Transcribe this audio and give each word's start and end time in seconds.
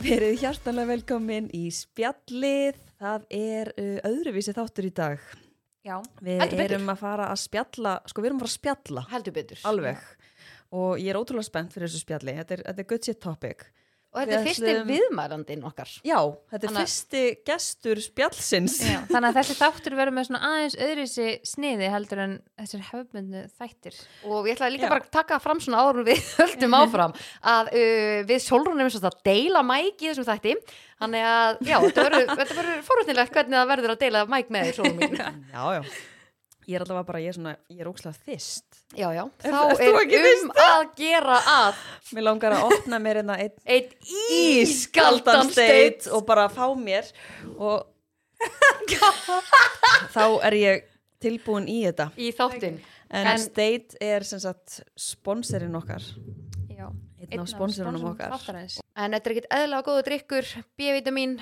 Verið 0.00 0.38
hjartanlega 0.40 0.88
velkomin 0.94 1.48
í 1.56 1.66
spjallið. 1.74 2.78
Það 3.00 3.24
er 3.36 3.70
uh, 3.76 3.98
öðruvísi 4.08 4.54
þáttur 4.56 4.88
í 4.88 4.92
dag. 4.96 5.22
Já, 5.84 5.96
Við 6.20 6.40
Heldur 6.42 6.60
betur. 6.60 6.74
erum 6.76 6.90
að 6.92 6.98
fara 7.00 7.26
að 7.32 7.38
spjalla, 7.40 7.92
sko 8.10 8.20
við 8.22 8.30
erum 8.30 8.40
að 8.40 8.44
fara 8.44 8.50
að 8.52 8.58
spjalla, 8.58 9.04
heldur 9.14 9.34
betur. 9.38 9.60
alveg. 9.70 10.02
Og 10.76 10.90
ég 11.00 11.08
er 11.12 11.18
ótrúlega 11.18 11.48
spennt 11.48 11.72
fyrir 11.74 11.88
þessu 11.88 12.02
spjalli. 12.04 12.34
Þetta 12.36 12.56
er, 12.56 12.62
þetta 12.68 12.82
er 12.84 12.88
good 12.92 13.06
shit 13.08 13.20
topic. 13.24 13.64
Og 14.10 14.18
þetta 14.24 14.34
er 14.40 14.46
fyrsti 14.48 14.72
viðmærandinn 14.88 15.60
okkar. 15.68 15.90
Já, 16.02 16.16
þetta 16.50 16.58
er 16.58 16.64
Þannig 16.64 16.80
að- 16.80 16.88
fyrsti 16.88 17.20
gestur 17.46 18.00
spjallsins. 18.02 18.74
Já, 18.82 18.96
þannig 19.12 19.28
að 19.28 19.36
þessi 19.38 19.54
þáttur 19.60 19.94
verður 20.00 20.16
með 20.16 20.26
svona 20.26 20.40
aðeins 20.48 20.76
öðruvísi 20.82 21.26
sniði 21.46 21.90
heldur 21.94 22.22
en 22.24 22.34
þessir 22.58 22.82
hefðbundu 22.88 23.44
þættir. 23.60 24.00
Og 24.26 24.48
ég 24.50 24.58
ætlaði 24.58 24.74
líka 24.74 24.88
Já. 24.88 24.92
bara 24.96 25.04
að 25.06 25.12
taka 25.20 25.38
fram 25.46 25.62
svona 25.62 25.84
en 25.86 26.08
við 26.10 26.24
höldum 26.40 26.74
áfram 26.80 27.14
að 27.54 27.70
uh, 27.70 28.18
við 28.32 28.42
Solrún 28.48 28.82
erum 28.82 28.90
svona 28.96 29.12
að 29.14 29.20
deila 29.30 29.62
mæk 29.70 30.02
í 30.02 30.10
þessum 30.10 30.26
þætti. 30.32 30.56
Þannig 31.00 31.26
að, 31.30 31.60
já, 31.70 31.76
þetta 31.86 32.08
verður- 32.10 32.86
forutnilegt 32.90 33.32
hvernig 33.38 33.56
það 33.62 33.70
verður 33.76 33.94
að 33.94 34.02
deila 34.02 34.24
mæk 34.34 34.50
með 34.52 34.72
þér. 34.74 35.20
Já, 35.54 35.62
já. 35.78 35.84
Ég 36.70 36.76
er 36.78 36.84
allavega 36.84 37.06
bara, 37.08 37.18
ég 37.24 37.32
er 37.32 37.34
svona, 37.34 37.52
ég 37.72 37.80
er 37.82 37.88
ókslega 37.90 38.14
þist. 38.28 38.76
Já, 38.94 39.08
já, 39.16 39.22
Ert- 39.26 39.54
þá 39.56 39.80
er 39.82 39.96
ekki 40.04 40.20
um 40.30 40.50
að 40.62 40.82
gera 41.00 41.38
að 41.50 41.80
Mér 42.14 42.26
langar 42.28 42.54
að 42.54 42.66
opna 42.68 43.00
mér 43.02 43.18
hérna 43.22 43.38
einn 43.42 43.56
eitt 43.74 43.96
ískaldan 44.36 45.50
steit 45.50 46.04
steit 46.04 46.10
og 46.14 46.22
bara 46.28 46.46
fá 46.52 46.68
mér 46.78 47.08
og 47.56 47.88
þá 50.14 50.24
er 50.48 50.56
ég 50.60 50.86
tilbúin 51.20 51.66
í 51.68 51.80
þetta. 51.88 52.06
í 52.16 52.30
þáttin. 52.36 52.78
En, 53.10 53.26
En- 53.34 53.42
State 53.42 53.98
er 54.00 54.22
sem 54.24 54.38
sagt 54.40 54.80
sponsorinn 54.94 55.74
okkar 55.74 56.04
Já, 56.70 56.86
einn 57.26 57.42
af 57.42 57.48
sponsorunum 57.50 58.12
okkar 58.12 58.30
þáttarins. 58.36 58.78
En 58.94 59.16
þetta 59.16 59.26
er 59.30 59.34
ekkit 59.34 59.48
eðla 59.58 59.80
góða 59.86 60.04
drikkur, 60.06 60.46
B-vitamin, 60.78 61.34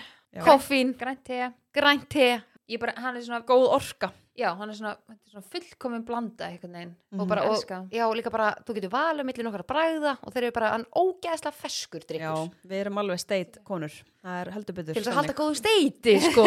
koffín, 0.47 0.95
Grænt 0.99 1.23
te. 1.29 1.51
grænt 1.75 2.09
te. 2.13 2.31
Ég 2.69 2.81
bara, 2.81 2.95
hann 3.01 3.17
er 3.17 3.25
svona, 3.25 3.43
góð 3.49 3.69
orka 3.77 4.11
já, 4.39 4.49
hann 4.55 4.71
er 4.71 4.77
svona, 4.79 4.93
er 5.11 5.33
svona 5.33 5.45
fullkomin 5.53 6.05
blanda 6.07 6.49
bara, 7.29 7.43
Ég 7.43 7.51
og, 7.51 7.57
elska. 7.57 7.79
já, 7.93 8.05
líka 8.15 8.31
bara, 8.33 8.49
þú 8.65 8.77
getur 8.79 8.93
valið 8.93 9.27
millir 9.29 9.47
nokkar 9.49 9.65
að 9.65 9.71
bræða 9.73 10.15
og 10.23 10.35
þeir 10.35 10.47
eru 10.47 10.57
bara 10.59 10.71
hann 10.77 10.87
ógeðslega 10.95 11.59
feskur 11.59 12.05
Já, 12.07 12.09
drikkur 12.13 12.71
við 12.71 12.81
erum 12.85 13.01
alveg 13.03 13.23
State 13.23 13.63
konur. 13.67 13.99
Það 14.23 14.41
er 14.41 14.51
heldur 14.55 14.79
betur 14.79 14.95
til 14.95 15.03
þess 15.03 15.13
að 15.13 15.19
halda 15.21 15.37
góðu 15.39 15.59
steiti, 15.59 16.17
sko. 16.29 16.47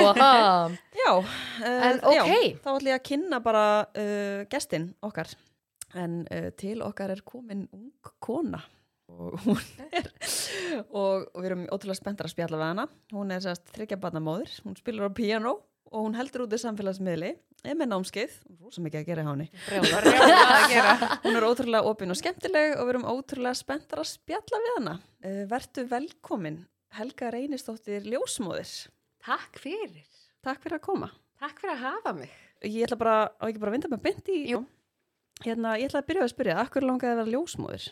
Já, 1.02 1.12
uh, 1.12 1.64
En 1.66 2.02
já, 2.02 2.24
ókei. 2.24 2.52
þá 2.64 2.70
ætlum 2.74 2.92
ég 2.92 3.00
að 3.00 3.08
kynna 3.12 3.42
bara 3.44 3.66
uh, 3.86 4.44
gestin 4.52 4.92
okkar. 5.04 5.32
En 6.00 6.22
uh, 6.32 6.52
til 6.56 6.80
okkar 6.86 7.12
er 7.12 7.24
komin 7.28 7.68
ung 7.76 7.92
kona. 8.24 8.62
Og 9.12 9.36
hún 9.44 9.58
er 9.92 10.06
og, 10.88 11.26
og 11.36 11.42
við 11.42 11.50
erum 11.50 11.66
ótrúlega 11.68 12.00
spenntar 12.00 12.30
að 12.30 12.32
spjalla 12.32 12.60
við 12.62 12.70
hana. 12.70 12.86
Hún 13.12 13.34
er 13.36 13.44
sérst 13.44 13.68
þryggja 13.76 14.00
barnamóður 14.00 14.54
hún 14.64 14.78
spilar 14.80 15.12
á 15.12 15.18
piano 15.18 15.58
og 15.92 16.06
hún 16.06 16.16
heldur 16.16 16.46
út 16.46 16.56
í 16.56 16.60
samfélagsmiðli 16.62 17.32
er 17.68 17.78
með 17.78 17.92
námskeið, 17.92 18.36
rosa 18.62 18.82
mikið 18.84 19.02
að 19.02 19.08
gera 19.10 19.26
hjá 19.26 19.30
henni. 19.32 19.48
Brjála, 19.68 20.02
Rjóma 20.06 20.44
að 20.56 20.68
gera. 20.72 20.94
hún 21.26 21.38
er 21.38 21.48
ótrúlega 21.48 21.92
opinn 21.92 22.14
og 22.14 22.20
skemmtileg 22.20 22.76
og 22.78 22.86
við 22.88 22.94
erum 22.96 23.08
ótrúlega 23.12 23.60
spenntar 23.60 24.02
að 24.02 24.10
spjalla 24.14 24.62
við 24.64 24.76
hana. 24.78 24.96
Uh, 25.22 25.42
Vertu 25.52 25.86
velkomin 25.92 26.62
Helga 26.98 27.32
Reynistóttir 27.36 28.08
Ljósmóðir. 28.08 28.72
Takk 29.22 29.60
fyrir. 29.62 30.08
Takk 30.42 30.64
fyrir 30.64 30.80
að 30.80 30.86
koma. 30.88 31.12
Takk 31.42 31.62
fyrir 31.62 31.76
að 31.76 31.84
hafa 31.86 32.16
mig. 32.18 32.32
Ég 32.66 32.86
ætla 32.86 33.00
bara, 33.02 33.18
á 33.38 33.44
ekki 33.50 33.62
bara 33.62 33.74
að 33.74 33.78
vinda 33.78 33.92
með 33.92 34.32
Jú. 34.52 34.64
Hérna, 35.42 35.76
ég 35.82 35.90
ætla 35.90 36.04
að 36.04 36.10
byrja 36.12 36.26
að 36.28 36.32
spyrja 36.36 36.56
Akkur 36.62 36.86
langaði 36.86 37.16
að 37.16 37.20
vera 37.22 37.34
ljósmóðir? 37.34 37.86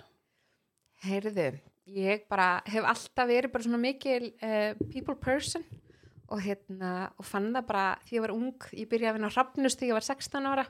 Heyrðu, 1.02 1.46
ég 1.90 2.26
bara 2.30 2.60
hef 2.70 2.86
alltaf 2.86 3.30
verið 3.30 3.54
bara 3.54 3.66
svona 3.66 3.80
mikil 3.82 4.34
uh, 4.44 4.76
people 4.92 5.16
person 5.18 5.64
og 6.30 6.44
hérna, 6.44 6.92
og 7.18 7.26
fann 7.28 7.50
það 7.56 7.66
bara 7.70 7.88
því 8.06 8.18
ég 8.18 8.26
var 8.26 8.36
ung, 8.36 8.68
ég 8.78 8.90
byrjaði 8.92 9.12
að 9.12 9.18
vinna 9.18 9.32
á 9.32 9.36
hrafnust 9.36 9.82
því 9.82 9.90
ég 9.90 9.98
var 9.98 10.08
16 10.08 10.50
ára 10.50 10.66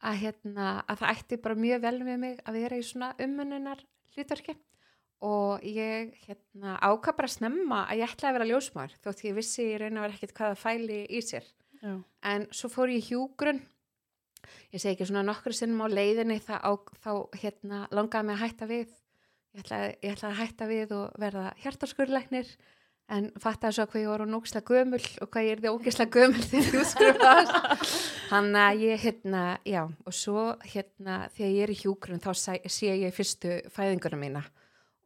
að 0.00 0.18
hérna, 0.22 0.66
að 0.88 1.02
það 1.02 1.14
ætti 1.14 1.40
bara 1.44 1.60
mjög 1.60 1.82
vel 1.84 1.96
með 2.06 2.20
mig 2.24 2.42
að 2.44 2.58
vera 2.60 2.80
í 2.80 2.84
svona 2.86 3.10
umönnunar 3.20 3.82
hlutverki 4.16 4.56
og 5.26 5.64
ég 5.68 6.14
hérna 6.24 6.78
ákvað 6.80 7.18
bara 7.18 7.28
snemma 7.28 7.82
að 7.84 8.00
ég 8.00 8.14
ætlaði 8.14 8.30
að 8.30 8.38
vera 8.38 8.48
ljósmár 8.48 8.94
þótt 9.04 9.26
ég 9.26 9.36
vissi 9.36 9.66
í 9.66 9.76
raun 9.80 10.00
að 10.00 10.06
vera 10.06 10.16
ekkert 10.16 10.36
hvað 10.38 10.54
að 10.54 10.62
fæli 10.62 11.02
í 11.10 11.20
sér. 11.24 11.44
Já. 11.80 11.94
en 12.28 12.42
svo 12.52 12.68
fór 12.68 12.90
ég 12.92 13.06
hjúgrun 13.08 13.62
ég 14.72 14.80
segi 14.80 14.92
ekki 14.94 15.06
svona 15.08 15.24
nokkru 15.24 15.54
sinnum 15.56 15.84
á 15.84 15.88
leiðinni 15.88 16.36
þá, 16.44 16.56
á, 16.60 16.72
þá 17.00 17.12
hérna, 17.40 17.78
langaði 17.92 18.28
mig 18.28 18.36
að 18.36 18.42
hætta 18.44 18.68
við. 18.70 18.90
Ég 19.50 19.64
ætlaði, 19.64 19.94
ég 20.04 20.12
ætlaði 20.14 20.34
að 20.34 20.40
hætta 20.40 20.68
við 20.70 20.92
og 20.96 21.16
verða 21.20 21.46
hjartaskurleiknir 21.62 22.52
en 23.10 23.28
fattaði 23.42 23.76
svo 23.76 23.86
hvað 23.90 24.04
ég 24.04 24.10
var 24.12 24.24
ógislega 24.38 24.70
gömul 24.70 25.02
og 25.02 25.30
hvað 25.32 25.46
ég 25.46 25.52
er 25.56 25.62
því 25.64 25.72
ógislega 25.74 26.14
gömul 26.16 26.46
þegar 26.46 26.70
þú 26.70 26.84
skrifast 26.92 27.98
hann 28.30 28.50
að 28.54 28.84
ég 28.86 29.04
hérna, 29.04 29.44
já 29.66 29.82
og 29.84 30.14
svo 30.14 30.46
hérna 30.62 31.20
þegar 31.34 31.52
ég 31.56 31.62
er 31.66 31.74
í 31.74 31.78
hjúgrun 31.82 32.22
þá 32.22 32.30
sé, 32.38 32.56
sé 32.70 32.94
ég 32.94 33.14
fyrstu 33.16 33.60
fæðinguna 33.74 34.20
mína 34.20 34.44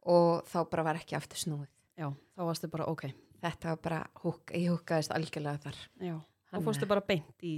og 0.05 0.45
þá 0.49 0.59
bara 0.69 0.85
var 0.85 0.99
ekki 0.99 1.17
aftur 1.17 1.41
snúið. 1.41 1.69
Já, 1.97 2.09
þá 2.35 2.41
varstu 2.45 2.69
bara 2.71 2.87
ok. 2.91 3.07
Þetta 3.45 3.71
var 3.71 3.79
bara, 3.83 4.01
húk, 4.23 4.53
ég 4.53 4.71
húkaðist 4.73 5.13
algjörlega 5.13 5.61
þar. 5.65 5.79
Já, 6.01 6.15
þá 6.51 6.57
fórstu 6.65 6.89
bara 6.89 7.03
beint 7.05 7.45
í 7.45 7.55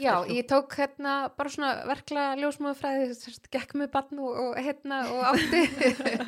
Já, 0.00 0.12
þú- 0.24 0.34
ég 0.38 0.46
tók 0.48 0.76
hérna 0.78 1.14
bara 1.36 1.50
svona 1.52 1.72
verkla 1.90 2.22
ljósmóðufræði, 2.40 3.10
sérst, 3.18 3.48
gekk 3.52 3.74
með 3.80 3.90
barn 3.92 4.22
og, 4.24 4.38
og 4.44 4.56
hérna 4.64 5.02
og 5.12 5.24
átti 5.32 5.62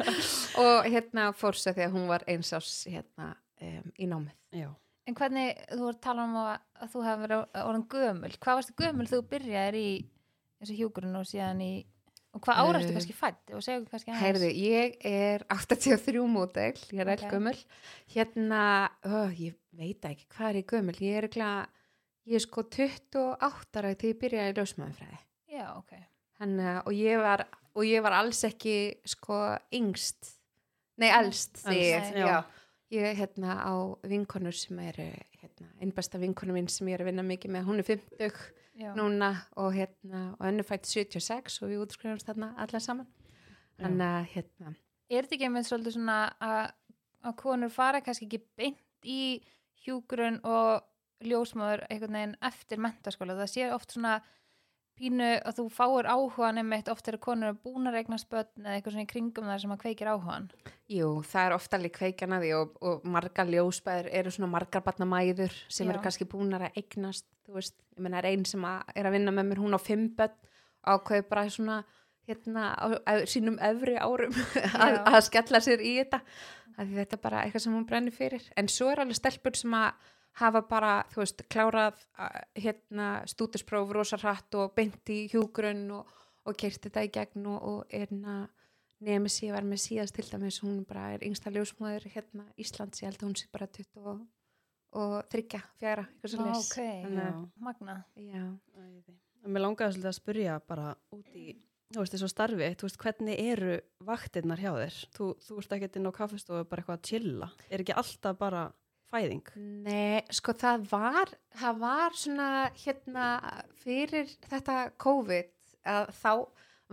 og 0.65 0.89
hérna 0.91 1.31
fór 1.37 1.57
svo 1.57 1.73
þegar 1.77 1.95
hún 1.95 2.07
var 2.11 2.25
eins 2.29 2.53
ás 2.57 2.71
hérna 2.91 3.33
um, 3.63 3.89
í 3.97 4.09
námið. 4.11 4.37
Já. 4.61 4.69
En 5.07 5.15
hvernig, 5.15 5.53
þú 5.71 5.83
voru 5.85 5.95
að 5.95 6.01
tala 6.03 6.25
um 6.27 6.39
að, 6.43 6.55
að 6.83 6.89
þú 6.93 7.03
hefur 7.07 7.21
verið 7.27 7.61
orðin 7.63 7.85
gömul. 7.95 8.31
Hvað 8.43 8.57
varstu 8.61 8.75
gömul 8.81 9.07
þú 9.11 9.21
byrjaðir 9.31 9.77
í 9.79 9.91
þessu 10.61 10.79
hjúkurinn 10.81 11.19
og 11.21 11.29
síðan 11.31 11.61
í, 11.63 11.73
og 12.35 12.43
hvað 12.43 12.59
árastu 12.65 12.91
Eh, 12.91 12.97
kannski 12.97 13.15
fætt 13.17 13.53
og 13.55 13.63
segju 13.63 13.85
kannski 13.87 14.11
aðeins. 14.11 14.25
Heyrðu, 14.25 14.49
ég 14.67 14.97
er 15.07 15.45
83 15.55 16.27
módel, 16.27 16.75
ég 16.91 17.01
er 17.05 17.13
Ok. 17.15 17.23
okay. 17.23 17.31
gömul. 17.33 17.57
Hérna, 18.17 18.63
ó, 19.07 19.31
ég 19.39 19.55
veit 19.79 20.05
ekki 20.11 20.27
hvað 20.35 20.49
er 20.51 20.59
ég 20.61 20.67
gömul, 20.75 20.97
ég 21.07 21.21
er 21.23 21.29
ekki 21.31 21.45
ég 22.27 22.39
er 22.39 22.45
sko 22.45 22.67
28 22.67 23.23
ára 23.41 23.95
þegar 23.95 24.11
ég 24.11 24.21
byrjaði 24.23 24.53
í 24.53 24.57
ljósmóðufræði. 24.59 25.21
Já, 25.57 25.67
ok. 25.77 25.93
Hanna, 26.41 26.81
og, 26.85 26.93
ég 26.93 27.21
var, 27.23 27.47
og 27.77 27.87
ég 27.87 28.03
var 28.05 28.19
alls 28.19 28.43
ekki 28.45 28.77
sko 29.09 29.39
yngst 29.75 30.35
nei, 31.01 31.09
elst 31.09 31.63
elst, 31.65 32.13
já. 32.17 32.27
já. 32.27 32.39
ég 32.93 33.17
hérna 33.21 33.57
á 33.65 33.73
vinkonur 34.05 34.57
sem 34.57 34.79
eru 34.85 35.07
hérna, 35.41 35.71
einbesta 35.81 36.21
vinkonu 36.21 36.57
mín 36.57 36.69
sem 36.73 36.89
ég 36.91 36.99
er 36.99 37.05
að 37.05 37.11
vinna 37.11 37.25
mikið 37.27 37.55
með 37.57 37.69
hún 37.71 37.81
er 37.81 37.89
50 37.89 38.41
Já. 38.77 38.91
núna 38.93 39.31
og 39.57 39.73
hérna 39.73 40.35
og 40.37 40.43
henni 40.45 40.65
fætt 40.67 40.85
76 40.85 41.63
og 41.65 41.71
við 41.73 41.87
útskrifumst 41.87 42.29
þarna 42.29 42.51
allar 42.61 42.85
saman 42.85 43.09
þannig 43.81 44.11
að 44.11 44.27
hérna 44.35 44.75
Er 45.07 45.23
þetta 45.23 45.37
ekki 45.37 45.49
með 45.55 45.67
svolítið 45.69 45.95
svona 45.95 46.19
að, 46.43 46.63
að 47.23 47.35
konur 47.39 47.71
fara 47.71 48.03
kannski 48.03 48.27
ekki 48.27 48.41
beint 48.59 49.07
í 49.07 49.21
hjúkurinn 49.85 50.41
og 50.43 50.83
ljósmáður 51.25 51.87
einhvern 51.91 52.19
veginn 52.19 52.35
eftir 52.45 52.83
mentaskóla? 52.83 53.39
Það 53.39 53.53
sé 53.53 53.69
oft 53.75 53.95
svona 53.95 54.17
pínu 54.97 55.29
að 55.45 55.59
þú 55.59 55.65
fáir 55.77 56.09
áhugan 56.09 56.61
einmitt 56.63 56.89
oft 56.89 57.09
eru 57.11 57.21
konur 57.21 57.57
búnar 57.61 57.99
eignast 57.99 58.31
börn 58.33 58.65
eða 58.65 58.79
eitthvað 58.79 58.95
svona 58.95 59.05
í 59.05 59.11
kringum 59.11 59.51
þar 59.51 59.63
sem 59.63 59.75
að 59.75 59.83
kveikir 59.83 60.11
áhugan. 60.13 60.49
Jú, 60.93 61.11
það 61.27 61.49
er 61.49 61.57
ofta 61.57 61.77
alveg 61.77 61.95
kveikan 61.99 62.37
að 62.37 62.47
því 62.47 62.53
og, 62.57 62.79
og 62.81 63.05
margar 63.17 63.53
ljósbæður 63.53 64.09
eru 64.21 64.33
svona 64.33 64.51
margar 64.55 64.85
barnamæður 64.87 65.59
sem 65.69 65.85
Já. 65.85 65.93
eru 65.93 66.03
kannski 66.07 66.29
búnar 66.33 66.69
að 66.69 66.81
eignast, 66.81 67.29
þú 67.45 67.59
veist, 67.59 67.77
ég 67.93 68.07
menna 68.07 68.23
er 68.23 68.31
einn 68.33 68.49
sem 68.49 68.65
að, 68.65 68.97
er 68.97 69.11
að 69.11 69.19
vinna 69.19 69.37
með 69.37 69.51
mér, 69.51 69.63
hún 69.67 69.77
á 69.77 69.81
fimm 69.85 70.09
börn 70.17 70.37
ákveði 70.87 71.29
bara 71.29 71.47
svona 71.51 71.79
hérna 72.27 72.73
á, 72.75 72.87
á 73.07 73.13
sínum 73.29 73.59
öfri 73.63 73.97
árum 74.01 74.35
að, 74.85 75.01
að 75.05 75.21
skella 75.29 75.61
sér 75.63 75.83
í 75.85 75.97
þetta 76.01 76.23
að 76.77 76.93
þetta 76.99 77.17
er 77.17 77.23
bara 77.23 77.43
eitthvað 77.45 77.65
sem 77.65 77.77
hún 77.77 77.87
brennir 77.89 78.15
fyrir 78.15 78.47
en 78.59 78.69
svo 78.73 78.91
er 78.93 79.03
alveg 79.03 79.19
stelpur 79.19 79.57
sem 79.57 79.77
að 79.77 80.13
hafa 80.41 80.63
bara, 80.69 80.93
þú 81.13 81.23
veist, 81.23 81.43
klárað 81.53 82.03
að, 82.21 82.39
hérna 82.61 83.09
stúdispróf 83.31 83.93
rosa 83.95 84.19
hratt 84.21 84.55
og 84.59 84.75
beint 84.77 85.13
í 85.13 85.25
hjúgrunn 85.33 85.89
og, 85.97 86.11
og 86.47 86.59
kert 86.61 86.87
þetta 86.87 87.05
í 87.07 87.13
gegn 87.15 87.49
og, 87.53 87.59
og 87.63 87.85
er 87.91 88.07
hérna 88.07 88.37
nefnir 89.05 89.33
sig 89.33 89.53
var 89.53 89.67
með 89.67 89.83
síðast 89.83 90.17
til 90.17 90.25
dæmis 90.31 90.63
hún 90.65 90.81
bara 90.89 91.11
er 91.15 91.25
yngsta 91.27 91.53
ljósmóður 91.53 92.09
hérna 92.15 92.47
Íslands, 92.61 93.03
ég 93.03 93.11
held 93.11 93.21
að 93.21 93.29
hún 93.29 93.37
sé 93.37 93.51
bara 93.53 93.69
20 93.69 94.09
og, 94.13 94.23
og 94.97 95.17
þryggja, 95.33 95.61
fjara 95.81 96.07
eitthvað 96.07 96.33
svo 96.33 96.47
les 96.47 96.71
ok, 96.71 96.79
Já. 97.13 97.29
magna. 97.69 97.97
já. 98.17 98.45
Mér 99.47 99.63
langaði 99.63 99.95
svolítið 99.95 100.11
að 100.11 100.17
spyrja 100.17 100.57
bara 100.67 100.95
út 101.15 101.37
í, 101.37 101.53
þú 101.93 102.01
veist, 102.01 102.17
þessu 102.17 102.31
starfi, 102.33 102.71
þú 102.81 102.89
veist, 102.89 102.99
hvernig 103.05 103.43
eru 103.53 103.77
vaktirnar 104.09 104.63
hjá 104.65 104.73
þér? 104.75 104.97
Þú, 105.15 105.29
þú 105.45 105.59
ert 105.61 105.77
ekkert 105.77 106.01
inn 106.01 106.11
á 106.11 106.13
kaffistofu 106.17 106.65
bara 106.67 106.83
eitthvað 106.83 106.99
að 106.99 107.07
chilla. 107.11 107.51
Er 107.71 107.85
ekki 107.85 107.95
alltaf 108.01 108.41
bara 108.41 108.65
fæðing? 109.17 109.51
Nei, 109.87 110.21
sko 110.39 110.55
það 110.57 110.87
var 110.93 111.33
það 111.57 111.83
var 111.83 112.21
svona 112.21 112.51
hérna 112.85 113.33
fyrir 113.83 114.31
þetta 114.47 114.79
COVID 115.03 115.53
að 115.97 116.13
þá 116.21 116.31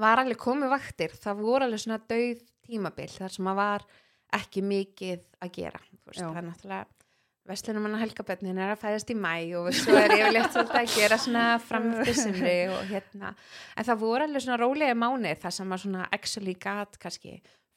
var 0.04 0.24
alveg 0.24 0.42
komið 0.42 0.74
vaktir, 0.74 1.14
það 1.22 1.46
voru 1.46 1.68
alveg 1.68 1.84
svona 1.84 2.02
dauð 2.10 2.42
tímabil 2.64 3.12
þar 3.14 3.36
sem 3.36 3.52
að 3.52 3.62
var 3.62 3.88
ekki 4.34 4.66
mikið 4.66 5.26
að 5.44 5.56
gera 5.60 5.82
það 6.10 6.38
er 6.40 6.46
náttúrulega 6.48 7.04
Vestlunum 7.44 7.90
hann 7.90 8.00
helgabönnin 8.00 8.60
er 8.64 8.70
að 8.72 8.80
fæðast 8.86 9.10
í 9.12 9.16
mæ 9.20 9.34
og 9.60 9.66
svo 9.76 9.98
er 10.00 10.14
yfirleitt 10.16 10.54
svolítið 10.54 10.78
að 10.80 10.94
gera 10.94 11.18
svona 11.20 11.42
fram 11.60 11.90
eftir 11.92 12.16
simri 12.16 12.54
og 12.72 12.86
hérna. 12.88 13.34
En 13.76 13.88
það 13.90 14.00
voru 14.00 14.24
alveg 14.24 14.46
svona 14.46 14.60
rólega 14.62 14.96
mánuð 14.96 15.42
þar 15.42 15.56
sem 15.58 15.76
að 15.76 15.82
svona 15.84 16.06
actually 16.16 16.54
gat 16.56 16.96
kannski 17.04 17.34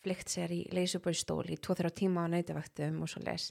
flykt 0.06 0.30
sér 0.30 0.54
í 0.54 0.60
leysubóistól 0.70 1.42
í 1.50 1.58
2-3 1.58 1.90
tíma 1.98 2.28
á 2.30 2.32
neytavaktum 2.36 3.02
og 3.02 3.10
svo 3.10 3.24
les 3.26 3.48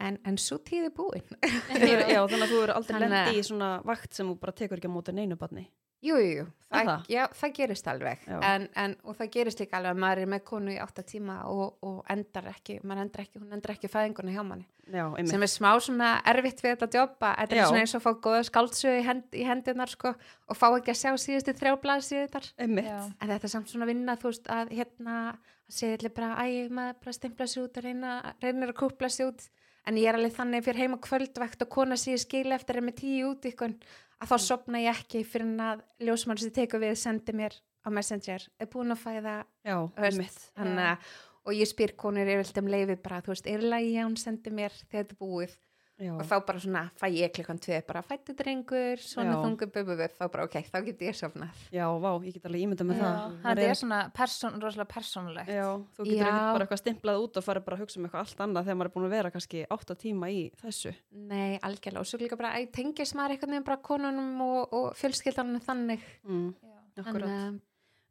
en, 0.00 0.18
en 0.26 0.38
svo 0.40 0.58
tíði 0.64 0.90
búin 0.96 1.22
Þú- 1.70 1.92
Já, 2.10 2.24
þannig 2.24 2.46
að 2.46 2.54
þú 2.54 2.62
eru 2.64 2.78
aldrei 2.78 2.96
Þannig 2.96 3.12
að- 3.12 3.28
lendi 3.30 3.40
í 3.44 3.46
svona 3.50 3.70
vakt 3.86 4.16
sem 4.16 4.26
þú 4.32 4.38
bara 4.42 4.56
tekur 4.56 4.80
ekki 4.80 4.90
á 4.90 4.96
móti 4.96 5.14
neinu 5.16 5.36
barni. 5.40 5.68
Jú, 6.00 6.16
jú, 6.16 6.44
það, 6.72 6.86
það? 6.88 7.02
já, 7.12 7.22
það 7.36 7.50
gerist 7.58 7.88
alveg 7.92 8.20
Já. 8.24 8.36
en, 8.48 8.62
en, 8.80 8.92
og 9.04 9.18
það 9.18 9.28
gerist 9.34 9.58
líka 9.60 9.76
alveg 9.76 9.90
að 9.92 9.98
maður 10.00 10.20
er 10.22 10.30
með 10.32 10.40
konu 10.48 10.72
í 10.72 10.78
8 10.80 11.02
tíma 11.10 11.34
og, 11.52 11.74
og 11.84 11.98
endar 12.14 12.46
ekki, 12.54 12.78
maður 12.88 13.02
endar 13.02 13.20
ekki, 13.26 13.42
hún 13.42 13.52
endar 13.52 13.74
ekki 13.74 13.90
fæðinguna 13.92 14.32
hjá 14.32 14.40
manni 14.48 14.64
Já, 14.88 15.02
einmitt. 15.12 15.28
sem 15.34 15.44
er 15.44 15.52
smá 15.52 15.68
svona 15.84 16.08
erfitt 16.32 16.64
við 16.64 16.72
þetta 16.80 16.88
jobba 17.02 17.34
þetta 17.42 17.58
Já. 17.58 17.60
er 17.60 17.68
svona 17.68 17.82
eins 17.84 17.92
og 17.92 18.00
að 18.00 18.06
fá 18.06 18.24
góða 18.30 18.40
skáldsögu 18.48 18.96
í, 18.96 19.04
hend, 19.10 19.28
í 19.36 19.44
hendunar 19.50 19.92
sko 19.92 20.14
og 20.16 20.56
fá 20.62 20.66
ekki 20.78 20.94
að 20.94 21.00
sjá 21.02 21.12
síðustu 21.26 21.56
þrjáblaði 21.60 22.08
síðutar 22.08 22.48
Einmitt. 22.64 22.88
Já. 22.88 22.98
en 23.20 23.34
þetta 23.34 23.50
er 23.50 23.54
samt 23.58 23.68
svona 23.74 23.90
vinna 23.92 24.16
þú 24.24 24.32
veist 24.32 24.48
að 24.56 24.72
hérna 24.80 25.18
að 25.36 25.76
segja 25.82 26.14
bara 26.16 26.32
æ, 26.48 26.64
maður 26.72 26.96
bara 27.04 27.18
stimpla 27.20 27.44
sig 27.52 27.66
út 27.68 27.76
að 27.76 27.90
reyna, 27.90 28.16
reynir 28.40 28.72
að 28.72 28.80
kúpla 28.80 29.12
sig 29.12 29.28
út 29.28 29.50
en 29.86 29.98
ég 30.00 30.10
er 30.10 30.18
alveg 30.18 30.36
þannig 30.36 30.66
fyrir 30.66 30.84
heima 30.84 31.00
kvöldvægt 31.02 31.64
og 31.64 31.72
kona 31.72 31.98
sér 32.00 32.20
skil 32.20 32.52
eftir 32.56 32.80
er 32.80 32.86
með 32.86 33.00
tíu 33.02 33.32
út 33.32 33.48
ykkur 33.50 33.74
að 34.20 34.32
þá 34.32 34.36
sopna 34.44 34.82
ég 34.82 35.00
ekki 35.00 35.24
fyrir 35.24 35.64
að 35.64 35.82
ljósmann 36.04 36.40
sem 36.40 36.52
tekur 36.54 36.82
við 36.82 36.98
sendi 37.00 37.34
mér 37.36 37.56
á 37.80 37.88
Messenger. 37.88 38.44
Er 38.60 38.68
búin 38.68 38.92
að 38.92 39.02
fæða 39.06 39.36
Já, 39.64 39.76
þannig 39.96 40.86
að 40.92 41.10
og 41.48 41.56
ég 41.56 41.68
spyr 41.68 41.94
konur 41.98 42.28
yfirleitt 42.28 42.60
um 42.60 42.68
leiði 42.70 42.96
bara 43.00 43.22
þú 43.24 43.32
veist, 43.32 43.48
er 43.48 43.64
lægi 43.64 43.94
að 43.96 44.06
hún 44.06 44.16
sendi 44.20 44.52
mér 44.52 44.74
þegar 44.82 45.06
þetta 45.06 45.16
er 45.16 45.20
búið 45.20 45.54
Já. 46.00 46.14
og 46.16 46.22
þá 46.24 46.34
bara 46.48 46.60
svona 46.62 46.82
fæ 46.96 47.06
ég 47.12 47.32
klukkan 47.36 47.58
tvið 47.60 47.82
bara 47.86 48.00
fættu 48.02 48.32
drengur, 48.38 48.96
svona 49.04 49.34
Já. 49.34 49.40
þungu 49.44 49.66
bububu 49.74 50.06
þá 50.16 50.22
bara 50.32 50.44
ok, 50.48 50.56
þá 50.72 50.78
get 50.86 51.02
ég 51.04 51.18
sofnað 51.18 51.64
Já, 51.76 51.84
vá, 52.00 52.10
ég 52.24 52.32
get 52.38 52.46
alveg 52.48 52.62
ímyndað 52.64 52.88
með 52.88 53.02
Já, 53.02 53.04
það. 53.04 53.34
þetta 53.44 53.66
er 53.68 53.78
svona 53.82 53.98
person, 54.16 54.56
rosalega 54.64 54.88
persónulegt 54.94 55.52
Já, 55.52 55.66
þú 55.98 56.06
getur 56.08 56.16
Já. 56.16 56.30
ekkert 56.30 56.54
bara 56.56 56.64
eitthvað 56.64 56.82
stimplað 56.82 57.20
út 57.26 57.36
og 57.36 57.44
farið 57.50 57.66
bara 57.68 57.76
að 57.76 57.84
hugsa 57.84 58.00
um 58.00 58.08
eitthvað 58.08 58.24
allt 58.24 58.40
annað 58.46 58.64
þegar 58.70 58.78
maður 58.80 58.90
er 58.90 58.94
búin 58.96 59.08
að 59.10 59.14
vera 59.18 59.30
kannski 59.36 59.64
8 59.76 59.98
tíma 60.00 60.30
í 60.32 60.40
þessu. 60.62 60.94
Nei, 61.12 61.58
algjörlega, 61.60 62.00
og 62.00 62.08
svo 62.08 62.18
líka 62.24 62.40
bara 62.40 62.54
að 62.56 62.70
tengis 62.72 63.12
maður 63.14 63.36
einhvern 63.36 63.54
veginn 63.58 63.68
bara 63.68 63.82
konunum 63.84 64.40
og, 64.48 64.72
og 64.72 64.88
fjölskyldanum 64.96 65.60
þannig 65.68 66.00
Mm, 66.24 66.54
Já. 66.96 67.04
akkurat. 67.04 67.28
en, 67.28 67.60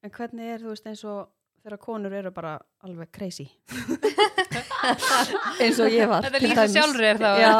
En 0.03 0.09
hvernig 0.15 0.53
er, 0.53 0.59
þú 0.63 0.69
veist, 0.71 0.85
eins 0.87 1.01
og 1.03 1.27
þegar 1.63 1.81
konur 1.83 2.15
eru 2.19 2.31
bara 2.35 2.53
alveg 2.87 3.11
crazy? 3.15 3.45
eins 5.63 5.79
og 5.83 5.91
ég 5.91 6.09
var. 6.09 6.25
Þetta 6.27 6.41
dæmis. 6.61 6.73
sjálfur 6.75 7.19
þá, 7.19 7.29
Já, 7.41 7.53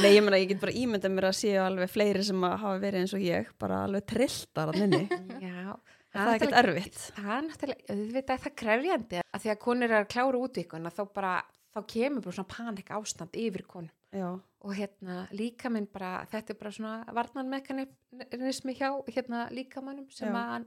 nei, 0.00 0.10
ég 0.14 0.24
meina, 0.24 0.40
ég 0.40 0.50
get 0.52 0.62
bara 0.62 0.74
ímyndað 0.80 1.14
mér 1.14 1.28
að 1.30 1.38
séu 1.40 1.60
alveg 1.64 1.92
fleiri 1.92 2.24
sem 2.26 2.44
að 2.48 2.56
hafa 2.64 2.82
verið 2.82 3.04
eins 3.04 3.14
og 3.16 3.24
ég, 3.24 3.52
bara 3.60 3.84
alveg 3.86 4.06
trilltar 4.10 4.72
að 4.72 4.80
minni. 4.82 5.02
já, 5.44 5.76
það 6.10 6.26
er 6.26 6.34
ekkert 6.34 6.58
erfitt. 6.64 7.00
Það 7.20 7.32
er 7.36 7.46
náttúrulega, 7.48 7.86
auðvitað 7.94 8.36
er 8.36 8.44
það 8.44 8.58
krefjandi 8.64 9.22
að 9.22 9.44
því 9.44 9.54
að 9.54 9.62
konur 9.66 9.90
er 9.90 9.98
að 10.00 10.10
klára 10.16 10.42
útvíkun 10.44 10.90
þá 10.90 11.02
bara, 11.14 11.34
þá 11.70 11.80
kemur 11.94 12.26
bara 12.26 12.38
svona 12.38 12.54
panik 12.56 12.94
ástand 12.96 13.40
yfir 13.40 13.66
konum 13.70 13.92
Já, 14.10 14.26
og 14.66 14.72
hérna 14.74 15.20
líkaminn 15.38 15.86
bara, 15.92 16.24
þetta 16.32 16.50
er 16.50 16.58
bara 16.58 16.72
svona 16.74 16.94
varnanmekanismi 17.14 18.74
hjá 18.74 18.88
hérna 19.06 19.44
líkamannum 19.54 20.08
sem 20.10 20.34
Já. 20.34 20.40
að 20.56 20.64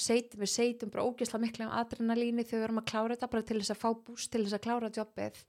seitum, 0.00 0.40
við 0.40 0.48
seitum 0.48 0.90
bara 0.90 1.04
ógeðslega 1.04 1.40
miklu 1.42 1.64
um 1.66 1.72
adrenalíni 1.76 2.44
þegar 2.44 2.58
við 2.60 2.64
erum 2.68 2.78
að 2.78 2.84
klára 2.92 3.14
þetta 3.16 3.30
bara 3.30 3.42
til 3.42 3.58
þess 3.60 3.70
að 3.74 3.80
fá 3.82 3.88
búst 4.06 4.30
til 4.32 4.44
þess 4.44 4.54
að 4.56 4.62
klára 4.64 4.90
jobbið 4.96 5.42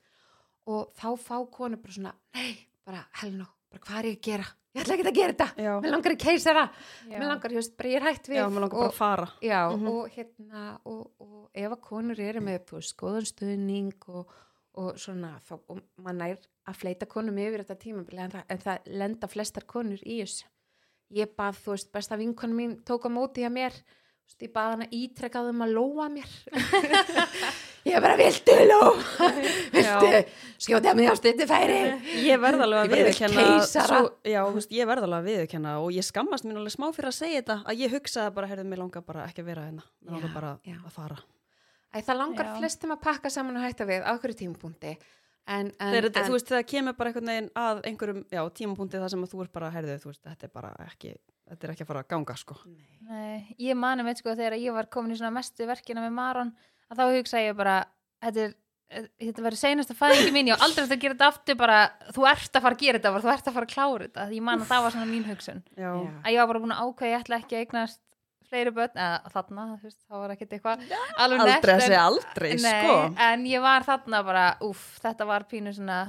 og 0.68 0.92
þá 0.96 1.08
fá 1.20 1.38
konu 1.52 1.78
bara 1.78 1.94
svona, 1.94 2.14
nei, 2.36 2.58
bara 2.86 3.06
helno, 3.22 3.48
bara 3.72 3.82
hvað 3.88 4.00
er 4.00 4.06
ég 4.12 4.18
að 4.20 4.28
gera? 4.28 4.46
Ég 4.74 4.82
ætla 4.82 4.94
ekki 4.96 5.06
að 5.06 5.18
gera 5.20 5.34
þetta, 5.34 5.74
mér 5.84 5.92
langar 5.94 6.12
í 6.16 6.18
keisara, 6.18 6.62
Já. 7.06 7.18
mér 7.20 7.28
langar, 7.30 7.52
veist, 7.54 7.76
bara 7.78 7.90
ég 7.90 7.96
er 8.00 8.06
hætt 8.08 8.28
við 8.32 8.38
já, 8.40 8.46
maður 8.50 8.64
langar 8.64 8.78
bara 8.80 8.88
og, 8.88 8.94
að 8.94 8.98
fara. 8.98 9.28
Já, 9.46 9.60
Mhm. 9.70 9.88
og 9.88 10.10
hérna 10.16 10.64
og, 10.86 11.12
og 11.22 11.50
ef 11.54 11.72
að 11.76 11.82
konur 11.82 12.20
eru 12.20 12.42
með 12.42 12.64
þú 12.66 12.80
veist, 12.80 12.96
góðan 12.98 13.28
stuðning 13.30 13.94
og, 14.08 14.32
og 14.74 14.98
svona, 14.98 15.36
þá, 15.46 15.60
og 15.70 15.82
mann 16.02 16.22
er 16.26 16.38
að 16.66 16.76
fleita 16.80 17.06
konum 17.06 17.38
yfir 17.38 17.62
þetta 17.62 17.78
tímabili 17.84 18.20
en 18.24 18.32
það, 18.32 18.44
en 18.50 18.58
það 18.58 18.80
lenda 18.88 19.28
flestar 19.30 19.64
konur 19.70 20.00
í 20.02 20.18
þessu 20.24 20.46
ég 21.14 21.36
bað, 21.38 21.54
þú 21.62 21.76
veist, 21.76 21.92
besta 21.94 22.18
vinkonu 22.18 22.56
mín 22.58 22.74
tók 22.84 23.06
á 23.06 23.10
móti 23.14 23.44
hjá 23.46 23.52
mér 23.54 23.74
þú 24.24 24.32
veist, 24.32 24.42
ég 24.48 24.54
bað 24.56 24.72
hana 24.74 24.90
ítrekkaðum 25.00 25.64
að 25.66 25.76
lóa 25.78 26.10
mér. 26.14 26.34
Ég 27.84 28.00
bara, 28.00 28.16
viltu 28.16 28.54
lóa 28.70 28.92
viltu 29.76 30.20
skjóta 30.62 30.94
mig 30.96 31.10
á 31.12 31.16
stundi 31.20 31.44
færi 31.50 31.80
Ég 32.24 32.40
verð 32.40 32.64
alveg 32.64 32.94
Ég 32.96 33.10
að 33.28 33.66
svo, 33.68 34.00
Já, 34.24 34.40
þú 34.48 34.54
veist, 34.56 34.72
ég 34.72 34.88
verð 34.88 35.08
alveg 35.08 35.20
að 35.20 35.28
viðurkenna 35.28 35.74
og 35.84 35.90
ég 35.92 36.08
skammast 36.08 36.48
mér 36.48 36.62
alveg 36.62 36.76
smá 36.78 36.86
fyrir 36.96 37.10
að 37.12 37.18
segja 37.18 37.42
þetta 37.42 37.58
að 37.68 37.84
ég 37.84 37.98
hugsaði 37.98 38.36
bara, 38.38 38.50
heyrðu, 38.54 38.66
mér 38.72 38.82
langar 38.86 39.04
bara 39.04 39.26
ekki 39.28 39.44
að 39.44 39.50
vera 39.52 39.66
hérna. 39.68 39.84
Mér 40.00 40.16
langar 40.16 40.34
bara 40.38 40.54
já. 40.64 40.78
að 40.80 40.96
fara. 40.96 41.20
Æ, 41.92 41.98
það 42.00 42.20
langar 42.22 42.50
Já. 42.50 42.56
flestum 42.62 42.96
að 42.96 43.04
pakka 43.04 43.34
saman 43.36 43.60
og 43.60 43.68
hætta 43.68 43.90
við 43.92 44.08
á 44.08 44.12
hverju 44.16 44.40
tímapunkti. 44.40 44.96
En, 45.44 45.74
en, 45.76 45.94
þetta- 46.00 46.24
en 46.24 46.30
þú 46.30 46.38
veist, 46.38 46.48
þegar 46.54 46.68
kemur 46.72 46.96
bara 46.96 47.12
einhvern 47.12 47.34
veginn 47.34 47.52
að 47.60 47.84
einhverjum, 47.92 48.24
tímapunkti 48.56 49.04
þar 49.04 49.12
sem 49.12 49.28
að 49.28 49.36
þú 49.36 49.44
er 49.44 49.52
bara, 49.60 49.74
heyrðu, 49.76 50.00
þú 50.06 50.14
veist, 50.14 50.24
þetta 50.24 50.48
er 50.48 50.54
bara 50.56 50.72
ekki 50.88 51.18
þetta 51.50 51.68
er 51.68 51.74
ekki 51.74 51.84
að 51.86 51.90
fara 51.92 52.04
að 52.04 52.10
ganga, 52.14 52.36
sko. 52.40 52.56
Nei. 52.66 53.00
Nei, 53.10 53.56
ég 53.60 53.76
mani 53.78 54.04
veit 54.08 54.18
sko 54.22 54.36
þegar 54.36 54.56
ég 54.60 54.74
var 54.76 54.88
komin 54.94 55.14
í 55.16 55.18
svona 55.20 55.34
mestu 55.36 55.68
verkina 55.70 56.04
með 56.06 56.14
Maron 56.18 56.54
að 56.90 57.00
þá 57.02 57.04
hugsa 57.18 57.42
ég 57.44 57.58
bara 57.60 57.80
þetta 58.24 58.46
er 58.48 58.54
þetta 58.94 59.42
verður 59.42 59.58
seinasta 59.58 59.96
fæðingi 59.98 60.32
mín, 60.36 60.50
ég 60.52 60.60
á 60.60 60.64
aldrei 60.64 60.84
eftir 60.84 60.98
að 61.00 61.02
gera 61.02 61.16
þetta 61.16 61.28
aftur 61.34 61.56
bara, 61.58 61.78
þú 62.14 62.26
ert 62.30 62.58
að 62.60 62.62
fara 62.68 62.76
að 62.78 62.82
gera 62.84 63.00
þetta 63.00 63.12
bara, 63.16 63.24
þú 63.24 63.32
ert 63.34 63.48
að 63.50 63.56
fara 63.56 63.66
að 63.68 63.74
klára 63.74 64.04
þetta, 64.08 64.26
ég 64.36 64.44
man 64.46 64.62
að 64.62 64.68
það 64.70 64.84
var 64.86 64.94
svona 64.94 65.08
mín 65.10 65.24
hugsun. 65.26 65.62
Já, 65.80 65.90
að 65.98 66.30
ég 66.36 66.38
var 66.44 66.50
bara 66.52 66.62
búin 66.62 66.76
að 66.76 66.84
ákveða, 66.84 67.10
ég 67.10 67.24
ætla 67.24 67.40
ekki 67.42 67.58
að 67.58 67.64
eignast 67.64 68.02
fleiri 68.54 68.74
börn, 68.76 68.94
eða 68.94 69.32
þarna 69.34 69.66
veist, 69.82 69.98
þá 70.06 70.14
var 70.20 70.34
ekkert 70.36 70.54
eitthvað 70.60 70.84
alveg 70.86 71.42
aldrei 71.42 71.50
nett, 71.50 71.66
að 71.66 71.74
en- 71.74 71.84
segja 71.88 72.04
aldrei, 72.06 72.50
Nei, 72.54 72.70
sko. 72.84 72.98
en 73.32 73.46
ég 73.50 73.66
var 73.66 73.88
þarna 73.88 74.22
bara, 74.30 74.46
úff, 74.70 74.84
þetta 75.02 75.26
var 75.32 75.48
pínu 75.50 75.74
svona 75.74 76.00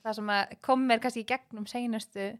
það 0.00 0.16
sem 0.22 0.32
að 0.38 0.56
kom 0.64 0.88
mér 0.88 1.02
kannski 1.04 1.26
í 1.26 1.28
gegnum 1.28 1.68
seinustu 1.68 2.30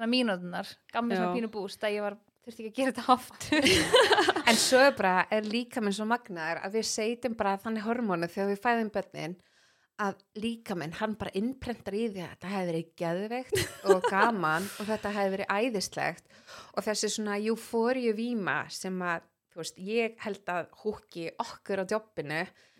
svona 0.00 0.10
mínútunar, 0.16 0.72
gaf 0.88 1.04
mér 1.04 1.20
svona 1.20 1.36
pínu 1.36 1.52
búst 1.52 1.84
að 1.84 1.98
ég 1.98 2.06
var, 2.06 2.16
þurfti 2.46 2.64
ekki 2.64 2.70
að 2.72 2.78
gera 2.80 2.94
þetta 2.96 3.12
aftur 3.12 3.68
En 4.50 4.56
svo 4.58 4.80
er 4.80 4.96
bara, 4.96 5.26
er 5.30 5.44
líka 5.46 5.82
minn 5.84 5.94
svo 5.94 6.08
magnaður 6.08 6.62
að 6.64 6.78
við 6.78 6.86
seitum 6.88 7.36
bara 7.38 7.58
þannig 7.60 7.84
hormónu 7.84 8.30
þegar 8.32 8.48
við 8.54 8.62
fæðum 8.64 8.92
börnin 8.94 9.36
að 10.00 10.22
líka 10.40 10.76
minn, 10.78 10.94
hann 10.96 11.12
bara 11.20 11.32
innprentar 11.36 11.92
í 11.92 12.06
því 12.08 12.22
að 12.24 12.30
þetta 12.32 12.52
hefði 12.54 12.70
verið 12.70 12.92
geðveikt 13.02 13.90
og 13.92 14.06
gaman 14.08 14.68
og 14.80 14.88
þetta 14.88 15.12
hefði 15.12 15.34
verið 15.34 15.52
æðislegt. 15.52 16.30
Og 16.72 16.86
þessi 16.86 17.10
svona 17.12 17.36
eufóriu 17.36 18.14
víma 18.16 18.62
sem 18.72 18.96
að, 19.04 19.26
þú 19.52 19.60
veist, 19.60 19.82
ég 19.84 20.16
held 20.24 20.52
að 20.54 20.70
húki 20.80 21.28
okkur 21.44 21.84
á 21.84 21.86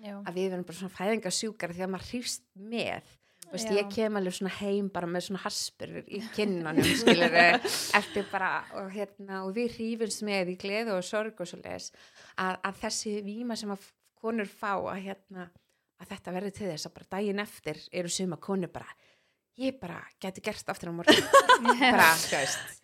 Já, 0.00 0.14
að 0.16 0.32
við 0.32 0.46
verum 0.48 0.64
bara 0.64 0.78
svona 0.78 0.96
fæðingasjúkar 0.96 1.76
því 1.76 1.84
að 1.84 1.92
maður 1.92 2.08
hrýst 2.08 2.46
með 2.56 3.10
veist, 3.52 3.70
ég 3.74 3.88
kem 3.92 4.18
alveg 4.18 4.36
svona 4.36 4.52
heim 4.60 4.90
bara 4.92 5.08
með 5.10 5.26
svona 5.28 5.42
haspur 5.44 5.96
í 6.02 6.20
kinnanum, 6.34 6.90
skilur 7.02 7.36
eftir 8.00 8.26
bara, 8.30 8.50
og 8.80 8.90
hérna, 8.94 9.42
og 9.46 9.54
við 9.56 9.76
hrífumst 9.78 10.24
með 10.26 10.54
í 10.54 10.58
gleðu 10.60 10.96
og 10.96 11.06
sorg 11.06 11.40
og 11.42 11.50
svo 11.50 11.60
leis, 11.64 11.90
að, 12.36 12.60
að 12.68 12.80
þessi 12.84 13.16
víma 13.26 13.58
sem 13.58 13.72
að 13.74 13.88
konur 14.20 14.50
fá 14.50 14.74
að 14.76 15.02
hérna, 15.08 15.48
að 16.00 16.12
þetta 16.14 16.36
verði 16.36 16.52
til 16.56 16.68
þess 16.70 16.88
að 16.88 16.96
bara 16.98 17.10
daginn 17.16 17.44
eftir 17.44 17.80
eru 17.92 18.12
suma 18.12 18.40
konur 18.40 18.72
bara, 18.72 18.88
ég 19.60 19.76
bara 19.80 19.98
geti 20.22 20.40
gert 20.44 20.68
aftur 20.72 20.90
á 20.90 20.92
morgun, 20.96 21.26
bara, 21.80 22.06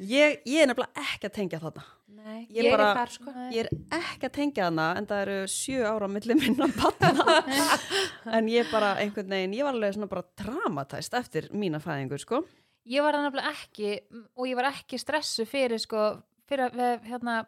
ég, 0.03 0.43
ég 0.45 0.63
er 0.63 0.69
nefnilega 0.71 1.05
ekki 1.07 1.29
að 1.31 1.35
tengja 1.39 1.61
þarna. 1.63 1.85
Nei, 2.17 2.43
Ég 2.51 2.67
ég, 2.67 2.71
bara- 2.75 2.89
er 2.91 2.99
þar, 3.01 3.13
sko. 3.15 3.33
ég 3.55 3.59
er 3.65 3.69
ekki 4.01 4.29
að 4.29 4.35
tengja 4.37 4.67
þarna 4.67 4.87
en 4.99 5.07
það 5.09 5.23
eru 5.25 5.37
sjö 5.53 5.83
ára 5.89 6.09
milli 6.11 6.37
minna 6.39 6.67
batna 6.75 7.37
en 8.39 8.49
ég 8.51 8.71
bara 8.73 8.95
einhvern 9.03 9.31
veginn, 9.33 9.55
ég 9.57 9.67
var 9.67 9.77
alveg 9.77 9.95
svona 9.97 10.11
bara 10.11 10.25
dramatæst 10.43 11.15
eftir 11.21 11.49
mína 11.55 11.81
fæðingu, 11.83 12.19
sko. 12.23 12.43
Ég 12.87 13.03
var 13.03 13.17
nefnilega 13.19 13.51
ekki 13.55 13.93
og 14.37 14.47
ég 14.51 14.59
var 14.59 14.69
ekki 14.71 14.99
stressu 15.03 15.47
fyrir 15.49 15.81
sko, 15.83 16.05
fyrir 16.47 16.69
að 16.69 16.77
við, 16.81 17.07
hérna 17.11 17.39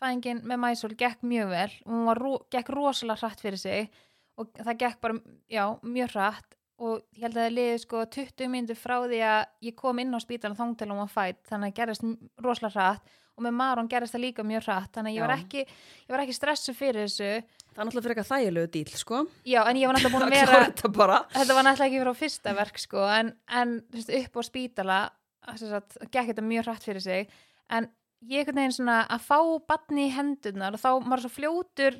fæðingin 0.00 0.42
með 0.48 0.60
Mæsól 0.62 0.94
gekk 0.96 1.24
mjög 1.24 1.50
vel. 1.52 1.70
Og 1.86 1.92
hún 1.94 2.06
var, 2.08 2.20
ro- 2.20 2.42
gekk 2.52 2.70
rosalega 2.72 3.20
hratt 3.24 3.40
fyrir 3.44 3.60
sig 3.60 3.90
og 4.36 4.50
það 4.60 4.78
gekk 4.82 5.00
bara, 5.04 5.18
já, 5.52 5.64
mjög 5.84 6.12
hratt 6.16 6.55
og 6.78 7.02
ég 7.16 7.22
held 7.24 7.36
að 7.36 7.44
það 7.46 7.54
liði 7.56 7.76
sko 7.82 8.00
20 8.16 8.50
mínútur 8.52 8.76
frá 8.80 8.96
því 9.08 9.20
að 9.24 9.44
ég 9.68 9.76
kom 9.78 9.98
inn 10.02 10.12
á 10.12 10.20
spítalinn 10.20 10.58
þóng 10.58 10.74
til 10.76 10.88
hún 10.90 11.00
var 11.04 11.12
fætt, 11.12 11.40
þannig 11.48 11.72
að 11.72 11.78
gerist 11.80 12.04
m- 12.04 12.16
rosalega 12.44 12.74
hratt. 12.76 13.14
Og 13.36 13.44
með 13.44 13.52
Maron 13.52 13.88
gerist 13.92 14.14
það 14.16 14.22
líka 14.22 14.44
mjög 14.48 14.62
hratt. 14.64 14.90
Þannig 14.96 15.12
að 15.12 15.16
ég 15.18 15.26
var 15.26 15.32
ekki, 15.36 15.62
ég 15.66 16.12
var 16.14 16.22
ekki 16.22 16.36
stressu 16.36 16.72
fyrir 16.72 17.02
þessu. 17.04 17.26
Það 17.68 17.80
er 17.82 17.84
náttúrulega 17.84 18.04
fyrir 18.06 18.14
eitthvað 18.16 18.30
þægilegu 18.30 18.70
dýl, 18.72 18.92
sko. 18.96 19.18
Já, 19.44 19.58
en 19.68 19.76
ég 19.76 19.90
var 19.90 19.98
náttúrulega 19.98 20.14
búin 20.16 20.24
að 20.26 20.32
Það 20.32 20.40
vera 20.40 20.60
þetta 21.36 21.56
var 21.58 21.66
náttúrulega 21.68 21.90
ekki 21.90 22.00
frá 22.06 22.14
fyrsta 22.22 22.54
verk 22.56 22.80
sko, 22.80 23.04
en, 23.12 23.32
en 23.60 23.74
upp 24.22 24.40
á 24.40 24.42
spítala 24.48 24.98
sagt, 25.60 25.98
gekk 26.08 26.30
þetta 26.32 26.46
mjög 26.48 26.64
hratt 26.70 26.88
fyrir 26.88 27.04
sig. 27.04 27.28
En 27.68 27.90
ég 28.24 28.40
einhvern 28.40 28.56
veginn 28.62 28.76
svona 28.78 29.02
að 29.12 29.26
fá 29.28 29.38
batni 29.68 30.08
í 30.08 30.14
hendurnar 30.16 30.72
og 30.76 30.80
þá 30.80 30.90
maður 31.04 31.18
er 31.20 31.26
svo 31.26 31.34
fljótur 31.36 31.98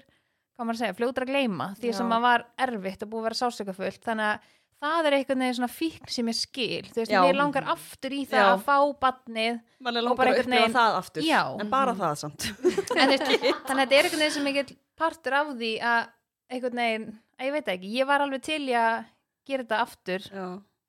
hvað 0.56 0.64
maður 0.70 0.78
að 0.78 0.80
segja, 0.80 0.96
fljótur 0.96 1.24
að 1.26 1.30
gleyma 1.34 1.66
því 1.76 1.90
Já. 1.92 1.96
sem 2.00 2.12
að 2.16 2.22
var 2.24 2.44
erfitt 2.64 3.02
og 3.04 3.10
búið 3.12 3.20
að 3.20 3.26
vera 3.28 3.38
sásökafullt 3.42 4.06
þannig 4.08 4.30
að 4.32 4.54
það 4.82 5.06
er 5.08 5.14
einhvern 5.16 5.42
veginn 5.44 5.56
svona 5.58 5.72
fíkn 5.72 6.10
sem 6.12 6.28
ég 6.30 6.36
skil, 6.36 6.82
þú 6.92 7.00
veist, 7.00 7.12
Já. 7.14 7.20
mér 7.24 7.38
langar 7.38 7.64
aftur 7.72 8.12
í 8.12 8.22
það 8.28 8.42
Já. 8.42 8.48
að 8.52 8.64
fá 8.66 8.76
badnið 9.06 9.60
mann 9.80 9.96
er 9.96 10.02
Og 10.02 10.04
langar 10.08 10.16
bara 10.20 10.30
að 10.30 10.34
einhvern 10.34 10.46
upplifa 10.46 10.62
veginn- 10.66 10.76
það 10.76 10.98
aftur 11.00 11.22
Já. 11.26 11.40
en 11.64 11.70
bara 11.72 11.94
það 11.96 12.14
samt 12.22 12.46
en, 13.00 13.08
þú 13.08 13.16
veist, 13.16 13.62
þannig 13.66 13.82
að 13.82 13.86
þetta 13.86 13.96
er 14.00 14.08
einhvern 14.10 14.24
veginn 14.24 14.36
sem 14.36 14.50
ég 14.50 14.58
get 14.60 14.74
partur 15.00 15.38
af 15.40 15.54
því 15.56 15.72
að 15.80 16.10
einhvern 16.50 16.82
veginn, 16.82 17.06
að 17.40 17.46
ég 17.48 17.52
veit 17.56 17.64
það 17.66 17.74
ekki, 17.78 17.94
ég 18.00 18.06
var 18.12 18.20
alveg 18.26 18.42
til 18.46 18.62
í 18.68 18.74
að 18.76 18.98
gera 19.46 19.64
þetta 19.66 19.80
aftur 19.86 20.28
já, 20.32 20.46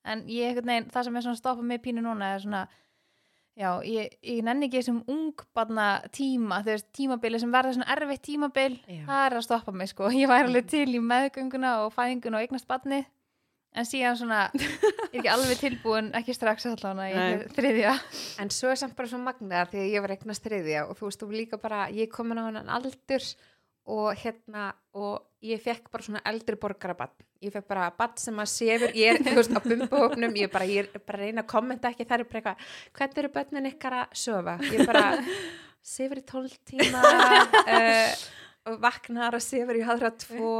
en 0.07 0.25
ég 0.31 0.49
einhvern 0.51 0.73
veginn, 0.73 0.91
það 0.93 1.07
sem 1.09 1.15
er 1.21 1.25
svona 1.27 1.41
stoppað 1.41 1.69
mig 1.71 1.81
pínu 1.87 2.03
núna 2.05 2.33
er 2.35 2.43
svona 2.43 2.65
já, 3.57 3.71
ég, 3.87 4.11
ég 4.21 4.43
nenni 4.45 4.67
ekki 4.67 4.77
þessum 4.83 4.99
ungbarna 5.09 5.87
tíma, 6.13 6.59
þú 6.61 6.73
veist, 6.75 6.87
tímabili 6.93 7.39
sem 7.41 7.51
verða 7.55 7.73
svona 7.73 7.87
erfitt 7.95 8.21
tímabil, 8.27 8.75
Já. 8.85 8.99
það 9.07 9.21
er 9.25 9.35
að 9.39 9.45
stoppa 9.47 9.73
mig 9.73 9.89
sko, 9.89 10.11
ég 10.13 10.29
væri 10.29 10.45
alveg 10.51 10.67
til 10.69 10.87
í 10.93 11.01
meðgönguna 11.01 11.71
og 11.87 11.93
fæðinguna 11.95 12.37
og 12.37 12.45
eignast 12.45 12.67
barni 12.69 12.99
en 13.77 13.87
síðan 13.87 14.17
svona, 14.19 14.39
ég 14.57 14.65
er 14.65 15.19
ekki 15.21 15.33
alveg 15.33 15.61
tilbúin 15.61 16.09
ekki 16.17 16.35
strax 16.35 16.65
allavega, 16.69 17.27
ég 17.33 17.43
er 17.45 17.53
þriðja 17.57 17.93
En 18.43 18.51
svo 18.53 18.71
er 18.73 18.79
samt 18.81 18.97
bara 18.97 19.11
svo 19.11 19.19
magnaðar 19.21 19.69
því 19.71 19.83
að 19.83 19.93
ég 19.93 20.03
var 20.05 20.15
eignast 20.15 20.47
þriðja 20.47 20.87
og 20.87 20.97
þú 20.97 21.09
veist, 21.09 21.21
þú 21.21 21.37
líka 21.37 21.61
bara, 21.61 21.85
ég 21.93 22.07
er 22.07 22.13
komin 22.13 22.41
á 22.41 22.47
hennan 22.49 22.73
aldur 22.73 23.23
og 23.87 24.11
hérna, 24.19 24.71
og 24.99 25.23
ég 25.47 25.61
fekk 25.63 25.87
bara 25.91 26.03
svona 26.03 26.21
eldri 26.27 26.57
borgarabann. 26.59 27.13
Ég 27.43 27.53
fekk 27.53 27.67
bara 27.69 27.87
bann 27.95 28.17
sem 28.19 28.41
að 28.41 28.49
sefur, 28.51 28.95
ég 28.97 29.13
er, 29.13 29.21
þú 29.23 29.35
veist, 29.37 29.53
á 29.55 29.61
bumbuhóknum, 29.63 30.35
ég 30.35 30.49
er 30.49 30.51
bara, 30.51 30.67
ég 30.67 30.89
er 30.89 31.03
bara 31.05 31.21
að 31.21 31.23
reyna 31.23 31.43
að 31.45 31.51
kommenta 31.53 31.91
ekki, 31.93 32.07
það 32.09 32.23
er 32.23 32.27
bara 32.31 32.41
eitthvað, 32.41 32.73
hvernig 32.97 33.21
eru 33.21 33.31
börnin 33.37 33.69
ykkar 33.71 33.97
að 34.01 34.17
sofa? 34.23 34.57
Ég 34.65 34.81
er 34.83 34.89
bara, 34.91 35.05
sefur 35.93 36.19
í 36.19 36.25
tólf 36.27 36.57
tíma, 36.67 37.03
uh, 37.63 38.25
og 38.67 38.79
vaknar 38.83 39.37
og 39.37 39.45
sefur 39.45 39.79
í 39.79 39.85
hadra 39.87 40.11
tvo, 40.25 40.55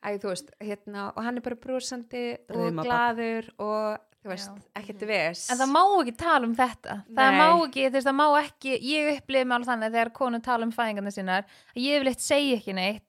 æ, 0.00 0.08
þú 0.22 0.30
veist, 0.32 0.54
hérna, 0.60 1.08
og 1.14 1.24
hann 1.26 1.40
er 1.40 1.44
bara 1.44 1.58
brúsandi 1.60 2.22
og 2.48 2.80
glaður 2.80 3.50
og, 3.60 3.98
þú 4.20 4.32
veist, 4.32 4.56
ekkert 4.76 5.04
ves. 5.08 5.44
En 5.52 5.60
það 5.60 5.72
má 5.74 5.82
ekki 6.00 6.14
tala 6.20 6.48
um 6.48 6.56
þetta. 6.56 6.96
Það 7.16 7.36
má 7.40 7.46
ekki, 7.50 7.86
þú 7.86 7.96
veist, 7.98 8.08
það 8.08 8.18
má 8.20 8.26
ekki, 8.40 8.74
ég 8.90 9.12
upplifði 9.18 9.44
mig 9.46 9.56
alveg 9.58 9.70
þannig 9.72 9.90
að 9.90 9.98
þegar 9.98 10.12
konur 10.20 10.44
tala 10.48 10.68
um 10.68 10.74
fæðingarna 10.76 11.14
sínar, 11.14 11.46
að 11.76 11.84
ég 11.86 12.02
vil 12.02 12.12
eitt 12.12 12.24
segja 12.24 12.58
ekki 12.60 12.76
neitt, 12.80 13.06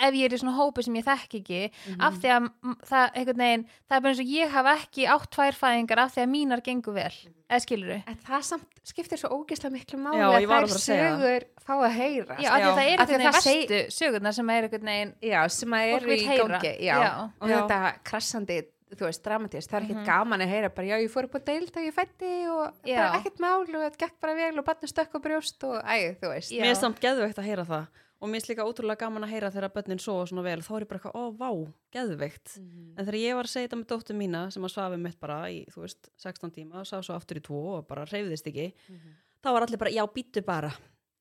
ef 0.00 0.14
ég 0.14 0.24
er 0.28 0.34
í 0.36 0.40
svona 0.40 0.56
hópi 0.56 0.82
sem 0.86 0.94
ég 0.94 1.04
þekk 1.06 1.36
ekki, 1.40 1.60
af 2.00 2.14
því 2.22 2.30
að 2.34 2.42
mm, 2.48 2.76
það, 2.90 3.06
einhvern 3.20 3.42
veginn, 3.44 3.64
það 3.88 3.96
er 3.96 4.00
bara 4.06 4.12
eins 4.14 4.22
og 4.24 4.32
ég 4.32 4.50
hafa 4.56 4.74
ekki 4.80 5.06
átt 5.16 5.30
tvær 5.36 5.58
fæðingar 5.60 6.02
af 6.06 6.14
því 6.14 6.22
að 6.24 6.30
mínar 6.32 6.62
gengur 6.66 6.94
vel, 6.96 7.14
eða 7.50 7.60
skilur? 7.66 7.94
En 8.06 8.18
það 8.26 8.42
samt 8.50 8.82
skiptir 8.92 9.18
svo 9.22 9.28
ógeðslega 9.36 9.72
miklu 9.76 9.98
máli 10.02 10.18
Já, 10.18 10.26
að 10.32 10.48
þær 10.50 10.66
að 10.66 10.76
sögur 10.82 11.48
fá 11.62 11.74
að 11.78 11.96
heyra. 12.00 12.36
Já, 12.42 12.50
af 12.50 12.58
því 12.58 12.66
að 12.66 12.76
það 12.76 12.90
er 12.90 12.98
það 13.06 13.40
seg- 13.42 13.70
verstu 13.70 13.80
sögurnar 14.00 14.34
sem 14.34 14.50
er 14.50 14.62
einhvern 14.68 14.88
veginn, 14.92 15.14
Já, 15.22 15.40
sem 15.48 15.70
vill 15.70 16.18
í 16.18 16.38
gangi. 16.42 16.76
Já. 16.82 16.94
Já. 16.98 17.10
Og 17.40 17.48
Já. 17.48 17.56
þetta 17.60 17.80
krassandi, 18.04 18.56
þú 18.92 19.06
veist, 19.08 19.22
dramatist, 19.24 19.70
það 19.70 19.76
er 19.78 19.84
ekkert 19.86 20.00
Mhm. 20.02 20.04
gaman 20.04 20.40
að 20.44 20.50
heyra 20.52 20.68
bara, 20.74 20.86
já, 20.86 20.96
ég 21.00 21.08
fór 21.14 21.24
upp 21.24 21.36
á 21.38 21.40
deild 21.46 21.70
og 21.76 21.82
ég 21.86 21.94
fætti 21.96 22.32
og 22.50 22.74
Já. 22.84 22.96
bara 22.98 23.20
ekkert 23.22 23.38
mál 23.40 23.62
og 23.62 23.68
þetta 23.86 23.98
gekk 24.02 24.20
bara 24.20 24.34
vel 24.34 24.58
og 24.58 24.64
barnið 24.66 24.92
stökk 24.92 25.14
á 25.16 25.18
brjóst 25.24 25.64
og 25.64 25.80
æ, 25.86 26.18
þú 26.20 26.28
veist. 26.28 26.50
Já. 26.52 26.60
mér 26.60 26.70
er 26.70 26.74
samt 26.82 27.00
geðveikt 27.00 27.38
að 27.40 27.46
heyra 27.48 27.64
það 27.64 27.86
og 28.22 28.30
mér 28.30 28.38
er 28.44 28.48
líka 28.52 28.64
ótrúlega 28.68 29.00
gaman 29.02 29.24
að 29.26 29.32
heyra 29.34 29.50
þegar 29.50 29.72
börnin 29.74 29.98
sofa 30.00 30.28
svona 30.30 30.44
vel. 30.46 30.60
Þá 30.62 30.70
er 30.76 30.84
ég 30.84 30.88
bara 30.92 31.00
eitthvað, 31.00 31.16
ó, 31.18 31.22
vá, 31.36 31.50
geðveikt. 31.96 32.54
Mhm. 32.60 32.94
en 32.98 33.04
þegar 33.06 33.18
ég 33.18 33.34
var 33.34 33.44
að 33.48 33.52
segja 33.52 33.68
þetta 33.68 33.80
með 33.82 33.88
dóttur 33.92 34.16
mína 34.16 34.42
sem 34.52 34.62
að 34.62 34.72
svafi 34.76 35.00
mitt 35.02 35.18
bara 35.20 35.40
í, 35.50 35.66
þú 35.74 35.82
veist, 35.82 36.08
16 36.22 36.50
tíma 36.54 36.80
og 36.80 36.86
sá 36.86 37.02
svo 37.02 37.16
aftur 37.18 37.40
í 37.40 37.42
tvo 37.42 37.60
og 37.78 37.86
bara 37.88 38.04
reyfðist 38.06 38.46
ekki 38.46 38.72
Mhm. 38.88 39.12
þá 39.42 39.52
var 39.52 39.62
allir 39.66 39.78
bara, 39.78 39.90
já, 39.90 40.06
býttu 40.06 40.44
bara. 40.46 40.70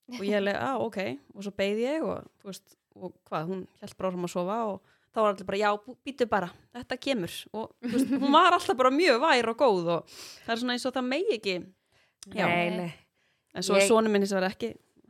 Og 0.19 0.25
ég 0.27 0.35
hefði, 0.37 0.53
á, 0.59 0.75
ok, 0.77 0.97
og 1.35 1.43
svo 1.43 1.51
beigði 1.55 1.83
ég 1.87 2.03
og, 2.03 2.25
þú 2.43 2.45
veist, 2.51 2.75
og 2.99 3.13
hvað, 3.29 3.45
hún 3.47 3.67
held 3.81 3.97
bara 3.97 4.09
áfram 4.11 4.25
að 4.27 4.33
sofa 4.33 4.57
og 4.67 4.81
þá 5.13 5.19
var 5.21 5.33
allir 5.33 5.45
bara, 5.45 5.57
já, 5.57 5.95
býttu 6.05 6.27
bara 6.29 6.49
þetta 6.75 6.97
kemur. 6.99 7.33
Og 7.53 7.71
þú 7.81 7.91
veist, 7.95 8.09
hún 8.19 8.31
var 8.31 8.51
alltaf 8.51 8.75
bara 8.77 8.91
mjög 8.91 9.19
vær 9.23 9.49
og 9.53 9.57
góð 9.57 9.87
og 9.95 10.05
það 10.45 10.51
er 10.51 10.59
svona 10.61 10.73
eins 10.75 10.85
og 10.85 10.93
það 10.93 11.07
megi 11.07 11.37
ekki. 11.39 11.55
Já, 12.35 12.45
Nei, 12.45 12.69
nei. 12.77 12.93
en 13.55 13.63
svo 13.63 13.75
Ég- 13.79 13.87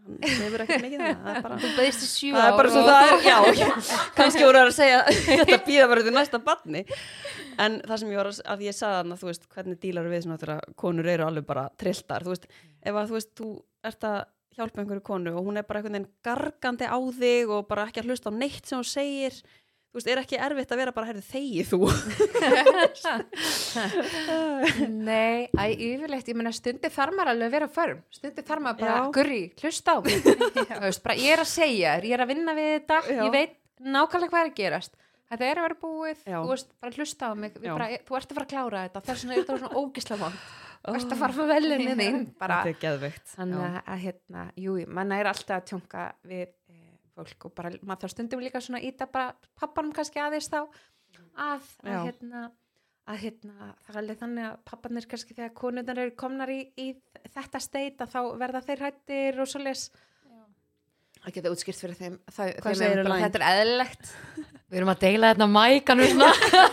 hann 0.08 0.42
hefur 0.42 0.64
ekki 0.66 0.80
mikið 0.82 1.02
þannig, 1.02 1.22
það 1.22 1.36
er 1.36 1.46
bara 1.46 1.58
það 1.62 2.48
er 2.48 2.58
bara 2.58 2.74
svo 2.74 2.84
það 2.88 3.12
er, 3.12 3.22
já, 3.60 3.70
kannski 4.18 4.44
voru 4.48 4.62
að 4.64 4.72
segja 4.76 5.00
þetta 5.42 5.60
býða 5.68 5.88
bara 5.92 6.06
til 6.08 6.14
næsta 6.16 6.42
barni. 6.44 6.84
En 7.62 7.80
það 7.86 8.02
sem 8.02 8.12
ég 8.14 8.22
var 8.22 8.30
að, 8.32 8.44
að 8.56 8.66
ég 8.66 8.78
sagði 8.78 9.00
hann 9.02 9.16
að 9.16 9.24
þú 9.24 9.32
veist, 9.32 9.48
hvernig 9.56 9.82
dílar 9.86 10.12
við 10.12 10.26
svona 10.26 10.42
þegar 10.42 10.76
konur 10.84 11.10
eru 11.14 11.28
alveg 11.28 11.48
bara 11.48 11.66
trilltar, 11.82 12.26
þú 12.26 12.36
veist, 12.36 12.48
ef 12.82 13.02
að 13.02 13.12
þú 13.12 13.18
veist, 13.20 13.34
þú 13.38 13.50
ert 13.92 14.08
að 14.10 14.20
hjálpa 14.58 14.82
einhverju 14.82 15.04
konu 15.06 15.34
og 15.38 15.48
hún 15.48 15.60
er 15.60 15.68
bara 15.68 15.80
einhvern 15.80 15.96
veginn 15.96 16.12
gargandi 16.26 16.88
á 16.90 17.00
þig 17.16 17.54
og 17.56 17.68
bara 17.70 17.88
ekki 17.88 18.02
að 18.02 18.12
hlusta 18.12 18.34
á 18.34 18.36
neitt 18.36 18.68
sem 18.68 18.82
hún 18.82 18.88
segir 18.88 19.38
þú 19.92 20.00
veist, 20.00 20.08
er 20.08 20.20
ekki 20.22 20.38
erfitt 20.40 20.70
að 20.72 20.80
vera 20.80 20.94
bara, 20.96 21.08
heyrðu, 21.10 21.22
þegi 21.28 21.64
þú? 21.68 21.80
Nei, 25.12 25.52
æ, 25.52 25.64
yfirleitt, 25.76 26.30
ég 26.32 26.38
meina 26.40 26.54
stundi 26.56 26.88
þarf 26.94 27.12
maður 27.18 27.32
alveg 27.34 27.48
að 27.50 27.56
vera 27.58 27.68
förm, 27.76 28.00
stundi 28.14 28.42
þarf 28.48 28.62
maður 28.66 28.80
bara, 28.86 29.02
gurri, 29.18 29.42
hlusta 29.60 29.90
á 29.96 29.98
mig, 30.06 30.18
Þú 30.72 30.80
veist, 30.86 31.02
bara, 31.04 31.16
ég 31.20 31.30
er 31.36 31.42
að 31.44 31.50
segja, 31.52 31.90
þér, 31.98 32.04
ég 32.08 32.14
er 32.16 32.22
að 32.24 32.32
vinna 32.32 32.52
við 32.58 32.70
þetta, 32.78 32.98
Já. 33.12 33.20
ég 33.20 33.32
veit 33.36 33.54
nákvæmlega 33.82 34.32
hvað 34.32 34.44
er 34.46 34.50
að 34.54 34.60
gerast, 34.62 34.94
þetta 35.32 35.44
er 35.50 35.56
að 35.62 35.66
vera 35.68 35.80
búið, 35.84 36.20
Já. 36.24 36.38
þú 36.40 36.50
veist, 36.56 36.70
bara 36.86 36.96
hlusta 36.98 37.24
á 37.28 37.32
mig, 37.44 37.52
bara, 37.68 37.86
þú 38.08 38.12
ert 38.22 38.30
að 38.32 38.36
fara 38.40 38.48
að 38.48 38.54
klára 38.56 38.86
þetta, 38.88 39.04
vegna 39.12 39.32
er 39.36 39.40
þetta 39.44 39.60
svona 39.60 39.76
ógislega 39.84 40.22
vond, 40.24 40.38
þú 40.82 40.96
ert 40.98 41.12
að 41.12 41.22
fara 41.26 41.34
að 41.36 41.40
fá 41.42 41.46
velinni 41.52 41.94
þín, 42.00 42.20
bara, 42.42 42.62
þetta 42.64 42.72
er 42.72 42.80
geðveikt 42.88 43.28
þannig 43.36 43.62
að, 43.68 43.76
að, 43.84 43.98
hérna, 44.08 44.42
jú, 44.64 44.72
mann 44.88 45.12
er 45.20 45.28
alltaf 45.34 45.60
að 45.60 45.68
tjónka 45.74 46.02
við 46.32 46.48
fólk 47.16 47.48
og 47.50 47.54
bara, 47.58 47.74
maður 47.82 48.06
þarf 48.06 48.16
stundum 48.16 48.44
líka 48.44 48.62
svona 48.64 48.82
íta 48.84 49.08
bara 49.12 49.34
pappanum 49.60 49.94
kannski 49.96 50.22
aðeins 50.22 50.50
þá, 50.52 50.62
að, 51.36 51.72
að 51.86 51.98
hérna, 52.08 52.44
að 53.12 53.26
hérna, 53.26 53.72
það 53.82 53.94
er 53.94 54.00
alveg 54.04 54.22
þannig 54.22 54.48
að 54.50 54.62
pappanir 54.72 55.10
kannski 55.12 55.38
þegar 55.38 55.58
konundar 55.58 56.04
eru 56.04 56.16
komnar 56.16 56.54
í, 56.54 56.62
í 56.78 56.94
þetta 57.34 57.62
steita 57.64 58.10
þá 58.10 58.22
verða 58.40 58.64
þeir 58.70 58.88
hættir 58.88 59.42
og 59.42 59.52
svo 59.52 59.64
les 59.66 59.90
það 61.22 61.36
geta 61.36 61.54
útskýrt 61.54 61.82
fyrir 61.82 61.98
þeim 61.98 62.18
það, 62.34 62.52
Hvað 62.64 62.80
þeim 62.80 62.92
er 62.92 63.04
bara, 63.06 63.20
þetta 63.26 63.40
er 63.40 63.48
eðlilegt. 63.52 64.12
Við 64.72 64.80
erum 64.80 64.92
að 64.94 65.02
deila 65.04 65.32
þetta 65.32 65.48
svona. 66.12 66.30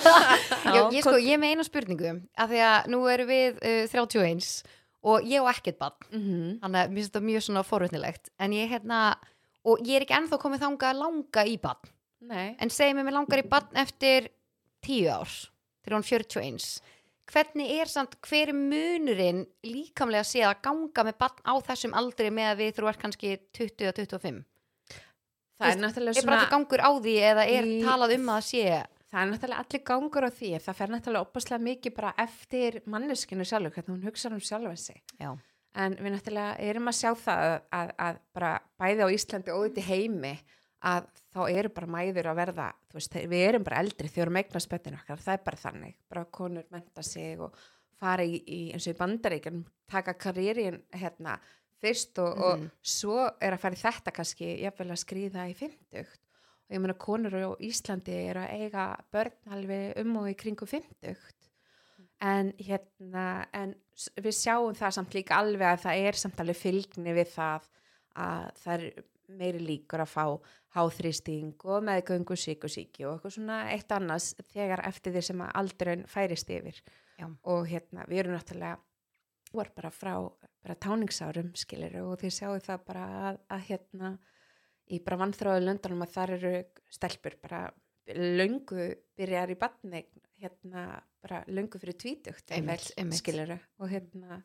Já, 0.68 0.78
ég, 0.78 0.97
ég, 0.97 1.02
sko, 1.04 1.14
ég 1.21 1.40
með 1.40 1.54
eina 1.54 1.66
spurningu 1.66 2.12
af 2.38 2.52
því 2.52 2.62
að 2.68 2.90
nú 2.95 3.00
erum 3.12 3.30
við 3.30 3.59
uh, 3.59 3.80
31 3.92 4.52
og 5.09 5.26
ég 5.28 5.45
á 5.45 5.50
ekkert 5.52 5.78
bann 5.80 5.99
mm 6.11 6.23
-hmm. 6.23 6.54
þannig 6.62 6.80
að 6.80 6.88
mér 6.88 6.97
finnst 6.97 7.12
þetta 7.12 7.26
mjög 7.26 7.45
svona 7.47 7.62
forvitnilegt. 7.62 8.30
En 8.38 8.52
ég 8.52 8.71
hérna 8.73 9.00
og 9.69 9.85
ég 9.87 9.99
er 9.99 10.07
ekki 10.07 10.17
ennþá 10.19 10.41
komið 10.43 10.65
þangað 10.65 10.93
að 10.93 11.01
langa 11.05 11.47
í 11.47 11.57
bann 11.63 11.95
Nei, 12.29 12.49
en 12.59 12.73
segjum 12.75 12.99
mér 12.99 13.09
mér 13.09 13.19
langar 13.21 13.43
í 13.43 13.49
bann 13.49 13.79
eftir 13.79 14.31
10 14.87 15.11
árs 15.15 15.39
til 15.85 15.95
hún 15.95 16.07
41 16.07 16.69
hvernig 17.29 17.73
er 17.77 17.91
samt, 17.93 18.17
hver 18.25 18.51
er 18.51 18.57
munurinn 18.57 19.43
líkamlega 19.67 20.25
að 20.25 20.31
sé 20.31 20.45
að 20.49 20.63
ganga 20.65 21.05
með 21.07 21.19
bann 21.21 21.43
á 21.45 21.55
þessum 21.69 21.97
aldri 21.99 22.31
með 22.35 22.53
að 22.53 22.63
við 22.63 22.77
þú 22.79 22.91
ert 22.91 23.03
kannski 23.03 23.35
20 23.59 23.91
og 23.91 23.99
25 24.01 24.45
það 25.59 25.73
er 25.73 25.83
náttúrulega 25.83 26.23
er 26.23 26.31
bara 26.31 26.53
gangur 26.53 26.83
á 26.83 26.91
því 26.97 27.19
eða 27.33 27.51
er 27.51 27.69
talað 27.85 28.15
um 28.17 28.33
að 28.35 28.47
sé 28.49 28.65
það 29.09 29.21
er 29.23 29.31
náttúrulega 29.33 29.65
allir 29.65 29.85
gangur 29.91 30.27
á 30.29 30.31
því 30.31 30.51
það 30.65 30.79
fer 30.81 30.93
náttúrulega 30.93 31.27
opaslega 31.27 31.65
mikið 31.65 31.95
bara 31.97 32.15
eftir 32.25 32.81
manneskinu 32.85 33.47
sjálfur, 33.49 33.75
hvernig 33.77 33.95
hún 33.95 34.09
hugsa 34.09 34.31
um 34.33 34.41
sjálfa 34.41 34.75
sig. 34.77 35.01
Já. 35.17 35.31
En 35.75 35.97
við 35.99 36.15
náttúrulega 36.15 36.57
erum 36.71 36.89
að 36.89 36.97
sjá 37.01 37.11
það 37.15 37.43
að, 37.73 37.91
að, 37.99 38.21
bara 38.35 38.53
bæði 38.81 39.05
á 39.05 39.09
Íslandi 39.15 39.53
og 39.55 39.67
út 39.69 39.79
í 39.79 39.85
heimi 39.89 40.33
að 40.89 41.09
þá 41.35 41.41
eru 41.51 41.69
bara 41.75 41.91
mæður 41.91 42.31
að 42.31 42.37
verða 42.39 42.69
veist, 42.95 43.15
við 43.15 43.45
erum 43.49 43.65
bara 43.67 43.81
eldri 43.83 44.09
þegar 44.09 44.31
við 44.31 44.43
eignar 44.45 44.63
spöttinu 44.65 45.01
okkar, 45.01 45.19
það 45.25 45.35
er 45.35 45.45
bara 45.45 45.57
þannig. 45.65 45.97
Bara 46.09 46.25
konur 46.25 46.65
menta 46.71 47.03
sig 47.03 47.41
og 47.41 47.57
fara 47.99 48.23
í, 48.25 48.39
í 48.47 48.61
eins 48.73 48.87
og 48.87 48.95
í 48.95 48.99
bandaríkjum 49.01 49.65
taka 49.91 50.15
karriérin 50.15 50.81
hérna 50.95 51.39
fyrst 51.83 52.19
og, 52.19 52.39
og 52.39 52.59
Mhm. 52.59 52.71
svo 52.83 53.19
er 53.41 53.53
að 53.55 53.61
fara 53.63 53.75
í 53.75 53.83
þetta 53.83 54.13
kannski 54.15 54.49
jafnvel 54.63 54.91
að 54.91 55.03
skrýða 55.05 55.49
í 55.51 55.55
fimmtugt. 55.59 56.21
Og 56.69 56.75
ég 56.77 56.81
meina 56.85 56.95
konur 56.95 57.33
á 57.35 57.51
Íslandi 57.65 58.15
eru 58.29 58.41
að 58.45 58.55
eiga 58.61 58.87
börn 59.13 59.55
alveg 59.55 59.99
um 60.03 60.17
og 60.21 60.27
í 60.31 60.35
kringu 60.37 60.67
fimmtugt 60.67 61.38
en 62.25 62.53
hérna 62.59 63.27
en 63.55 63.75
við 64.19 64.35
sjáum 64.35 64.75
það 64.79 64.97
samt 64.97 65.15
líka 65.15 65.39
alveg 65.39 65.69
að 65.69 65.85
það 65.87 66.09
er 66.09 66.19
samt 66.19 66.41
alveg 66.43 66.59
fylgni 66.59 67.15
við 67.17 67.31
það 67.35 67.69
að 68.19 68.49
það 68.63 68.75
er 68.75 69.05
meiri 69.39 69.61
líkur 69.63 70.03
að 70.03 70.13
fá 70.13 70.25
háþrýsting 70.77 71.65
og 71.69 71.85
meðgöngu 71.87 72.37
síkusíki 72.39 73.07
og 73.07 73.17
eitthvað 73.17 73.35
svona 73.37 73.59
eitt 73.73 73.93
annars 73.95 74.33
þegar 74.53 74.83
eftir 74.89 75.15
því 75.15 75.23
sem 75.29 75.43
að 75.45 75.55
aldrun 75.63 76.05
færist 76.09 76.53
yfir 76.53 76.81
Já. 77.19 77.27
og 77.27 77.69
hérna 77.69 78.07
við 78.09 78.23
erum 78.23 78.37
náttúrulega 78.37 78.79
voru 79.53 79.75
bara 79.77 79.93
frá 79.95 80.15
bara 80.63 80.77
táningsárum 80.77 81.53
skilir 81.57 82.01
og 82.03 82.19
þið 82.21 82.35
sjáu 82.35 82.59
það 82.65 82.85
bara 82.89 83.05
að, 83.29 83.41
að 83.49 83.67
hérna 83.71 84.13
í 84.89 85.01
bara 85.05 85.21
vannþráðu 85.23 85.65
löndunum 85.65 86.05
að 86.05 86.15
þar 86.17 86.35
eru 86.39 86.55
stelpur 86.93 87.37
bara 87.43 87.63
löngu 88.17 88.89
byrjar 89.19 89.53
í 89.53 89.59
batni 89.61 90.05
hérna 90.42 90.85
bara 91.23 91.42
löngu 91.50 91.80
fyrir 91.83 91.97
tvítugt 91.99 92.52
Einmitt, 92.54 92.92
einmitt. 92.97 93.21
skilur 93.23 93.57
og 93.57 93.90
hérna 93.90 94.42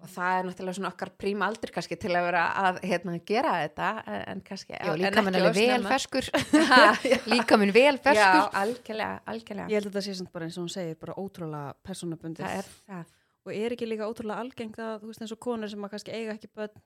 og 0.00 0.08
það 0.08 0.36
er 0.38 0.46
náttúrulega 0.48 0.76
svona 0.78 0.90
okkar 0.92 1.10
príma 1.20 1.46
aldur 1.50 1.72
kannski 1.74 1.98
til 2.00 2.12
að 2.16 2.26
vera 2.30 2.42
að 2.62 2.78
hérna, 2.88 3.16
gera 3.28 3.50
þetta 3.60 3.88
en, 4.06 4.22
en 4.32 4.40
kannski 4.46 4.72
Já, 4.72 4.86
en 4.88 5.02
líka 5.02 5.24
minn 5.26 5.36
vel 5.58 5.84
ferskur. 5.90 6.28
Já. 6.72 7.18
Líka 7.34 7.58
minn 7.60 7.74
vel 7.76 7.98
Já, 7.98 8.02
ferskur. 8.06 8.46
algjörlega, 8.62 9.18
algjörlega. 9.34 9.68
Ég 9.68 9.76
held 9.82 9.90
að 9.90 9.92
þetta 9.92 10.04
sé 10.06 10.14
samt 10.22 10.32
bara 10.32 10.48
eins 10.48 10.56
og 10.56 10.64
hún 10.64 10.72
segir, 10.72 10.96
bara 11.02 11.18
ótrúlega 11.20 11.74
persónabundið. 11.84 12.46
það 12.46 12.62
er 12.62 12.70
það. 12.86 13.12
Og 13.42 13.54
er 13.58 13.74
ekki 13.76 13.90
líka 13.90 14.08
ótrúlega 14.08 14.46
algengt 14.46 14.80
að, 14.80 14.94
þú 15.02 15.12
veist, 15.12 15.24
eins 15.26 15.34
og 15.36 15.42
konur 15.42 15.72
sem 15.72 15.84
að 15.84 15.92
kannski 15.96 16.16
eiga 16.16 16.36
ekki 16.38 16.52
börn, 16.56 16.82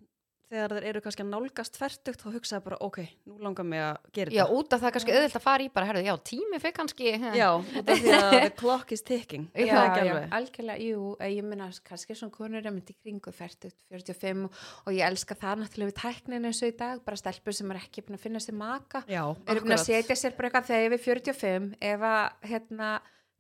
þegar 0.51 0.73
þeir 0.77 0.85
eru 0.91 1.01
kannski 1.03 1.25
að 1.25 1.31
nálgast 1.33 1.79
færtugt, 1.81 2.21
þá 2.23 2.27
hugsaði 2.37 2.65
bara, 2.67 2.77
ok, 2.87 2.99
nú 3.27 3.39
langar 3.43 3.67
mig 3.67 3.81
að 3.83 3.97
gera 4.15 4.35
Já, 4.35 4.43
þetta. 4.45 4.59
út 4.61 4.77
af 4.77 4.83
það 4.83 4.89
er 4.89 4.95
kannski 4.97 5.15
auðvilt 5.17 5.39
að 5.41 5.45
fara 5.47 5.65
í 5.65 5.71
bara, 5.75 5.89
herðu, 5.91 6.03
já, 6.07 6.15
tími 6.31 6.61
fyrir 6.63 6.77
kannski 6.77 7.09
Já, 7.17 7.49
út 7.57 7.91
af 7.91 8.03
því 8.05 8.13
að 8.15 8.37
the 8.45 8.53
clock 8.61 8.95
is 8.95 9.03
ticking. 9.07 9.49
Já, 9.59 9.75
er 9.83 10.07
já, 10.07 10.15
algjörlega, 10.39 10.79
jú, 10.87 11.09
eh, 11.19 11.33
ég 11.35 11.49
minna 11.49 11.67
kannski 11.91 12.17
svona 12.19 12.37
konur 12.37 12.63
er 12.63 12.75
myndi 12.77 12.95
kringu 12.95 13.35
40, 13.35 13.75
45 13.91 14.47
og, 14.47 14.63
og 14.87 14.95
ég 14.95 15.09
elska 15.09 15.39
það 15.43 15.65
náttúrulega 15.65 15.91
við 15.91 15.99
tækninu 16.05 16.53
eins 16.53 16.63
og 16.63 16.71
í 16.71 16.79
dag, 16.79 17.03
bara 17.11 17.21
stelpur 17.21 17.59
sem 17.59 17.75
er 17.75 17.83
ekki 17.83 18.07
búin 18.07 18.21
að 18.21 18.25
finna 18.29 18.43
sér 18.47 18.59
maka, 18.63 19.03
Já, 19.11 19.25
eru 19.51 19.67
búin 19.67 19.77
að 19.77 19.85
setja 19.89 20.19
sér 20.19 20.39
bara 20.39 20.53
eitthvað 20.53 20.71
þegar 20.71 20.97
er 21.01 21.05
45, 21.11 21.71
ef 21.91 22.09
að 22.13 22.51
hérna, 22.53 22.95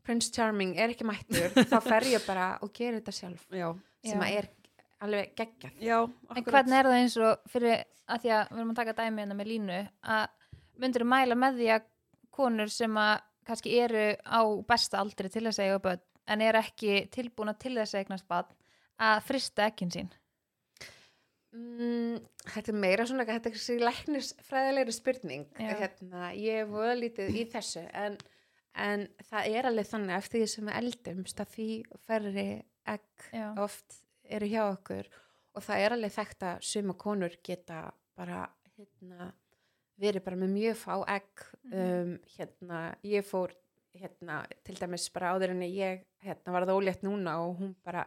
Prince 0.06 0.30
Charming 0.34 0.76
er 0.78 0.92
ekki 0.94 1.06
mættur, 1.06 1.54
þá 1.70 1.78
fer 1.86 2.10
ég 2.12 2.26
bara 2.26 2.52
og 2.62 2.75
gerir 2.75 2.98
þetta 3.00 3.14
sjálf, 3.14 3.46
Já, 3.54 3.70
sem 4.06 4.18
Já. 4.18 4.26
að 4.26 4.38
er 4.42 4.50
alveg 5.05 5.33
geggjað. 5.38 5.76
já, 5.83 5.99
En 6.37 6.45
hvernig 6.45 6.79
er 6.79 6.88
það 6.91 6.99
eins 7.00 7.17
og 7.21 7.50
fyrir 7.53 7.85
að 8.07 8.23
því 8.25 8.35
að 8.37 8.50
við 8.50 8.59
erum 8.61 8.75
að 8.75 8.81
taka 8.81 8.97
dæmi 9.00 9.23
hérna 9.23 9.38
með 9.38 9.50
línu 9.53 9.79
að 10.03 10.26
myndir 10.76 11.05
þú 11.05 11.09
mæla 11.12 11.38
með 11.38 11.59
því 11.61 11.71
að 11.76 11.88
konur 12.37 12.73
sem 12.73 13.00
að 13.00 13.15
kannski 13.47 13.79
eru 13.81 14.05
á 14.26 14.41
besta 14.69 15.00
aldri 15.00 15.31
til 15.33 15.47
að 15.47 15.61
eiga 15.62 15.83
börn 15.83 16.05
en 16.26 16.43
er 16.43 16.59
ekki 16.59 17.07
tilbúna 17.15 17.55
til 17.59 17.76
þess 17.79 17.95
að 17.95 18.05
eignast 18.05 18.29
börn 18.29 18.55
að 19.07 19.26
frista 19.29 19.67
ekkin 19.71 19.93
sín 19.95 20.11
Mm, 21.57 22.19
þetta 22.53 22.73
er 22.73 22.76
meira 22.76 23.05
svona, 23.09 23.25
þetta 23.25 23.49
er 23.49 23.55
þessi 23.55 23.76
læknisfræðilegri 23.81 24.93
spurning 24.93 25.45
hérna, 25.57 26.33
ég 26.37 26.65
er 26.65 26.67
voða 26.69 26.97
lítið 26.99 27.38
í 27.41 27.45
þessu 27.49 27.85
en, 27.97 28.19
en 28.76 29.07
það 29.31 29.49
er 29.57 29.69
alveg 29.71 29.88
þannig 29.88 30.19
eftir 30.19 30.43
því 30.43 30.49
sem 30.53 30.69
við 30.69 30.76
eldumst 30.83 31.41
að 31.41 31.55
því 31.55 31.69
færri 32.05 32.47
egg 32.93 33.29
Já. 33.33 33.47
oft 33.65 33.97
eru 34.28 34.50
hjá 34.50 34.62
okkur 34.66 35.09
og 35.56 35.64
það 35.64 35.83
er 35.83 35.97
alveg 35.97 36.14
þekkt 36.16 36.47
að 36.50 36.64
suma 36.68 36.97
konur 37.00 37.37
geta 37.45 37.80
bara 38.16 38.45
hérna, 38.76 39.30
verið 40.00 40.25
bara 40.26 40.40
með 40.40 40.52
mjög 40.52 40.76
fá 40.80 40.92
egg. 41.14 41.47
Um, 41.73 42.12
hérna, 42.37 42.80
ég 43.06 43.25
fór 43.26 43.54
hérna, 43.97 44.42
til 44.66 44.76
dæmis 44.76 45.09
bara 45.14 45.33
áður 45.35 45.54
en 45.54 45.64
ég 45.66 46.04
hérna, 46.25 46.52
var 46.52 46.66
það 46.68 46.80
ólétt 46.80 47.04
núna 47.06 47.38
og 47.45 47.61
hún 47.61 47.75
bara 47.85 48.04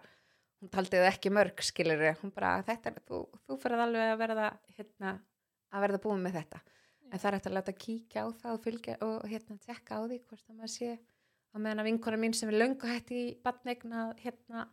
hún 0.59 0.71
taldi 0.73 0.99
það 0.99 1.09
ekki 1.13 1.31
mörg 1.33 1.63
skilur 1.63 2.03
hún 2.21 2.33
bara, 2.35 2.59
þetta 2.67 2.91
er, 2.91 2.99
þú, 3.07 3.21
þú 3.47 3.57
fyrir 3.61 3.83
alveg 3.85 4.13
að 4.13 4.19
verða 4.21 4.49
hérna, 4.75 5.13
að 5.71 5.85
verða 5.85 6.01
búin 6.03 6.25
með 6.25 6.41
þetta. 6.41 6.61
En 7.09 7.21
það 7.21 7.29
er 7.29 7.38
eftir 7.39 7.51
að 7.51 7.57
láta 7.57 7.77
kíkja 7.83 8.25
á 8.25 8.27
það 8.41 8.55
og 8.55 8.65
fylgja 8.65 8.97
og 9.05 9.23
hérna 9.31 9.57
tekka 9.63 9.97
á 9.97 10.01
því 10.03 10.19
hvort 10.27 10.43
að 10.45 10.59
maður 10.59 10.73
sé 10.75 10.89
á 11.49 11.55
meðan 11.57 11.81
að 11.81 11.89
vinkona 11.89 12.19
mín 12.21 12.35
sem 12.38 12.51
er 12.51 12.59
löngu 12.59 12.89
hætti 12.89 13.21
í 13.23 13.31
badnegna 13.41 14.03
hérna, 14.19 14.67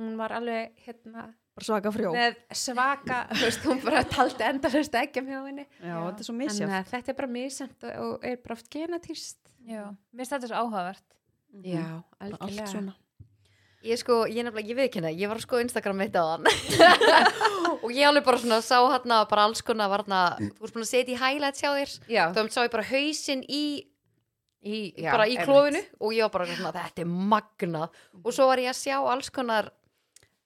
hún 0.00 0.16
var 0.20 0.34
alveg 0.38 0.72
hérna 0.86 1.28
bara 1.60 1.66
svaka 1.66 1.92
frjó. 1.92 2.12
með 2.14 2.38
svaka, 2.56 3.20
veist, 3.36 3.64
hún 3.68 3.82
bara 3.84 4.02
taldi 4.08 4.46
endalust 4.48 4.96
ekki 5.02 5.22
hjá 5.26 5.38
henni. 5.44 5.66
Já, 5.80 5.92
Já. 5.92 6.00
þetta 6.08 6.24
er 6.24 6.28
svo 6.28 6.34
en 6.34 6.40
misjátt. 6.40 6.72
uh, 6.72 6.90
þetta 6.94 7.12
er 7.12 7.18
bara 7.20 7.30
misjönd 7.36 7.86
og, 7.90 8.00
og 8.06 8.26
er 8.32 8.40
bara 8.44 8.56
oft 8.58 8.70
genatýrst 8.72 9.38
Já, 9.68 9.84
mér 10.14 10.24
finnst 10.24 10.32
þetta 10.34 10.50
svo 10.50 10.64
áhugavert. 10.64 11.06
Já, 11.66 11.84
Allt 12.20 12.40
algjörlega. 12.40 12.66
svona. 12.70 12.94
Ég 13.80 13.96
sko, 13.96 14.26
ég 14.28 14.44
nefnilega, 14.44 14.68
ég 14.68 14.76
veit 14.76 14.88
ekki 14.90 15.00
henni, 15.00 15.14
ég 15.16 15.28
var 15.30 15.38
að 15.40 15.46
sko 15.46 15.60
Instagram 15.62 15.96
mitt 16.02 16.16
á 16.16 16.24
hann 16.36 16.44
og 17.84 17.86
ég 17.96 18.04
alveg 18.04 18.26
bara 18.26 18.40
svona 18.42 18.58
sá 18.60 18.76
hérna 18.92 19.22
bara 19.30 19.46
alls 19.48 19.62
konar 19.64 19.88
var 19.88 20.02
hérna, 20.04 20.18
þú 20.36 20.66
veist 20.66 20.74
búin 20.76 20.84
að 20.84 20.90
setja 20.90 21.14
í 21.14 21.20
highlights 21.20 21.64
hjá 21.64 21.70
þér. 21.78 21.94
Já, 22.12 22.24
þá 22.36 22.40
sá 22.52 22.60
ég 22.66 22.74
bara 22.74 22.84
hausinn 22.90 23.44
í, 23.48 23.62
í, 24.60 24.76
já, 25.00 25.14
bara 25.14 25.28
í 25.32 25.38
klófinu. 25.40 25.80
Og 25.96 26.12
ég 26.12 26.28
var 26.28 26.34
bara 26.36 26.48
svona, 26.52 26.74
þetta 26.76 27.04
er 27.06 27.14
magnað. 27.32 28.02
Og 28.20 28.36
svo 28.36 28.50
var 28.52 28.60
ég 28.60 28.72
að 28.74 28.80
sjá 28.82 28.98
alls 29.00 29.32
konar 29.32 29.72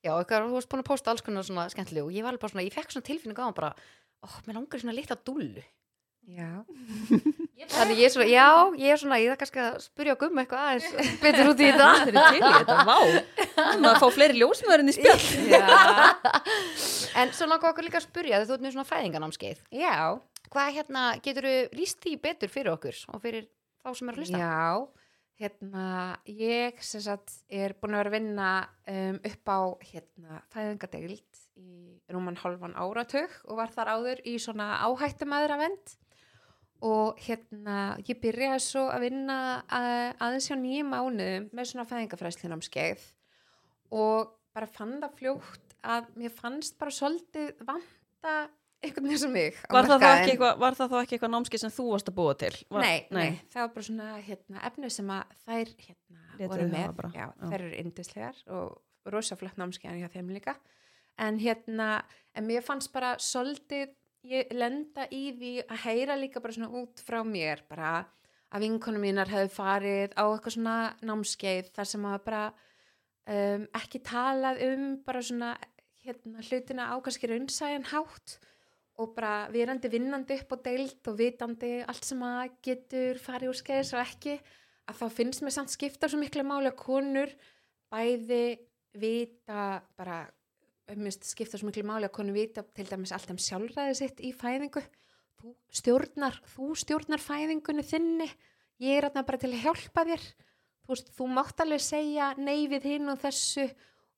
já, 0.04 0.12
eitthvað, 0.12 0.50
þú 0.50 0.58
veist 0.58 0.72
búin 0.72 0.84
að 0.84 0.90
posta 0.90 1.12
alls 1.14 1.24
konar 1.24 1.46
svona 1.46 1.68
skemmtilegu. 1.72 2.10
Og 2.10 2.16
ég 2.16 2.26
var 2.26 2.34
alveg 2.34 2.44
bara 2.44 2.54
svona, 2.54 2.66
ég 2.66 2.76
fekk 2.76 2.92
svona 2.92 3.08
tilfinningu 3.08 3.40
á 3.40 3.46
hann 3.48 3.56
bara, 3.56 3.72
ó, 4.20 4.26
mér 4.44 4.60
langar 4.60 4.82
svona 4.82 4.96
litla 4.96 5.16
dúllu. 5.24 5.64
Já, 6.24 6.64
þannig 7.74 7.98
ég 8.00 8.06
er 8.08 8.12
svona, 8.14 8.26
já, 8.32 8.46
ég 8.80 8.94
er 8.94 9.00
svona 9.00 9.18
ég 9.20 9.34
það 9.34 9.40
kannski 9.42 9.60
að 9.60 9.74
spyrja 9.84 10.14
gumma 10.22 10.40
eitthvað 10.40 10.62
aðeins 10.70 10.86
betur 11.24 11.50
út 11.50 11.60
í 11.60 11.66
þetta. 11.68 11.88
Það 11.90 12.08
er 12.08 12.14
til 12.16 12.38
í 12.38 12.52
þetta, 12.54 12.76
vá. 12.88 12.96
Að 13.90 13.98
fá 14.00 14.06
fleiri 14.14 14.38
ljósmöðurinn 14.40 14.88
í 14.88 14.94
spjall. 14.96 15.26
já, 15.52 15.66
en 17.20 17.34
svo 17.36 17.50
langar 17.50 17.74
okkur 17.74 17.84
líka 17.84 18.00
að 18.00 18.06
spyrja 18.08 18.40
þegar 18.40 18.48
þú 18.48 18.56
ert 18.56 18.64
með 18.64 18.74
svona 18.78 18.88
fæðinganámskeið 18.88 19.60
já. 19.84 19.96
hvað 20.54 20.72
hérna, 20.78 21.04
getur 21.28 21.50
þú 21.50 21.54
líst 21.76 22.00
því 22.00 22.16
betur 22.24 22.52
fyrir 22.56 22.72
okkur 22.72 23.04
og 23.12 23.22
fyrir 23.22 23.46
þá 23.84 23.92
sem 23.92 24.08
er 24.08 24.16
að 24.16 24.24
hlusta? 24.24 24.40
Já, 24.40 25.03
hérna, 25.40 25.86
ég 26.30 26.78
sem 26.84 27.02
sagt 27.02 27.34
er 27.50 27.74
búin 27.80 27.96
að 27.96 28.04
vera 28.04 28.12
að 28.12 28.16
vinna 28.18 28.50
um, 28.90 29.18
upp 29.30 29.50
á 29.50 29.60
hérna, 29.88 30.40
fæðingadeild 30.54 31.42
í 31.58 31.74
rúman 32.12 32.38
hálfan 32.38 32.76
áratug 32.78 33.34
og 33.48 33.58
var 33.58 33.72
þar 33.74 33.92
áður 33.96 34.22
í 34.28 34.36
svona 34.42 34.68
áhættumæðra 34.86 35.58
vend 35.60 35.94
og 36.84 37.20
hérna, 37.24 37.96
ég 38.04 38.20
byrjaði 38.20 38.62
svo 38.62 38.86
að 38.92 39.06
vinna 39.08 39.38
að, 39.72 39.92
aðeins 40.26 40.48
hjá 40.50 40.56
nýjum 40.60 40.90
mánuðum 40.92 41.50
með 41.54 41.70
svona 41.70 41.86
fæðingafræslinámskeið 41.90 43.06
og 43.94 44.34
bara 44.54 44.70
fann 44.70 44.98
það 45.00 45.16
fljótt 45.18 45.78
að 45.84 46.10
mér 46.18 46.34
fannst 46.34 46.78
bara 46.80 46.94
svolítið 46.94 47.64
vanta 47.66 48.34
einhvern 48.84 49.08
veginn 49.08 49.22
sem 49.24 49.32
mig 49.34 49.58
Var 49.72 49.88
það, 49.90 50.04
eitthvað, 50.12 50.54
var 50.62 50.78
það 50.78 50.92
þá 50.92 50.96
ekki 51.00 51.16
eitthvað 51.16 51.32
námski 51.34 51.60
sem 51.62 51.72
þú 51.74 51.86
varst 51.90 52.10
að 52.10 52.16
búa 52.18 52.36
til? 52.40 52.52
Var, 52.70 52.84
Nei, 52.84 52.98
nei, 53.14 53.40
það 53.52 53.66
var 53.66 53.74
bara 53.74 53.88
svona 53.88 54.08
hérna, 54.28 54.62
efni 54.70 54.90
sem 54.94 55.12
að 55.14 55.34
þær 55.44 55.74
hérna, 55.86 56.22
voru 56.44 56.68
hafa 56.70 57.08
með, 57.08 57.18
já, 57.18 57.26
þær 57.42 57.58
eru 57.58 57.74
yndislegar 57.82 58.40
og 58.58 59.12
rosa 59.14 59.36
flott 59.40 59.60
námskeiðan 59.60 60.00
hjá 60.00 60.10
þeim 60.14 60.32
líka. 60.34 60.56
En 61.20 61.38
hérna, 61.38 61.88
en 62.34 62.48
mér 62.48 62.64
fannst 62.66 62.92
bara 62.94 63.14
svolítið, 63.22 63.92
ég 64.24 64.52
lenda 64.56 65.04
í 65.12 65.26
því 65.36 65.54
að 65.68 65.82
heyra 65.84 66.16
líka 66.16 66.40
bara 66.40 66.56
svona 66.56 66.72
út 66.80 67.02
frá 67.04 67.20
mér 67.28 67.60
bara 67.68 67.98
að 68.54 68.64
vinkonum 68.64 69.02
mínar 69.04 69.30
hefði 69.30 69.50
farið 69.52 70.14
á 70.16 70.24
eitthvað 70.24 70.56
svona 70.56 70.76
námskeið 71.04 71.70
þar 71.74 71.90
sem 71.90 72.06
að 72.08 72.16
bara 72.24 72.42
um, 73.28 73.66
ekki 73.80 74.00
talað 74.06 74.62
um 74.68 74.84
bara 75.04 75.22
svona 75.26 75.52
hérna, 76.04 76.44
hlutina 76.44 76.88
á 76.92 76.96
kannski 77.04 77.30
raunsæjan 77.30 77.88
hátt 77.90 78.38
og 79.02 79.14
bara 79.16 79.48
verandi 79.50 79.90
vinnandi 79.90 80.36
upp 80.38 80.54
á 80.54 80.56
deild 80.68 81.08
og 81.10 81.16
vitandi 81.18 81.72
allt 81.82 82.06
sem 82.06 82.20
að 82.22 82.54
getur 82.62 83.18
farið 83.22 83.50
úr 83.50 83.58
skeiðis 83.58 83.92
og 83.96 84.04
ekki 84.04 84.36
að 84.86 85.00
þá 85.00 85.06
finnst 85.16 85.42
mér 85.42 85.56
samt 85.56 85.72
skipta 85.72 86.10
svo 86.10 86.20
miklu 86.20 86.44
máli 86.46 86.70
að 86.70 86.78
konur 86.78 87.32
bæði 87.90 88.44
vita 88.94 89.82
bara 89.98 90.22
minnst 90.94 91.26
skipta 91.26 91.58
svo 91.58 91.70
miklu 91.70 91.84
máli 91.88 92.06
að 92.06 92.14
konur 92.18 92.36
vita 92.36 92.62
til 92.76 92.86
dæmis 92.86 93.14
allt 93.16 93.32
um 93.34 93.40
sjálfræði 93.40 93.96
sitt 93.98 94.20
í 94.22 94.30
fæðingu. 94.36 94.82
Þú 95.40 95.54
stjórnar, 95.80 96.36
þú 96.54 96.70
stjórnar 96.78 97.22
fæðingunni 97.22 97.84
þinni 97.86 98.28
ég 98.84 98.98
er 98.98 99.08
þarna 99.08 99.24
bara 99.26 99.40
til 99.40 99.50
að 99.52 99.64
hjálpa 99.64 100.04
þér. 100.10 100.28
Þú, 100.84 100.98
þú 101.16 101.28
mátt 101.32 101.64
alveg 101.64 101.82
segja 101.82 102.30
nei 102.36 102.68
við 102.70 102.90
hinn 102.92 103.10
og 103.10 103.18
þessu 103.22 103.66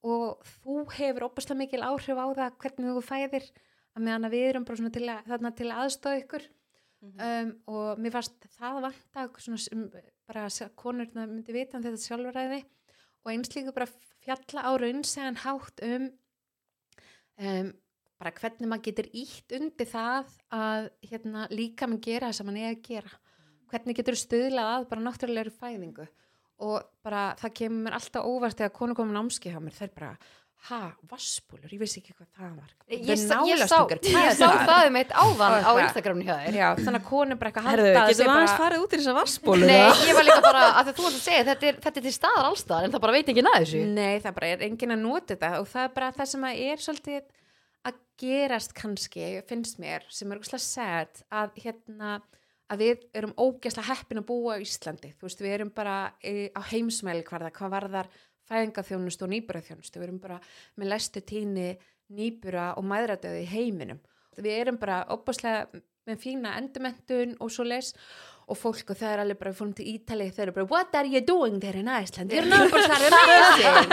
og 0.07 0.43
þú 0.61 0.83
hefur 0.97 1.29
opaslega 1.29 1.61
mikil 1.63 1.83
áhrif 1.87 2.19
á 2.19 2.27
það 2.37 2.59
hvernig 2.63 2.97
þú 2.97 3.05
fæðir 3.07 3.47
að 3.97 4.05
meðan 4.05 4.29
að 4.29 4.37
við 4.37 4.47
erum 4.51 4.67
bara 4.69 4.81
svona 4.81 4.95
til 4.95 5.07
að, 5.09 5.25
þarna 5.31 5.53
til 5.57 5.69
að 5.71 5.81
aðstóða 5.85 6.21
ykkur. 6.23 6.47
Um, 7.07 7.51
og 7.71 8.01
mér 8.03 8.15
fannst 8.15 8.47
það 8.57 8.79
vanta 8.87 9.25
svona, 9.39 9.59
sem, 9.63 9.83
bara 10.27 10.47
að 10.49 10.73
konurna 10.81 11.27
myndi 11.29 11.55
vita 11.55 11.77
um 11.79 11.85
þetta 11.85 12.01
sjálfuræði 12.03 12.63
og 13.23 13.31
eins 13.31 13.53
líka 13.53 13.75
bara 13.77 13.87
fjalla 14.25 14.65
á 14.67 14.73
raunsæðan 14.81 15.39
hátt 15.45 15.83
um, 15.87 16.09
um 17.37 17.69
bara 18.17 18.33
hvernig 18.41 18.71
maður 18.71 18.87
getur 18.89 19.09
ítt 19.13 19.55
undir 19.59 19.89
það 19.91 20.33
að 20.57 20.89
hérna, 21.11 21.47
líka 21.53 21.89
maður 21.89 22.05
gera 22.09 22.31
það 22.31 22.39
sem 22.39 22.49
maður 22.49 22.65
er 22.65 22.73
að 22.73 22.85
gera. 22.89 23.19
Hvernig 23.71 23.99
getur 23.99 24.19
stuðlað 24.21 24.73
að 24.73 24.87
bara 24.93 25.05
náttúrulegur 25.05 25.53
fæðingu? 25.61 26.07
Og 26.65 26.87
bara 27.05 27.25
það 27.37 27.57
kemur 27.61 27.83
mér 27.85 27.99
alltaf 27.99 28.29
óvart 28.31 28.57
þegar 28.57 28.77
konu 28.79 28.97
komið 28.97 29.19
námski 29.19 29.53
hjá 29.53 29.61
mér. 29.61 29.77
Þær 29.77 29.93
bara, 29.99 30.13
ha, 30.67 30.79
vassbúlur, 31.07 31.71
ég 31.71 31.79
vissi 31.79 32.01
ekki 32.01 32.15
hvað 32.17 32.29
það 32.35 32.55
var. 32.57 32.71
Ég, 32.91 33.03
ég 33.07 33.21
sá, 33.21 33.37
ég 33.47 33.61
sá 33.71 33.77
það 34.67 34.89
um 34.89 34.97
eitt 34.99 35.13
áðan 35.15 35.55
Og 35.61 35.79
á. 35.79 35.83
Instagraminu 35.85 36.27
hjá 36.27 36.35
þér. 36.43 36.81
Þannig 36.81 36.99
að 36.99 37.07
konu 37.07 37.37
bara 37.39 37.51
eitthvað 37.53 37.69
halda 37.69 37.85
við 37.87 37.99
aðeins 38.01 38.23
bara- 38.27 38.59
farið 38.59 38.83
út 38.83 38.97
í 38.97 38.99
þessa 39.01 39.15
vassbólu? 39.21 39.67
Nei, 39.71 39.87
ég 40.09 40.19
var 40.19 40.27
líka 40.27 40.43
bara, 40.43 40.65
að 40.81 40.91
þú 40.97 41.07
ert 41.07 41.19
að 41.21 41.23
segja 41.23 41.45
þetta 41.51 41.71
er, 41.71 41.81
þetta 41.87 42.03
er 42.03 42.07
til 42.09 42.15
staðar 42.17 42.51
allstaðar 42.51 42.85
en 42.89 42.97
það 42.97 43.05
bara 43.07 43.17
veit 43.17 43.31
ekki 43.33 43.47
að 43.47 43.59
þessu. 43.61 43.85
Nei, 43.95 44.19
það 44.27 44.37
bara 44.41 44.47
er 44.57 44.67
enginn 44.67 44.97
að 44.97 45.05
nota 45.07 45.35
þetta 45.37 45.53
og 45.61 45.69
það 45.71 45.85
er 45.85 45.93
bara 46.01 46.13
það 46.19 46.33
sem 46.35 46.49
að 46.51 46.63
er 46.67 46.77
svolítið 46.87 47.23
að 47.87 48.01
gerast 48.19 48.75
kannski, 48.75 49.29
finnst 49.47 49.79
mér, 49.79 50.03
sem 50.11 50.33
er 50.33 50.41
úrslega 50.43 50.65
sad 50.67 51.23
að 51.31 51.63
hérna 51.63 52.17
að 52.67 52.81
við 52.83 53.03
erum 53.15 53.35
ógeðslega 53.39 53.93
heppin 53.95 54.19
að 54.19 54.27
búa 54.27 54.57
á 54.59 54.63
Íslandi. 54.65 55.13
Þú 55.15 55.29
veist, 55.29 55.43
við 55.45 55.53
erum 55.55 55.71
bara 55.71 56.13
e, 56.19 56.49
á 56.51 56.61
heimsmæli 56.67 57.23
hvarða, 57.23 57.53
hvað 57.55 57.71
varðar 57.77 58.09
fæðingaþjónustu 58.51 59.27
og 59.27 59.33
nýburaþjónustu, 59.35 60.01
við 60.01 60.09
erum 60.09 60.23
bara 60.23 60.39
með 60.77 60.93
lestu 60.93 61.23
tíni 61.27 61.73
nýbura 62.17 62.73
og 62.79 62.87
mæðradöði 62.87 63.43
í 63.43 63.51
heiminum. 63.51 64.01
Við 64.37 64.55
erum 64.61 64.79
bara 64.81 65.03
opaslega 65.15 65.83
með 66.07 66.23
fína 66.23 66.55
endurmentun 66.61 67.35
og 67.43 67.51
svo 67.51 67.67
les 67.67 67.93
og 68.47 68.59
fólk 68.61 68.93
og 68.93 68.99
það 69.01 69.13
er 69.13 69.21
alveg 69.25 69.39
bara, 69.41 69.51
við 69.51 69.59
fórum 69.59 69.73
til 69.75 69.87
Ítali 69.91 70.27
þeir 70.31 70.45
eru 70.45 70.53
bara, 70.61 70.69
what 70.71 70.93
are 70.95 71.11
you 71.11 71.23
doing 71.27 71.57
there 71.63 71.81
in 71.81 71.89
Iceland? 71.91 72.31
You're 72.31 72.47
not 72.47 72.71
bara 72.71 72.87
það 72.93 73.07
amazing 73.11 73.89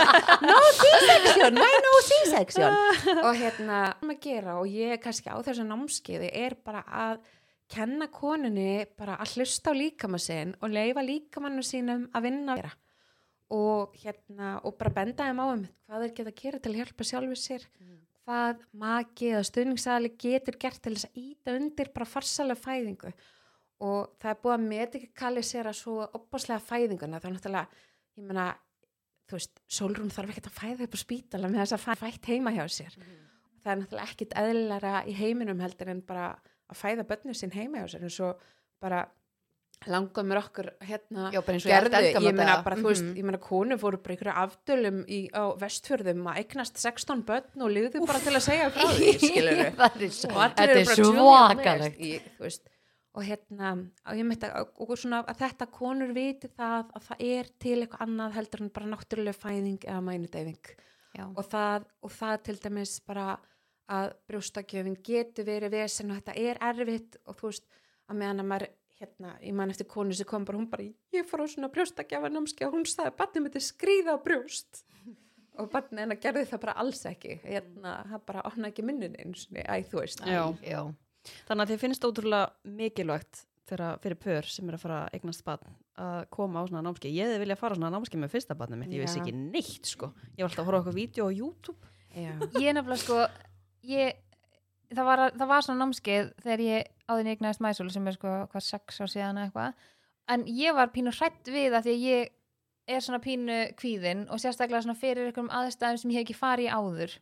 no 0.45 0.59
C-section, 0.77 1.57
why 1.57 1.79
no 1.85 1.93
C-section 2.09 2.77
og 3.23 3.39
hérna, 3.39 3.79
maður 4.03 4.19
að 4.19 4.27
gera? 4.27 4.59
Og 4.61 4.69
ég 4.69 5.01
kannski 5.01 5.33
á 5.33 5.37
þessu 5.41 5.65
námskeiði 5.65 6.29
er 6.43 6.57
bara 6.61 6.83
að 6.85 7.25
kenna 7.73 8.09
konunni 8.13 8.85
bara 8.99 9.17
að 9.23 9.39
hlusta 9.39 9.73
á 9.73 9.79
líkama 9.79 10.21
sinn 10.21 10.53
og 10.61 10.69
leifa 10.69 11.01
líkamannu 11.01 11.65
sínum 11.65 12.05
að 12.13 12.27
vinna. 12.29 12.59
Og 13.53 13.93
hérna 14.01 14.55
og 14.65 14.75
bara 14.79 14.93
benda 14.97 15.27
þeim 15.27 15.41
á 15.43 15.45
um 15.53 15.63
hvað 15.87 16.03
þeir 16.07 16.13
geta 16.17 16.31
að 16.33 16.41
gera 16.41 16.59
til 16.63 16.71
að 16.73 16.79
hjálpa 16.81 17.07
sjálfur 17.09 17.39
sér 17.43 17.65
hvað 18.23 18.61
maki 18.79 19.29
eða 19.33 19.43
stuðningsaðali 19.49 20.11
getur 20.23 20.55
gert 20.63 20.81
til 20.81 20.93
þess 20.95 21.09
að 21.09 21.17
íta 21.21 21.55
undir 21.59 21.89
bara 21.93 22.05
farsalega 22.07 22.55
fæðingu. 22.63 23.09
Og 23.83 24.13
það 24.21 24.29
er 24.31 24.37
búið 24.43 24.53
að 24.55 24.67
medikalisera 24.69 25.73
svo 25.75 25.97
opaslega 26.15 26.63
fæðinguna 26.63 27.19
er 27.19 27.33
náttúrulega, 27.35 27.67
ég 28.15 28.23
meina 28.29 28.45
þú 29.27 29.35
veist, 29.35 29.59
Solrún 29.67 30.11
þarf 30.13 30.31
ekki 30.31 30.45
að 30.47 30.55
fæða 30.61 30.85
upp 30.87 30.95
á 30.95 30.99
spítala 31.03 31.49
með 31.51 31.59
þess 31.65 31.75
að 31.75 31.83
fæ- 31.83 31.99
fætt 32.05 32.29
heima 32.31 32.51
hjá 32.55 32.63
sér. 32.71 32.95
Það 33.63 33.71
er 33.73 33.81
náttúrulega 33.81 34.07
ekkit 34.11 34.33
eðlilega 34.39 34.93
í 35.07 35.13
heiminum 35.19 35.59
heldur 35.59 35.89
en 35.91 36.01
bara 36.07 36.29
að 36.71 36.79
fæða 36.79 37.03
bönnu 37.11 37.35
sín 37.35 37.51
heima 37.55 37.83
hjá 37.83 37.87
sér 37.97 38.03
en 38.07 38.09
svo 38.09 38.31
bara 38.79 39.03
langar 39.91 40.23
mér 40.27 40.39
okkur 40.43 40.67
hérna 40.81 41.29
Já, 41.33 41.39
og 41.39 41.45
ég 42.07 42.15
ég 42.27 42.35
meina 42.37 42.57
bara, 42.63 42.75
þú 42.75 42.87
veist, 42.89 43.03
Mhm. 43.03 43.15
ég 43.17 43.23
meina 43.23 43.37
konur 43.39 43.77
fóru 43.81 43.97
bara 44.03 44.15
einhverju 44.15 44.35
afdölum 44.43 44.99
í, 45.07 45.19
á 45.33 45.43
vestfjörðum 45.59 46.23
að 46.31 46.37
eignast 46.43 46.77
16 46.77 47.23
börn 47.25 47.61
og 47.61 47.71
liðu 47.71 48.05
bara 48.07 48.19
til 48.19 48.33
að 48.33 48.45
segja 48.47 48.69
frá 48.71 48.85
því, 48.93 49.09
skilur 49.27 49.63
svo- 50.09 50.31
og 50.31 50.41
allir 50.43 50.69
eru 50.69 50.79
er 50.79 50.85
bara 50.85 50.95
veist. 52.39 52.69
og 53.15 53.23
hérna, 53.23 53.71
og 54.07 54.13
ég 54.17 54.25
myndi 54.25 54.47
að, 54.49 54.67
að 55.29 55.37
þetta 55.43 55.67
konur 55.71 56.13
viti 56.13 56.47
það 56.47 56.91
að 56.95 57.03
það 57.09 57.17
er 57.37 57.49
til 57.59 57.79
eitthvað 57.83 58.01
annað 58.07 58.31
heldur 58.39 58.61
en 58.61 58.69
bara 58.69 58.85
náttúrulega 58.95 59.37
fæðing 59.37 59.79
eða 59.85 60.01
mænudeyfing. 60.01 60.75
Og 61.37 61.45
það, 61.45 61.83
og 62.01 62.09
það 62.09 62.43
til 62.43 62.55
dæmis 62.57 62.99
bara 63.05 63.37
að 63.93 64.13
brjóstakjöfin 64.31 64.95
getur 65.03 65.45
verið 65.45 65.71
vesen 65.75 66.09
og 66.09 66.17
þetta 66.23 66.33
er 66.39 66.57
erfitt 66.61 67.17
og 67.27 67.35
þú 67.37 67.51
veist, 67.51 67.65
að 68.09 68.15
meðan 68.17 68.39
að 68.41 68.47
maður 68.49 68.67
hérna, 69.03 69.35
ég 69.43 69.55
man 69.57 69.73
eftir 69.73 69.87
konu 69.91 70.15
sem 70.17 70.27
kom 70.29 70.47
bara, 70.47 70.59
hún 70.59 70.69
bara 70.71 70.87
ég 71.13 71.29
fór 71.29 71.43
á 71.43 71.47
svona 71.51 71.69
brjóstakjafanámski 71.73 72.67
og 72.67 72.75
hún 72.77 72.87
sagði 72.89 73.11
að 73.11 73.19
barnið 73.21 73.45
myndi 73.45 73.63
skríða 73.63 74.17
á 74.17 74.23
brjóst 74.25 74.83
og 75.59 75.71
barnið 75.73 76.05
hennar 76.05 76.21
gerði 76.23 76.45
það 76.49 76.63
bara 76.65 76.77
alls 76.83 77.05
ekki 77.09 77.39
hérna, 77.45 77.95
það 78.09 78.27
bara 78.31 78.45
opna 78.49 78.71
ekki 78.71 78.85
minnin 78.87 79.17
eins 79.21 79.47
og 79.51 79.61
æ, 79.61 79.75
þú 79.91 80.01
veist 80.01 80.25
Já. 80.27 80.43
Já. 80.65 80.81
Þannig 81.47 81.63
að 81.63 81.71
þið 81.73 81.81
finnst 81.85 82.05
ótrúlega 82.07 82.73
mikilvægt 82.79 83.45
fyrir, 83.69 83.97
fyrir 84.03 84.19
pör 84.19 84.49
sem 84.51 84.67
er 84.69 84.77
að 84.77 84.83
fara 84.83 84.99
að 85.05 85.17
eignast 85.17 85.45
barn 85.47 85.77
að 86.03 86.23
koma 86.33 86.63
á 86.63 86.67
svona 86.67 86.81
námski. 86.83 87.11
Ég 87.13 87.29
hefði 87.29 87.43
viljað 87.43 87.59
fara 87.61 87.77
á 87.77 87.79
svona 87.79 87.91
námski 87.93 88.19
með 88.19 88.33
fyrsta 88.33 88.57
barnið 88.59 88.81
mitt, 88.81 88.95
ég 88.95 89.05
vissi 89.05 89.19
Já. 89.19 89.23
ekki 89.23 89.35
neitt 89.37 89.87
sko. 89.87 90.09
Ég 90.33 90.41
var 90.41 90.49
alltaf 90.49 90.63
að 90.63 90.69
horfa 90.69 90.79
á 90.79 90.81
eitthvað 90.81 90.99
vídeo 90.99 91.27
á 91.29 91.31
YouTube. 91.31 91.91
Já. 92.13 92.33
ég 92.61 92.67
er 92.69 92.75
nefnilega 92.77 93.01
sko 93.01 93.19
ég, 93.89 94.19
það, 94.93 95.05
var, 95.07 95.23
það 95.33 95.49
var 95.49 95.65
svona 95.65 95.85
námskeið 95.85 96.27
þegar 96.43 96.63
ég 96.67 96.91
áðin 97.11 97.33
eignaðist 97.33 97.63
mæsul 97.63 97.89
sem 97.91 98.07
er 98.07 98.17
sko 98.17 98.31
hvað 98.51 98.65
sex 98.65 99.01
ár 99.03 99.11
síðan 99.11 99.41
eitthvað. 99.43 99.75
En 100.31 100.45
ég 100.47 100.75
var 100.75 100.93
pínu 100.93 101.11
hrætt 101.11 101.51
við 101.51 101.75
að 101.75 101.87
því 101.87 101.93
að 101.93 102.07
ég 102.07 102.33
er 102.93 103.03
svona 103.03 103.21
pínu 103.23 103.59
kvíðin 103.79 104.25
og 104.31 104.41
sérstaklega 104.43 104.83
svona 104.85 104.99
fyrir 104.99 105.29
einhverjum 105.29 105.51
aðstæðum 105.55 106.01
sem 106.01 106.11
ég 106.13 106.19
hef 106.19 106.27
ekki 106.27 106.39
farið 106.39 106.73
áður. 106.75 107.15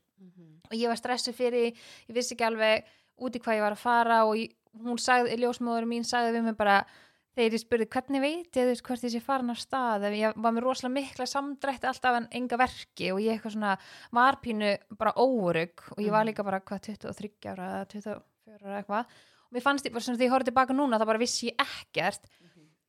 Og 0.71 0.75
ég 0.77 0.89
var 0.89 0.99
stressuð 0.99 1.37
fyrir, 1.37 1.71
ég 2.07 2.15
vissi 2.15 2.35
ekki 2.35 2.47
alveg 2.47 2.89
út 3.21 3.35
í 3.35 3.41
hvað 3.41 3.57
ég 3.57 3.65
var 3.65 3.75
að 3.75 3.81
fara 3.83 4.19
og 4.25 4.35
ég, 4.39 4.53
hún 4.81 4.99
sagði, 5.01 5.37
ljósmóður 5.41 5.87
mín 5.89 6.05
sagði 6.07 6.37
við 6.37 6.45
mig 6.47 6.57
bara 6.57 6.83
þegar 7.35 7.55
ég 7.55 7.63
spurði 7.63 7.87
hvernig 7.91 8.23
veit 8.23 8.57
ég 8.57 8.65
þú 8.65 8.71
veist 8.71 8.85
hvort 8.87 9.05
ég 9.05 9.13
sé 9.13 9.21
farin 9.23 9.53
af 9.53 9.59
stað? 9.61 10.07
Ef 10.09 10.15
ég 10.17 10.39
var 10.43 10.55
með 10.55 10.65
rosalega 10.65 10.95
mikla 10.97 11.27
samdrætti 11.29 11.89
alltaf 11.89 12.17
en 12.19 12.29
enga 12.39 12.59
verki 12.59 13.11
og 13.13 13.21
ég 13.23 13.37
eitthvað 13.37 13.55
svona 13.55 13.75
var 14.17 14.39
pínu 14.43 14.71
bara 14.99 15.13
órug 15.21 15.85
og 15.95 16.01
ég 16.03 16.11
var 16.11 16.27
líka 16.27 16.45
bara 16.47 16.61
hvað 16.63 16.89
23 16.89 17.51
ára 17.53 17.69
eða 17.77 17.85
24 17.93 18.57
ára 18.67 18.81
eitthvað 18.81 19.15
mér 19.51 19.65
fannst 19.65 19.89
svona 19.91 20.17
því 20.19 20.27
ég 20.27 20.33
horfði 20.33 20.51
tilbaka 20.51 20.77
núna 20.77 20.99
þá 21.01 21.07
bara 21.09 21.21
vissi 21.21 21.51
ég 21.51 21.61
ekkert. 21.65 22.25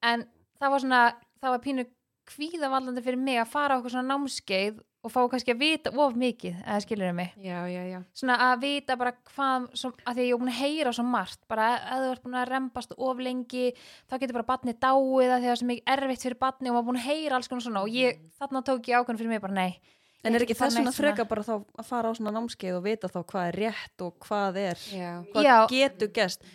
En 0.02 0.24
það 0.58 0.74
var 0.74 0.84
svona, 0.84 1.02
það 1.42 1.54
var 1.56 1.62
pínu 1.66 1.88
kvíðavallandi 2.32 3.02
fyrir 3.02 3.18
mig 3.20 3.40
að 3.42 3.52
fara 3.52 3.76
á 3.76 3.78
okkur 3.80 3.94
svona 3.96 4.14
námskeið 4.14 4.80
og 5.02 5.10
fá 5.10 5.18
kannski 5.26 5.50
að 5.50 5.62
vita 5.64 5.90
of 5.98 6.14
mikið 6.18 6.60
eða 6.62 6.82
skilur 6.84 7.14
mig? 7.16 7.32
Já, 7.42 7.64
já, 7.66 7.80
já. 7.90 7.98
Svona 8.14 8.36
að 8.46 8.60
vita 8.62 8.96
bara 8.98 9.12
hvað 9.32 9.64
svo, 9.74 9.90
að 10.06 10.18
því 10.18 10.22
að 10.22 10.28
ég 10.28 10.36
er 10.36 10.42
búin 10.42 10.52
að 10.52 10.60
heyra 10.60 10.92
svo 10.94 11.04
margt 11.08 11.40
bara 11.50 11.70
að 11.80 12.04
þú 12.04 12.12
ert 12.12 12.22
búin 12.26 12.38
að 12.38 12.52
rempast 12.52 12.94
of 12.94 13.22
lengi 13.26 13.64
þá 14.06 14.14
getur 14.22 14.38
bara 14.38 14.50
batni 14.52 14.76
dáið 14.76 14.92
að 14.92 15.18
því 15.18 15.32
að 15.32 15.42
það 15.42 15.54
er 15.54 15.60
svo 15.62 15.70
mikið 15.72 15.96
erfitt 15.96 16.26
fyrir 16.28 16.40
batni 16.44 16.70
og 16.70 16.76
maður 16.76 16.84
er 16.84 16.88
búin 16.92 17.00
að 17.00 17.08
heyra 17.08 17.40
alls 17.40 17.50
konar 17.50 17.66
svona 17.66 17.82
og 17.82 17.98
ég, 17.98 18.22
þarna 18.38 18.62
tók 18.68 18.92
ég 18.92 19.02
ákveðin 19.02 19.22
fyrir 19.22 19.34
mig 19.34 19.42
bara 19.42 19.58
nei 19.58 19.98
En 20.22 20.30
Ég 20.30 20.38
er 20.38 20.44
ekki 20.44 20.54
fara 20.54 20.70
þess 20.70 20.78
vegna 20.78 20.92
freka 20.94 21.24
bara 21.26 21.42
þá 21.42 21.52
að 21.58 21.86
fara 21.88 22.10
á 22.10 22.12
svona 22.14 22.32
námskeið 22.36 22.76
og 22.78 22.84
vita 22.86 23.10
þá 23.10 23.20
hvað 23.32 23.48
er 23.48 23.58
rétt 23.58 24.04
og 24.06 24.18
hvað 24.22 24.58
er, 24.62 24.82
já, 24.94 25.10
hvað 25.32 25.48
Já. 25.48 25.56
getur 25.72 26.12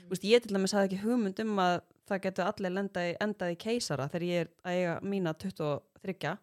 veist, 0.07 0.23
ég 0.23 0.43
til 0.43 0.53
dæmis 0.55 0.75
hafði 0.77 0.87
ekki 0.93 1.01
hugmynd 1.03 1.41
um 1.43 1.59
að 1.59 1.75
það 2.07 2.21
getur 2.23 2.47
allir 2.47 2.77
í, 2.79 3.17
endað 3.25 3.51
í 3.51 3.59
keisara 3.59 4.07
þegar 4.07 4.27
ég 4.29 4.45
er 4.45 4.51
að 4.63 4.77
eiga 4.77 4.95
mína 5.03 5.35
23. 5.35 6.37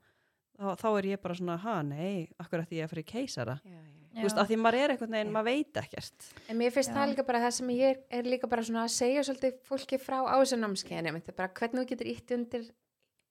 Þá, 0.55 0.69
þá 0.79 0.89
er 0.93 1.09
ég 1.15 1.23
bara 1.25 1.35
svona, 1.39 1.57
ha, 1.65 1.79
nei, 1.83 2.29
akkur 2.39 2.63
ætti 2.63 2.79
ég 2.79 2.87
að 2.87 2.93
fyrir 2.93 3.09
keisara. 3.09 3.57
já, 3.65 3.73
já. 3.73 3.95
Þú 4.15 4.29
veist, 4.29 4.39
að 4.39 4.51
því 4.51 4.59
maður 4.63 4.79
er 4.79 4.93
einhvern 4.95 5.17
veginn, 5.17 5.33
maður 5.35 5.49
veit 5.49 5.79
ekkert. 5.81 6.27
En 6.47 6.59
mér 6.61 6.71
finnst 6.75 6.93
Já. 6.93 6.95
það 6.95 7.09
líka 7.11 7.25
bara 7.27 7.41
það 7.43 7.55
sem 7.57 7.71
ég 7.75 7.89
er, 7.89 7.97
er 8.15 8.29
líka 8.29 8.51
bara 8.51 8.63
svona 8.63 8.85
að 8.85 8.93
segja 8.95 9.25
svolítið 9.27 9.57
fólki 9.67 9.99
frá 9.99 10.21
á 10.23 10.35
þessu 10.39 10.59
námskeiðinu, 10.61 11.15
þetta 11.19 11.33
er 11.33 11.39
bara 11.41 11.55
hvernig 11.59 11.81
þú 11.81 11.89
getur 11.91 12.11
ítt 12.13 12.35
undir 12.37 12.69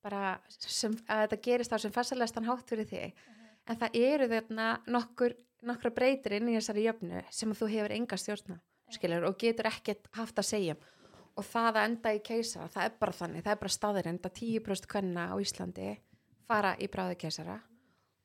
bara 0.04 0.24
sem, 0.52 0.98
að 1.08 1.22
þetta 1.24 1.40
gerist 1.48 1.72
á 1.72 1.78
sem 1.80 1.96
fastalæstan 1.96 2.50
hátt 2.50 2.74
fyrir 2.74 2.90
þig. 2.90 3.24
En 3.70 3.80
það 3.80 3.98
eru 4.00 4.30
þarna 4.32 4.68
nokkur, 4.92 5.36
nokkra 5.64 5.92
breytir 5.96 6.38
inn 6.40 6.50
í 6.52 6.58
þessari 6.58 6.88
jöfnu 6.88 7.24
sem 7.32 7.54
þú 7.56 7.70
hefur 7.72 7.96
enga 7.96 8.20
stjórna, 8.20 8.58
skilur, 8.92 9.28
og 9.30 9.38
getur 9.40 9.70
ekkert 9.72 10.10
haft 10.18 10.42
að 10.42 10.50
segja. 10.50 10.76
um. 10.76 10.90
Og 11.34 11.46
það 11.50 11.70
að 11.80 11.86
enda 11.88 12.12
í 12.14 12.20
keisara, 12.22 12.68
það 12.70 12.84
er 12.86 12.98
bara 13.00 13.20
þannig, 13.20 13.44
það 13.46 13.54
er 13.56 13.62
bara 13.64 13.76
staðirind 13.78 14.26
að 14.28 14.34
10% 14.42 14.90
kvenna 14.92 15.30
á 15.34 15.36
Íslandi 15.42 15.94
fara 16.46 16.76
í 16.78 16.90
bráði 16.92 17.16
keisara 17.24 17.56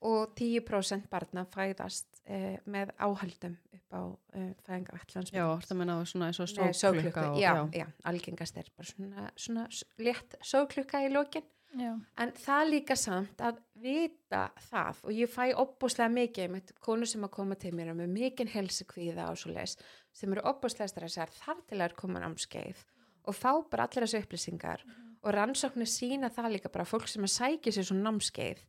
og 0.04 0.34
10% 0.38 1.08
barna 1.10 1.42
fæðast 1.50 2.20
eh, 2.28 2.58
með 2.70 2.92
áhaldum 3.02 3.56
upp 3.74 3.96
á 3.96 4.02
eh, 4.38 4.50
fæðingavætlands 4.66 5.32
Já, 5.34 5.44
það 5.64 5.80
menna 5.80 5.96
svona 6.06 6.28
og 6.30 6.52
Nei, 6.60 6.76
sóklukka. 6.76 7.24
já, 7.40 7.54
já, 7.74 7.86
algengast 8.06 8.60
er 8.60 8.68
bara 8.76 8.90
svona, 8.92 9.30
svona 9.34 9.66
létt 9.98 10.36
sóklukka 10.44 11.02
í 11.06 11.10
lokin 11.10 11.46
Já. 11.76 11.90
en 12.16 12.30
það 12.32 12.70
líka 12.72 12.94
samt 12.96 13.42
að 13.44 13.58
vita 13.76 14.46
það 14.70 15.02
og 15.04 15.12
ég 15.12 15.28
fæ 15.28 15.42
opbúslega 15.60 16.08
mikið 16.14 16.54
með 16.54 16.70
konur 16.80 17.10
sem 17.10 17.26
að 17.26 17.34
koma 17.34 17.58
til 17.60 17.74
mér 17.76 17.92
með 17.98 18.14
mikinn 18.14 18.48
helsukvíða 18.48 19.26
og 19.28 19.36
svo 19.40 19.52
les 19.52 19.76
sem 20.16 20.32
eru 20.32 20.46
opbúslega 20.48 20.88
stressar 20.88 21.34
þar 21.34 21.60
til 21.68 21.76
að 21.76 21.84
er 21.90 21.98
koma 21.98 22.22
námskeið 22.24 22.80
og 23.28 23.36
fá 23.36 23.52
bara 23.68 23.84
allir 23.84 24.06
þessu 24.06 24.22
upplýsingar 24.24 24.86
og 25.20 25.34
rannsóknir 25.34 25.90
sína 25.90 26.32
það 26.32 26.54
líka 26.56 26.72
bara 26.72 26.88
fólk 26.88 27.08
sem 27.10 27.26
að 27.26 27.34
sækja 27.36 27.74
sér 27.76 27.88
svona 27.90 28.08
námskeið 28.08 28.64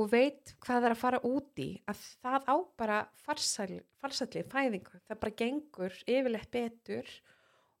og 0.00 0.08
veit 0.12 0.54
hvað 0.64 0.78
það 0.78 0.88
er 0.88 0.94
að 0.94 1.02
fara 1.02 1.20
út 1.28 1.60
í 1.60 1.68
að 1.90 2.04
það 2.24 2.48
á 2.48 2.56
bara 2.80 2.98
farsæl, 3.26 3.82
farsælli 4.00 4.44
fæðingu, 4.48 5.00
það 5.04 5.20
bara 5.20 5.38
gengur 5.42 5.98
yfirleitt 6.06 6.52
betur 6.54 7.12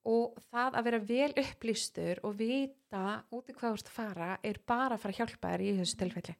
og 0.04 0.34
það 0.50 0.74
að 0.78 0.84
vera 0.88 0.98
vel 0.98 1.32
upplýstur 1.44 2.20
og 2.26 2.34
vita 2.40 3.22
út 3.30 3.48
í 3.48 3.54
hvað 3.54 3.68
þú 3.70 3.78
ert 3.78 3.86
að 3.90 3.96
fara 3.98 4.30
er 4.42 4.58
bara 4.66 4.96
að 4.96 5.00
fara 5.04 5.12
að 5.14 5.20
hjálpa 5.20 5.52
þér 5.54 5.62
í 5.62 5.72
þessu 5.78 5.96
tilfelli 6.02 6.34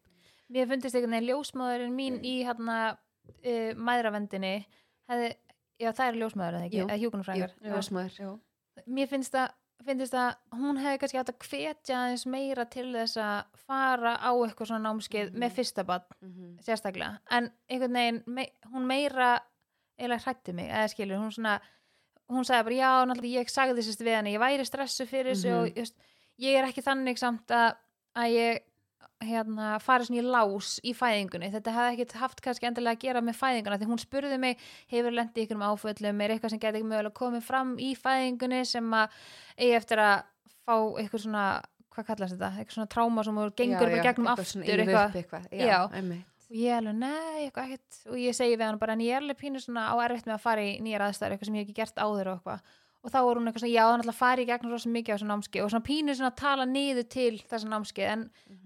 Mér 0.53 0.67
fundist 0.69 0.95
einhvern 0.99 1.15
veginn 1.17 1.29
ljósmaðurinn 1.31 1.95
mín 1.97 2.19
í 2.29 2.35
hérna 2.45 2.79
uh, 2.93 3.73
mæðravendinni 3.79 4.55
hefði, 5.09 5.29
já 5.81 5.93
það 5.97 6.07
er 6.11 6.19
ljósmaður 6.21 6.57
eða 6.59 6.67
ekki, 6.67 6.81
eða. 7.71 7.77
Já. 8.19 8.31
Mér 8.87 9.09
finnst 9.09 9.35
að, 9.39 9.55
finnst 9.87 10.15
að 10.19 10.59
hún 10.59 10.77
hefði 10.83 10.99
kannski 11.03 11.21
átt 11.23 11.33
að 11.33 11.47
hvetja 11.49 11.97
aðeins 12.03 12.27
meira 12.35 12.67
til 12.71 12.89
þess 12.93 13.17
að 13.23 13.63
fara 13.65 14.13
á 14.21 14.31
eitthvað 14.35 14.69
svona 14.73 14.91
námskeið 14.91 15.31
Mhm. 15.33 15.39
með 15.45 15.57
fyrsta 15.57 15.85
bann 15.87 16.05
Mhm. 16.21 16.59
sérstaklega, 16.67 17.19
en 17.31 17.51
einhvern 17.71 17.93
veginn 17.97 18.23
me, 18.27 18.47
hún 18.73 18.87
meira 18.87 19.41
eða 19.99 20.19
hrætti 20.21 20.53
mig, 20.53 20.69
eða 20.71 20.89
skilur, 20.93 21.17
hún 21.23 21.33
svona 21.33 21.61
hún 22.31 22.45
sagði 22.45 22.65
bara, 22.65 22.75
já, 22.75 22.93
náttúrulega 23.07 23.41
ég 23.43 23.51
sagði 23.51 23.79
þessist 23.81 24.01
við 24.07 24.17
henni, 24.19 24.35
ég 24.37 24.41
væri 24.43 24.65
stressu 24.67 25.07
fyrir 25.07 25.33
þessu 25.35 25.51
Mhm. 25.51 25.63
og 25.63 25.77
just, 25.77 25.95
ég 26.41 26.55
er 26.59 26.65
ekki 26.69 26.83
þannig 26.83 27.19
samt 27.19 27.47
að, 27.51 27.75
að 28.17 28.29
ég 28.37 28.61
hérna, 29.23 29.79
fari 29.81 30.05
svona 30.05 30.19
í 30.19 30.25
lás 30.27 30.81
í 30.83 30.93
fæðingunni 30.99 31.51
þetta 31.53 31.71
hefði 31.73 31.93
ekkert 31.95 32.13
haft 32.19 32.41
kannski 32.43 32.67
endilega 32.67 32.97
að 32.97 33.03
gera 33.05 33.21
með 33.23 33.37
fæðinguna 33.39 33.79
því 33.79 33.87
hún 33.87 34.01
spurði 34.03 34.39
mig, 34.41 34.59
hefur 34.91 35.13
lendið 35.15 35.45
ykkur 35.47 35.63
áföllum, 35.63 36.21
er 36.25 36.31
eitthvað 36.35 36.51
sem 36.51 36.59
getur 36.59 36.81
ekki 36.81 36.89
mögulega 36.91 37.15
komið 37.15 37.43
fram 37.47 37.77
í 37.79 37.95
fæðingunni 37.95 38.65
sem 38.67 38.91
að 38.91 39.09
eigi 39.59 39.77
eftir 39.77 39.99
að 40.03 40.23
fá 40.67 40.75
eitthvað 40.99 41.23
svona 41.23 41.63
hvað 41.93 42.07
kallast 42.07 42.35
þetta, 42.35 42.51
eitthvað 42.59 42.75
svona 42.75 42.89
tráma 42.89 43.25
sem 43.25 43.35
gengur 43.35 43.79
Já, 43.79 43.79
bara 43.79 43.97
já, 43.97 44.03
gegnum 44.03 44.27
eitthvað 44.27 44.39
aftur 44.39 44.63
eitthvað, 44.65 45.15
eitthvað. 45.15 45.49
Já. 45.53 46.23
Og 46.53 46.59
ég 46.61 46.75
alveg, 46.77 46.95
nei, 47.01 47.47
eitthvað 47.47 47.71
ekkert. 47.73 47.99
Og 48.13 48.17
ég 48.21 48.37
segi 48.37 48.59
við 48.61 48.67
hann 48.69 48.79
bara, 48.83 48.93
en 48.93 49.01
ég 49.01 49.17
er 49.17 49.23
alveg 49.25 49.39
pínu 49.41 49.61
svona 49.63 49.87
á 49.89 49.97
erfitt 50.05 50.27
með 50.29 50.37
að 50.37 50.43
fara 50.45 50.65
í 50.69 50.75
nýjar 50.85 51.07
aðstæður, 51.09 51.33
eitthvað 51.39 51.49
sem 51.49 51.55
ég 51.57 51.63
hef 51.65 51.71
ekki 51.71 51.79
gert 51.81 52.03
áður 52.05 52.29
og 52.29 52.35
eitthvað. 52.43 52.73
Og 53.03 53.11
þá 53.11 53.17
er 53.19 53.39
hún 53.41 53.49
eitthvað 53.51 53.63
svona, 53.65 53.73
já, 53.73 53.83
er 53.83 53.97
náttúrulega 53.99 54.13
að 54.13 54.19
fara 54.21 54.43
í 54.43 54.47
gegnum 54.47 54.73
rosa 54.77 54.91
mikið 54.93 55.11
á 55.11 55.17
þessu 55.17 55.27
námski 55.33 55.63
og 55.65 55.71
svona 55.73 55.87
pínu 55.89 56.15
svona 56.15 56.29
að 56.31 56.37
tala 56.39 56.67
niður 56.71 57.07
til 57.11 57.33
þessa 57.51 57.71
námski 57.73 58.05
en 58.07 58.21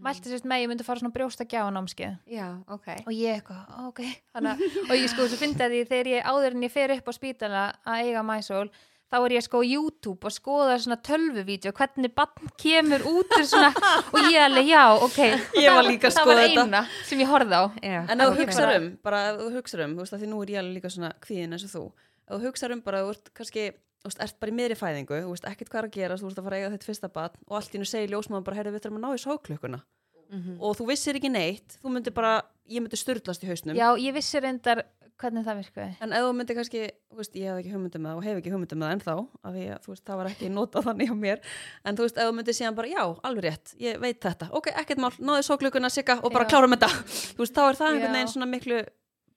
mælti 0.05 0.29
sérst 0.29 0.45
með, 0.51 0.61
ég 0.61 0.69
myndi 0.73 0.85
fara 0.85 1.01
svona 1.01 1.15
brjósta 1.15 1.47
gjá 1.49 1.63
námski 1.73 2.11
Já, 2.29 2.49
ok. 2.69 2.89
og 3.07 3.13
ég 3.17 3.39
eitthvað, 3.39 3.63
"Ó, 3.73 3.87
ok. 3.89 4.03
Þannig, 4.35 4.51
að- 4.53 4.91
og 4.91 4.93
ég 4.99 5.09
sko, 5.09 5.25
svo 5.31 5.39
fyndi 5.41 5.65
að 5.65 5.73
því 5.73 5.81
þegar 5.89 6.07
ég 6.13 6.29
áður 6.29 6.53
en 6.59 6.63
ég 6.69 6.71
fer 6.75 6.91
upp 6.99 7.09
á 7.09 7.13
spítala 7.17 7.65
að 7.87 8.03
eiga 8.05 8.23
mæsól 8.29 8.69
þá 9.07 9.17
er 9.23 9.35
ég 9.37 9.45
sko 9.47 9.61
á 9.63 9.65
YouTube 9.67 10.27
og 10.27 10.33
skoða 10.35 10.77
svona 10.83 10.97
tölvuvídeó, 11.07 11.71
hvernig 11.77 12.13
bann 12.17 12.51
kemur 12.59 13.05
út 13.07 13.31
svona, 13.47 13.71
og 14.11 14.19
ég 14.33 14.41
alveg, 14.43 14.67
já, 14.73 14.83
ok 14.99 15.19
Ég 15.63 15.71
var 15.77 15.87
líka 15.87 16.09
að 16.11 16.17
það 16.17 16.25
skoða 16.25 16.35
var 16.35 16.43
þetta. 16.43 16.65
eina 16.67 16.81
sem 17.07 17.23
ég 17.23 17.31
horfði 17.31 17.55
á 17.55 17.65
Já. 17.83 18.01
En 18.11 18.21
ef 18.21 18.27
þú 18.27 18.33
Ok. 18.35 18.41
hugsar 18.43 18.75
um, 18.77 18.89
bara 19.07 19.21
ef 19.31 19.41
þú 19.41 19.49
hugsar 19.57 19.85
um, 19.87 19.95
þú 19.97 20.03
veist 20.05 20.17
að 20.17 20.23
því 20.25 20.31
nú 20.33 20.43
er 20.43 20.53
ég 20.57 20.59
alveg 20.63 20.77
líka 20.81 20.91
svona 20.97 21.13
kvíðin 21.23 21.55
eins 21.57 21.67
og 21.69 21.73
þú, 21.77 21.85
ef 22.27 22.35
þú 22.35 22.41
hugsar 22.49 22.75
um 22.75 22.81
bara, 22.83 23.03
þú 23.07 23.15
ert 23.15 23.31
kannski, 23.39 23.67
þú 24.03 24.11
veist, 24.11 24.23
ert 24.27 24.41
bara 24.43 24.51
í 24.53 24.57
miðri 24.59 24.79
fæðingu, 24.83 25.21
þú 25.23 25.31
veist, 25.37 25.47
ekkert 25.53 25.71
hvað 25.71 25.83
er 25.85 25.89
að 25.91 25.97
gera, 26.01 26.19
þú 26.19 26.27
veist 26.31 26.41
að 26.43 26.49
fara 26.51 26.57
að 26.57 26.65
eiga 26.67 26.73
þitt 26.75 26.89
fyrsta 26.91 27.13
batn 27.15 27.39
og 27.47 27.57
allt 27.61 27.75
í 27.75 27.79
nú 27.83 27.87
segir 27.87 28.11
ljósmaður 28.17 28.45
bara, 28.51 28.59
heyrðu, 28.59 28.75
við 28.75 28.83
þurfum 28.87 28.99
að 28.99 29.07
ná 29.07 29.15
í 29.15 29.23
sóklukkuna 29.23 29.81
Mhm. 30.27 30.57
og 30.59 30.73
þú 30.75 30.87
vissir 30.91 31.15
ekki 31.15 31.31
neitt, 31.31 31.77
þú 31.85 31.91
myndir 31.95 32.11
bara, 32.13 32.43
ég 32.67 32.83
myndi 32.83 32.99
styrlast 32.99 33.45
í 33.45 33.47
hausnum, 33.47 33.77
Já, 33.79 33.95
ég 33.95 34.11
vissi 34.17 34.41
reyndar 34.43 34.83
hvernig 35.21 35.45
það 35.47 35.59
virkaði? 35.63 35.97
En 36.05 36.13
ef 36.17 36.25
þú 36.27 36.33
myndir 36.37 36.59
kannski, 36.59 36.83
þú 37.11 37.21
veist, 37.21 37.37
ég 37.39 37.49
hef 37.51 37.61
ekki 37.63 37.73
hugmyndum 37.75 38.09
og 38.13 38.23
hef 38.27 38.41
ekki 38.41 38.53
hugmyndum 38.53 38.81
með 38.83 38.89
það 38.91 38.97
ennþá, 38.97 39.17
af 39.49 39.57
því 39.57 39.67
að 39.73 39.87
þú 39.87 39.93
veist, 39.95 40.05
það 40.11 40.21
var 40.21 40.31
ekki 40.33 40.51
notað 40.53 40.89
þannig 40.91 41.13
á 41.13 41.17
mér, 41.23 41.43
en 41.85 41.99
þú 41.99 42.07
veist, 42.07 42.21
ef 42.21 42.29
þú 42.29 42.37
myndir 42.37 42.59
síðan 42.59 42.79
bara, 42.79 42.93
já, 42.93 43.03
alveg 43.31 43.47
rétt, 43.49 43.75
ég 43.81 44.01
veit 44.03 44.21
þetta, 44.27 44.51
ok, 44.61 44.71
ekkert 44.83 45.03
mál, 45.07 45.13
náðu 45.31 45.47
sóklukkuna, 45.49 45.93
sigga 45.93 46.19
og 46.21 46.35
bara 46.35 46.47
Já. 46.47 46.53
klárum 46.53 46.77
þetta, 46.77 46.93
þú 47.33 47.45
veist, 47.45 47.57
þá 47.57 47.63
er 47.67 47.81
það 47.81 47.93
einhvern 47.95 48.19
veginn 48.19 48.35
svona 48.35 48.51
miklu 48.53 48.83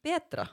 betra. 0.03 0.49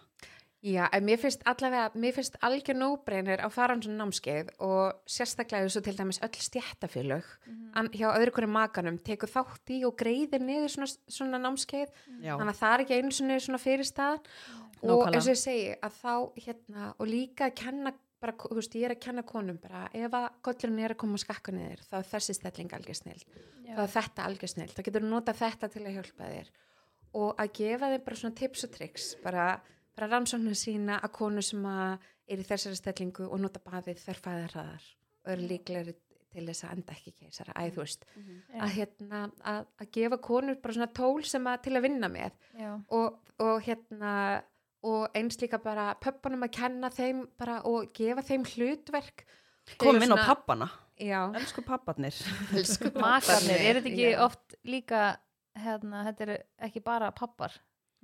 Já, 0.67 0.87
en 0.91 1.05
mér 1.07 1.21
finnst 1.23 1.45
allavega, 1.47 1.93
mér 1.95 2.15
finnst 2.17 2.39
algjör 2.43 2.75
nóbreinir 2.75 3.43
að 3.45 3.53
fara 3.55 3.77
um 3.77 3.83
svona 3.85 4.01
námskeið 4.03 4.49
og 4.67 4.97
sérstaklega 5.07 5.69
þessu 5.69 5.83
til 5.87 5.95
dæmis 5.99 6.19
öll 6.27 6.41
stjættafélög 6.43 7.29
mm. 7.47 7.91
hjá 7.95 8.09
öðru 8.11 8.35
hverju 8.35 8.51
makanum 8.51 8.99
tekur 9.07 9.31
þátt 9.31 9.75
í 9.77 9.83
og 9.87 9.95
greiðir 10.01 10.43
niður 10.43 10.73
svona, 10.75 10.89
svona 11.19 11.43
námskeið. 11.45 11.93
Já. 12.19 12.35
þannig 12.35 12.55
að 12.55 12.63
það 12.63 12.75
er 12.75 12.85
ekki 12.85 12.99
einu 12.99 13.15
svona, 13.15 13.39
svona 13.47 13.63
fyrir 13.63 13.87
stað 13.87 14.33
og 14.83 15.07
eins 15.07 15.23
og 15.29 15.33
ég 15.33 15.41
segi 15.45 15.71
að 15.77 16.01
þá 16.01 16.15
hérna 16.49 16.91
og 16.97 17.11
líka 17.11 17.47
að 17.47 17.57
kenna 17.63 17.95
bara, 18.21 18.33
þú 18.41 18.59
veist, 18.59 18.75
ég 18.75 18.89
er 18.89 18.97
að 18.97 19.05
kenna 19.07 19.27
konum 19.29 19.61
bara 19.63 19.87
ef 19.95 20.19
að 20.19 20.27
gollurinn 20.49 20.83
er 20.83 20.97
að 20.97 21.03
koma 21.05 21.21
skakka 21.21 21.55
niður 21.55 21.85
þá 21.87 21.97
er 22.01 22.11
þessi 22.11 22.37
stelling 22.41 22.75
algjör 22.75 22.99
snill 23.05 23.23
þá 23.77 23.83
er 23.85 23.93
þetta 23.93 24.27
algjör 24.27 24.53
snill, 24.53 24.71
þá 24.73 24.83
getur 24.87 25.05
þú 25.05 25.11
nota 25.11 25.35
þetta 25.37 25.71
til 25.73 25.83
að 25.85 25.97
hjálpa 25.99 26.31
þér. 26.31 26.53
Og 27.17 27.41
að 27.41 27.53
gefa 27.57 27.91
þeim 27.93 28.05
bara 28.07 28.21
svona 28.21 28.39
tips 28.41 28.67
og 28.67 28.73
triks 28.75 29.09
bara, 29.23 29.47
bara 29.97 30.11
rannsóknir 30.13 30.57
sína 30.59 30.99
að 31.03 31.13
konu 31.17 31.43
sem 31.45 31.65
að 31.69 31.99
er 32.27 32.43
í 32.43 32.47
þessari 32.49 32.79
stellingu 32.81 33.29
og 33.31 33.41
nota 33.41 33.63
baðið 33.65 34.03
þær 34.03 34.21
fæðarraðar 34.25 34.89
og 35.27 35.33
eru 35.35 35.47
líklegri 35.53 35.95
til 36.37 36.45
þess 36.51 36.67
að 36.67 36.73
enda 36.77 36.97
ekki 36.97 37.13
keisara, 37.17 37.55
æ 37.57 37.65
þú 37.73 37.81
veist 37.81 38.03
að, 38.61 38.73
hérna, 38.75 39.21
að, 39.41 39.63
að 39.81 39.91
gefa 39.97 40.19
konur 40.27 40.59
bara 40.61 40.77
svona 40.77 40.91
tól 40.99 41.23
sem 41.25 41.47
að 41.49 41.63
til 41.65 41.73
að 41.79 41.87
vinna 41.87 42.11
með. 42.13 42.35
Já, 42.61 42.73
og, 42.93 43.17
og 43.41 43.63
hérna 43.65 44.13
og 44.87 45.17
eins 45.17 45.39
líka 45.41 45.59
bara 45.63 45.87
pöppunum 46.03 46.45
að 46.45 46.53
kenna 46.59 46.91
þeim 46.93 47.25
bara 47.41 47.63
og 47.67 47.89
gefa 47.97 48.23
þeim 48.27 48.45
hlutverk. 48.53 49.25
Kom 49.81 49.97
Þeir 49.97 50.05
inn 50.07 50.15
á 50.15 50.29
pappana, 50.29 50.69
já, 51.03 51.21
elsku 51.41 51.65
papparnir. 51.67 52.15
elsku 52.55 52.93
makarnir, 52.95 53.57
er 53.59 53.81
þetta 53.81 53.91
ekki 53.91 54.05
Já. 54.13 54.21
oft 54.27 54.55
líka 54.69 55.01
hérna, 55.59 56.05
þetta 56.11 56.27
er 56.29 56.35
ekki 56.69 56.85
bara 56.85 57.09
pappar 57.17 57.57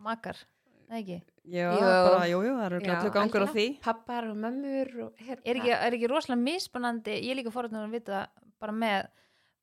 makar, 0.02 0.40
eða 0.88 0.98
ekki 1.02 1.20
Já, 1.42 1.72
Jú. 1.74 1.80
bara, 1.82 2.26
jú, 2.30 2.38
jú, 2.46 2.52
það 2.54 2.66
eru 2.68 2.78
glætlu 2.84 3.10
gangur 3.16 3.42
á 3.42 3.48
því. 3.50 3.64
pappar 3.82 4.28
og 4.30 4.36
mömmur 4.38 4.90
og 5.08 5.16
hérna. 5.18 5.42
er 5.42 5.58
ekki, 5.58 5.72
er 5.74 5.96
ekki 5.96 6.10
rosalega 6.12 6.38
mismunandi 6.44 7.16
ég 7.18 7.30
er 7.32 7.38
líka 7.40 7.50
forðan 7.50 7.82
að 7.82 7.96
vita 7.96 8.20
bara 8.62 8.72
með 8.72 9.08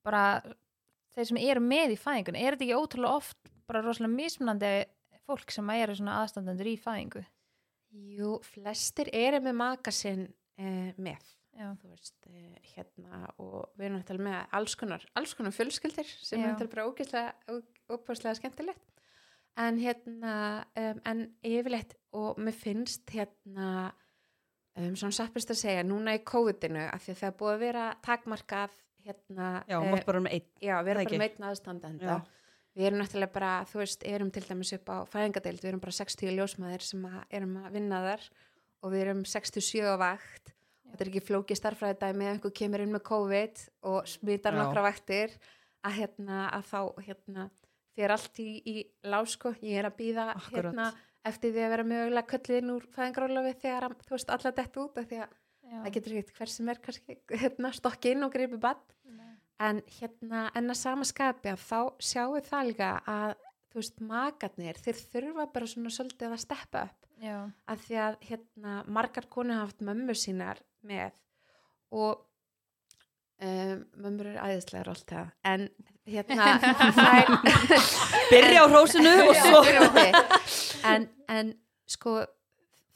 bara 0.04 0.24
þeir 1.16 1.30
sem 1.30 1.40
eru 1.40 1.62
með 1.64 1.94
í 1.94 1.98
fæðingun 2.02 2.36
er 2.36 2.52
þetta 2.56 2.66
ekki 2.66 2.76
ótrúlega 2.76 3.16
oft 3.22 3.52
bara 3.66 3.80
rosalega 3.86 4.12
mismunandi 4.12 4.72
fólk 5.24 5.50
sem 5.56 5.72
eru 5.72 5.96
svona 5.96 6.18
aðstandendur 6.20 6.68
í 6.68 6.76
fæðingu 6.76 7.24
jú, 8.18 8.36
flestir 8.44 9.08
eru 9.16 9.40
með 9.40 9.56
maka 9.64 9.94
sinn 9.94 10.26
eh, 10.60 10.92
með 11.00 11.24
já, 11.56 11.66
þú 11.80 11.90
veist, 11.94 12.16
eh, 12.28 12.60
hérna 12.74 13.24
og 13.40 13.72
við 13.78 13.88
erum 13.88 13.98
náttúrulega 14.02 14.28
með 14.28 14.56
alls 14.60 14.76
konar 14.76 15.08
alls 15.16 15.32
konar 15.38 15.56
fjölskyldir 15.56 16.12
sem 16.20 16.44
Já. 16.44 16.52
er 16.60 16.68
bara 16.76 16.86
ógeðslega 16.92 17.60
ópáslega 17.88 18.36
skemmtilegt 18.36 18.99
en 19.58 19.80
hérna 19.80 20.34
um, 20.78 21.00
en 21.04 21.24
yfirleitt 21.46 21.96
og 22.16 22.38
mér 22.42 22.56
finnst 22.56 23.10
hérna 23.14 23.90
um, 24.76 24.94
svona 24.94 25.14
sappist 25.14 25.52
að 25.52 25.62
segja 25.62 25.86
núna 25.86 26.14
í 26.18 26.22
COVID-inu 26.26 26.86
af 26.90 27.04
því 27.04 27.14
að 27.14 27.22
það 27.22 27.38
búið 27.40 27.54
að 27.54 27.64
vera 27.64 27.86
takmarkað 28.04 28.76
hérna 29.06 29.48
Já, 29.66 29.78
eh, 29.78 29.80
um 29.80 30.28
já, 30.60 30.76
við 30.84 30.92
erum 30.92 31.02
það 31.02 31.10
bara 31.10 31.18
með 31.18 31.26
einn 31.26 31.48
aðstandenda 31.48 32.06
Já. 32.06 32.16
við 32.76 32.86
erum 32.86 33.00
náttúrulega 33.00 33.34
bara, 33.34 33.52
þú 33.70 33.82
veist, 33.82 34.06
erum 34.06 34.30
til 34.30 34.44
dæmis 34.46 34.72
upp 34.76 34.92
á 34.92 34.96
fæðingadeild, 35.08 35.62
við 35.62 35.70
erum 35.72 35.82
bara 35.82 35.98
60 35.98 36.34
ljósmaður 36.36 36.86
sem 36.86 37.06
að, 37.08 37.20
erum 37.30 37.56
að 37.62 37.70
vinna 37.78 38.02
þar 38.06 38.26
og 38.80 38.92
við 38.94 39.04
erum 39.06 39.22
67 39.28 39.88
á 39.88 39.96
vakt 40.00 40.52
og 40.52 40.92
þetta 40.92 41.04
er 41.04 41.12
ekki 41.12 41.24
flóki 41.24 41.56
starfræði 41.56 41.98
dæmi 42.00 42.26
ef 42.26 42.34
einhver 42.34 42.54
kemur 42.60 42.84
inn 42.84 42.94
með 42.94 43.06
COVID 43.08 43.64
og 43.90 44.10
smitar 44.10 44.56
Já. 44.56 44.60
nokkra 44.60 44.84
vaktir 44.84 45.34
að 45.86 45.96
hérna, 45.96 46.44
að 46.52 46.64
þá 46.68 46.80
hérna, 47.06 47.48
fyrir 48.00 48.16
allt 48.16 48.40
í, 48.42 48.48
í 48.64 48.76
lásko, 49.12 49.54
ég 49.60 49.80
er 49.82 49.90
að 49.90 49.98
býða 50.00 50.26
hérna, 50.48 50.90
eftir 51.26 51.52
því 51.52 51.66
að 51.66 51.74
vera 51.74 51.88
mögulega 51.90 52.30
kölliðin 52.32 52.74
úr 52.74 52.88
fæðingarólafi 52.96 53.56
þegar 53.60 53.96
þú 54.06 54.16
veist, 54.16 54.32
alla 54.36 54.54
dett 54.56 54.80
út 54.80 55.00
af 55.00 55.10
því 55.10 55.20
að 55.20 55.28
já. 55.28 55.76
það 55.76 55.92
getur 55.96 56.16
ekkert 56.16 56.38
hver 56.38 56.52
sem 56.54 56.72
er 56.72 56.80
kannski 56.86 57.18
hérna, 57.44 57.72
stokki 57.76 58.14
inn 58.14 58.26
og 58.26 58.32
greipi 58.34 58.60
bann 58.60 58.80
en 59.60 59.82
hérna 59.98 60.46
en 60.56 60.72
að 60.72 60.80
sama 60.80 61.06
skapi 61.08 61.52
að 61.52 61.62
þá 61.66 61.80
sjáum 62.00 62.34
við 62.38 62.48
það 62.48 62.70
líka 62.70 62.90
að 63.12 63.34
þú 63.70 63.82
veist 63.82 64.00
makarnir 64.02 64.80
þeir 64.80 65.02
þurfa 65.12 65.46
bara 65.54 65.68
svona 65.70 65.92
svolítið 65.94 66.34
að 66.34 66.42
steppa 66.42 66.86
upp. 66.88 67.06
Já, 67.20 67.36
að 67.68 67.84
því 67.84 67.96
að 68.00 68.14
hérna 68.30 68.74
margar 68.88 69.26
hafa 69.28 69.58
haft 69.58 69.82
mömmur 69.84 70.16
sínar 70.16 70.62
með 70.80 71.12
og 71.92 72.22
um, 73.44 73.82
mömmur 74.00 74.30
eru 74.32 74.40
æðislegar 74.40 74.88
alltaf 74.94 75.34
en 75.44 75.68
hérna 76.10 76.46
þær 77.00 77.32
Byrja 78.30 78.62
á 78.62 78.66
hrósinu 78.70 79.14
og 79.28 79.34
svo... 79.38 79.62
en, 80.90 81.08
en 81.30 81.52
sko 81.90 82.20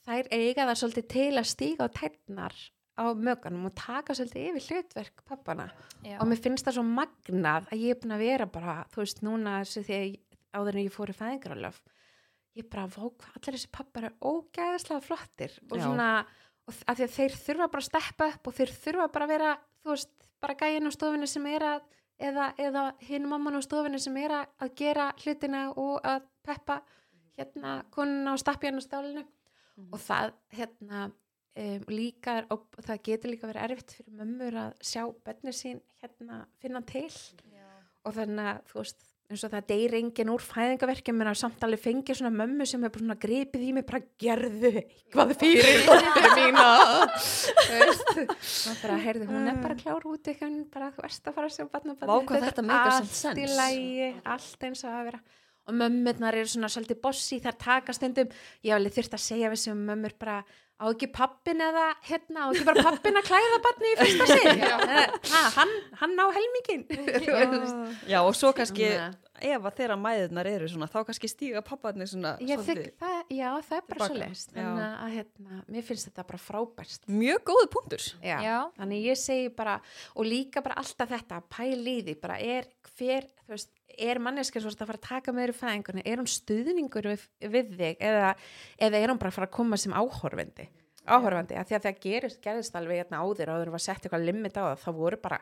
þær 0.07 0.29
eiga 0.35 0.67
það 0.69 0.79
svolítið 0.83 1.09
til 1.15 1.31
að 1.41 1.49
stíga 1.51 1.89
á 1.89 1.95
tætnar 1.97 2.55
á 2.95 3.05
mögunum 3.19 3.67
og 3.71 3.75
taka 3.79 4.15
svolítið 4.15 4.51
yfir 4.53 4.67
hlutverk 4.69 5.25
pappana 5.27 5.67
já. 6.05 6.19
og 6.21 6.29
mér 6.31 6.43
finnst 6.45 6.67
það 6.69 6.77
svo 6.79 6.85
magnað 6.87 7.67
að 7.73 7.81
ég 7.83 7.95
er 7.97 8.01
búin 8.03 8.15
að 8.15 8.23
vera 8.29 8.47
bara, 8.47 8.77
þú 8.93 9.03
veist, 9.03 9.23
núna 9.27 9.57
þessu 9.65 9.83
því 9.89 9.97
að 9.99 10.05
ég- 10.13 10.21
áður 10.55 10.77
en 10.79 10.85
ég 10.87 10.95
fór 10.95 11.11
í 11.11 11.17
fæðingarálöf 11.19 11.81
ég 12.55 12.69
bara, 12.71 12.85
vá, 12.87 13.03
hvað 13.11 13.39
allir 13.41 13.57
þessi 13.59 13.71
pappar 13.75 14.07
er 14.07 14.15
ógæðislega 14.23 15.03
flottir 15.03 15.57
og 15.73 15.75
Já. 15.81 15.83
svona, 15.89 16.09
og 16.69 16.77
þ- 16.77 16.85
af 16.93 17.01
því 17.01 17.07
að 17.09 17.17
þeir 17.17 17.35
þurfa 17.41 17.71
bara 17.73 17.83
að 17.83 17.89
steppa 17.89 18.29
upp 18.31 18.47
og 18.53 18.55
þeir 18.61 18.75
þurfa 18.85 19.09
bara 19.17 19.27
að 19.27 19.33
vera 19.35 19.51
þú 19.83 19.91
veist, 19.97 20.13
bara 20.45 20.57
gæin 20.61 20.87
á 20.87 20.91
stofinni 20.95 21.27
sem 21.35 21.49
er 21.51 21.67
að 21.73 21.83
eða, 22.19 22.51
eða 22.61 22.85
hinn 23.05 23.29
mamman 23.29 23.59
á 23.59 23.63
stofinni 23.65 24.01
sem 24.03 24.17
er 24.23 24.37
að, 24.41 24.75
gera 24.79 25.11
hlutina 25.23 25.65
og 25.73 26.01
að 26.07 26.27
peppa 26.45 26.81
hérna 27.39 27.83
konuna 27.95 28.35
á 28.35 28.37
stálinu. 28.85 29.25
Og 29.91 29.99
það 29.99 30.35
hérna 30.55 31.09
um, 31.09 31.87
líka 31.91 32.39
er, 32.39 32.47
og 32.55 32.69
það 32.79 33.03
getur 33.09 33.33
líka 33.33 33.49
verið 33.51 33.65
erfitt 33.67 33.97
fyrir 33.97 34.19
mömmur 34.21 34.59
að 34.61 34.77
sjá 34.87 35.03
bönnir 35.27 35.57
sín 35.57 35.83
hérna 36.03 36.45
finna 36.63 36.85
til. 36.87 37.09
Og 38.05 38.15
þannig 38.15 38.51
að 38.53 38.63
þú 38.71 38.81
veist 38.83 39.07
eins 39.31 39.43
og 39.47 39.53
það 39.55 39.65
deyri 39.71 40.01
enginn 40.03 40.31
úr 40.35 40.43
fæðingaverkjum 40.45 41.23
en 41.25 41.31
að 41.31 41.39
samtali 41.41 41.79
fengi 41.81 42.15
svona 42.17 42.31
mömmu 42.35 42.67
sem 42.69 42.83
hefur 42.85 43.01
svona 43.03 43.17
gripið 43.23 43.63
í 43.65 43.71
mig 43.77 43.87
bara 43.89 44.03
gerðu 44.21 44.73
eitthvað 44.83 45.33
fyrir 45.41 45.87
dóttir 45.87 46.29
mína. 46.39 46.67
Og 47.75 48.83
bara 48.83 48.99
heyrðu 49.05 49.29
hún 49.31 49.49
er 49.49 49.63
bara 49.63 49.79
klár 49.79 50.05
út 50.11 50.29
eitthvað 50.29 50.59
bara 50.75 50.91
þú 50.95 51.07
ert 51.09 51.31
að 51.31 51.39
fara 51.39 51.49
að 51.49 51.57
sjá 51.57 51.65
barna 51.73 51.97
Vá, 52.01 52.15
hvað 52.29 52.47
þetta 52.51 52.67
make 52.69 52.91
a 52.91 52.99
sense. 53.01 53.25
allt 53.31 53.41
í 53.41 53.49
lægi, 53.55 54.11
allt 54.37 54.69
eins 54.69 54.85
og 54.85 54.93
að 54.93 55.09
vera. 55.11 55.23
Og 55.65 55.77
mömmurnar 55.81 56.37
eru 56.37 56.51
svona 56.53 56.69
svolítið 56.69 57.01
bossi 57.01 57.39
þar 57.41 57.57
taka 57.57 57.95
stundum, 57.97 58.29
ég 58.61 58.75
hef 58.75 58.77
alveg 58.77 58.99
þurft 58.99 59.17
að 59.17 59.23
segja 59.25 59.53
við 59.55 59.63
sem 59.63 59.85
mömmur 59.89 60.13
bara 60.21 60.43
á 60.75 60.85
ekki 60.91 61.09
pappin 61.15 61.61
eða 61.63 61.85
hérna, 62.09 62.47
á 62.47 62.49
ekki 62.51 62.65
bara 62.67 62.83
pappin 62.89 63.19
að 63.21 63.29
klæða 63.29 63.59
barni 63.67 63.93
í 63.93 63.99
fyrsta 64.01 64.27
sinn? 64.31 64.65
Ha, 65.35 65.43
hann, 65.59 65.75
hann 66.01 66.17
á 66.19 66.27
helmingin 66.35 66.83
Já, 68.13 68.19
og 68.25 68.35
svo 68.39 68.51
kannski. 68.57 68.91
Ef 69.43 69.67
að 69.67 69.77
þeirra 69.79 69.97
mæðunar 69.99 70.49
eru 70.49 70.69
svona, 70.71 70.87
þá 70.91 70.99
kannski 71.09 71.31
stíga 71.31 71.63
papparnir 71.67 72.09
svona 72.11 72.35
þykk 72.39 72.99
það, 73.01 73.17
já, 73.35 73.49
það 73.67 73.77
er 73.77 73.87
bara 73.89 73.89
tilbaka. 73.89 74.09
svo 74.09 74.19
leist. 74.21 74.53
Þannig 74.55 74.85
að, 74.87 75.15
hérna, 75.15 75.61
mér 75.75 75.87
finnst 75.89 76.09
þetta 76.11 76.27
bara 76.29 76.43
frábærst. 76.45 77.09
Mjög 77.11 77.41
góðu 77.51 77.71
punktur. 77.75 78.07
Já. 78.23 78.37
Já. 78.47 78.59
Þannig 78.79 79.09
ég 79.09 79.21
segi 79.21 79.51
bara, 79.59 79.79
og 80.15 80.29
líka 80.29 80.63
bara 80.65 80.79
alltaf 80.83 81.11
þetta, 81.11 81.41
pæli 81.51 81.97
í 81.99 82.05
því, 82.07 82.17
bara 82.23 82.39
er 82.39 82.71
hver, 82.95 83.29
þú 83.43 83.57
veist, 83.57 83.75
er 83.95 84.23
manneskja 84.23 84.63
svo 84.63 84.73
að 84.73 84.87
fara 84.87 85.01
að 85.01 85.09
taka 85.09 85.35
með 85.35 85.45
þér 85.45 85.53
í 85.53 85.59
fæðingunni, 85.59 86.07
er 86.07 86.23
hún 86.23 86.31
stuðningur 86.31 87.11
við, 87.13 87.27
við 87.53 87.77
þig 87.79 88.01
eða, 88.09 88.33
eða 88.87 89.03
er 89.03 89.13
hún 89.13 89.21
bara 89.23 89.31
að 89.35 89.39
fara 89.39 89.51
að 89.51 89.57
koma 89.59 89.79
sem 89.81 89.95
áhorfandi? 89.95 90.67
Áhorfandi, 91.05 91.57
að 91.61 91.69
því 91.69 91.77
að 91.77 91.85
það 91.85 92.01
gerist, 92.01 92.41
gerist 92.43 92.77
alveg 92.79 93.03
hérna 93.03 93.21
áður, 93.21 93.53
áður 93.53 93.71
en 93.71 93.77
var 93.77 93.83
sett 93.85 94.07
eitthvað 94.07 94.25
limit 94.25 94.57
á 94.57 94.63
það, 94.65 94.79
þá 94.81 94.91
voru 94.97 95.19
bara, 95.21 95.39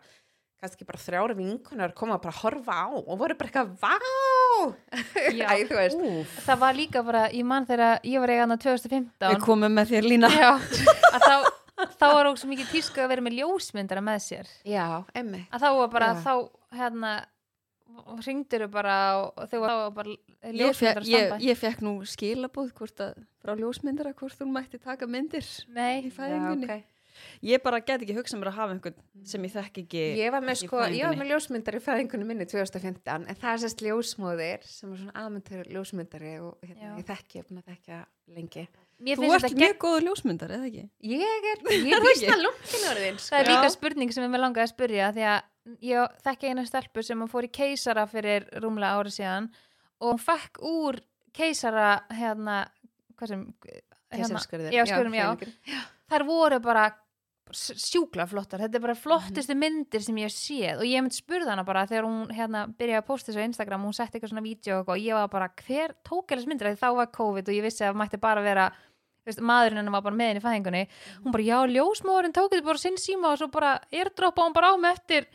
kannski 0.62 0.86
bara 0.86 1.00
þrjára 1.02 1.34
vinkunar 1.38 1.92
koma 1.98 2.18
bara 2.22 2.32
að 2.32 2.42
horfa 2.44 2.76
á 2.78 2.86
og 2.94 3.16
voru 3.18 3.34
bara 3.38 3.50
eitthvað, 3.50 3.72
vá! 3.82 3.96
Já. 5.40 5.48
Æ, 5.50 5.66
þú 5.66 5.78
veist, 5.80 6.04
Úf. 6.06 6.36
það 6.46 6.60
var 6.62 6.78
líka 6.78 7.02
bara, 7.06 7.24
ég 7.34 7.48
man 7.48 7.66
þegar 7.66 7.98
ég 8.06 8.22
var 8.22 8.32
eigað 8.36 8.54
2015 8.68 9.32
Við 9.34 9.42
komum 9.42 9.74
með 9.74 9.90
þér 9.96 10.08
lína. 10.12 10.30
Já, 10.38 10.52
að 11.16 11.26
þá, 11.26 11.34
þá 11.98 12.06
var 12.14 12.30
ógst 12.30 12.46
mikið 12.50 12.70
tísku 12.76 13.02
að 13.02 13.10
vera 13.14 13.26
með 13.26 13.40
ljósmyndara 13.40 14.04
með 14.06 14.22
sér 14.28 14.52
já, 14.68 14.86
emmi. 15.18 15.42
að 15.50 15.66
þá 15.66 15.68
var 15.80 15.92
bara, 15.96 16.12
Já. 16.14 16.22
þá 16.22 16.78
hérna 16.78 17.12
ringdur 18.24 18.66
bara 18.72 18.96
og 19.26 19.50
þau 19.50 19.58
var 19.66 19.82
bara 19.98 20.14
Ég, 20.14 20.54
ljósmyndara 20.62 21.06
ég, 21.06 21.26
standa 21.26 21.42
ég 21.44 21.58
fekk 21.60 21.82
nú 21.84 21.92
skilabóð 22.08 22.70
hvort 22.78 23.02
að 23.04 23.18
frá 23.42 23.52
ljósmyndara 23.58 24.14
hvort 24.16 24.38
hún 24.42 24.54
mætti 24.54 24.78
taka 24.82 25.06
myndir 25.10 25.44
Nei, 25.74 26.06
í 26.06 26.10
fæðingunni. 26.14 26.70
Já, 26.70 26.78
ok. 26.78 26.88
Ég 27.46 27.62
bara 27.64 27.80
get 27.82 28.02
ekki 28.04 28.16
hugsað 28.16 28.40
mér 28.40 28.50
að 28.52 28.58
hafa 28.58 28.76
einhvern 28.76 29.26
sem 29.28 29.46
ég 29.46 29.54
þekk 29.54 29.80
ekki. 29.82 30.04
Ég 30.20 30.32
var 30.34 30.44
með 30.44 30.60
sko, 30.62 30.82
ég 30.92 31.08
var 31.08 31.18
með 31.18 31.32
ljósmyndari 31.32 31.80
í 31.80 31.84
fæðingunni 31.84 32.28
minni 32.28 32.46
2015 32.50 33.26
en 33.28 33.40
það 33.42 33.52
er 33.52 33.62
sérst 33.64 33.84
ljósmóðir 33.86 34.66
sem 34.68 34.92
er 34.92 35.02
svona 35.02 35.16
aðmyndur 35.22 35.70
ljósmyndari 35.76 36.34
og 36.42 36.66
hérna, 36.66 36.88
Já. 36.88 36.94
ég 37.00 37.08
þekki, 37.12 37.38
ég 37.38 37.44
er 37.44 37.48
búin 37.50 37.62
að 37.62 37.70
þekka 37.72 38.00
lengi. 38.36 38.66
mér 39.02 39.22
Þú 39.22 39.32
ert 39.36 39.48
mjög 39.48 39.62
gegn 39.62 39.80
góður 39.82 40.06
ljósmyndar, 40.08 40.54
eða 40.58 40.68
ekki? 40.70 40.84
Ég 41.12 41.48
er, 41.52 41.64
ég 41.88 41.96
er 41.96 42.06
vísna 42.06 42.38
lumpin 42.38 42.88
orðin 42.92 43.18
sko. 43.18 43.32
Það 43.32 43.40
er 43.40 43.50
líka 43.50 43.70
Já. 43.70 43.74
spurning 43.76 44.14
sem 44.14 44.26
ég 44.26 44.32
með 44.32 44.44
langaði 44.46 44.66
að 44.66 44.74
spyrja 44.74 45.10
því 45.16 45.26
að 45.32 45.40
ég 45.86 46.20
þekki 46.26 46.50
eina 46.50 46.66
stelpu 46.66 47.04
sem 47.06 47.26
fór 47.30 47.46
í 47.46 47.52
keisara 47.54 48.06
fyrir 48.10 48.46
rúmlega 48.62 48.98
ári 48.98 49.14
síðan 49.14 49.48
og 50.02 50.14
hún 50.14 50.22
fekk 50.22 50.62
úr 50.66 50.98
keisara 51.36 51.88
hérna, 52.12 52.64
hvað 53.16 53.32
sem 53.32 53.44
hérna, 54.12 54.40
já, 54.74 54.84
skurðum, 54.86 55.14
já. 55.16 55.26
fæðingur. 55.30 55.52
þær 56.12 56.26
voru 56.28 56.58
bara 56.64 56.88
sjúkla 57.52 58.24
flottar, 58.30 58.60
þetta 58.60 58.76
er 58.78 58.80
bara 58.80 58.94
Mhm. 58.94 59.02
flottustu 59.02 59.54
myndir 59.58 60.00
sem 60.02 60.16
ég 60.16 60.22
hef 60.30 60.32
séð 60.32 60.78
og 60.78 60.84
ég 60.86 61.02
myndi 61.02 61.18
spurða 61.20 61.50
hana 61.50 61.64
bara 61.64 61.86
þegar 61.86 62.04
hún 62.06 62.30
hérna 62.32 62.66
byrjaði 62.78 63.02
að 63.02 63.06
posta 63.06 63.32
þessu 63.32 63.42
á 63.42 63.48
Instagram 63.50 63.82
hún 63.84 63.92
setti 63.94 64.18
eitthvað 64.18 64.30
svona 64.30 64.42
vídeo 64.46 64.78
og 64.78 64.86
eitthvað 64.86 64.96
og 64.96 65.02
ég 65.02 65.14
var 65.14 65.28
bara 65.28 65.48
hver 65.66 65.94
tók 66.04 66.26
eða 66.30 66.46
myndir 66.46 66.66
Af 66.70 66.78
því 66.78 66.80
þá 66.86 66.96
var 66.96 67.06
COVID 67.12 67.48
og 67.48 67.54
ég 67.54 67.62
vissi 67.62 67.84
að 67.84 67.92
það 67.92 68.00
mætti 68.02 68.20
bara 68.20 68.42
vera 68.42 68.72
veist, 69.26 69.40
maðurinn 69.40 69.76
hennar 69.82 69.92
var 69.92 70.02
bara 70.02 70.16
með 70.16 70.28
henni 70.32 70.40
í 70.40 70.46
fæðingunni 70.46 70.86
Mhm. 70.88 71.22
hún 71.24 71.32
bara 71.32 71.42
já, 71.42 71.58
ljósmóðurinn 71.66 72.32
tók 72.32 72.50
þetta 72.50 72.64
bara 72.64 72.78
sinn 72.78 72.96
síma 72.96 73.32
og 73.32 73.38
svo 73.38 73.50
bara 73.50 73.80
airdroppa 73.92 74.42
hún 74.42 74.52
bara 74.54 74.72
á 74.72 74.76
mig 74.80 74.94
eftir 74.96 75.26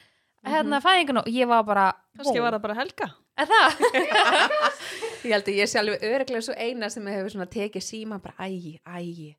hérna 0.46 0.82
fæðinguna 0.82 1.20
og 1.20 1.26
ég 1.28 1.48
var 1.48 1.64
bara 1.64 1.94
Mhm. 1.94 2.24
Kannski 2.24 2.42
var 2.42 2.52
það 2.54 2.62
bara 2.62 2.74
Helga. 2.76 3.14
Er 3.38 3.46
það? 3.46 3.78
Ég 5.24 5.32
held 5.32 5.46
að 5.46 5.56
ég 5.56 5.68
sé 5.70 5.78
alveg 5.80 6.02
öruglega 6.02 6.42
svo 6.42 6.56
eina 6.58 6.90
sem 6.90 7.06
hefur 7.06 7.30
svona 7.30 7.46
tekið 7.46 7.84
síma 7.86 8.20
bara 8.22 8.34
ægi, 8.40 8.80
ægi 8.88 9.36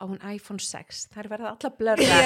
á 0.00 0.04
hún 0.08 0.20
iPhone 0.32 0.62
6, 0.64 1.00
það 1.12 1.20
er 1.22 1.28
verið 1.34 1.48
allar 1.50 1.72
blörða 1.76 2.20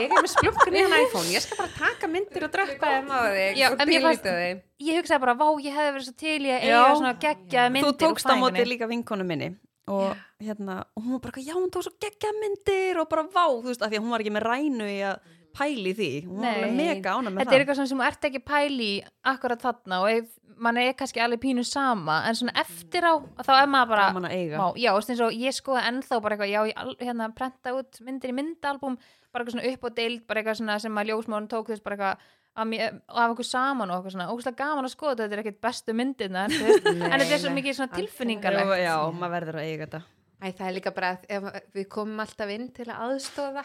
ég 0.00 0.06
er 0.08 0.14
með 0.16 0.30
splunkunni 0.32 0.84
hann 0.86 0.94
iPhone. 1.04 1.28
Ég 1.34 1.44
skal 1.44 1.58
bara 1.60 1.74
taka 1.76 2.08
myndir 2.08 2.46
og 2.46 2.52
droppa 2.54 2.92
þeim 2.94 3.10
á 3.12 3.20
þig. 3.28 3.58
Já, 3.60 3.66
og 3.68 3.82
delita 3.82 4.32
þeim 4.38 4.62
ég 4.82 4.98
hugsaði 4.98 5.22
bara, 5.26 5.34
vá, 5.38 5.46
ég 5.62 5.76
hefði 5.76 5.92
verið 5.96 6.08
svo 6.08 6.14
til 6.22 6.38
í 6.38 6.50
að 6.50 6.64
Já. 6.64 6.72
eiga 6.72 6.96
svona 6.96 7.12
geggjaða 7.26 7.74
myndir 7.76 7.92
Þú 7.92 7.98
tókst 8.02 8.32
á 8.32 8.34
móti 8.40 8.64
líka 8.66 8.88
vinkonu 8.90 9.26
minni 9.28 9.50
og 9.92 10.16
hérna, 10.40 10.78
og 10.96 11.02
hún 11.04 11.16
var 11.18 11.22
bara, 11.26 11.42
já, 11.42 11.54
hún 11.58 11.70
tók 11.74 11.84
svo 11.86 11.92
geggja 12.00 12.30
myndir 12.38 13.00
og 13.02 13.08
bara 13.10 13.24
vá, 13.26 13.44
þú 13.50 13.66
veist, 13.68 13.82
af 13.82 13.90
því 13.90 13.98
að 13.98 14.04
hún 14.04 14.14
var 14.14 14.22
ekki 14.24 14.34
með 14.36 14.46
rænu 14.46 14.88
í 14.88 14.98
að 15.10 15.32
pæli 15.56 15.92
því, 15.98 16.10
hún 16.28 16.40
var 16.44 16.58
alveg 16.58 16.76
mega 16.78 17.14
ána 17.16 17.30
með 17.32 17.42
Þetta 17.44 17.54
er 17.56 17.64
eitthvað 17.64 17.80
sem 17.82 17.98
þú 18.00 18.06
ert 18.06 18.28
ekki 18.28 18.42
pæli 18.52 18.88
í 18.92 19.02
akkurat 19.32 19.62
þarna 19.66 20.00
og 20.04 20.10
ef, 20.12 20.28
mann 20.62 20.76
er 20.78 20.92
kannski 20.98 21.22
alveg 21.24 21.40
pínu 21.42 21.64
sama 21.66 22.20
en 22.28 22.36
svona 22.38 22.52
eftir 22.62 23.02
á 23.08 23.12
þá 23.42 23.52
er 23.62 23.70
maður 23.72 23.88
bara 23.94 24.08
gaman 24.12 24.28
að 24.28 24.36
eiga. 24.36 24.58
má, 24.60 24.66
já, 24.78 24.90
þú 24.92 25.00
veist 25.00 25.10
eins 25.14 25.24
og 25.26 25.32
ég 25.42 25.56
skoða 25.56 25.86
ennþá 25.90 26.20
bara 26.22 26.36
eitthvað, 26.36 26.52
já, 26.52 26.60
ég 26.70 26.84
al- 26.84 26.98
hérna 27.00 27.30
prenta 27.34 27.74
út 27.78 28.00
myndir 28.06 28.30
í 28.30 28.36
myndalbum, 28.36 28.98
bara 29.32 29.42
eitthvað 29.44 29.56
svona 29.56 29.72
upp 29.72 29.84
og 29.90 29.96
deild 29.96 30.26
bara 30.28 30.40
eitthvað 30.42 30.60
svona 30.60 30.78
sem 30.84 31.00
að 31.02 31.10
ljósmórun 31.10 31.48
tók 31.50 31.72
þess 31.72 31.82
bara 31.82 31.96
eitthvað 31.96 32.30
af, 32.52 32.66
mér, 32.68 32.98
af 33.08 33.32
okkur 33.32 33.48
saman 33.48 33.90
og 33.90 33.96
eitthvað 34.02 34.12
svona 34.18 34.28
ógustlega 34.30 34.60
gaman 34.60 34.84
að 34.84 34.92
skoða 34.94 35.14
þetta, 35.14 35.22
þetta 35.24 35.38
er 35.38 35.42
ekkert 35.46 35.60
bestu 35.64 35.94
myndirna 35.96 36.42
en 36.44 36.52
þetta 36.52 37.32
er 37.32 37.40
svo 37.40 37.48
nei, 37.52 37.56
mikið 37.62 37.78
svona 37.78 37.88
algjörlega. 37.88 38.00
tilfinningalegt 38.02 38.72
Já, 38.76 38.82
já, 38.84 38.96
maður 39.16 39.34
verður 39.38 39.58
að 39.62 39.70
eiga 39.70 39.86
þetta. 39.88 40.02
Æ, 40.42 40.46
það 40.58 40.66
er 40.68 40.74
líka 40.76 40.90
bara 40.94 41.10
að 41.14 41.26
ef 41.32 41.44
við 41.78 41.88
komum 41.88 42.20
alltaf 42.22 42.50
inn 42.50 42.68
til 42.76 42.86
að 42.90 43.02
aðstofa 43.08 43.62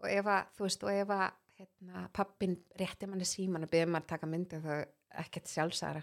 og 0.00 0.08
ef 0.10 0.30
að, 0.32 0.52
þú 0.56 0.66
veist, 0.66 0.84
og 0.86 0.92
ef 0.94 1.12
að 1.16 1.26
hérna, 1.60 2.04
pappin 2.16 2.56
rétti 2.80 3.08
manni 3.10 3.26
síman 3.28 3.66
og 3.66 3.72
byrði 3.72 3.90
maður 3.92 4.06
að 4.06 4.12
taka 4.14 4.30
myndir 4.30 4.62
þá 4.64 4.70
er 4.78 4.86
ekkert 5.24 5.50
sjálfsæra 5.50 6.02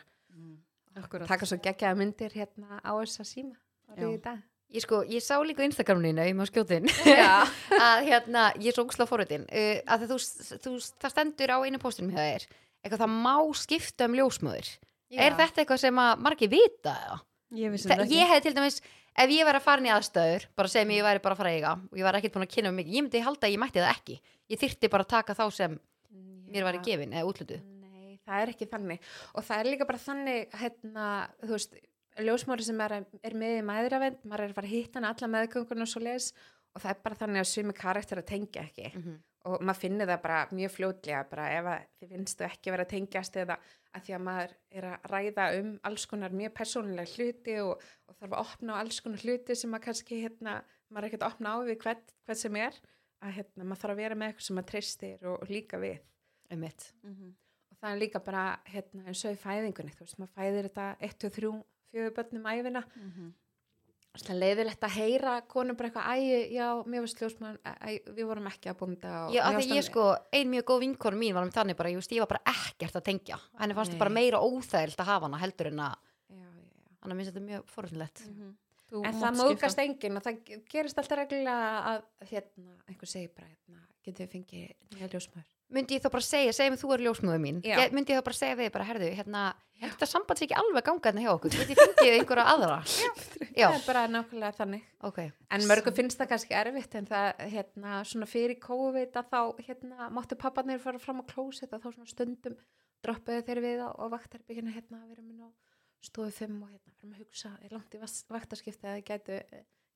Akkurat. 0.98 1.30
taka 1.30 1.48
svo 1.50 1.58
geggjaða 1.62 1.98
myndir 1.98 2.36
hérna 2.38 2.82
á 2.82 2.92
þessa 3.02 3.26
síma 3.28 3.58
Já. 3.98 4.38
Ég 4.68 4.84
sko, 4.84 4.98
ég 5.08 5.24
sá 5.24 5.38
líka 5.48 5.64
á 5.64 5.68
Instagraminu, 5.70 6.20
ég 6.28 6.36
má 6.36 6.44
skjótin 6.50 6.90
Já. 7.08 7.48
að 7.88 8.02
hérna, 8.10 8.50
ég 8.60 8.74
er 8.74 8.76
svo 8.76 8.84
ógslag 8.84 9.08
forritin 9.08 9.46
uh, 9.48 9.78
að 9.88 10.10
þú, 10.10 10.18
þú, 10.60 10.74
það 11.00 11.14
stendur 11.14 11.54
á 11.56 11.58
einu 11.64 11.80
postunum 11.80 12.12
hjá 12.12 12.20
þér, 12.20 12.48
eitthvað 12.84 13.04
það 13.06 13.14
má 13.24 13.36
skipta 13.56 14.10
um 14.10 14.18
ljósmöður. 14.20 14.74
Er 15.16 15.38
þetta 15.40 15.64
eitthvað 15.64 15.80
sem 15.86 16.02
að 16.04 16.26
margir 16.26 16.52
vita 16.52 16.98
eða? 17.06 17.20
Ég 17.56 17.78
Þa, 17.80 17.96
ég 18.12 18.28
hef 18.28 18.44
til 18.44 18.52
dæmis, 18.58 18.82
ef 19.18 19.32
ég 19.34 19.48
væri 19.48 19.60
að 19.60 19.66
fara 19.66 19.82
inn 19.82 19.90
í 19.90 19.94
aðstöður 19.96 20.48
bara 20.58 20.72
segjum 20.72 20.94
ég 20.96 21.06
væri 21.08 21.24
bara 21.24 21.36
að 21.38 21.42
fara 21.42 21.52
að 21.54 21.58
eiga 21.58 21.74
og 21.78 21.98
ég 22.00 22.08
var 22.08 22.18
ekkert 22.20 22.36
búin 22.38 22.46
að 22.48 22.54
kynna 22.54 22.72
um 22.72 22.78
mig, 22.80 22.92
ég 22.92 23.04
myndi 23.06 23.24
halda 23.26 23.48
að 23.48 23.54
ég 23.56 23.62
mætti 23.64 23.82
það 23.82 23.94
ekki. 23.96 24.18
Ég 24.48 24.62
þyrfti 24.62 24.92
bara 24.94 25.08
að 25.08 25.14
taka 25.16 25.36
þá 25.38 25.46
sem 25.58 25.80
mér 26.54 26.68
væri 26.68 26.84
gefin 26.86 27.16
eða 27.18 27.28
útlutu 27.28 27.60
Nei, 27.62 28.20
það 28.26 28.42
er 28.44 28.52
ekki 28.54 28.70
þannig. 28.72 29.08
Og 29.36 29.48
það 29.48 29.64
er 29.64 29.72
líka 29.72 29.88
bara 29.90 30.04
þannig 30.04 30.60
hérna, 30.62 31.08
þú 31.44 31.54
veist, 31.56 31.80
ljósmári 32.28 32.66
sem 32.68 32.84
er, 32.86 32.96
er 33.24 33.36
með 33.38 33.58
í 33.58 33.66
mæðravend, 33.68 34.22
maður 34.24 34.46
er 34.46 34.54
að 34.54 34.60
fara 34.60 34.70
að 34.70 34.76
hitta 34.78 35.02
hana 35.02 35.12
alla 35.14 35.32
meðgöngurinn 35.36 35.86
og 35.86 35.92
svo 35.92 36.04
leis 36.06 36.32
og 36.74 36.84
það 36.84 36.94
er 36.94 37.02
bara 37.04 37.20
þannig 37.24 37.42
að 37.44 37.50
sumi 37.52 37.76
karakter 37.78 38.22
að 38.22 38.30
tengja 38.32 38.64
ekki. 38.64 38.92
Mhm. 38.94 39.18
Og 39.48 39.62
maður 39.64 39.80
finnir 39.82 40.10
það 40.10 40.22
bara 40.26 40.40
mjög 40.52 40.72
fljótlega 40.76 41.22
bara 41.32 41.46
ef 41.56 41.70
að 41.72 41.86
þið 42.02 42.10
finnstu 42.14 42.46
ekki 42.48 42.74
vera 42.74 42.86
að 42.88 42.92
tengjast 42.94 43.38
eða 43.44 43.58
að 43.96 44.04
því 44.08 44.16
að 44.18 44.24
maður 44.28 44.54
er 44.82 44.88
að 44.92 45.08
ræða 45.14 45.46
um 45.62 45.70
alls 45.90 46.06
konar 46.12 46.36
mjög 46.42 46.54
persónulega 46.60 47.14
hluti 47.16 47.56
og, 47.64 47.86
og 48.08 48.18
þarf 48.20 48.36
að 48.36 48.44
opna 48.44 48.76
á 48.76 48.80
alls 48.84 49.00
konar 49.06 49.24
hluti 49.24 49.56
sem 49.56 49.72
maður 49.74 49.86
kannski 49.88 50.22
hérna, 50.26 50.58
maður 50.92 51.04
er 51.04 51.10
ekkert 51.10 51.26
að 51.28 51.34
opna 51.34 51.56
á 51.56 51.58
við 51.70 51.80
hvert, 51.86 52.14
hvert 52.28 52.42
sem 52.44 52.60
er 52.62 52.78
að 53.24 53.34
hérna, 53.40 53.64
maður 53.66 53.82
þarf 53.86 53.96
að 53.96 54.02
vera 54.04 54.16
með 54.20 54.28
eitthvað 54.34 54.48
sem 54.50 54.60
maður 54.60 54.72
treystir 54.74 55.26
og, 55.32 55.36
og 55.42 55.50
líka 55.50 55.80
við 55.82 55.98
einmitt 56.54 56.92
Mhm. 57.04 57.32
og 57.72 57.78
það 57.82 57.92
er 57.96 58.00
líka 58.04 58.20
bara 58.24 58.44
hérna, 58.68 59.04
eins 59.08 59.26
og 59.26 59.34
í 59.34 59.42
fæðingunni 59.42 59.96
þú 59.98 60.06
veist, 60.06 60.20
maður 60.22 60.36
fæðir 60.38 60.68
þetta 60.70 60.86
1, 61.08 61.18
2, 61.24 61.30
3, 61.40 61.52
4 61.98 62.14
börnum 62.20 62.48
æfina 62.54 62.84
Mhm. 62.96 63.32
Það 63.32 63.34
er 63.34 63.47
leiðilegt 64.26 64.84
að 64.88 64.96
heyra 64.98 65.34
konum 65.48 65.78
bara 65.78 65.90
eitthvað, 65.90 66.10
æ, 66.10 66.52
já, 66.56 66.68
mér 66.90 67.04
varst 67.06 67.22
ljósmann, 67.22 67.60
æ, 67.64 67.90
við 68.18 68.26
vorum 68.28 68.50
ekki 68.50 68.72
að 68.72 68.80
búnda 68.82 69.14
og 69.28 69.36
Já, 69.36 69.42
af 69.48 69.58
því 69.60 69.78
ég 69.78 69.88
sko, 69.88 70.08
ein 70.34 70.52
mjög 70.52 70.68
góð 70.72 70.84
vinkonu 70.86 71.22
mín 71.22 71.36
var 71.38 71.46
með 71.48 71.58
þannig 71.60 71.78
bara, 71.80 71.92
ég, 71.94 72.02
veist, 72.02 72.16
ég 72.16 72.24
var 72.26 72.32
bara 72.34 72.56
ekkert 72.56 72.98
að 72.98 73.08
tengja. 73.10 73.40
Henni 73.62 73.78
fannst 73.78 73.94
það 73.94 74.04
bara 74.04 74.16
meira 74.18 74.42
óþægilt 74.42 75.04
að 75.04 75.12
hafa 75.14 75.30
hana 75.30 75.42
heldur 75.44 75.72
en 75.72 75.84
að 75.88 75.96
hann 77.08 77.14
að 77.14 77.20
minnst 77.20 77.34
þetta 77.34 77.46
mjög 77.46 77.68
forunlegt 77.72 78.24
Þú 78.88 79.02
En 79.04 79.12
mátt 79.12 79.20
það 79.20 79.38
móðgast 79.42 79.80
enginn 79.84 80.16
og 80.16 80.24
það 80.24 80.38
gerist 80.72 81.00
alltaf 81.02 81.20
reglulega 81.20 81.80
að 81.92 82.06
hérna, 82.30 82.76
einhver 82.88 83.10
segir 83.12 83.34
bara 83.36 83.50
hérna, 83.50 83.82
getur 84.08 84.24
við 84.24 84.36
fengið 84.38 84.96
nýja 84.96 85.10
ljósmaður 85.12 85.50
myndi 85.74 85.98
ég 85.98 86.04
þá 86.04 86.12
bara 86.14 86.26
segja, 86.26 86.54
segja 86.56 86.74
mig 86.74 86.82
þú 86.82 86.92
er 86.96 87.04
ljósmöðu 87.08 87.40
mín. 87.44 87.62
Já. 87.66 87.78
ég, 87.82 87.96
myndi 87.96 88.14
ég 88.14 88.22
þá 88.22 88.28
bara 88.30 88.38
segja 88.38 88.58
við 88.60 88.70
bara, 88.76 88.88
herðu, 88.88 89.10
hérna 89.18 89.42
þetta 89.82 90.08
samband 90.10 90.40
sé 90.40 90.48
ekki 90.48 90.58
alveg 90.58 90.86
ganga 90.88 91.10
hérna 91.10 91.24
hjá 91.26 91.32
okkur. 91.34 91.54
Get 91.58 91.72
ég 91.74 91.82
fengið 91.82 92.16
einhverja 92.18 92.46
aðra? 92.54 92.78
Já, 93.60 93.68
Það 93.68 93.78
er 93.78 93.86
bara 93.86 94.04
nákvæmlega 94.14 94.54
þannig. 94.58 94.88
Ok. 95.10 95.20
En 95.54 95.66
mörgum 95.70 95.96
finnst 95.98 96.22
það 96.22 96.32
kannski 96.34 96.58
erfitt 96.58 96.98
en 96.98 97.10
það, 97.10 97.44
hérna, 97.54 98.00
svona 98.10 98.30
fyrir 98.30 98.60
COVID 98.64 99.20
að 99.22 99.32
þá, 99.34 99.42
hérna, 99.68 100.10
máttu 100.18 100.38
papparnir 100.40 100.82
fara 100.82 101.02
fram 101.02 101.22
á 101.22 101.26
klósett 101.30 101.74
að 101.74 101.86
þá 101.86 101.90
svona 101.92 102.10
stundum 102.10 102.58
droppuðu 103.06 103.46
þeir 103.48 103.64
við 103.68 103.84
á, 103.86 103.90
á 103.94 104.06
vaktarbyggina, 104.14 104.74
hérna, 104.74 105.04
við 105.06 105.20
erum 105.20 105.46
á 105.46 105.50
stofu 106.08 106.34
5 106.34 106.58
og 106.64 106.72
hérna, 106.72 106.94
við 106.94 107.04
erum 107.04 107.14
að 107.16 107.24
hugsa, 107.24 107.54
er 107.62 107.76
langt 107.76 107.98
í 107.98 108.02
vaktarskipti 108.34 108.90
að 108.90 109.04
gætu, 109.06 109.40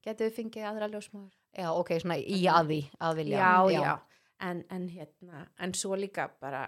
gætu 0.06 0.28
við 0.28 0.38
fengið 0.38 0.70
aðra 0.70 0.90
ljósmóður. 0.94 1.36
já, 1.58 1.68
ok, 1.74 1.94
svona 2.04 2.18
í 2.22 2.42
aði, 2.50 2.82
að 3.02 3.22
vilja. 3.22 3.42
Já, 3.42 3.54
já, 3.74 3.94
En, 4.42 4.64
en 4.74 4.88
hérna, 4.90 5.46
en 5.62 5.74
svo 5.78 5.98
líka 6.00 6.30
bara 6.42 6.64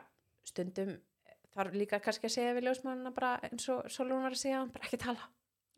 stundum 0.45 0.93
þarf 1.53 1.78
líka 1.78 1.99
kannski 2.03 2.28
að 2.30 2.36
segja 2.36 2.53
við 2.57 2.67
ljósmóðuna 2.67 3.13
bara 3.15 3.36
eins 3.47 3.65
og 3.74 3.88
Solon 3.91 4.24
var 4.26 4.36
að 4.36 4.41
segja, 4.41 4.65
bara 4.74 4.88
ekki 4.88 4.99
tala. 5.01 5.30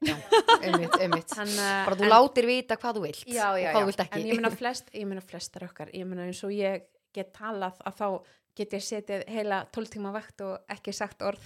einmitt, 0.03 0.95
einmitt 0.99 1.31
Þann, 1.31 1.51
bara 1.87 1.95
þú 1.95 2.09
látir 2.11 2.47
vita 2.49 2.75
hvað 2.79 2.97
þú 2.97 3.03
vilt 3.05 3.21
já, 3.31 3.35
já, 3.35 3.45
og 3.47 3.59
hvað 3.59 3.79
já. 3.79 3.79
þú 3.79 3.89
vilt 3.89 4.01
ekki 4.03 4.19
en 4.19 4.27
ég 4.27 4.39
meina 4.39 4.51
flest, 4.59 4.91
flestar 5.29 5.65
okkar 5.69 5.91
ég 5.95 6.09
meina 6.09 6.25
eins 6.27 6.41
og 6.43 6.51
ég 6.51 6.83
get 7.15 7.31
talað 7.35 7.79
að 7.87 8.01
þá 8.01 8.07
get 8.59 8.75
ég 8.75 8.83
setið 8.83 9.23
heila 9.31 9.61
12 9.75 9.93
tíma 9.95 10.11
vakt 10.15 10.43
og 10.43 10.75
ekki 10.75 10.93
sagt 10.95 11.23
orð 11.25 11.45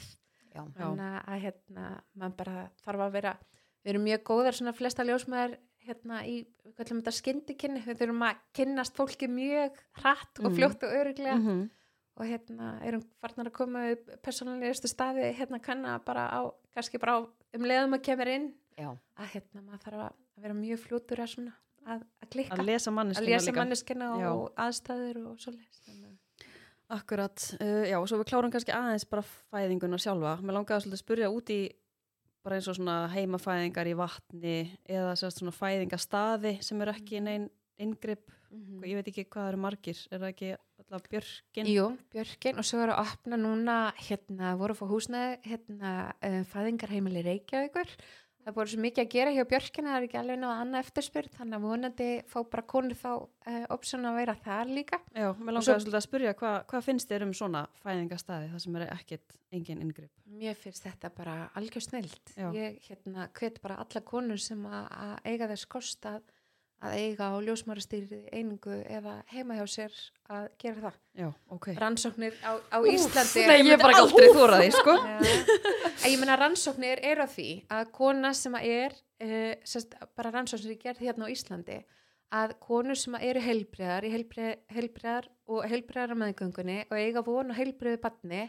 Já. 0.49 0.63
Já. 0.63 0.65
þannig 0.79 1.19
að 1.29 1.41
hérna, 1.45 1.85
maður 2.17 2.37
bara 2.41 2.57
þarf 2.81 3.05
að 3.05 3.15
vera 3.19 3.35
við 3.83 3.91
erum 3.93 4.07
mjög 4.09 4.23
góðar 4.31 4.57
svona 4.57 4.73
flesta 4.75 5.05
ljósmaður 5.05 5.55
hérna 5.87 6.21
í, 6.27 6.45
við 6.65 6.75
kallum 6.77 7.01
þetta 7.01 7.15
skyndikinni 7.17 7.81
við 7.85 7.99
þurfum 8.01 8.23
að 8.27 8.39
kynnast 8.53 8.95
fólki 8.97 9.27
mjög 9.31 9.77
hratt 10.01 10.39
og 10.39 10.49
Mhm. 10.51 10.55
fljótt 10.57 10.83
og 10.83 10.95
öruglega 10.99 11.35
Mhm. 11.39 11.69
og 12.19 12.25
hérna 12.25 12.81
erum 12.85 13.03
farnar 13.21 13.47
að 13.47 13.53
koma 13.53 13.91
upp 13.91 14.09
persónulegustu 14.21 14.87
staði 14.91 15.33
hérna 15.35 15.61
kanna 15.61 15.99
bara 16.05 16.27
á, 16.29 16.51
kannski 16.75 16.99
bara 16.99 17.19
á, 17.19 17.27
um 17.53 17.61
leiðum 17.63 17.95
að 17.95 18.03
kemur 18.03 18.27
inn 18.27 18.53
Já. 18.77 18.97
að 19.17 19.27
hérna 19.33 19.61
maður 19.63 19.83
þarf 19.85 19.99
að 20.09 20.13
vera 20.41 20.53
mjög 20.53 20.79
fljótur 20.79 21.17
að 21.19 21.27
svona 21.35 21.53
að, 21.87 22.03
að 22.21 22.29
klikka, 22.29 22.55
Að 22.57 22.65
lesa 22.65 22.91
manneskina 22.91 24.19
Já. 24.19 24.29
og 24.35 24.53
aðstæður 24.55 25.25
og 25.31 25.37
svoleiðis 25.39 25.79
Akkurat, 26.91 27.37
uh, 27.61 27.85
já, 27.85 27.99
og 28.01 28.07
svo 28.09 28.17
við 28.17 28.25
klárum 28.31 28.49
kannski 28.51 28.73
aðeins 28.73 29.05
bara 29.07 29.21
fæðinguna 29.53 29.99
sjálfa. 30.01 30.41
Mér 30.41 30.55
langaði 30.57 30.89
að 30.89 30.97
spyrja 30.97 31.27
út 31.29 31.45
í 31.53 31.69
bara 32.45 32.59
eins 32.59 32.69
og 32.71 32.77
svona 32.77 32.97
heimafæðingar 33.13 33.89
í 33.91 33.95
vatni 33.99 34.57
eða 34.87 35.15
svona 35.19 35.53
fæðingastaði 35.55 36.57
sem 36.65 36.81
eru 36.83 36.95
ekki 36.95 37.23
neinn 37.25 37.49
inngrip. 37.79 38.25
mm 38.51 38.85
Ég 38.87 38.99
veit 38.99 39.11
ekki 39.11 39.27
hvað 39.27 39.43
það 39.43 39.51
eru 39.51 39.61
margir, 39.65 39.99
er 40.09 40.21
það 40.21 40.31
ekki 40.33 40.51
alltaf 40.79 41.09
björkin? 41.11 41.69
Jú, 41.69 41.85
Björkin 42.13 42.59
og 42.59 42.65
svo 42.65 42.81
eru 42.83 42.95
að 42.95 43.11
opna 43.13 43.37
núna 43.39 43.77
hérna 43.99 44.55
voru 44.59 44.73
að 44.73 44.79
fá 44.81 44.85
húsnæði 44.89 45.37
hérna 45.51 45.91
uh, 46.25 46.41
fæðingarheimili 46.53 47.23
Reykjavíkur 47.27 47.93
það 48.45 48.55
voru 48.55 48.71
svo 48.73 48.79
mikið 48.83 49.03
að 49.03 49.11
gera 49.15 49.33
hjá 49.35 49.43
Björkin 49.51 49.87
það 49.89 49.97
er 49.99 50.05
ekki 50.07 50.19
alveg 50.21 50.39
náða 50.41 50.59
annað 50.63 50.83
eftirspyrð 50.85 51.33
þannig 51.37 51.57
að 51.59 51.65
vonandi 51.67 52.07
fá 52.31 52.37
bara 52.53 52.65
konur 52.73 52.97
þá 52.97 53.09
uh, 53.19 53.65
option 53.75 54.05
að 54.09 54.17
vera 54.21 54.35
þar 54.45 54.71
líka. 54.73 54.99
Já, 55.13 55.27
mér 55.37 55.59
Og 55.59 55.67
svo- 55.67 55.75
að 55.99 56.05
spyrja 56.07 56.33
hvað, 56.39 56.57
hvað 56.71 56.87
finnst 56.87 57.09
þér 57.11 57.27
um 57.27 57.33
svona 57.37 57.65
fæðingastaði 57.83 58.49
það 58.53 58.63
sem 58.65 58.79
er 58.79 58.87
ekkert 58.95 59.37
engin 59.51 59.81
inngrip? 59.85 60.11
mér 60.39 60.55
finnst 60.55 60.83
þetta 60.85 61.09
bara 61.17 61.49
algjör 61.57 61.81
snilt 61.83 62.33
ég 62.55 62.75
hérna 62.87 63.25
hvet 63.33 63.57
bara 63.63 63.79
alla 63.81 64.01
konur 64.05 64.37
sem 64.39 64.61
að 64.65 65.15
eiga 65.25 65.47
þess 65.49 65.65
kost 65.67 66.05
að, 66.05 66.21
að 66.79 66.95
eiga 66.95 67.27
á 67.27 67.35
ljósmárastýrið 67.43 68.29
einingu 68.31 68.79
eða 68.87 69.17
heima 69.33 69.57
hjá 69.57 69.65
sér 69.67 69.95
að 70.31 70.47
gera 70.61 70.83
það 70.85 70.97
Já, 71.19 71.27
ok. 71.51 71.67
rannsóknir 71.81 72.37
á, 72.39 72.51
á 72.55 72.77
Íslandi 72.87 73.45
Nei, 73.49 73.57
ég 73.67 73.73
er 73.75 73.83
bara 73.83 74.01
aldrei 74.03 74.27
þóra 74.31 74.59
því, 74.61 74.69
sko. 74.77 74.95
Ég 76.07 76.17
meina 76.21 76.39
rannsóknir 76.39 77.03
eru 77.03 77.27
á 77.27 77.29
því 77.29 77.49
að 77.75 77.91
kona 77.99 78.31
sem 78.37 78.55
að 78.55 78.69
er 78.71 78.95
uh, 78.95 79.53
sest, 79.67 79.97
bara 80.15 80.31
rannsóknir 80.35 80.77
er 80.77 80.83
gerð 80.85 81.03
hérna 81.09 81.27
á 81.27 81.33
Íslandi 81.33 81.81
að 82.39 82.55
konur 82.61 82.97
sem 82.99 83.15
að 83.17 83.25
eru 83.31 83.43
heilbriðar 83.43 84.05
í 84.05 84.11
heilbriðar 84.13 85.29
og 85.49 85.65
heilbriðar 85.67 86.13
á 86.13 86.21
meðgöngunni 86.21 86.81
og 86.87 86.97
eiga 86.99 87.23
von 87.25 87.49
og 87.49 87.57
heilbriðu 87.57 87.99
badni 88.03 88.43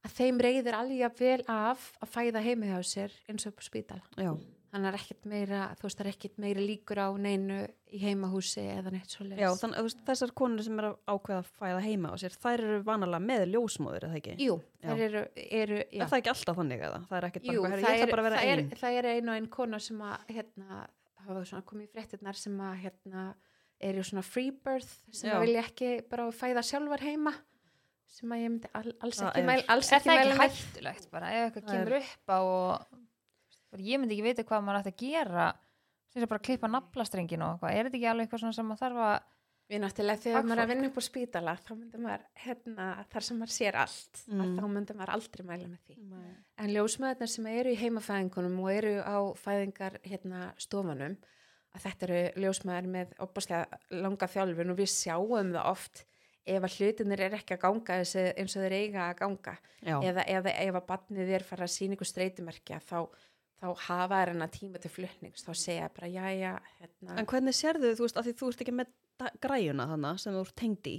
að 0.00 0.14
þeim 0.16 0.40
reyðir 0.40 0.76
alveg 0.78 1.18
vel 1.20 1.42
af 1.44 1.90
að 2.00 2.14
fæða 2.14 2.42
heimi 2.44 2.70
hjá 2.70 2.80
sér 2.86 3.16
eins 3.28 3.44
og 3.44 3.52
upp 3.52 3.60
á 3.60 3.64
spítala. 3.66 4.06
Já, 4.16 4.32
Þannig 4.70 4.86
er 4.92 4.96
ekkert 5.00 5.24
meira, 5.26 5.60
þú 5.80 5.82
veist, 5.88 5.98
það 5.98 6.06
er 6.06 6.10
ekkert 6.12 6.36
meira 6.38 6.62
líkur 6.62 6.98
á 7.02 7.08
neinu 7.18 7.56
í 7.90 7.98
heimahúsi 8.04 8.62
eða 8.70 8.92
neitt 8.94 9.10
svo 9.10 9.24
já 9.26 9.48
þannig 9.58 9.80
að 9.80 10.04
þessar 10.06 10.32
konur 10.38 10.62
sem 10.62 10.78
að 10.78 10.92
ákveða 11.10 11.38
að 11.42 11.48
fæða 11.58 11.80
heima 11.88 12.12
á 12.12 12.16
sér, 12.22 12.36
þær 12.38 12.62
eru 12.68 12.76
vanalega 12.86 13.24
með 13.24 13.42
ljósmóður, 13.50 14.06
eða 14.06 14.20
ekki? 14.20 14.36
Jú, 14.44 14.54
Já. 14.78 14.86
þær 14.92 15.02
eru, 15.08 15.24
eru 15.50 15.80
já. 15.82 16.04
Er 16.04 16.12
það 16.12 16.20
ekki 16.20 16.32
alltaf 16.34 16.60
þannig 16.60 16.84
eða? 16.86 17.00
Það 17.10 17.18
er 17.18 17.26
ekkert 17.30 17.46
bara, 17.48 17.56
Jú, 17.56 17.64
eitthvað, 17.64 17.74
það 17.80 17.88
herri, 17.90 17.98
ég 17.98 18.06
er, 18.06 18.14
bara 18.14 18.22
að 18.22 18.30
það, 18.36 18.46
er, 18.54 18.62
einn. 18.62 18.70
það 18.84 19.00
er 19.02 19.10
ein 19.16 19.28
og 19.34 19.34
ein 19.40 19.50
kona 19.58 19.82
sem 19.88 20.04
að 20.06 20.32
hérna, 20.38 20.80
hafa 21.26 21.44
svona 21.50 21.66
komið 21.72 21.84
í 21.88 21.92
fréttinnar 21.96 22.38
sem 22.38 22.62
að 22.70 22.78
hérna, 22.86 23.26
eru 23.90 24.02
svona 24.06 24.22
free 24.22 24.50
birth 24.54 24.94
sem 25.10 25.34
að 25.34 25.46
vilja 25.48 25.66
ekki 25.66 25.90
bara 26.10 26.30
fæða 26.30 26.62
sjálfar 26.70 27.02
heima 27.10 27.34
sem 28.10 28.32
að 28.34 28.40
ég 28.42 28.50
myndi 28.54 28.70
all, 28.74 28.90
alls 29.06 29.18
Það 29.20 29.28
ekki 29.30 29.40
er- 29.40 29.46
mæl 29.50 29.62
alls 29.74 29.90
Er 29.94 30.02
það 30.02 30.10
mæla 30.10 30.32
ekki 30.34 30.40
hættulegt 30.42 31.10
bara 31.12 31.28
ef 31.30 31.44
eitthvað 31.46 31.64
Það 31.64 31.74
er- 31.74 31.84
kemur 31.84 31.96
upp 32.00 32.34
á 32.34 32.38
og 32.40 32.90
bara, 32.90 32.99
ég 33.78 34.00
myndi 34.00 34.16
ekki 34.16 34.22
vita 34.26 34.42
hvað 34.44 34.64
maður 34.66 34.80
ætti 34.80 34.92
að 34.94 35.02
gera. 35.10 35.52
Sem 36.10 36.22
er 36.22 36.26
bara 36.26 36.40
að 36.40 36.46
klippa 36.48 36.66
naflastrengin 36.68 37.42
og 37.46 37.52
eitthvað. 37.54 37.76
Er 37.76 37.84
þetta 37.86 37.96
ekki 38.00 38.08
alveg 38.10 38.26
eitthvað 38.26 38.40
svona 38.40 38.52
sem 38.58 38.66
maður 38.66 38.82
þarf 38.86 39.04
að 39.10 39.20
Við 39.70 39.78
náttúrulega 39.84 40.18
þegar 40.18 40.42
maður 40.42 40.58
er 40.58 40.64
að 40.64 40.70
vinna 40.72 40.88
upp 40.90 40.96
á 40.98 41.02
spítala 41.06 41.52
þá 41.62 41.68
myndi 41.78 41.98
maður 42.02 42.22
hérna, 42.42 42.86
þar 43.06 43.22
sem 43.22 43.36
maður 43.38 43.52
sér 43.54 43.76
allt 43.78 44.22
Mm. 44.26 44.40
að 44.42 44.48
þá 44.58 44.64
myndi 44.66 44.94
maður 44.98 45.12
aldrei 45.14 45.44
mæla 45.46 45.68
með 45.70 45.78
því. 45.86 45.96
En 46.58 46.72
ljósmaðurnar 46.74 47.30
sem 47.30 47.46
eru 47.46 47.70
í 47.70 47.78
heimafæðingunum 47.78 48.56
og 48.64 48.70
eru 48.72 48.94
á 48.98 49.18
fæðingar 49.38 50.00
hérna, 50.02 50.40
stofunum 50.58 51.14
að 51.70 51.84
þetta 51.86 52.02
eru 52.08 52.42
ljósmaður 52.42 52.88
með 52.90 53.14
opaslega 53.22 53.78
langa 53.94 54.26
þjálfun 54.26 54.74
og 54.74 54.76
við 54.82 54.90
sjáum 54.90 55.54
það 55.54 55.70
oft 55.70 56.04
ef 56.50 56.62
að 56.66 56.74
hlutinir 56.80 57.20
er 57.20 57.38
ekki 57.38 57.54
að 57.54 57.62
ganga 57.62 58.00
eins 58.00 58.56
og 58.56 58.62
þeir 58.66 58.74
eiga 58.74 59.06
að 59.06 59.18
ganga. 59.22 59.54
Já, 59.86 60.00
eða, 60.02 60.26
eða 60.26 60.50
ef 60.66 60.74
að 60.74 60.86
badnið 60.90 61.30
er 61.38 61.46
fara 61.46 61.62
að 61.68 61.74
sína 61.78 61.94
ykkur 61.94 62.10
streytumerkja 62.10 62.80
þá, 62.82 63.06
þá 63.60 63.68
hafa 63.86 64.20
þær 64.22 64.32
hennar 64.34 64.50
tíma 64.54 64.80
til 64.80 64.90
flutnings 64.90 65.44
þá 65.46 65.52
segja 65.54 65.90
bara 65.94 66.08
jæja 66.08 66.54
hérna, 66.80 67.18
en 67.20 67.26
hvernig 67.26 67.54
sérðu, 67.54 67.94
þú 67.98 68.06
veist, 68.08 68.16
að 68.16 68.24
því 68.30 68.36
þú 68.40 68.48
ert 68.54 68.60
ekki 68.66 68.76
með 68.80 68.92
græjuna 69.44 69.86
þannig 69.94 70.20
sem 70.22 70.32
þú 70.34 70.44
ert 70.46 70.56
tengd 70.56 70.86
í? 70.88 70.98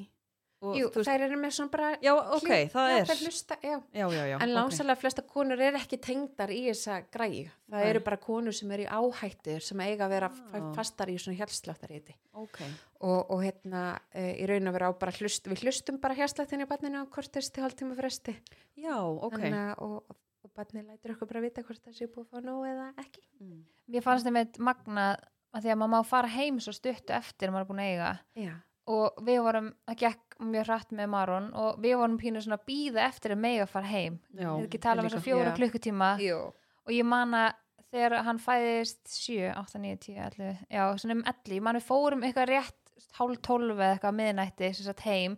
Og, 0.61 0.75
jú, 0.77 0.89
veist, 0.93 1.07
þær 1.09 1.23
eru 1.25 1.37
með 1.41 1.53
svona 1.57 1.71
bara 1.73 1.87
já, 2.05 2.11
ok, 2.13 2.43
klí- 2.45 2.67
það 2.69 2.89
já, 2.91 2.97
er. 3.01 3.21
hlusta, 3.25 3.55
já. 3.65 3.77
Já, 3.97 4.03
já, 4.13 4.25
já. 4.29 4.35
En 4.37 4.51
ok. 4.51 4.53
langsalega 4.59 4.99
flesta 5.01 5.23
konur 5.25 5.57
eru 5.65 5.79
ekki 5.79 5.97
tengdar 5.97 6.51
í 6.53 6.59
þessa 6.67 6.99
græju. 7.09 7.47
Það 7.65 7.79
Nei. 7.81 7.87
eru 7.89 8.01
bara 8.05 8.17
konur 8.21 8.53
sem 8.53 8.69
eru 8.75 8.83
í 8.85 8.91
áhættu 8.93 9.55
sem 9.59 9.81
eiga 9.81 10.05
að 10.05 10.13
vera 10.13 10.29
Ah. 10.53 10.67
fastar 10.77 11.09
í 11.09 11.17
svona 11.17 11.39
hjálpsláttariti. 11.39 12.13
Ok, 12.37 12.59
Og, 13.01 13.31
og 13.31 13.41
hérna, 13.41 13.99
e, 14.13 14.35
í 14.37 14.45
raun 14.45 14.69
að 14.69 14.73
vera 14.77 14.93
á 14.93 14.99
bara 15.01 15.11
hlust, 15.17 15.49
við 15.49 15.63
hlustum 15.65 15.97
bara 15.99 16.13
hjálpsláttin 16.13 16.61
í 16.61 16.67
barninu 16.69 17.01
á 17.01 17.09
kortist 17.09 17.55
til 17.55 17.63
hálftíma 17.63 17.97
fresti. 17.97 18.37
já, 18.77 18.93
ok. 19.01 19.33
Þannig, 19.33 19.73
að- 19.73 19.81
og, 19.81 20.03
og 20.51 20.59
barnið 20.59 20.89
lætur 20.89 21.13
okkur 21.15 21.29
bara 21.31 21.43
vita 21.45 21.63
hvort 21.63 21.83
það 21.85 21.95
sé 21.97 22.07
búið 22.11 22.25
að 22.25 22.31
fá 22.31 22.43
nóg 22.47 22.65
eða 22.67 22.87
ekki. 23.01 23.23
Mm. 23.39 23.61
mér 23.93 24.03
fannst 24.05 24.27
þeim 24.27 24.41
eitt 24.41 24.59
magna 24.59 25.05
að 25.51 25.63
því 25.63 25.71
að 25.73 25.79
maður 25.79 25.93
má 25.93 26.09
fara 26.11 26.31
heim 26.31 26.59
svo 26.63 26.73
stuttu 26.75 27.15
eftir 27.15 27.49
að 27.49 27.55
maður 27.55 27.65
er 27.65 27.71
búin 27.71 27.81
að 27.83 27.91
eiga 27.91 28.11
Já. 28.39 28.53
og 28.91 29.21
við 29.27 29.41
vorum, 29.45 29.71
það 29.87 29.99
gekk 30.03 30.37
mjög 30.51 30.67
hratt 30.67 30.93
með 30.97 31.11
Maron 31.13 31.49
og 31.61 31.81
við 31.83 31.97
vorum 32.01 32.19
pínu 32.21 32.43
svona 32.43 32.59
að 32.59 32.67
býða 32.71 33.07
eftir 33.07 33.35
að 33.35 33.43
mega 33.45 33.67
fara 33.69 33.91
heim 33.91 34.19
við 34.31 34.67
ekki 34.67 34.81
tala 34.83 35.03
um 35.03 35.09
þess 35.09 35.19
að 35.19 35.27
fjóra 35.27 35.55
klukkutíma 35.57 36.11
Jú. 36.23 36.39
og 36.51 36.93
ég 36.95 37.07
man 37.07 37.35
að 37.37 37.57
þegar 37.91 38.21
hann 38.23 38.39
fæðist 38.39 39.01
7, 39.11 39.49
8, 39.51 39.81
9, 39.83 39.97
10, 40.05 40.21
11 40.29 40.61
já, 40.71 40.83
svona 41.01 41.17
um 41.17 41.25
11, 41.27 41.57
ég 41.57 41.65
man 41.65 41.79
við 41.79 41.89
fórum 41.89 42.23
eitthvað 42.23 42.53
rétt 42.53 42.77
hálf 43.17 43.41
12 43.43 43.73
eða 43.75 43.89
eitthvað 43.95 44.15
miðnætti 44.19 44.69
sem 44.77 44.87
sagt 44.87 45.03
heim 45.03 45.35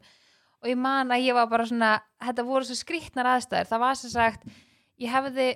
og 0.61 0.69
ég 0.69 0.77
man 0.79 1.11
að 1.11 1.25
ég 1.25 1.35
var 1.35 1.49
bara 1.51 1.65
svona, 1.67 1.95
þetta 2.23 2.45
voru 2.47 2.67
svo 2.67 2.77
skrýtnar 2.77 3.31
aðstæður, 3.33 3.71
það 3.71 3.83
var 3.83 3.97
sem 3.99 4.13
sagt 4.13 4.45
ég 5.03 5.13
hefði, 5.13 5.49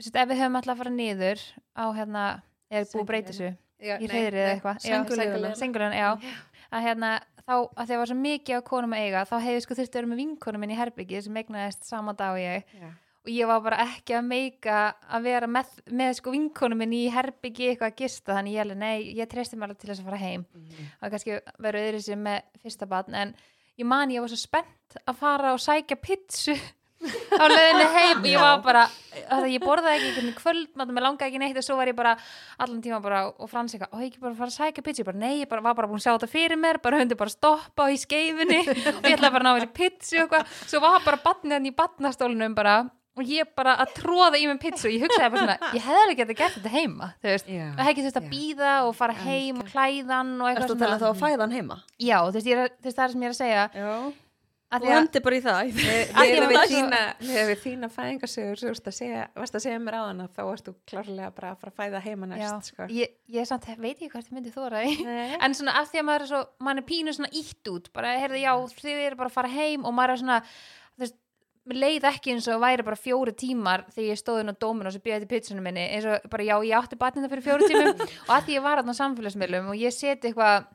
sagt, 0.00 0.16
ef 0.22 0.30
við 0.30 0.40
höfum 0.42 0.58
alltaf 0.60 0.74
að 0.76 0.80
fara 0.84 0.94
niður 0.94 1.44
á 1.74 1.84
hérna 1.96 2.24
er 2.72 2.88
búið 2.88 3.02
að 3.02 3.52
Já, 3.82 3.96
í 3.98 4.06
reyðri 4.06 4.38
eða 4.38 4.50
eitthvað. 4.54 4.82
Sængurliðina, 5.58 5.98
já. 5.98 6.10
Að 6.72 6.84
hérna, 6.86 7.08
þá, 7.42 7.54
að 7.74 7.86
því 7.88 7.94
að 7.94 8.00
var 8.00 8.10
svo 8.10 8.16
mikið 8.20 8.58
á 8.58 8.68
konum 8.68 8.92
að 8.94 9.06
eiga, 9.06 9.22
þá 9.28 9.36
hefði 9.42 9.62
sko 9.64 9.76
þurfti 9.78 9.96
að 9.96 9.98
vera 9.98 10.10
með 10.12 10.20
vinkonum 10.22 10.62
minn 10.62 10.72
í 10.72 10.76
herbyggi 10.78 11.22
sem 11.24 11.40
egnaðist 11.42 11.88
sama 11.88 12.14
dag 12.18 12.36
og 12.36 12.42
ég. 12.42 12.76
Já. 12.78 12.90
og 13.22 13.30
ég 13.30 13.46
var 13.46 13.60
bara 13.62 13.78
ekki 13.84 14.16
að 14.18 14.24
meika 14.26 14.78
að 15.14 15.26
vera 15.28 15.48
með, 15.50 15.74
með 15.94 16.12
sko 16.18 16.34
vinkonum 16.34 16.80
minn 16.82 16.94
í 16.96 17.02
herbyggi 17.14 17.68
eitthvað 17.70 17.92
að 17.92 18.00
gista, 18.00 18.36
þannig 18.36 18.56
ég 18.56 18.64
alveg, 18.64 18.80
nei, 18.80 18.96
ég 19.18 19.30
treysti 19.30 19.58
mér 19.58 19.68
alveg 19.68 19.82
til 19.82 19.90
þess 19.90 20.02
að 20.02 20.08
fara 20.10 20.22
heim. 20.22 20.46
Mhm. 20.54 20.86
það 20.92 21.04
var 21.04 21.14
kannski 21.16 21.40
verið 21.66 21.88
öðru 21.88 22.04
sem 22.06 22.24
með 22.28 22.62
fyrsta 22.62 22.88
barn. 22.94 23.18
En 23.18 23.34
ég 23.78 23.86
man 23.86 24.14
ég 24.14 24.22
var 24.22 24.32
svo 24.32 24.40
spennt 24.40 24.98
að 25.06 25.20
fara 25.20 25.52
og 25.54 25.62
sækja 25.62 25.98
pitsu 26.02 26.56
á 27.34 27.44
leiðinu 27.50 27.86
heim 27.96 28.26
ég 28.30 28.42
var 28.42 28.62
bara, 28.64 28.84
ég 29.50 29.64
borðaði 29.64 29.98
ekki 29.98 30.10
einhvern 30.12 30.36
kvöld, 30.38 30.70
með 30.82 31.02
langaði 31.06 31.28
ekki 31.30 31.42
neitt 31.42 31.60
og 31.60 31.66
svo 31.66 31.76
var 31.80 31.90
ég 31.90 31.98
bara 31.98 32.14
allan 32.62 32.80
tíma 32.84 33.02
bara 33.04 33.24
og 33.32 33.50
frans 33.50 33.74
eitthvað, 33.74 33.92
og 33.92 34.04
ég 34.04 34.12
ekki 34.12 34.22
bara 34.22 34.32
að 34.34 34.40
fara 34.42 34.52
að 34.52 34.58
sækja 34.58 34.86
pitsu, 34.86 35.02
ég 35.02 35.10
bara 35.10 35.22
nei, 35.22 35.34
ég 35.42 35.50
bara, 35.50 35.66
var 35.66 35.76
bara 35.78 35.90
búin 35.90 36.00
að 36.00 36.06
sjá 36.06 36.14
þetta 36.14 36.32
fyrir 36.32 36.60
mér, 36.62 36.80
bara 36.84 37.02
hundi 37.02 37.18
bara 37.18 37.34
stoppa 37.34 37.90
í 37.92 38.00
skeifinni 38.00 38.62
og 38.96 39.06
ég 39.06 39.18
ætlaði 39.18 39.36
bara 39.36 39.44
að 39.44 39.46
ná 39.48 39.52
þessi 39.60 39.70
pitsu 39.82 40.18
og 40.18 40.26
eitthvað, 40.26 40.58
svo 40.72 40.82
var 40.86 41.06
bara 41.06 41.22
barnið 41.26 41.58
hann 41.58 41.70
í 41.70 41.76
barnastólunum 41.82 42.58
bara 42.58 42.80
og 43.12 43.28
ég 43.28 43.48
bara 43.56 43.74
að 43.82 43.92
tróða 43.98 44.38
í 44.40 44.46
mig 44.48 44.58
pitsu 44.62 44.88
og 44.88 44.94
ég 44.94 45.02
hugsaði 45.04 45.32
bara 45.34 45.42
svona, 45.42 45.70
ég 45.76 45.84
hefði 45.84 46.02
alveg 46.02 46.20
getað 46.22 46.38
gert 46.38 46.54
þetta 46.56 46.72
heima 46.72 47.08
þú 47.20 47.28
veist, 47.28 47.50
Já. 47.52 47.64
það 47.66 47.82
hefði 47.82 47.92
ekki 47.92 48.04
þurft 48.06 48.20
að 48.20 48.28
Já. 48.28 48.32
býða 48.32 48.72
og 48.86 48.94
fara 48.96 49.16
heim 49.18 49.58
og 49.60 49.68
klæðan 49.68 50.30
og 50.38 50.48
eitthvað 50.48 50.72
að 50.72 50.84
tala 50.84 51.00
þá 51.02 51.06
að 51.10 51.20
fæða 51.20 51.42
hann 51.42 51.56
heima? 51.58 51.76
Já, 52.00 52.16
þú 52.22 52.38
veist, 52.38 52.48
ég 52.48 52.62
er, 52.62 52.72
þú 52.78 52.88
veist, 52.88 52.96
það 52.96 53.04
er 53.04 53.12
sem 53.12 53.26
ég 53.26 53.28
er 53.28 53.34
að 53.34 53.40
segja 53.42 53.66
Já. 53.76 53.90
Þú 54.72 54.86
því 54.86 54.90
að, 54.90 54.96
hendi 54.96 55.22
bara 55.26 55.36
í 55.36 55.42
það. 55.44 55.58
Að 55.62 56.30
við 57.50 57.58
þína, 57.62 57.88
segja, 58.96 59.24
varst 59.36 59.58
að 59.58 59.64
segja 59.66 59.80
mér 59.82 59.98
á 59.98 60.02
hana, 60.02 60.28
þá 60.32 60.42
varst 60.48 60.68
þú 60.68 60.74
klárlega 60.88 61.32
bara 61.36 61.52
að 61.52 61.62
fara 61.62 61.72
að 61.72 61.80
fæða 61.82 62.02
heima 62.06 62.30
næst, 62.30 62.70
sko. 62.72 62.88
ég, 62.96 63.16
ég 63.36 63.48
samt, 63.48 63.68
veit 63.82 64.00
ég 64.00 64.12
hvert 64.12 64.30
ég 64.30 64.36
myndi 64.36 64.54
þóra 64.54 64.84
en 64.84 65.56
svona 65.58 65.76
af 65.80 65.90
því 65.92 66.02
að 66.02 66.06
maður 66.08 66.24
er 66.24 66.30
svo, 66.32 66.44
maður 66.64 66.84
er 66.84 66.88
pínu 66.88 67.16
svona 67.18 67.32
ítt 67.42 67.72
út, 67.74 67.90
bara, 67.92 68.14
heyrðu, 68.22 68.40
já, 68.40 68.52
þið 68.80 69.02
eru 69.10 69.20
bara 69.20 69.32
að 69.32 69.36
fara 69.36 69.52
heim 69.52 69.84
og 69.84 69.96
maður 69.98 70.16
er 70.16 70.22
svona, 70.24 70.40
mér 71.68 71.78
leið 71.78 72.06
ekki 72.10 72.34
eins 72.34 72.48
og 72.50 72.62
væri 72.62 72.84
bara 72.86 72.98
fjóri 72.98 73.34
tímar 73.38 73.84
þegar 73.92 74.08
ég 74.08 74.18
stóði 74.18 74.42
inn 74.42 74.50
á 74.50 74.62
dómin 74.64 74.88
og 74.88 74.94
svo 74.94 75.02
bjöði 75.04 75.28
pitsunum 75.30 75.66
minni 75.66 75.84
eins 75.94 76.06
og 76.10 76.24
bara 76.32 76.46
já, 76.46 76.56
ég 76.66 76.74
átti 76.78 76.98
batnina 76.98 77.30
fyrir 77.30 77.44
fjóri 77.46 77.68
tímum 77.70 78.02
og 78.26 78.32
að 78.34 78.48
því 78.48 78.56
ég 78.56 78.64
var 78.64 78.82
á 78.82 78.84
samfélagsmiðlum 78.98 79.70
og 79.70 79.78
ég 79.78 79.94
seti 79.94 80.30
eitthvað 80.30 80.66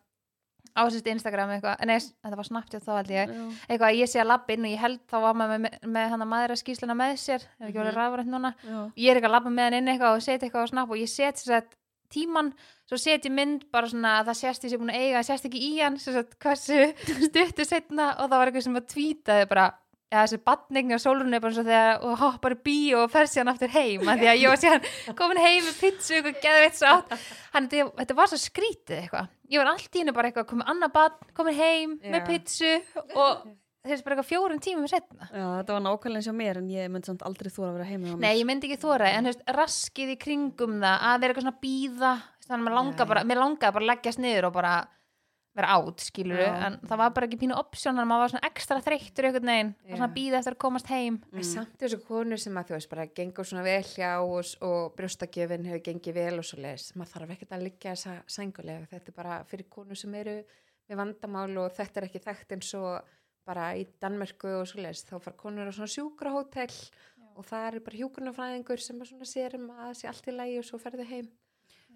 á 0.74 0.82
sérst 0.92 1.10
Instagram 1.14 1.56
eitthvað, 1.56 1.84
nei, 1.88 1.98
þetta 2.00 2.40
var 2.40 2.50
snabbt 2.50 2.78
þá 2.78 2.92
held 2.98 3.12
ég, 3.14 3.34
eitthvað 3.68 3.88
að 3.90 4.00
ég 4.02 4.12
sé 4.12 4.22
að 4.24 4.30
labba 4.32 4.56
inn 4.56 4.68
og 4.68 4.74
ég 4.74 4.84
held 4.84 5.02
þá 5.08 5.18
var 5.24 5.40
maður 5.40 5.64
með, 5.66 5.80
með, 5.96 6.08
hann 6.14 6.26
að 6.26 6.32
maður 6.34 6.56
að 6.56 6.62
skýsluna 6.64 6.98
með 6.98 7.18
sér, 7.24 7.48
er 7.60 7.70
ekki 7.70 7.82
verið 7.82 8.00
rafrænt 8.00 8.32
núna. 8.34 8.54
Já. 8.64 8.80
ég 8.96 9.12
er 9.12 9.20
eitthvað 9.20 9.32
að 9.32 9.36
labba 9.38 9.54
með 9.54 9.70
hann 9.70 9.78
inn 9.82 9.92
eitthvað 9.94 10.18
og 10.18 10.26
setja 10.26 10.48
eitthvað 10.48 10.68
á 10.68 10.72
snapp 10.74 10.94
og 10.94 11.02
ég 11.02 11.12
set 11.12 11.44
sér 11.44 11.60
að 11.62 11.76
tíman 12.14 12.54
svo 12.88 13.00
set 13.00 13.26
ég 13.28 13.34
mynd 13.36 13.66
bara 13.74 13.90
svona 13.92 14.20
að 14.22 14.30
það 14.30 14.40
sést 14.42 14.66
ég 14.66 14.72
sé 14.72 14.80
búin 14.80 14.94
að 14.94 15.02
eiga, 15.02 15.20
það 15.20 15.28
sést 15.30 15.48
ekki 15.50 15.64
í 15.66 15.72
hann 15.82 15.98
sagt 16.00 16.38
hversu 16.44 16.78
stuttu 17.28 17.66
setna 17.68 18.14
og 18.16 18.30
það 18.30 18.38
var 18.38 18.52
eitthvað 18.52 18.68
sem 18.68 18.80
að 18.80 18.90
tvítaði 18.94 19.50
bara 19.52 19.66
ja, 20.12 20.24
þessi 20.24 20.40
batning 20.48 20.94
á 20.96 21.00
sólrunni 21.02 21.38
er 21.38 21.44
bara 21.44 21.58
svo 21.58 21.66
þegar 21.68 22.06
og 22.08 22.18
hoppar 22.22 22.56
í 22.56 22.60
bíó 22.70 23.04
og 23.04 23.14
fer 23.14 23.30
síðan 23.32 23.52
aftur 23.54 23.74
heim 23.74 24.08
af 24.08 24.22
því 24.22 24.32
að 24.32 24.42
ég 24.42 24.54
var 24.54 24.62
síðan 24.62 25.16
komin 25.20 25.42
heim 25.44 25.68
með 25.68 25.78
pizzu 25.84 26.18
eitthvað 26.18 26.42
geðveitt 26.46 26.80
sátt 26.80 27.14
hann, 27.54 27.70
þetta, 27.74 28.18
var 28.18 28.32
svo 28.32 28.40
skrítið 28.42 29.02
eitthvað 29.04 29.30
ég 29.52 29.62
var 29.64 29.72
allt 29.74 29.94
í 29.94 30.04
hennu 30.04 30.16
bara 30.16 30.32
eitthvað 30.32 30.50
komin 30.54 30.70
annað 30.74 30.94
batn 30.96 31.32
komin 31.38 31.58
heim 31.60 31.98
Já. 32.00 32.12
með 32.16 32.28
pizzu 32.32 32.74
og 33.18 33.48
þessi 33.88 34.04
bara 34.04 34.18
eitthvað 34.18 34.30
fjórum 34.32 34.64
tímum 34.64 34.90
setna 34.92 35.28
Já, 35.28 35.46
þetta 35.60 35.76
var 35.76 35.86
nákvæmlega 35.86 36.22
eins 36.22 36.32
og 36.32 36.40
mér 36.40 36.62
en 36.62 36.72
ég 36.72 36.92
myndi 36.92 37.12
samt 37.12 37.28
aldrei 37.28 37.52
þóra 37.52 37.70
að 37.70 37.78
vera 37.78 37.92
heima. 37.92 38.16
Nei, 38.20 38.34
ég 38.40 38.48
myndi 38.48 38.68
ekki 38.68 38.82
þóra, 38.84 39.12
en 39.16 39.30
veist, 39.30 39.44
raskið 39.56 40.16
í 40.16 40.20
kringum 40.20 40.80
það 40.84 41.06
að 41.12 41.22
vera 41.24 41.36
eitthvað 41.36 41.48
svona 41.48 41.64
býða 41.64 42.14
þannig 42.48 42.58
að 42.58 42.66
mér 42.66 42.78
langar 42.80 43.04
Nei. 43.06 43.12
bara, 43.12 43.24
mér 43.28 43.42
langar 43.44 43.76
bara 43.76 43.86
að 43.86 43.92
leggjast 43.94 44.24
niður 44.24 44.50
og 44.50 44.56
bara 44.58 44.74
vera 45.58 45.74
átt, 45.78 46.04
skilur 46.06 46.42
Já. 46.42 46.52
en 46.68 46.78
það 46.86 47.02
var 47.02 47.14
bara 47.16 47.28
ekki 47.28 47.40
pínu 47.42 47.58
option, 47.58 47.98
en 47.98 48.10
maður 48.10 48.24
var 48.24 48.34
svona 48.34 48.50
ekstra 48.52 48.80
þreyttur 48.86 49.30
Já. 49.30 49.34
og 49.34 49.98
svona 49.98 50.12
býða 50.14 50.40
eftir 50.42 50.56
að 50.56 50.62
komast 50.62 50.92
heim. 50.94 51.20
En 51.34 51.48
samt 51.48 51.76
þessu 51.82 52.00
konur 52.06 52.42
sem 52.42 52.58
að 52.58 52.70
þú 52.70 52.78
veist 52.78 52.92
bara 52.94 53.08
gengur 53.20 53.48
svona 53.48 53.66
vel 53.66 53.84
hjá 53.90 54.12
og, 54.22 54.54
og 54.66 54.96
brjóstakjöfin 54.98 55.68
hefur 55.68 55.84
gengið 55.90 56.18
vel 56.18 56.38
og 56.42 56.48
svo 56.48 56.62
leis 56.62 56.92
maður 56.96 57.14
þarf 57.16 57.36
ekkert 57.36 57.58
að 57.58 57.66
liggja 57.68 57.94
þessa 57.96 58.16
sængulega 58.38 58.90
þetta 58.92 59.12
er 59.12 59.18
bara 59.18 59.38
fyrir 59.50 59.70
konur 59.72 60.00
sem 60.00 60.16
eru 60.18 60.38
með 60.88 61.02
vandamál 61.02 61.58
og 61.64 61.76
þetta 61.76 62.02
er 62.02 62.08
ekki 62.08 62.24
þekkt 62.24 62.56
eins 62.58 62.74
og 62.80 63.14
bara 63.48 63.70
í 63.80 63.86
Danmörku 64.02 64.52
og 64.60 64.68
svo 64.70 64.84
leis 64.84 65.04
þá 65.08 65.18
fara 65.18 65.40
konur 65.40 65.72
á 65.72 65.76
svona 65.76 65.92
sjúkrahótel 65.92 66.72
og 67.38 67.46
það 67.48 67.68
er 67.68 67.80
bara 67.86 68.00
hjúkurnafræðingur 68.02 68.82
sem 68.84 69.02
að 69.02 69.12
svona 69.12 69.30
sér 69.30 69.58
um 69.60 69.68
að 69.76 69.94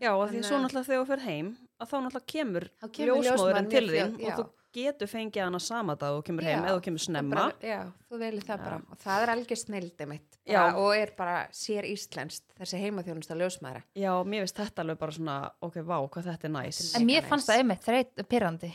og 0.02 0.08
Já, 0.08 0.12
og 0.18 0.24
því 0.30 0.34
Þannig 0.34 0.48
svo 0.50 0.56
að- 0.58 0.64
náttúrulega 0.66 0.88
þegar 0.90 1.04
þú 1.04 1.08
fer 1.12 1.22
heim 1.28 1.52
að 1.82 1.88
þá 1.92 1.96
náttúrulega 2.02 2.32
kemur, 2.34 2.66
kemur 2.82 3.22
ljósmóðurinn 3.22 3.30
ljósmóðirin 3.30 3.70
til 3.70 3.88
þín 3.92 4.18
já. 4.18 4.28
og 4.28 4.40
þú 4.42 4.46
getur 4.72 5.08
fengið 5.12 5.44
hana 5.44 5.60
sama 5.60 5.96
dag 6.00 6.14
og 6.16 6.24
kemur 6.26 6.44
heim 6.48 6.62
Já, 6.64 6.66
eða 6.70 6.78
þú 6.80 6.84
kemur 6.86 7.02
snemma. 7.04 7.36
bara, 7.36 7.54
já, 7.62 7.80
þú 8.10 8.20
velir 8.22 8.44
það 8.48 8.58
Já. 8.58 8.64
bara 8.64 8.76
og 8.90 8.98
það 9.04 9.24
er 9.26 9.32
algjör 9.36 9.60
snildi 9.62 10.06
mitt 10.08 10.38
bara, 10.48 10.78
og 10.80 10.96
er 10.96 11.12
bara 11.18 11.48
sér 11.52 11.84
íslenskt 11.92 12.44
þessi 12.58 12.80
heimaþjónusta 12.82 13.36
ljósmaðra 13.36 13.84
Já, 14.00 14.14
mér 14.24 14.46
finnst 14.46 14.58
þetta 14.64 14.80
alveg 14.86 14.98
bara 14.98 15.12
svona, 15.12 15.36
ok, 15.62 15.76
vá, 15.84 15.98
hvað 16.10 16.24
þetta 16.32 16.46
er 16.50 16.54
næs. 16.56 16.80
Þetta 16.82 17.02
en 17.02 17.06
mér 17.06 17.22
Mega 17.22 17.28
fannst 17.28 17.48
næs. 17.48 17.52
það 17.52 17.60
einmitt 17.62 17.86
þreytt 17.86 18.28
pyrrandi 18.32 18.72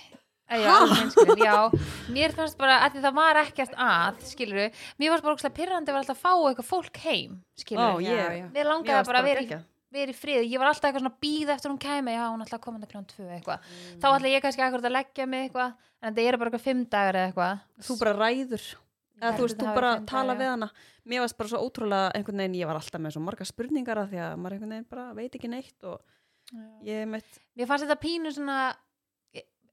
Já, 0.46 1.70
mér 2.12 2.32
fannst 2.36 2.56
bara 2.60 2.76
að 2.86 2.92
því 2.94 3.00
það 3.02 3.14
var 3.16 3.40
ekkert 3.40 3.72
að, 3.82 4.20
skilur 4.30 4.60
mér 5.00 5.10
fannst 5.10 5.24
bara 5.24 5.34
ógeðslega 5.34 5.56
pyrrandi 5.58 5.90
að 5.90 5.96
vera 5.96 6.02
alltaf 6.04 6.20
að 6.20 6.22
fá 6.22 6.32
eitthvað 6.50 6.68
fólk 6.70 7.00
heim, 7.02 7.40
skilur 7.58 8.00
ég, 8.04 8.12
Já, 8.12 8.28
já. 8.36 8.44
mér 8.46 8.52
mér 8.54 8.68
langaði 8.70 9.06
bara 9.08 9.22
að 9.24 9.28
vera 9.32 9.62
í 9.96 10.14
frið, 10.16 10.42
ég 10.50 10.58
var 10.60 10.68
alltaf 10.68 10.88
eitthvað 10.90 11.02
svona 11.04 11.20
býð 11.24 11.52
eftir 11.54 11.70
hún 11.72 11.78
kæmi, 11.80 12.12
já 12.16 12.24
hún 12.28 12.42
ætla 12.44 12.58
að 12.58 12.64
koma 12.66 12.78
þetta 12.80 12.90
kljóðan 12.92 13.08
tvö 13.12 13.28
eitthvað, 13.36 13.58
Mm. 13.66 14.00
þá 14.00 14.06
ætla 14.16 14.32
ég 14.34 14.42
kannski 14.44 14.62
akkurat 14.66 14.84
að 14.90 14.96
leggja 14.98 15.26
mig 15.26 15.46
eitthvað, 15.50 15.72
en 16.02 16.14
þetta 16.14 16.26
eru 16.28 16.38
bara 16.38 16.50
eitthvað 16.50 16.66
fimm 16.68 16.84
dagar 16.90 17.14
eða 17.14 17.28
eitthvað, 17.32 17.60
Þú 17.86 17.98
bara 17.98 18.14
ræður. 18.20 18.66
Eða 19.16 19.32
þú 19.38 19.42
veist, 19.46 19.56
þú 19.58 19.74
bara 19.74 19.92
tala 20.04 20.34
við 20.36 20.50
hana. 20.52 20.70
Mér 21.08 21.20
varst 21.24 21.38
bara 21.38 21.48
svo 21.48 21.58
ótrúlega 21.64 22.10
einhvern 22.14 22.36
veginn, 22.42 22.58
ég 22.60 22.66
var 22.66 22.76
alltaf 22.76 23.00
með 23.00 23.12
svo 23.16 23.22
marga 23.24 23.44
spurningar 23.48 23.96
að 24.02 24.10
því 24.12 24.18
að 24.20 24.36
maður 24.36 24.52
einhvern 24.58 24.74
veginn 24.76 24.90
bara 24.90 25.12
veit 25.14 25.32
ekki 25.38 25.48
neitt 25.48 25.84
og 25.84 26.00
ég 26.84 27.06
mitt, 27.08 27.38
mér 27.56 27.66
fannst 27.66 27.86
þetta 27.86 27.96
pínu 28.02 28.32
svona 28.36 28.74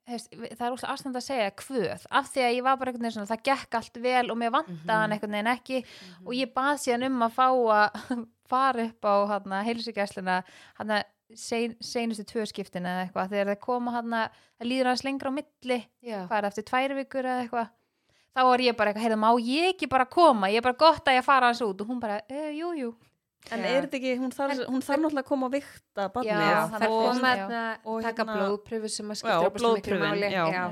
hefst, 0.08 0.32
það 0.36 0.64
er 0.68 0.74
úrslega 0.76 0.94
aðstænd 0.94 1.16
að 1.20 1.24
segja 1.28 1.52
kvöð, 1.60 2.06
af 2.12 2.26
því 2.34 2.42
að 2.44 2.56
ég 2.58 2.64
var 2.66 2.78
bara 2.80 2.92
einhvern 2.92 3.06
veginn 3.06 3.16
svona 3.18 3.30
það 3.32 3.44
gekk 3.50 3.76
allt 3.80 4.00
vel 4.04 4.32
og 4.34 4.38
mér 4.40 4.52
vantaði 4.52 4.98
hann 5.00 5.12
einhvern 5.16 5.32
veginn 5.38 5.52
ekki. 5.54 5.78
Og 6.26 6.34
ég 6.36 6.52
bað 6.56 6.80
síðan 6.84 7.06
um 7.08 7.22
að 7.24 7.36
fá 7.38 7.48
að 7.52 8.26
fara 8.50 8.88
upp 8.90 9.06
á 9.08 9.14
hana, 9.34 9.62
heilsugæsluna 9.68 10.42
hana, 10.80 11.04
sein, 11.36 11.76
seinustu 11.82 12.26
tvö 12.30 12.46
skiptin 12.50 12.86
eða 12.90 13.06
eitthvað. 13.08 13.32
Þegar 13.34 13.54
það 13.54 13.62
koma 13.68 13.92
hana, 13.96 14.26
það 14.60 14.70
líður 14.70 14.90
aðeins 14.92 15.06
lengra 15.08 15.32
á 15.32 15.38
milli 15.38 15.80
hvað 16.28 16.38
er 16.38 16.50
eftir 16.52 16.68
tvær 16.70 16.96
vikur 17.00 17.24
eða 17.26 17.46
eitthvað 17.46 17.72
þá 18.34 18.44
var 18.50 18.60
ég 18.66 18.76
bara 18.78 18.90
eitthvað, 18.92 19.06
heyrðu, 19.06 19.22
má 19.22 19.32
ég 19.46 19.72
ekki 19.76 19.90
bara 19.90 20.06
koma? 20.10 20.50
Ég 20.50 20.58
er 20.58 20.66
bara 20.66 20.80
gott 20.80 21.06
að 21.06 21.20
ég 21.20 21.26
fara 21.26 21.52
hans 21.52 21.62
út. 21.62 21.82
Og 21.82 21.88
hún 21.88 22.00
bara, 22.02 22.22
e, 22.30 22.52
jú, 22.58 22.72
jú. 22.74 22.94
En 23.52 23.60
er 23.68 23.84
þetta 23.84 23.98
ekki, 24.00 24.12
hún 24.22 24.32
þarf, 24.32 24.52
En- 24.54 24.70
hún 24.72 24.82
þarf 24.82 25.02
náttúrulega 25.04 25.24
að 25.24 25.28
koma 25.28 25.48
að 25.50 25.56
vikta 25.58 26.04
þarna 27.52 27.80
Og 27.84 28.02
taka 28.02 28.24
hérna- 28.24 28.38
blóðpröfu 28.40 28.90
sem 28.90 29.10
að 29.12 29.18
skipta 29.20 29.40
opaslega 29.44 29.74
miklu 29.76 29.98
blóðprufin, 29.98 30.00
máli. 30.00 30.30
já. 30.32 30.46
já. 30.54 30.64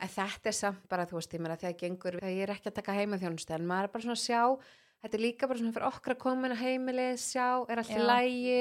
en 0.00 0.08
þetta 0.08 0.46
er 0.46 0.56
samt 0.60 0.88
bara 0.88 1.06
þú 1.06 1.18
veist, 1.18 1.34
ég 1.34 1.40
meina 1.40 1.56
þegar 1.56 1.76
gengur 1.80 2.12
þegar 2.20 2.36
ég 2.36 2.42
er 2.46 2.54
ekki 2.54 2.70
að 2.70 2.74
taka 2.78 2.92
heimaþjónustu 2.92 3.54
en 3.54 3.66
maður 3.66 3.82
er 3.82 3.88
bara 3.88 4.02
svona 4.04 4.18
að 4.18 4.24
sjá 4.28 4.58
þetta 5.00 5.16
er 5.18 5.24
líka 5.24 5.48
bara 5.50 5.60
svona 5.60 5.74
fyrir 5.76 5.90
okkar 5.90 6.14
að 6.16 6.22
koma 6.22 6.48
inn 6.48 6.56
á 6.56 6.62
heimilið 6.62 7.12
sjá, 7.22 7.48
er 7.68 7.82
allt 7.82 7.92
í 7.94 8.00
lægi 8.12 8.56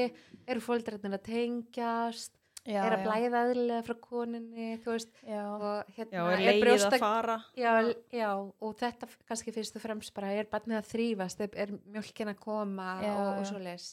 eru 0.50 0.66
fólkdrarnir 0.66 1.18
að 1.20 1.26
tengjast? 1.30 2.36
Já, 2.68 2.82
er 2.84 2.94
að 2.98 3.06
blæða 3.08 3.42
eðlilega 3.48 3.84
frá 3.88 3.96
koninni 4.04 4.66
þú 4.84 4.92
veist, 4.92 5.14
já, 5.24 5.40
og 5.48 5.94
hérna 5.96 6.18
Já, 6.20 6.42
er 6.44 6.60
brjósta- 6.60 7.00
og 8.60 8.76
þetta 8.78 9.08
kannski 9.30 9.54
fyrst 9.56 9.80
og 9.80 9.84
fremst 9.86 10.14
bara 10.14 10.34
er 10.36 10.50
barnið 10.52 10.82
að 10.82 10.90
þrýfast 10.92 11.44
er, 11.46 11.50
er 11.56 11.74
mjölkin 11.96 12.34
að 12.34 12.42
koma 12.44 12.90
Já, 13.02 13.14
og, 13.16 13.30
og 13.40 13.48
svo 13.48 13.64
les 13.64 13.88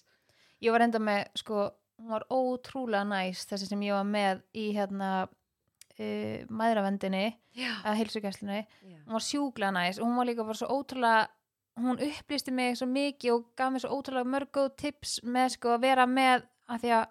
ég 0.60 0.74
var 0.74 0.84
enda 0.84 0.98
með 0.98 1.22
sko, 1.38 1.70
hún 2.00 2.12
var 2.16 2.26
ótrúlega 2.32 3.06
næst 3.08 3.54
þessi 3.54 3.70
sem 3.70 3.86
ég 3.86 3.96
var 3.96 4.08
með 4.08 4.42
í 4.56 4.66
hérna 4.76 5.10
uh, 5.28 6.38
maðuravendinni 6.50 7.26
já, 7.56 7.70
að 7.86 8.00
heilsugæslunni, 8.02 8.60
já, 8.66 8.98
hún 9.06 9.16
var 9.16 9.26
sjúklega 9.30 9.72
næst 9.78 10.02
og 10.02 10.10
hún 10.10 10.18
var 10.20 10.28
líka 10.28 10.44
bara 10.44 10.58
svo 10.58 10.68
ótrúlega 10.74 11.28
hún 11.76 11.98
upplýsti 12.00 12.52
mig 12.52 12.76
svo 12.78 12.86
mikið 12.88 13.32
og 13.34 13.44
gaf 13.56 13.72
mér 13.72 13.80
svo 13.84 13.96
ótrúlega 13.98 14.24
mörg 14.32 14.50
góð 14.52 14.76
tips 14.76 15.20
með 15.24 15.48
sko 15.56 15.74
að 15.76 15.80
vera 15.80 16.06
með 16.06 16.46
að 16.68 16.80
því 16.82 16.90
að 16.96 17.06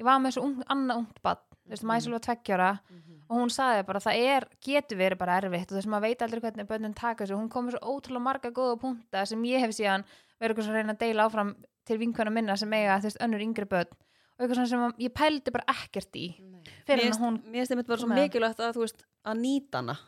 ég 0.00 0.04
var 0.04 0.18
með 0.20 0.32
svo 0.36 0.42
ung, 0.46 0.62
annað 0.72 0.96
ungt 1.02 1.22
bann 1.22 1.36
þú 1.66 1.70
veist, 1.70 1.82
Mhm. 1.82 1.88
maður 1.90 2.04
svo 2.06 2.18
tveggjára 2.26 2.70
Mhm. 2.90 3.14
og 3.28 3.36
hún 3.36 3.50
sagði 3.50 3.86
bara 3.86 4.00
það 4.00 4.16
er, 4.22 4.48
getur 4.62 4.96
verið 4.98 5.18
bara 5.18 5.40
erfitt. 5.40 5.72
Og 5.72 5.76
þess 5.78 5.86
að 5.86 5.90
maður 5.90 6.00
veit 6.06 6.22
aldrei 6.22 6.40
hvernig 6.40 6.66
bönnin 6.68 6.94
taka 6.94 7.24
þessu 7.24 7.36
hún 7.36 7.48
kom 7.50 7.66
með 7.68 7.72
svo 7.78 7.80
ótrúlega 8.00 8.22
marga 8.22 8.50
góða 8.50 8.80
punta 8.80 9.26
sem 9.26 9.42
ég 9.42 9.60
hef 9.60 9.70
síðan 9.74 10.04
verið 10.40 10.54
eitthvað 10.54 10.64
svona 10.64 10.78
að 10.78 10.82
reyna 10.82 10.92
að 10.94 10.98
deila 10.98 11.26
áfram 11.28 11.54
til 11.84 11.98
vinkvæna 11.98 12.32
minna 12.32 12.56
sem 12.56 12.70
eiga 12.72 12.98
þú 12.98 13.02
veist 13.02 13.18
önnur 13.20 13.42
yngri 13.42 13.64
bönn 13.66 13.90
og 14.38 14.40
eitthvað 14.48 14.68
sem 14.68 14.80
að 14.80 14.94
ég 14.98 15.12
pældi 15.14 15.50
bara 15.52 15.64
ekkert 15.68 16.12
í 16.16 16.26
Mér 16.86 16.98
finnst- 17.00 17.20
einmitt 17.70 17.86
bara 17.86 17.98
svo 17.98 18.08
mikilvægt 18.08 18.58
að 18.60 18.74
þú 18.74 18.80
veist, 18.84 19.02
að 19.24 19.36
nýta 19.40 19.74
hana 19.78 19.98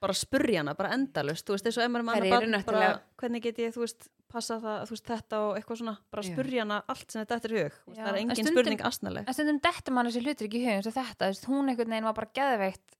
bara 0.00 0.14
spurja 0.14 0.60
hana, 0.62 0.74
bara 0.78 0.92
endalust 0.94 1.46
þú 1.48 1.56
veist, 1.56 1.66
eins 1.66 1.78
og 1.78 1.84
ef 1.84 1.90
maður 1.90 2.16
er 2.16 2.22
eru 2.22 2.30
barn, 2.30 2.50
bara 2.52 2.58
náttúrulega- 2.62 3.00
hvernig 3.18 3.42
get 3.42 3.56
ég, 3.58 3.72
þú 3.74 3.80
veist, 3.82 4.08
passa 4.28 4.58
það, 4.62 4.82
þú 4.86 4.90
veist, 4.94 5.06
þetta 5.08 5.38
og 5.48 5.56
eitthvað 5.58 5.78
svona, 5.80 5.96
bara 6.10 6.22
Já. 6.22 6.32
spurja 6.34 6.60
hana 6.62 6.82
allt 6.88 7.10
sem 7.10 7.24
þetta 7.24 7.44
er 7.48 7.54
hug, 7.58 7.72
veist, 7.86 7.98
Já, 7.98 8.04
það 8.04 8.08
er 8.12 8.18
en 8.18 8.22
engin 8.30 8.36
stundum- 8.36 8.54
spurning 8.58 8.80
asnaleg 8.90 9.24
en 9.28 9.34
stundum 9.34 9.58
dettur 9.60 9.92
mann 9.96 10.06
þessi 10.06 10.22
hlutur 10.22 10.46
ekki 10.48 10.58
í 10.60 10.64
hugum 10.66 10.76
eins 10.78 10.86
og 10.86 10.94
þetta, 10.94 11.22
þú 11.24 11.32
veist, 11.32 11.48
hún 11.50 11.68
einhvern 11.72 11.90
veginn 11.96 12.04
var 12.10 12.14
bara 12.14 12.30
geðveikt 12.38 12.96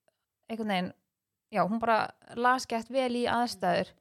einhvern 0.51 0.69
veginn 0.75 0.93
já, 1.53 1.63
hún 1.69 1.79
bara 1.81 2.11
las 2.37 2.67
gett 2.67 2.89
vel 2.91 3.13
í 3.15 3.25
aðstæður 3.27 3.95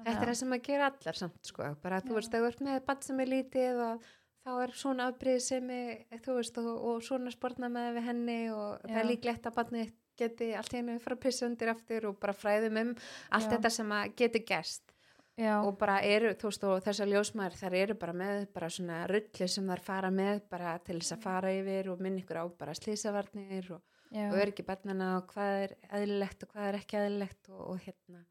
Þetta 0.00 0.22
er 0.22 0.28
það 0.30 0.36
sem 0.38 0.52
að 0.54 0.62
gera 0.64 0.86
allar 0.88 1.16
samt 1.18 1.44
sko, 1.44 1.76
bara 1.82 2.00
þú 2.00 2.08
Já. 2.08 2.14
veist, 2.16 2.32
þú 2.32 2.46
ert 2.48 2.60
með 2.64 2.84
bann 2.86 3.02
sem 3.02 3.20
er 3.20 3.26
lítið 3.26 3.80
og 3.84 4.04
þá 4.46 4.50
er 4.62 4.70
svona 4.72 5.08
afbrýð 5.12 5.40
sem 5.44 5.70
er, 5.70 6.04
þú 6.24 6.36
veist, 6.38 6.56
og, 6.62 6.68
og 6.88 7.02
svona 7.04 7.30
sportna 7.34 7.68
með 7.68 7.98
við 7.98 8.06
henni 8.06 8.38
og 8.54 8.80
það 8.80 8.96
er 8.96 9.04
Já. 9.04 9.10
líklegt 9.10 9.44
að 9.50 9.54
barnið 9.58 9.92
geti 10.20 10.52
allt 10.58 10.76
hennu 10.76 10.96
fara 11.02 11.18
að 11.18 11.24
pissa 11.26 11.48
undir 11.48 11.72
aftur 11.72 12.08
og 12.10 12.18
bara 12.22 12.36
fræðum 12.36 12.80
um 12.84 12.94
allt 12.94 13.48
Já. 13.48 13.52
þetta 13.56 13.74
sem 13.76 13.94
að 13.98 14.16
geti 14.22 14.44
gerst. 14.52 14.96
Já, 15.40 15.54
og 15.64 15.78
bara 15.80 16.00
eru, 16.04 16.34
þú 16.36 16.50
veist, 16.50 16.64
og 16.68 16.82
þessar 16.84 17.08
ljósmaður 17.08 17.54
þar 17.56 17.76
eru 17.78 17.94
bara 17.96 18.12
með 18.12 18.42
bara 18.52 18.68
svona 18.68 19.04
rulli 19.08 19.46
sem 19.48 19.70
þær 19.72 19.82
fara 19.86 20.10
með 20.12 20.42
bara 20.52 20.74
til 20.84 20.98
þess 20.98 21.14
að 21.16 21.22
fara 21.24 21.52
yfir 21.56 21.88
og 21.92 22.02
minna 22.04 22.20
ykkur 22.20 22.42
á 22.42 22.44
bara 22.60 22.74
slísavarnir 22.76 23.70
og 23.72 23.80
og 24.10 24.36
öryggi 24.42 24.64
barnana 24.66 25.12
og 25.20 25.30
hvað 25.30 25.56
er 25.64 25.74
eðlilegt 25.94 26.42
og 26.42 26.52
hvað 26.52 26.68
er 26.68 26.78
ekki 26.80 26.98
eðlilegt 26.98 27.50
og, 27.52 27.60
og 27.70 27.84
hérna. 27.84 28.24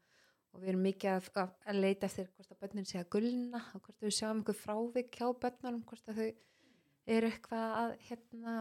Og 0.50 0.62
við 0.62 0.72
erum 0.72 0.84
mikið 0.84 1.12
að, 1.14 1.28
að, 1.40 1.52
að 1.70 1.80
leita 1.84 2.08
eftir 2.08 2.28
hvort 2.34 2.52
að 2.52 2.60
börnin 2.64 2.88
sé 2.90 2.98
að 3.00 3.10
gulna 3.14 3.62
og 3.76 3.84
hvort 3.84 4.04
við 4.04 4.16
sjáum 4.16 4.40
einhver 4.40 4.58
frávik 4.58 5.16
hjá 5.16 5.26
börnunum 5.44 5.84
hvort 5.88 6.10
að 6.10 6.20
þau 6.20 6.30
eru 7.16 7.30
eitthvað 7.30 7.76
að 7.80 7.94
hérna 8.08 8.56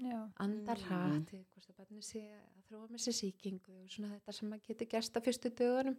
já, 0.00 0.20
andar 0.40 0.78
Mm. 0.78 0.84
hratt 0.88 1.30
hvort 1.30 1.68
að 1.68 1.76
börnin 1.76 2.02
sé 2.02 2.20
að 2.32 2.62
þróa 2.68 2.88
með 2.90 3.00
sér 3.04 3.16
sýkingu 3.18 3.72
og 3.82 3.90
svona 3.90 4.14
þetta 4.16 4.32
sem 4.32 4.52
að 4.52 4.62
geti 4.68 4.86
gerst 4.86 5.16
á 5.16 5.20
fyrstu 5.20 5.50
dögunum. 5.50 5.96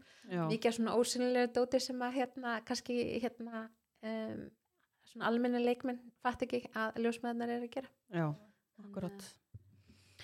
Mikið 0.49 0.71
svona 0.77 0.95
ósynilega 0.97 1.53
dóti 1.53 1.79
sem 1.79 1.99
að 2.01 2.13
hérna 2.17 2.61
kannski 2.65 2.97
hérna 3.21 3.69
um, 4.03 4.49
svona 5.05 5.25
almenni 5.29 5.59
leikmenn 5.63 5.99
fatt 6.23 6.41
ekki 6.41 6.63
að 6.73 6.95
ljósmaðurnar 7.03 7.49
eru 7.49 7.67
að 7.67 7.73
gera. 7.77 7.89
Já, 8.09 8.27
akkurat 8.83 9.29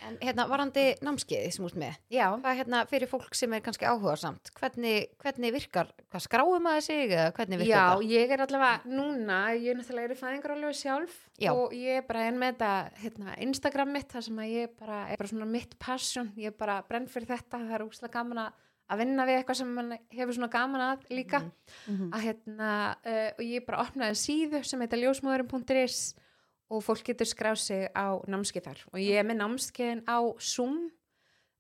En 0.08 0.18
hérna, 0.22 0.46
varandi 0.48 0.84
námskeiði 1.04 1.52
sem 1.52 1.66
út 1.66 1.76
með, 1.76 1.98
Já, 2.14 2.26
hvað 2.40 2.56
hérna 2.60 2.86
fyrir 2.88 3.10
fólk 3.12 3.36
sem 3.36 3.54
er 3.54 3.60
kannski 3.66 3.86
áhugasamt, 3.90 4.52
hvernig, 4.60 5.10
hvernig 5.20 5.52
virkar, 5.54 5.90
hvað 6.10 6.24
skráum 6.28 6.64
maður 6.64 6.86
sig 6.88 7.12
eða 7.12 7.34
hvernig 7.36 7.60
virkar 7.60 7.74
Já, 7.76 7.84
það? 7.98 8.06
ég 8.14 8.32
er 8.32 8.44
allavega 8.46 8.94
núna, 8.96 9.40
ég 9.58 9.68
er 9.74 9.76
náttúrulega 9.82 10.10
er 10.10 10.16
í 10.16 10.20
fæðingarálega 10.22 10.74
sjálf 10.80 11.18
Já. 11.40 11.52
og 11.54 11.74
ég 11.76 12.00
er 12.00 12.08
bara 12.08 12.24
einn 12.30 12.40
með 12.40 12.56
þetta 12.56 12.72
hérna, 13.04 13.36
Instagram 13.50 13.92
mitt, 13.98 14.10
þar 14.16 14.24
sem 14.30 14.40
að 14.46 14.54
ég 14.56 14.74
bara 14.80 15.02
er 15.12 15.18
bara 15.18 15.30
svona 15.34 15.46
mitt 15.52 15.78
passion, 15.80 16.32
ég 16.38 16.54
er 16.54 16.58
bara 16.58 16.82
brenn 16.88 17.08
fyrir 17.12 17.28
þetta, 17.36 17.60
það 17.60 17.76
er 17.82 17.88
úslega 17.90 18.14
gaman 18.20 18.44
að 18.48 18.66
að 18.90 18.98
vinna 19.04 19.22
við 19.30 19.36
eitthvað 19.38 19.58
sem 19.60 19.68
mann 19.70 19.92
hefur 20.10 20.34
svona 20.34 20.48
gaman 20.50 20.82
að 20.82 21.04
líka 21.14 21.44
Mhm. 21.86 22.08
að 22.10 22.24
hérna, 22.26 22.70
uh, 23.06 23.30
og 23.38 23.44
ég 23.46 23.66
bara 23.68 23.84
opnaði 23.84 24.16
síðu 24.18 24.64
sem 24.66 24.80
heita 24.82 24.98
ljósmóðurum.is 24.98 26.16
og 26.16 26.24
fólk 26.86 27.04
getur 27.10 27.30
skráð 27.30 27.62
sig 27.64 27.88
á 27.98 28.08
námskeið 28.30 28.68
þar 28.70 28.82
og 28.94 29.00
ég 29.02 29.20
er 29.22 29.26
með 29.28 29.40
námskeiðin 29.42 30.04
á 30.06 30.20
Zoom 30.38 30.76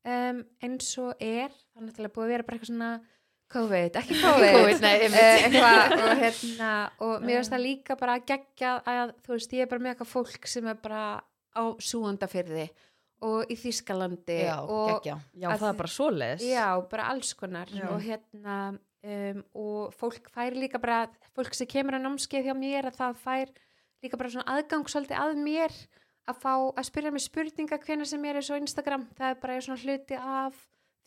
um, 0.05 0.43
eins 0.61 0.91
og 1.01 1.15
er 1.17 1.49
það 1.49 1.79
er 1.81 1.87
náttúrulega 1.87 2.13
búið 2.15 2.27
að 2.27 2.33
vera 2.35 2.45
bara 2.47 2.59
eitthvað 2.59 2.71
svona 2.73 2.91
COVID, 3.49 3.95
ekki 3.97 4.17
COVID, 4.25 4.51
COVID, 4.59 4.83
nei. 4.85 4.91
Eh, 5.07 5.45
eitthvað, 5.47 5.93
og, 5.97 6.11
hérna, 6.19 6.73
og 7.01 7.23
mér 7.25 7.39
finnst 7.39 7.55
það 7.55 7.63
líka 7.65 7.95
bara 7.97 8.19
að 8.19 8.27
gegja 8.29 8.73
að 8.93 9.15
þú 9.25 9.33
veist, 9.33 9.55
ég 9.57 9.65
er 9.65 9.71
bara 9.71 9.81
með 9.85 9.95
eitthvað 9.95 10.11
fólk 10.11 10.45
sem 10.51 10.69
er 10.69 10.77
bara 10.83 11.01
á 11.57 11.63
súandafyrði 11.81 12.67
og 13.25 13.49
í 13.51 13.57
Þýskalandi 13.59 14.37
Já, 14.45 14.59
og. 14.61 15.01
Já, 15.03 15.17
Að 15.49 15.63
það 15.63 15.71
er 15.71 15.79
bara 15.81 15.91
svoleiðis. 15.91 16.45
Já, 16.45 16.67
bara 16.93 17.07
alls 17.11 17.33
konar 17.35 17.73
Já. 17.73 17.87
og 17.89 18.05
hérna 18.05 18.59
um, 19.03 19.41
og 19.65 19.97
fólk 19.97 20.29
fær 20.31 20.55
líka 20.55 20.79
bara 20.79 21.01
fólk 21.35 21.57
sem 21.57 21.67
kemur 21.69 21.97
að 21.97 22.05
námskeið 22.05 22.47
hjá 22.51 22.55
mér 22.55 22.91
að 22.91 22.99
það 23.01 23.19
fær 23.25 23.51
líka 24.03 24.17
bara 24.17 24.29
svona 24.33 24.47
aðgang 24.57 24.85
svolítið 24.89 25.17
að 25.19 25.37
mér 25.43 25.73
að 26.29 26.37
fá 26.43 26.53
að 26.77 26.85
spyrja 26.89 27.11
mig 27.11 27.21
spurninga 27.25 27.79
hvenær 27.83 28.05
sem 28.07 28.21
mér 28.21 28.35
er 28.39 28.45
svo 28.45 28.55
Instagram 28.61 29.07
það 29.17 29.29
er 29.33 29.39
bara 29.41 29.61
svona 29.61 29.81
hluti 29.83 30.15
af 30.19 30.55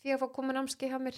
því 0.03 0.13
að 0.13 0.19
fá 0.19 0.27
að 0.27 0.33
koma 0.35 0.53
á 0.53 0.55
námskeið 0.59 0.91
hjá 0.93 0.99
mér 0.99 1.17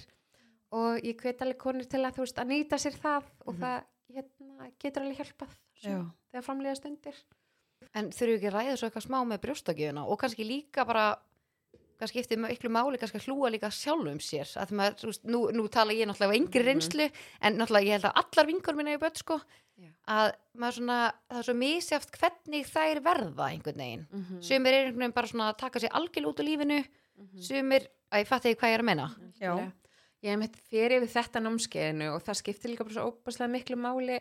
og 0.76 1.00
ég 1.06 1.18
hvet 1.22 1.42
alveg 1.42 1.58
konur 1.62 1.86
til 1.90 2.04
að 2.06 2.16
þú 2.18 2.26
veist 2.26 2.40
að 2.42 2.52
nýta 2.52 2.78
sér 2.82 2.96
það 3.02 3.24
og 3.46 3.54
Mhm. 3.56 3.62
það 3.62 3.84
hérna, 4.16 4.72
getur 4.80 5.02
alveg 5.04 5.18
hjálpað 5.18 5.56
þegar 6.32 6.44
framlega 6.46 6.76
stundir 6.76 7.16
En 7.94 8.10
þurfu 8.10 8.36
ekki 8.38 8.48
að 8.50 8.56
ræða 8.56 8.78
svo 8.78 8.88
eitthvað 8.90 9.06
smá 9.08 9.20
með 9.28 9.42
brjóstakjöfuna 9.44 10.04
og 10.10 10.20
kannski 10.20 10.44
líka 10.48 10.86
bara 10.88 11.16
kannski 12.00 12.20
eftir 12.20 12.38
miklu 12.38 12.70
máli 12.70 12.98
kannski 13.00 13.20
að 13.20 13.28
hlúa 13.28 13.52
líka 13.52 13.70
sjálfum 13.72 14.20
sér 14.20 14.48
að 14.60 14.72
maður, 14.72 15.20
nú, 15.24 15.52
nú 15.52 15.68
tala 15.70 15.92
ég 15.94 16.08
náttúrulega 16.08 16.34
á 16.34 16.40
yngri 16.40 16.60
Mhm. 16.62 16.66
reynslu 16.66 17.12
en 17.42 17.58
náttúrulega 17.58 17.86
ég 17.86 17.92
held 17.96 18.04
að 18.06 18.18
allar 18.22 18.46
vingur 18.48 18.76
minna 18.76 18.94
í 18.96 19.00
börn 19.00 19.16
sko. 19.16 19.40
Að 20.08 20.32
maður 20.56 20.76
svona, 20.78 21.00
það 21.30 21.38
er 21.40 21.44
svo 21.50 21.54
misjáft 21.60 22.12
hvernig 22.20 22.68
þær 22.70 23.02
verða 23.04 23.50
einhvern 23.52 23.78
veginn. 23.78 24.08
Mm 24.12 24.22
-hmm. 24.24 24.42
sumir 24.42 24.74
er 24.74 24.86
einhvern 24.86 25.00
veginn 25.00 25.14
bara 25.14 25.28
svona 25.28 25.50
að 25.50 25.58
taka 25.58 25.80
sér 25.80 25.92
algjörl 25.92 26.30
út 26.32 26.40
úr 26.40 26.46
lífinu 26.46 26.86
Mhm. 27.18 27.42
sumir, 27.42 27.88
að 28.12 28.20
ég 28.24 28.28
fatti 28.28 28.56
hvað 28.56 28.70
ég 28.70 28.74
er 28.74 28.80
að 28.80 28.86
menna 28.86 29.16
Já. 29.40 29.72
Ég 30.24 30.32
hef 30.32 30.40
mitt 30.40 30.56
fyrir 30.58 31.02
við 31.02 31.12
þetta 31.14 31.40
námskeiðinu 31.40 32.16
og 32.16 32.24
það 32.24 32.36
skiptir 32.42 32.70
líka 32.72 32.84
bara 32.84 32.94
svo 32.94 33.12
óbærslega 33.12 33.52
miklu 33.52 33.76
máli 33.76 34.20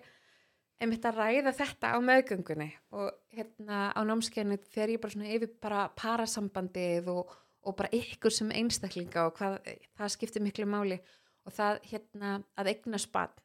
einmitt 0.80 1.04
að 1.04 1.16
ræða 1.16 1.52
þetta 1.54 1.86
á 1.94 1.98
meðgöngunni. 2.02 2.72
Og 2.92 3.10
hérna 3.32 3.92
á 3.94 4.00
námskeiðinu 4.04 4.58
fer 4.68 4.88
ég 4.88 5.00
bara 5.00 5.12
svona 5.12 5.32
yfir 5.32 5.48
bara 5.62 5.88
parasambandið 5.88 7.08
og, 7.08 7.30
og 7.64 7.76
bara 7.76 7.88
ykkur 7.94 8.30
sem 8.30 8.50
einstaklinga 8.50 9.26
og 9.26 9.38
hvað 9.38 9.58
það 9.96 10.08
skiptir 10.08 10.42
miklu 10.42 10.66
máli. 10.66 11.00
Og 11.46 11.52
það 11.52 11.80
hérna 11.90 12.42
að 12.58 12.66
eigna 12.74 12.98
spatt 12.98 13.40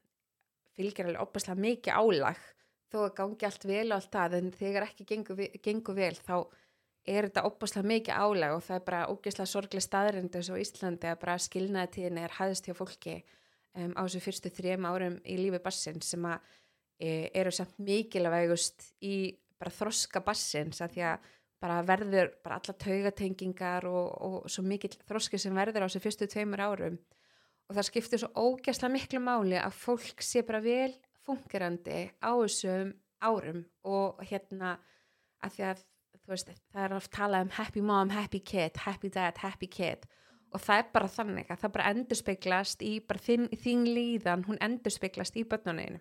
fylgir 0.80 1.10
alveg 1.10 1.28
óbærslega 1.28 1.66
mikið 1.68 2.00
álag 2.00 2.42
þó 2.90 3.04
að 3.04 3.16
gangi 3.20 3.48
allt 3.50 3.68
vel 3.70 3.86
og 3.90 3.98
allt 4.00 4.16
það 4.16 4.36
en 4.40 4.50
þegar 4.56 4.88
ekki 4.88 5.08
gengur, 5.12 5.44
gengur 5.62 5.98
vel 5.98 6.16
þá 6.18 6.36
er 7.10 7.28
þetta 7.30 7.46
óbúslega 7.48 7.90
mikið 7.90 8.22
álag 8.22 8.56
og 8.56 8.64
það 8.66 8.78
er 8.78 8.86
bara 8.88 9.02
ógeðslega 9.10 9.50
sorglega 9.50 9.86
staðrindu 9.86 10.40
eins 10.40 10.52
og 10.54 10.62
Íslandi 10.62 11.10
að 11.10 11.20
bara 11.24 11.38
skilnaðatíðin 11.42 12.22
er 12.22 12.36
hæðist 12.38 12.70
hjá 12.70 12.76
fólki 12.78 13.18
um, 13.78 13.94
á 13.98 14.02
þessu 14.04 14.24
fyrstu 14.24 14.54
þrejum 14.54 14.88
árum 14.90 15.20
í 15.24 15.38
lífi 15.40 15.62
bassins 15.64 16.12
sem 16.14 16.26
að 16.30 16.40
e, 17.00 17.30
eru 17.34 17.54
samt 17.56 17.78
mikilvægust 17.82 18.92
í 19.06 19.16
bara 19.60 19.74
þroska 19.74 20.24
bassins 20.26 20.82
að 20.84 20.96
því 20.96 21.06
að 21.12 21.30
bara 21.60 21.80
verður 21.84 22.34
bara 22.44 22.60
alla 22.60 22.76
taugatengingar 22.84 23.88
og, 23.90 24.12
og 24.24 24.52
svo 24.52 24.64
mikill 24.64 24.96
þroski 25.08 25.40
sem 25.42 25.56
verður 25.56 25.86
á 25.86 25.88
þessu 25.88 26.04
fyrstu 26.04 26.30
tveimur 26.32 26.64
árum 26.64 27.00
og 27.70 27.78
það 27.78 27.88
skiptir 27.88 28.22
svo 28.24 28.30
ógeðslega 28.34 28.94
miklu 28.96 29.22
máli 29.22 29.58
að 29.62 29.78
fólk 29.78 30.24
sé 30.26 30.42
bara 30.46 30.62
vel 30.64 30.92
fungerandi 31.26 32.10
á 32.18 32.32
þessum 32.34 32.96
árum 33.22 33.64
og 33.86 34.22
hérna 34.26 34.78
að 35.44 35.56
því 35.56 35.66
að 35.70 35.84
þú 36.20 36.34
veist, 36.34 36.54
það 36.74 36.86
er 36.86 36.96
oft 36.98 37.12
talað 37.16 37.46
um 37.46 37.52
happy 37.58 37.84
mom, 37.86 38.14
happy 38.14 38.40
kid, 38.46 38.80
happy 38.86 39.12
dad, 39.14 39.38
happy 39.42 39.70
kid. 39.72 40.06
Og 40.50 40.62
það 40.62 40.82
er 40.82 40.88
bara 40.96 41.10
þannig 41.14 41.50
að 41.54 41.60
það 41.62 41.74
bara 41.76 41.90
endurspeglast 41.94 42.84
í 42.86 42.92
bara 43.06 43.22
þín, 43.22 43.48
þín 43.54 43.84
líðan, 43.86 44.46
hún 44.48 44.58
endurspeglast 44.66 45.38
í 45.38 45.44
börnuninu 45.46 46.00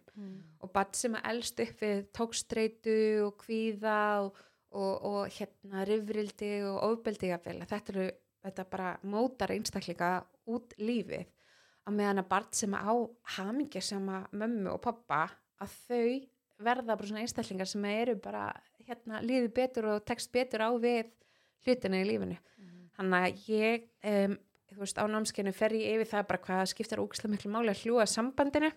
og 0.65 0.73
bara 0.73 0.97
sem 0.97 1.17
að 1.19 1.27
elst 1.35 1.61
upp 1.61 1.83
við 1.85 1.99
tókstreitu 2.17 2.97
og 3.27 3.35
kvíða 3.43 3.99
og, 4.25 4.39
og, 4.73 4.95
og 5.11 5.37
hérna 5.37 5.85
rifrildi 5.85 6.53
og 6.65 6.79
ofbeldi 6.89 7.35
þetta 7.37 7.83
eru 7.93 8.09
þetta 8.47 8.65
bara 8.73 8.95
mótar 9.03 9.53
einstakleika 9.53 10.13
út 10.49 10.73
lífið 10.81 11.29
að 11.89 11.97
meðan 11.99 12.23
að 12.23 12.29
barn 12.31 12.51
sem 12.55 12.75
á 12.77 12.93
hamingja 13.37 13.83
sem 13.85 14.11
að 14.13 14.27
mömmu 14.43 14.75
og 14.75 14.83
pappa 14.85 15.23
að 15.59 15.77
þau 15.89 16.09
verða 16.69 16.97
bara 16.97 17.09
svona 17.09 17.23
einstaklingar 17.25 17.71
sem 17.71 17.85
eru 17.89 18.17
bara 18.21 18.49
hérna 18.89 19.23
líði 19.25 19.51
betur 19.55 19.93
og 19.95 20.05
tekst 20.09 20.33
betur 20.35 20.65
á 20.65 20.71
við 20.81 21.09
hlutina 21.67 22.03
í 22.03 22.07
lífinu. 22.09 22.39
Þannig 22.99 23.27
að 23.29 23.43
ég 23.55 23.85
um, 24.11 24.39
þú 24.69 24.81
veist 24.83 24.99
á 24.99 25.05
námskeinu 25.09 25.53
fer 25.55 25.75
ég 25.79 25.99
yfir 25.99 26.11
það 26.13 26.27
bara 26.31 26.45
hvað 26.47 26.65
skiptar 26.73 27.03
ógislega 27.03 27.35
miklu 27.35 27.53
máli 27.53 27.73
að 27.73 27.85
hljúa 27.85 28.07
sambandinu 28.11 28.73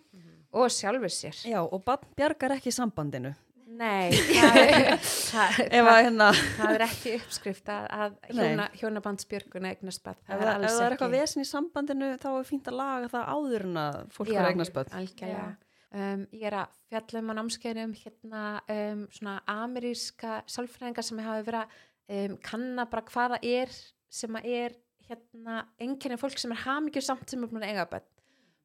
og 0.51 0.67
sjálfur 0.73 1.13
sér. 1.13 1.37
Já, 1.47 1.61
og 1.63 1.83
bann 1.85 2.05
bjargar 2.17 2.55
ekki 2.57 2.73
sambandinu. 2.75 3.33
Nei, 3.71 4.11
það 4.41 4.57
er, 4.59 4.91
það, 4.99 5.59
Ef 5.67 5.87
að 5.87 5.99
hérna, 6.01 6.27
það 6.57 6.75
er 6.75 6.83
ekki 6.87 7.15
uppskrift 7.19 7.71
að, 7.71 8.15
hjóna, 8.33 8.67
hjónabandsbjörgun 8.81 9.67
eignast 9.69 10.03
bad 10.05 10.19
ef 10.25 10.41
það, 10.41 10.65
það 10.65 10.83
er 10.85 10.95
eitthvað 10.95 11.15
vesen 11.15 11.43
í 11.43 11.47
sambandinu, 11.47 12.09
þá 12.21 12.29
er 12.33 12.47
fínt 12.49 12.69
að 12.71 12.79
laga 12.81 13.11
það 13.13 13.31
áður 13.35 13.67
en 13.69 13.81
að 13.83 13.99
fólk 14.17 14.33
er 14.33 14.49
eignast 14.49 14.75
börn. 14.75 14.95
algjörlega. 14.99 15.49
Um, 15.91 16.21
ég 16.31 16.47
er 16.47 16.55
að 16.55 16.77
fjalla 16.87 17.19
um 17.19 17.31
á 17.31 17.33
námskeiðum 17.35 17.95
hérna 17.99 18.43
um, 18.71 19.01
svona 19.11 19.33
ameríska 19.51 20.37
sálfræðingar 20.47 21.03
sem 21.03 21.19
hafa 21.19 21.41
verið 21.43 21.65
að 21.65 22.21
um, 22.31 22.37
kanna 22.47 22.85
bara 22.91 23.03
hvaða 23.11 23.41
er 23.43 23.73
sem 24.11 24.39
að 24.39 24.47
er 24.55 24.77
hérna 25.09 25.65
einkenni 25.81 26.19
fólk 26.19 26.39
sem 26.39 26.53
er 26.55 26.63
hamingju 26.63 27.03
samt 27.03 27.27
sem 27.27 27.43
er 27.43 27.51
búin 27.51 27.63
að 27.63 27.73
eiga 27.73 27.87
börn. 27.91 28.07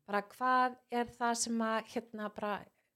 Bara 0.07 0.23
hvað 0.31 0.77
er 0.95 1.11
það 1.17 1.35
sem 1.43 1.63
að 1.67 1.93
hérna 1.95 2.31
bara 2.37 2.53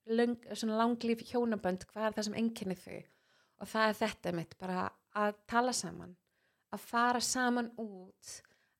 langlíf 0.08 1.24
hjónabönd 1.30 1.86
hvað 1.90 2.06
er 2.06 2.16
það 2.16 2.28
sem 2.28 2.38
einkenni 2.40 2.76
þau? 2.78 3.00
Og 3.60 3.68
það 3.68 3.88
er 3.88 3.98
þetta 3.98 4.32
mitt 4.38 4.56
bara 4.60 4.86
að 5.20 5.34
tala 5.50 5.74
saman 5.76 6.14
að 6.70 6.86
fara 6.86 7.20
saman 7.20 7.70
út 7.80 8.36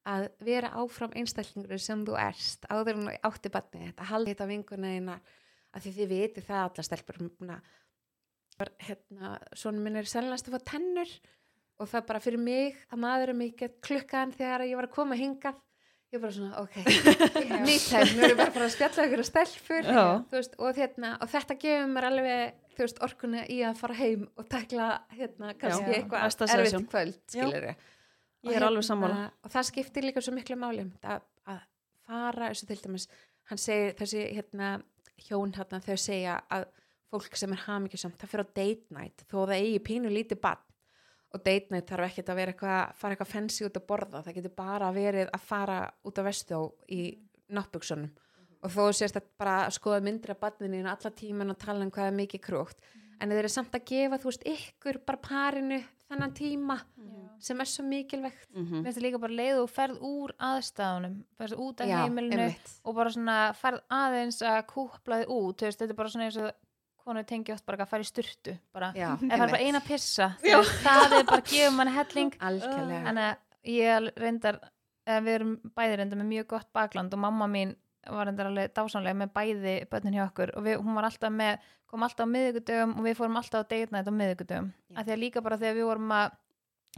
að 0.08 0.28
vera 0.42 0.70
áfram 0.80 1.12
einstaklingur 1.18 1.82
sem 1.82 2.04
þú 2.06 2.16
erst 2.20 2.64
áður 2.70 2.96
en 2.96 3.10
átti 3.26 3.52
batni 3.52 3.88
þetta 3.88 4.08
haldi 4.08 4.32
þetta 4.32 4.48
vinguna 4.48 4.94
þína 4.94 5.16
að 5.70 5.84
því 5.84 5.92
þið 5.98 6.14
viti 6.14 6.44
það 6.46 6.62
allar 6.64 6.86
stelpur 6.86 7.20
að 7.20 8.72
hérna, 8.84 9.34
svona 9.56 9.80
minn 9.80 9.96
er 9.96 10.08
selnast 10.08 10.48
að 10.48 10.56
fá 10.56 10.72
tennur 10.74 11.12
og 11.80 11.88
það 11.88 12.06
bara 12.10 12.22
fyrir 12.22 12.42
mig 12.42 12.80
að 12.90 13.02
maður 13.04 13.32
er 13.32 13.38
mikið 13.40 13.76
klukkan 13.84 14.34
þegar 14.36 14.66
ég 14.68 14.76
var 14.76 14.88
að 14.88 14.96
koma 14.96 15.16
hingað 15.16 15.60
ég 16.10 16.18
var 16.18 16.24
bara 16.26 16.34
svona, 16.34 16.58
ok 16.58 16.74
nú 18.16 18.24
erum 18.24 18.40
við 18.40 18.40
bara 18.40 18.66
að 18.66 18.72
spjalla 18.74 19.06
ykkur 19.06 19.22
Já. 19.86 20.02
þú 20.26 20.36
veist, 20.36 20.56
og, 20.58 20.80
hérna, 20.80 21.12
og 21.22 21.30
þetta 21.30 21.56
gefur 21.62 21.92
mér 21.92 22.08
alveg 22.08 22.58
þú 22.74 22.84
veist, 22.84 23.00
orkuna 23.06 23.44
í 23.46 23.60
að 23.66 23.78
fara 23.78 23.98
heim 24.00 24.26
og 24.34 24.48
tekla 24.50 24.88
hérna, 25.14 25.54
kannski 25.60 25.96
eitthvað 25.98 26.26
næsta 26.26 26.50
erfitt 26.56 26.90
kvöld, 26.90 27.20
Já. 27.30 27.46
skilur 27.46 27.70
Ég 28.40 28.56
er 28.56 28.64
alveg 28.64 28.86
sammála. 28.88 29.26
og 29.44 29.52
það 29.52 29.66
skiptir 29.68 30.06
líka 30.06 30.22
svo 30.24 30.32
miklu 30.32 30.56
máli 30.56 30.86
að, 31.04 31.26
að 31.44 31.60
fara, 32.08 32.48
og 32.48 32.70
til 32.70 32.80
dæmis 32.80 33.06
hann 33.50 33.60
segir, 33.60 33.94
þessi 33.98 34.26
hérna 34.38 34.70
hjón 35.28 35.52
hérna, 35.54 35.82
þau 35.84 35.96
segja 36.00 36.38
að 36.48 36.66
fólk 37.10 37.36
sem 37.36 37.52
er 37.52 37.62
hamingjusamt, 37.66 38.18
það 38.18 38.32
fyrir 38.32 38.48
á 38.48 38.54
date 38.56 38.96
night 38.96 39.24
þó 39.28 39.36
það 39.44 39.56
eigi 39.58 39.84
pínu 39.90 40.12
lítið 40.14 40.40
bann 40.42 40.66
og 41.30 41.44
date 41.44 41.70
night 41.70 41.90
þarf 41.90 42.08
ekki 42.08 42.24
að 42.26 42.40
vera 42.40 42.54
eitthvað 42.54 42.94
fara 43.00 43.14
eitthvað 43.16 43.32
fancy 43.34 43.66
út 43.66 43.76
að 43.78 43.86
borða, 43.86 44.22
það 44.26 44.38
getur 44.40 44.54
bara 44.56 44.90
verið 44.94 45.28
að 45.30 45.44
fara 45.50 45.78
út 46.04 46.18
á 46.18 46.22
vestó 46.26 46.62
í 46.90 47.02
náttbuksunum. 47.50 48.10
Og 48.60 48.72
þó 48.74 48.82
sést 48.92 49.16
að 49.16 49.28
bara 49.40 49.60
að 49.66 49.76
skoða 49.78 50.02
myndir 50.04 50.34
af 50.34 50.40
badninu 50.42 50.82
alla 50.84 51.10
tíman 51.16 51.54
og 51.54 51.58
tala 51.62 51.84
um 51.86 51.90
hvað 51.94 52.10
er 52.10 52.18
mikið 52.18 52.42
krúkt 52.44 52.90
en 53.20 53.28
þeir 53.28 53.42
eru 53.42 53.50
samt 53.52 53.74
að 53.76 53.84
gefa, 53.90 54.18
þú 54.20 54.30
veist, 54.30 54.44
ykkur 54.48 54.98
bara 55.04 55.20
parinu 55.20 55.78
þennan 56.08 56.32
tíma 56.36 56.76
sem 57.40 57.60
er 57.60 57.68
svo 57.68 57.84
mikilvægt. 57.86 58.48
Mm 58.52 58.64
Mér 58.80 58.84
finnst 58.84 58.98
það 58.98 59.04
líka 59.06 59.20
bara 59.20 59.36
leið 59.38 59.60
og 59.62 59.70
ferð 59.70 60.00
úr 60.04 60.32
aðstæðunum 60.50 61.14
ferð 61.38 61.60
út 61.64 61.80
af 61.80 61.88
Já, 61.88 61.96
heimilinu 62.02 62.42
einmitt. 62.42 62.72
og 62.84 62.96
bara 62.96 63.12
svona 63.14 63.36
ferð 63.56 63.80
aðeins 63.90 64.40
að 64.42 64.58
kúpla 64.72 65.20
þið 65.22 65.32
út. 65.36 65.56
Þú 65.60 65.68
veist, 65.68 65.80
þetta 65.80 65.94
er 65.94 66.00
bara 66.00 66.12
svona 66.12 66.26
eins 66.28 66.40
og 66.40 66.50
konur 67.10 67.26
tengi 67.28 67.52
oft 67.54 67.66
bara 67.68 67.84
að 67.84 67.90
fara 67.92 68.06
í 68.06 68.08
styrtu 68.08 68.56
bara, 68.74 68.92
Já, 68.96 69.10
ef 69.18 69.26
það 69.26 69.44
er 69.44 69.54
bara 69.54 69.62
eina 69.66 69.82
pissa 69.84 70.30
það 70.40 71.16
er 71.18 71.28
bara 71.28 71.42
að 71.42 71.50
gefa 71.52 71.70
manni 71.76 71.94
helling. 71.98 72.32
En 73.10 73.20
að 73.26 73.32
ég 73.74 74.10
reyndar 74.22 74.60
eða 75.10 75.22
við 75.26 75.36
erum 75.40 75.54
bæði 75.76 76.00
reyndar 76.00 76.20
með 76.22 76.28
mjög 76.34 76.50
gott 76.54 76.68
bakland 76.76 77.14
og 77.16 77.22
mamma 77.26 77.48
mín 77.50 77.74
var 78.08 78.30
reyndar 78.30 78.48
alveg 78.48 78.72
dásamlega 78.76 79.18
með 79.20 79.32
bæði 79.36 79.74
börnin 79.92 80.16
hjá 80.16 80.24
okkur 80.28 80.54
og 80.56 80.64
við, 80.64 80.78
hún 80.80 80.96
var 80.96 81.08
alltaf 81.10 81.34
með, 81.34 81.66
kom 81.90 82.06
alltaf 82.06 82.24
á 82.24 82.32
miðvikudögum 82.32 82.94
og 82.96 83.04
við 83.04 83.18
fórum 83.18 83.36
alltaf 83.40 83.66
á 83.66 83.70
date 83.74 83.92
night 83.92 84.08
á 84.08 84.14
miðvikudögum. 84.14 84.70
Já. 84.70 84.94
af 84.96 85.04
því 85.04 85.16
að 85.16 85.20
líka 85.24 85.42
bara 85.44 85.58
þegar 85.60 85.76
við 85.76 85.88
vorum 85.90 86.14
að 86.16 86.38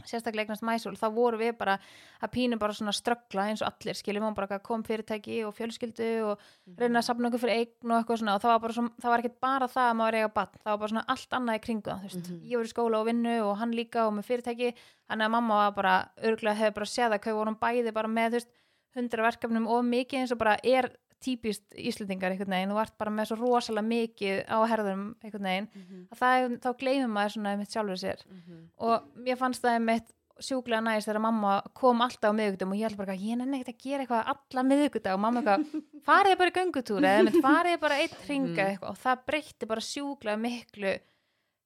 sérstaklega 0.03 0.47
eignast 0.47 0.63
mæsul, 0.65 0.95
þá 0.97 1.05
vorum 1.13 1.39
við 1.39 1.53
bara 1.59 1.75
að 2.23 2.31
pínu 2.33 2.57
bara 2.59 2.73
svona 2.73 2.91
ströggla 2.95 3.45
eins 3.51 3.61
og 3.61 3.69
allir 3.69 3.93
skiljum 3.99 4.25
hún 4.25 4.35
bara 4.35 4.57
kom 4.59 4.81
fyrirtæki 4.83 5.43
og 5.45 5.53
fjölskyldu 5.55 6.07
og 6.31 6.41
reyna 6.79 6.99
að 6.99 7.05
sapna 7.07 7.29
okkur 7.29 7.43
fyrir 7.43 7.59
eign 7.61 7.91
og 7.93 7.99
eitthvað 8.01 8.19
svona 8.23 8.35
og 8.35 8.41
það 8.41 8.53
var 8.55 8.63
bara 8.65 8.73
svona, 8.79 8.91
það 9.03 9.13
var 9.13 9.23
ekkert 9.23 9.37
bara 9.45 9.67
það 9.75 9.89
að 9.91 9.97
maður 10.01 10.17
eiga 10.19 10.31
bann, 10.39 10.57
það 10.63 10.71
var 10.73 10.81
bara 10.83 10.93
svona 10.95 11.05
allt 11.13 11.37
annað 11.39 11.59
í 11.59 11.63
kringu 11.67 11.91
þú 11.93 12.01
veist, 12.07 12.27
Mhm. 12.31 12.41
ég 12.49 12.57
var 12.57 12.65
í 12.65 12.73
skóla 12.73 12.99
og 12.99 13.05
vinnu 13.07 13.35
og 13.45 13.57
hann 13.61 13.71
líka 13.71 14.07
og 14.07 14.13
með 14.17 14.27
fyrirtæki, 14.31 14.73
þannig 15.09 15.25
að 15.25 15.31
mamma 15.37 15.53
var 15.61 15.71
bara 15.77 15.95
örgulega 16.23 16.55
hefur 16.57 16.73
bara 16.73 16.85
séð 16.85 17.13
að 17.13 17.19
hvað 17.23 17.37
vorum 17.37 17.55
bæði 17.61 17.93
bara 17.93 18.07
með, 18.07 18.29
þú 18.29 18.31
veist, 18.41 18.51
hundra 18.95 19.23
verkefnum 19.29 19.67
og 19.67 19.83
mikið 19.85 20.19
eins 20.19 20.31
og 20.31 20.37
bara 20.37 20.57
er 20.63 20.89
típist 21.23 21.63
Íslendingar 21.79 22.31
einhvern 22.33 22.53
veginn, 22.55 22.73
þú 22.73 22.81
ert 22.83 22.97
bara 22.99 23.11
með 23.11 23.29
svo 23.31 23.37
rosalega 23.39 23.87
mikið 23.87 24.41
á 24.51 24.57
herðum 24.71 25.05
einhvern 25.23 25.47
veginn, 25.49 25.69
Mhm, 25.73 26.01
að 26.11 26.19
það, 26.23 26.57
þá 26.63 26.69
gleymir 26.83 27.07
maður 27.15 27.33
svona 27.37 27.57
mitt 27.57 27.71
sjálfur 27.71 27.99
sér. 28.03 28.19
Mhm. 28.29 28.59
og 28.77 29.07
mér 29.17 29.37
fannst 29.37 29.61
það 29.63 29.81
mitt 29.81 30.11
sjúklega 30.41 30.81
næst 30.81 31.07
þegar 31.07 31.21
mamma 31.21 31.61
kom 31.77 32.01
alltaf 32.01 32.33
á 32.33 32.37
miðugdum 32.37 32.71
og 32.73 32.77
ég 32.79 32.87
held 32.89 32.97
bara 32.97 33.13
ég 33.15 33.37
nenni 33.37 33.59
ekkert 33.61 33.75
að 33.75 33.83
gera 33.83 34.03
eitthvað 34.03 34.31
alla 34.33 34.63
miðugdag 34.67 35.13
og 35.13 35.19
mamma 35.21 35.41
eitthvað 35.41 35.83
farið 36.09 36.37
bara 36.39 36.49
í 36.49 36.57
göngutúri 36.57 37.05
eða 37.05 37.19
einmitt, 37.21 37.41
farið 37.45 37.79
bara 37.79 37.95
eitt 38.01 38.17
ringa 38.27 38.49
Mhm. 38.49 38.69
eitthvað. 38.73 38.89
Og 38.89 38.97
það 38.97 39.25
breytti 39.27 39.67
bara 39.67 39.79
sjúklega 39.81 40.39
miklu 40.41 40.99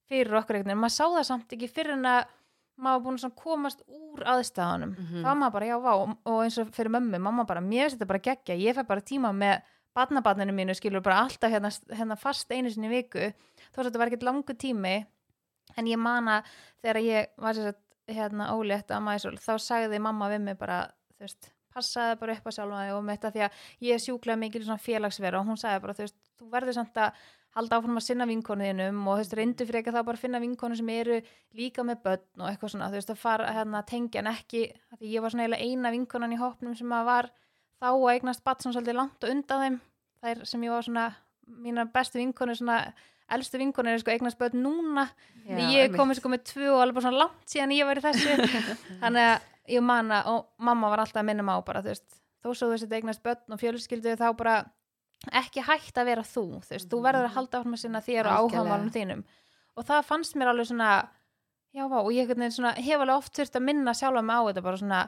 fyrir 0.08 0.32
okkur 0.40 0.56
einhvern 0.56 0.68
veginn, 0.72 0.82
maður 0.84 0.96
sá 0.96 1.04
það 1.16 1.24
samt 1.28 1.48
ekki 1.56 1.68
fyrir 1.68 1.92
en 1.96 2.04
að 2.04 2.24
maður 2.78 3.02
búin 3.04 3.18
að 3.26 3.34
komast 3.34 3.82
úr 3.88 4.22
aðstæðanum, 4.24 4.92
Mhm. 4.98 5.22
þá 5.22 5.26
var 5.28 5.36
maður 5.36 5.52
bara 5.52 5.66
já 5.66 5.78
vá 5.82 5.92
og, 6.26 6.44
eins 6.44 6.58
og 6.58 6.70
fyrir 6.70 6.90
mömmu, 6.94 7.18
mamma 7.20 7.44
bara 7.46 7.60
mér 7.60 7.88
finnst 7.90 7.98
þetta 7.98 8.06
bara 8.06 8.18
geggja, 8.18 8.54
ég 8.58 8.74
fæ 8.76 8.86
bara 8.86 9.00
tíma 9.00 9.32
með 9.34 9.62
barnabarninu 9.96 10.52
mínu, 10.54 10.74
skilur 10.76 11.02
bara 11.02 11.24
alltaf 11.24 11.50
hérna, 11.50 11.70
hérna 11.90 12.16
fast 12.16 12.50
einu 12.52 12.70
sinni 12.70 12.88
viku. 12.88 13.32
Þó 13.74 13.78
að 13.82 13.84
þetta 13.90 13.98
var 13.98 14.06
ekkert 14.08 14.22
langu 14.22 14.54
tími 14.54 15.06
en 15.76 15.86
ég 15.86 15.98
mana 15.98 16.42
þegar 16.82 17.02
ég 17.02 17.26
var 17.36 17.54
sér 17.54 17.72
að 17.72 18.14
hérna 18.14 18.50
ólétt 18.54 18.88
að 18.94 19.02
mæsul 19.02 19.34
þá 19.38 19.58
sagði 19.58 20.00
mamma 20.00 20.28
við 20.30 20.40
mig 20.40 20.58
bara 20.58 20.86
þú 21.18 21.20
veist, 21.26 21.50
passaði 21.74 22.18
bara 22.20 22.32
upp 22.32 22.46
á 22.46 22.50
sjálfa 22.50 22.78
þig 22.86 22.94
og 22.96 23.04
með 23.04 23.18
þetta 23.18 23.32
því 23.34 23.42
að 23.42 23.50
ég 23.82 24.00
sjúklega 24.00 24.38
mikil 24.38 24.62
svona 24.64 24.78
félagsvera. 24.80 25.40
Og 25.40 25.46
hún 25.46 25.58
sagði 25.58 25.82
bara 25.82 25.92
þú 25.94 26.04
veist, 26.06 26.14
þú 26.38 26.50
verður 26.50 26.74
samt 26.74 26.94
að 26.94 27.12
halda 27.56 27.78
áfram 27.78 27.98
að 27.98 28.04
sinna 28.06 28.26
vinkonuðinum 28.28 29.00
og 29.08 29.16
þú 29.16 29.22
veist, 29.22 29.36
reyndu 29.38 29.66
fyrir 29.66 29.80
ekki 29.80 29.94
þá 29.94 30.00
bara 30.02 30.18
að 30.18 30.24
finna 30.24 30.40
vinkonu 30.42 30.76
sem 30.78 30.88
eru 30.94 31.18
líka 31.56 31.84
með 31.86 32.02
börn 32.04 32.42
og 32.44 32.48
eitthvað 32.50 32.74
svona, 32.74 32.90
þú 32.92 32.98
veist, 33.00 33.12
að 33.14 33.22
fara 33.22 33.52
hérna 33.56 33.80
að 33.80 33.90
tengja 33.92 34.22
en 34.22 34.30
ekki, 34.32 34.64
því 34.98 35.12
ég 35.14 35.24
var 35.24 35.34
svona 35.34 35.46
eiginlega 35.46 35.68
eina 35.68 35.92
vinkonan 35.94 36.34
í 36.36 36.40
hópnum 36.40 36.76
sem 36.78 36.94
að 36.94 37.08
var 37.08 37.30
þá 37.78 37.88
að 37.90 38.08
eignast 38.12 38.44
batt 38.46 38.64
svona 38.64 38.78
svolítið 38.78 38.98
langt 38.98 39.24
og 39.24 39.34
undan 39.34 39.64
þeim. 39.64 39.78
Þær 40.18 40.42
sem 40.50 40.66
ég 40.66 40.74
var 40.74 40.86
svona 40.86 41.06
mína 41.48 41.86
bestu 41.92 42.20
vinkonu 42.20 42.56
svona 42.58 42.80
elstu 43.32 43.60
vinkonu 43.60 43.92
er 43.92 44.00
sko 44.02 44.12
eignast 44.12 44.38
börn 44.40 44.62
núna. 44.62 45.08
Já, 45.44 45.56
ég 45.58 45.88
einmitt. 45.88 45.98
komið 45.98 46.20
sko 46.20 46.32
með 46.32 46.44
tvö 46.48 46.70
og 46.74 46.82
alveg 46.82 46.98
bara 46.98 47.06
svona 47.08 47.22
langt 47.22 47.52
síðan 47.52 47.74
ég 47.76 47.88
var 47.88 48.00
í 48.00 48.04
þessu. 48.04 48.36
Þannig 49.02 49.28
að 49.28 49.74
ég 49.74 49.84
manna 49.84 50.22
og 50.32 50.48
mamma 50.64 50.90
var 50.92 51.04
alltaf 51.04 51.22
að 51.22 51.28
minna 51.28 51.44
mig 51.44 51.60
á 51.60 51.66
bara 51.66 51.84
þú 51.84 51.92
veist, 51.92 52.08
þó 52.42 52.48
svo 52.50 52.68
þú 52.68 52.74
veist 52.74 52.96
eignast 52.98 53.24
börn 53.24 53.56
og 53.56 53.60
fjölskyldu 53.60 54.16
þá 54.20 54.28
bara 54.38 54.56
ekki 55.40 55.64
hægt 55.66 55.98
að 55.98 56.10
vera 56.12 56.24
þú 56.24 56.46
þú 56.62 56.74
veist, 56.74 56.88
þú 56.90 57.02
verður 57.04 57.28
að 57.28 57.36
halda 57.36 57.60
áfram 57.60 57.76
að 57.76 57.84
sinna 57.84 58.02
þér 58.04 58.28
og 58.30 58.42
áhagamálum 58.42 58.90
þínum. 58.94 59.22
Og 59.78 59.86
það 59.86 60.04
fannst 60.08 60.36
mér 60.38 60.52
alveg 60.52 60.70
svona 60.70 60.90
já 61.74 61.86
vá, 61.88 61.98
og 62.00 62.12
ég 62.14 62.30
svona, 62.50 62.74
hef 62.74 63.00
alveg 63.00 63.16
oft 63.16 63.34
þurft 63.36 63.58
að 63.58 63.66
minna 63.66 63.94
sjálfa 63.94 64.22
mig 64.24 64.38
á 64.38 64.42
þetta 64.48 64.64
bara 64.64 64.80
svona 64.80 65.00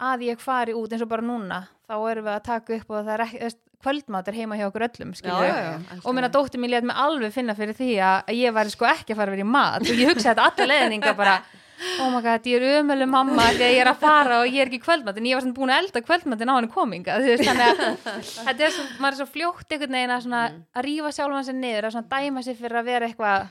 að 0.00 0.24
ég 0.30 0.40
fari 0.40 0.74
út 0.76 0.92
eins 0.92 1.04
og 1.04 1.10
bara 1.10 1.24
núna 1.24 1.64
þá 1.88 1.94
erum 2.10 2.26
við 2.26 2.34
að 2.34 2.46
taka 2.46 2.76
upp 2.78 2.90
og 2.90 3.04
það 3.04 3.12
er 3.14 3.24
ekki 3.26 3.50
kvöldmatur 3.80 4.36
heima 4.36 4.58
hjá 4.58 4.66
okkur 4.66 4.84
öllum 4.84 5.12
skilur 5.16 5.46
já, 5.46 5.56
já. 5.56 6.00
og 6.04 6.14
minna 6.16 6.28
dóttir 6.32 6.60
mér 6.60 6.74
létt 6.74 6.88
mig 6.88 6.98
alveg 7.00 7.32
finna 7.32 7.54
fyrir 7.56 7.76
því 7.76 7.90
að 8.04 8.16
að 8.28 8.40
ég 8.40 8.56
væri 8.56 8.74
sko 8.74 8.88
ekki 8.90 9.14
að 9.14 9.20
fara 9.20 9.32
að 9.32 9.36
vera 9.36 9.46
í 9.46 9.50
mat. 9.54 9.86
Og 9.86 10.02
ég 10.02 10.10
hugsa 10.10 10.32
þetta 10.32 10.48
alla 10.50 10.68
leðninga 10.72 11.14
bara 11.16 11.36
oh 12.00 12.08
my 12.12 12.20
god, 12.24 12.46
ég 12.50 12.60
er 12.60 12.80
umölu 12.82 13.06
mamma 13.10 13.46
þegar 13.54 13.72
ég 13.74 13.82
er 13.84 13.90
að 13.92 14.00
fara 14.02 14.40
og 14.42 14.48
ég 14.50 14.60
er 14.62 14.70
ekki 14.70 14.80
í 14.80 14.84
kvöldmat 14.84 15.20
en 15.20 15.28
ég 15.30 15.36
var 15.38 15.44
svona 15.46 15.56
búin 15.58 15.72
að 15.74 15.82
elda 15.84 16.02
kvöldmatin 16.06 16.52
á 16.52 16.54
henni 16.58 16.72
kominga 16.74 17.18
veist, 17.24 17.44
þannig 17.46 17.84
að 17.84 18.08
þetta 18.48 18.66
er 18.66 18.74
svo, 18.76 18.86
maður 19.00 19.12
er 19.14 19.20
svo 19.20 19.28
fljótt 19.34 19.74
einhvern 19.76 19.96
veginn 19.98 20.14
að, 20.16 20.24
svona, 20.26 20.42
að 20.76 20.86
rífa 20.88 21.12
sjálfan 21.16 21.46
sér 21.48 21.58
niður 21.60 21.88
að 21.88 21.94
svona 21.96 22.10
dæma 22.16 22.44
sér 22.46 22.58
fyrir 22.60 22.80
að 22.82 22.90
vera 22.90 23.08
eitthvað 23.10 23.46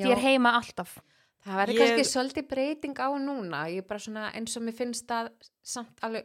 ég 0.00 0.14
er 0.16 0.22
heima 0.24 0.54
alltaf. 0.58 0.94
Það 1.44 1.58
verður 1.60 1.74
Ég- 1.76 1.82
kannski 1.84 2.04
svolítið 2.08 2.46
breyting 2.48 2.96
á 3.04 3.08
núna, 3.20 3.58
ég 3.68 3.82
er 3.82 3.88
bara 3.88 4.00
svona 4.00 4.30
eins 4.32 4.56
og 4.56 4.62
mér 4.64 4.74
finnst 4.78 5.04
það 5.10 5.28
samt 5.62 6.00
alveg 6.06 6.24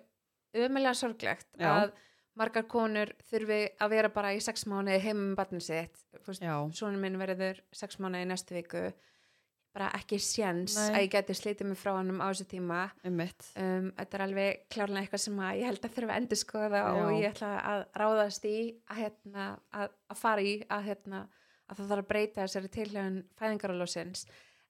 ömulega 0.56 0.94
sorglegt 0.96 1.50
Já. 1.60 1.68
að 1.74 1.92
margar 2.40 2.64
konur 2.72 3.12
þurfi 3.28 3.60
að 3.84 3.92
vera 3.92 4.10
bara 4.16 4.32
í 4.32 4.40
sex 4.42 4.64
mánuði 4.72 5.02
heim 5.04 5.20
með 5.26 5.36
barnið 5.42 5.66
sitt, 5.68 6.00
svona 6.32 6.98
minn 7.02 7.20
verður 7.20 7.60
sex 7.76 8.00
mánuði 8.00 8.24
í 8.24 8.30
næstu 8.32 8.56
viku, 8.56 8.86
bara 9.74 9.90
ekki 10.00 10.18
séns 10.24 10.74
Nei. 10.78 10.90
að 10.96 11.04
ég 11.06 11.12
geti 11.14 11.36
slítið 11.38 11.68
mig 11.70 11.78
frá 11.78 11.92
hannum 11.98 12.22
á 12.22 12.28
þessu 12.32 12.46
tíma. 12.50 12.80
Um, 13.06 13.20
þetta 14.00 14.18
er 14.18 14.24
alveg 14.26 14.64
klárlega 14.74 15.04
eitthvað 15.06 15.24
sem 15.26 15.42
ég 15.60 15.66
held 15.70 15.84
að 15.86 15.94
þurfa 15.98 16.14
að 16.16 16.22
endur 16.24 16.40
skoða 16.42 16.82
og 16.90 16.98
Já. 17.00 17.20
ég 17.20 17.28
ætla 17.34 17.52
að 17.74 17.84
ráðast 18.02 18.48
í 18.50 18.56
að, 18.90 18.98
hérna, 19.04 19.46
að, 19.72 19.90
að 20.10 20.18
fara 20.24 20.42
í 20.42 20.56
að, 20.70 20.84
hérna, 20.90 21.22
að 21.70 21.78
það 21.82 21.92
þarf 21.94 22.04
að 22.06 22.10
breyta 22.14 22.42
þessari 22.48 22.72
tilhjöðun 22.80 23.20
fæðingarálósins 23.40 24.26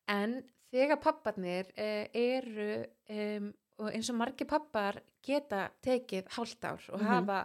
en 0.10 0.36
þegar 0.74 1.00
papparnir 1.04 1.70
uh, 1.80 2.06
eru 2.14 2.70
um, 3.16 3.54
og 3.80 3.94
eins 3.96 4.10
og 4.12 4.18
margir 4.20 4.50
pappar 4.50 5.00
geta 5.24 5.70
tekið 5.86 6.28
hálft 6.36 6.66
ár 6.68 6.84
og 6.92 7.00
Mhm. 7.00 7.08
hafa 7.08 7.40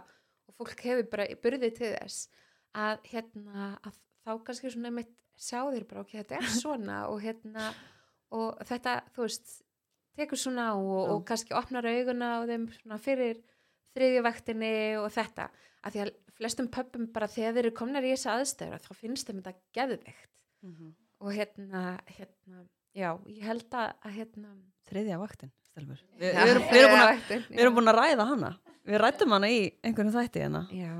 og 0.49 0.53
fólk 0.59 0.81
hefur 0.83 1.07
bara 1.09 1.25
burði 1.41 1.71
til 1.75 1.93
þess 1.95 2.27
að 2.75 3.05
hérna 3.11 3.69
að 3.87 3.99
þá 4.25 4.31
kannski 4.47 4.71
svona 4.73 4.91
mitt 4.95 5.11
sjá 5.39 5.61
þér 5.71 5.85
bara 5.89 6.01
ok, 6.05 6.13
þetta 6.21 6.39
er 6.39 6.49
svona 6.51 6.97
og 7.11 7.21
hérna 7.23 7.69
og 8.35 8.59
þetta, 8.67 8.97
þú 9.15 9.25
veist 9.27 9.55
tekur 10.15 10.39
svona 10.39 10.69
á 10.71 10.75
og, 10.75 11.01
og 11.15 11.23
kannski 11.27 11.55
opnar 11.57 11.87
auguna 11.91 12.29
á 12.39 12.47
þeim 12.47 12.69
svona 12.77 12.97
fyrir 13.03 13.41
þriðjavaktinni 13.95 14.73
og 14.99 15.09
þetta 15.15 15.49
að 15.85 15.95
því 15.95 16.03
að 16.05 16.13
flestum 16.35 16.67
pöppum 16.71 17.05
bara 17.15 17.27
þegar 17.31 17.53
þeir 17.55 17.65
eru 17.65 17.73
komnar 17.77 18.03
í 18.07 18.11
þessa 18.15 18.33
aðstæður 18.39 18.81
þá 18.83 18.91
finnst 19.01 19.29
þeim 19.29 19.41
þetta 19.43 19.59
geðveikt 19.79 20.31
Mhm. 20.65 20.87
og 21.21 21.29
hérna, 21.35 21.81
hérna 22.09 22.63
já, 22.97 23.11
ég 23.29 23.43
held 23.45 23.75
að, 23.77 23.91
hérna 24.15 24.49
Þriðja 24.89 25.17
vaktin, 25.21 25.51
stelmur. 25.71 25.99
Vi, 26.17 26.25
Já, 26.25 26.41
við, 26.45 27.45
við 27.51 27.59
erum 27.61 27.75
búin 27.77 27.89
að 27.91 27.97
ræða 27.99 28.25
hana. 28.31 28.49
Við 28.85 28.99
rættum 29.01 29.31
hana 29.35 29.47
í 29.49 29.59
einhvern 29.85 30.11
þætti 30.13 30.41
hérna. 30.43 30.61
já, 30.73 30.91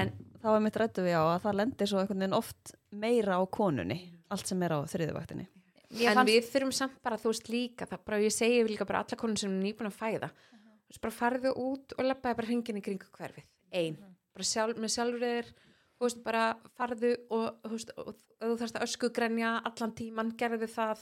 en 0.00 0.10
Þá 0.42 0.48
er 0.56 0.62
mitt 0.64 0.76
rættu 0.80 1.04
við 1.06 1.14
á 1.14 1.22
að 1.36 1.42
það 1.44 1.58
lendir 1.60 1.90
svo 1.90 2.00
einhvern 2.02 2.22
veginn 2.24 2.36
oft 2.38 2.72
meira 2.90 3.36
á 3.38 3.42
konunni, 3.46 3.98
allt 4.34 4.48
sem 4.50 4.62
er 4.66 4.74
á 4.74 4.78
þriðju 4.90 5.14
vaktinni. 5.14 5.46
Ég 5.92 6.08
en 6.10 6.16
fannst- 6.18 6.32
við 6.32 6.48
þurfum 6.50 6.72
samt 6.74 6.96
bara, 7.04 7.16
þú 7.20 7.30
veist 7.30 7.48
líka 7.52 7.86
það 7.86 8.04
bara, 8.04 8.18
ég 8.24 8.32
segi 8.32 8.62
líka 8.66 8.86
bara 8.88 9.04
alla 9.04 9.16
konur 9.20 9.38
sem 9.38 9.52
er 9.52 9.62
nýbúin 9.62 9.90
að 9.92 9.98
fæða. 10.00 10.30
Þú 10.32 10.90
veist, 10.90 11.00
bara 11.04 11.14
farðu 11.20 11.52
út 11.56 11.92
og 11.98 12.04
lappaði 12.04 12.36
bara 12.36 12.46
hringin 12.48 12.80
í 12.80 12.82
kringu 12.82 13.06
hverfið, 13.12 13.44
ein. 13.72 13.96
Bara 14.34 14.44
sjálf, 14.44 14.76
með 14.80 14.94
sjálfur 14.96 15.20
þér 15.20 15.52
þú 15.52 16.06
veist, 16.08 16.22
bara 16.24 16.44
farðu 16.76 17.12
og 17.30 17.62
þú 17.62 17.70
veist, 17.76 17.90
og, 17.96 18.08
og 18.08 18.48
þú 18.48 18.56
þarfst 18.62 18.78
að 18.80 18.86
öskugrenja 18.88 19.50
allan 19.64 19.92
tíman, 19.94 20.32
gerðu 20.36 20.66
það. 20.66 20.98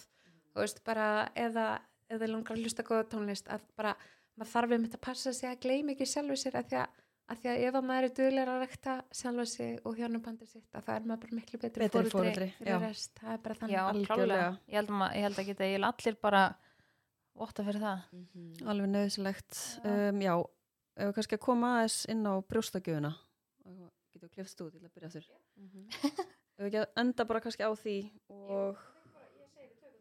Þú 0.52 0.60
veist, 0.66 0.84
bara, 0.84 1.30
eða 1.34 1.80
eða 2.10 2.26
langar 2.26 2.56
að 2.56 2.64
hlusta 2.64 2.82
góða 2.82 3.06
tónlist 3.08 3.46
að 3.48 3.60
bara, 3.78 3.94
maður 4.36 4.50
þarf 4.52 4.72
um 4.74 4.84
þetta 4.84 4.98
að 4.98 5.04
passa 5.06 5.32
sig 5.32 5.48
að 5.50 5.60
gleyma 5.62 5.92
ekki 5.94 6.08
sjálfu 6.10 6.36
sér 6.36 6.56
að 6.58 6.66
því 6.72 6.78
að, 6.82 6.99
að 7.30 7.40
því 7.42 7.50
að 7.52 7.60
ef 7.68 7.76
að 7.78 7.84
maður 7.90 8.06
er 8.08 8.14
duglegur 8.18 8.50
að 8.54 8.60
rekta 8.64 8.94
sjálfa 9.14 9.44
sig 9.46 9.78
og 9.86 9.96
hjónabandi 10.00 10.46
sitt 10.50 10.74
að 10.74 10.84
það 10.88 10.96
er 10.96 11.04
maður 11.10 11.20
bara 11.24 11.36
miklu 11.38 11.60
betri, 11.62 11.84
Betri 11.84 12.10
foreldri, 12.10 12.48
fyrir 12.58 12.80
rest, 12.82 13.12
það 13.20 13.32
er 13.36 13.42
bara 13.44 13.54
þannig 13.60 13.76
já, 13.76 13.82
algjörlega. 13.92 14.48
ég 14.66 14.74
held, 14.80 14.90
að, 14.90 14.98
ma- 15.02 15.10
ég 15.14 15.22
held 15.28 15.38
að 15.42 15.46
geta, 15.50 15.64
ég 15.70 15.76
held 15.78 15.88
allir 15.90 16.16
bara 16.22 16.42
votta 17.40 17.64
fyrir 17.64 17.80
það 17.80 18.00
Mhm. 18.12 18.66
Alveg 18.68 18.88
nöðsilegt. 18.90 19.60
Um, 19.84 20.20
já, 20.20 20.34
ef 20.96 21.06
við 21.06 21.14
kannski 21.14 21.36
að 21.38 21.44
koma 21.46 21.70
aðeins 21.78 21.98
inn 22.12 22.26
á 22.26 22.32
brjóstagjöfuna. 22.50 23.12
Getur 24.12 24.26
við 24.28 24.32
klifst 24.34 24.60
út 24.60 24.72
til 24.72 24.80
að 24.82 24.90
byrja 24.96 25.10
þurr. 25.14 25.28
Mhm. 25.56 25.86
Ef 26.58 26.64
við 26.66 26.80
að 26.82 26.86
enda 26.96 27.24
bara 27.24 27.40
kannski 27.40 27.62
á 27.64 27.70
því 27.72 28.10
og, 28.28 28.76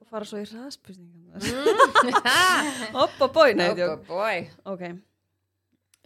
og 0.01 0.07
fara 0.09 0.25
svo 0.25 0.41
í 0.41 0.47
hraðspurningan. 0.49 1.39
Hoppa 2.97 3.27
bói, 3.31 3.53
nei, 3.55 3.69
Oh 3.69 3.75
djók. 3.77 4.07
boy 4.07 4.49
Ok. 4.65 4.83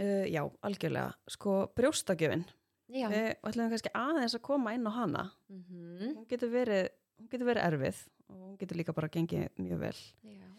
Uh, 0.02 0.26
já, 0.26 0.41
algjörlega. 0.66 1.14
Sko, 1.30 1.68
brjóstagjöfin. 1.78 2.46
Já 2.94 3.08
Við 3.10 3.28
ætlum 3.46 3.70
kannski 3.72 3.91
aðeins 3.96 4.34
að 4.36 4.41
koma 4.41 4.74
inn 4.74 4.86
á 4.89 4.91
hana. 4.94 5.24
Mhm. 5.50 6.16
Hún 6.18 6.28
getur 6.30 6.50
verið, 6.54 6.89
hún 7.20 7.30
getur 7.30 7.48
verið 7.48 7.68
erfið 7.68 8.00
og 8.30 8.38
hún 8.41 8.58
getur 8.58 8.78
líka 8.78 8.94
bara 8.94 9.08
gengið 9.10 9.50
mjög 9.62 9.80
vel. 9.80 10.00
Já. 10.24 10.50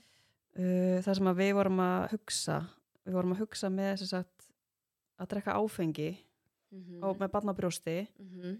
Uh, 0.56 1.00
það 1.02 1.14
sem 1.18 1.26
að 1.32 1.36
við 1.42 1.52
vorum 1.58 1.80
að 1.82 2.10
hugsa, 2.14 2.60
við 3.06 3.12
vorum 3.18 3.32
að 3.34 3.42
hugsa 3.42 3.70
með 3.74 3.92
þess 4.02 4.12
að 4.20 4.26
að 5.20 5.28
drekka 5.30 5.54
áfengi 5.58 6.08
Mhm. 6.74 7.02
og 7.04 7.18
með 7.18 7.30
barnabrjósti, 7.30 8.08
Mhm. 8.18 8.58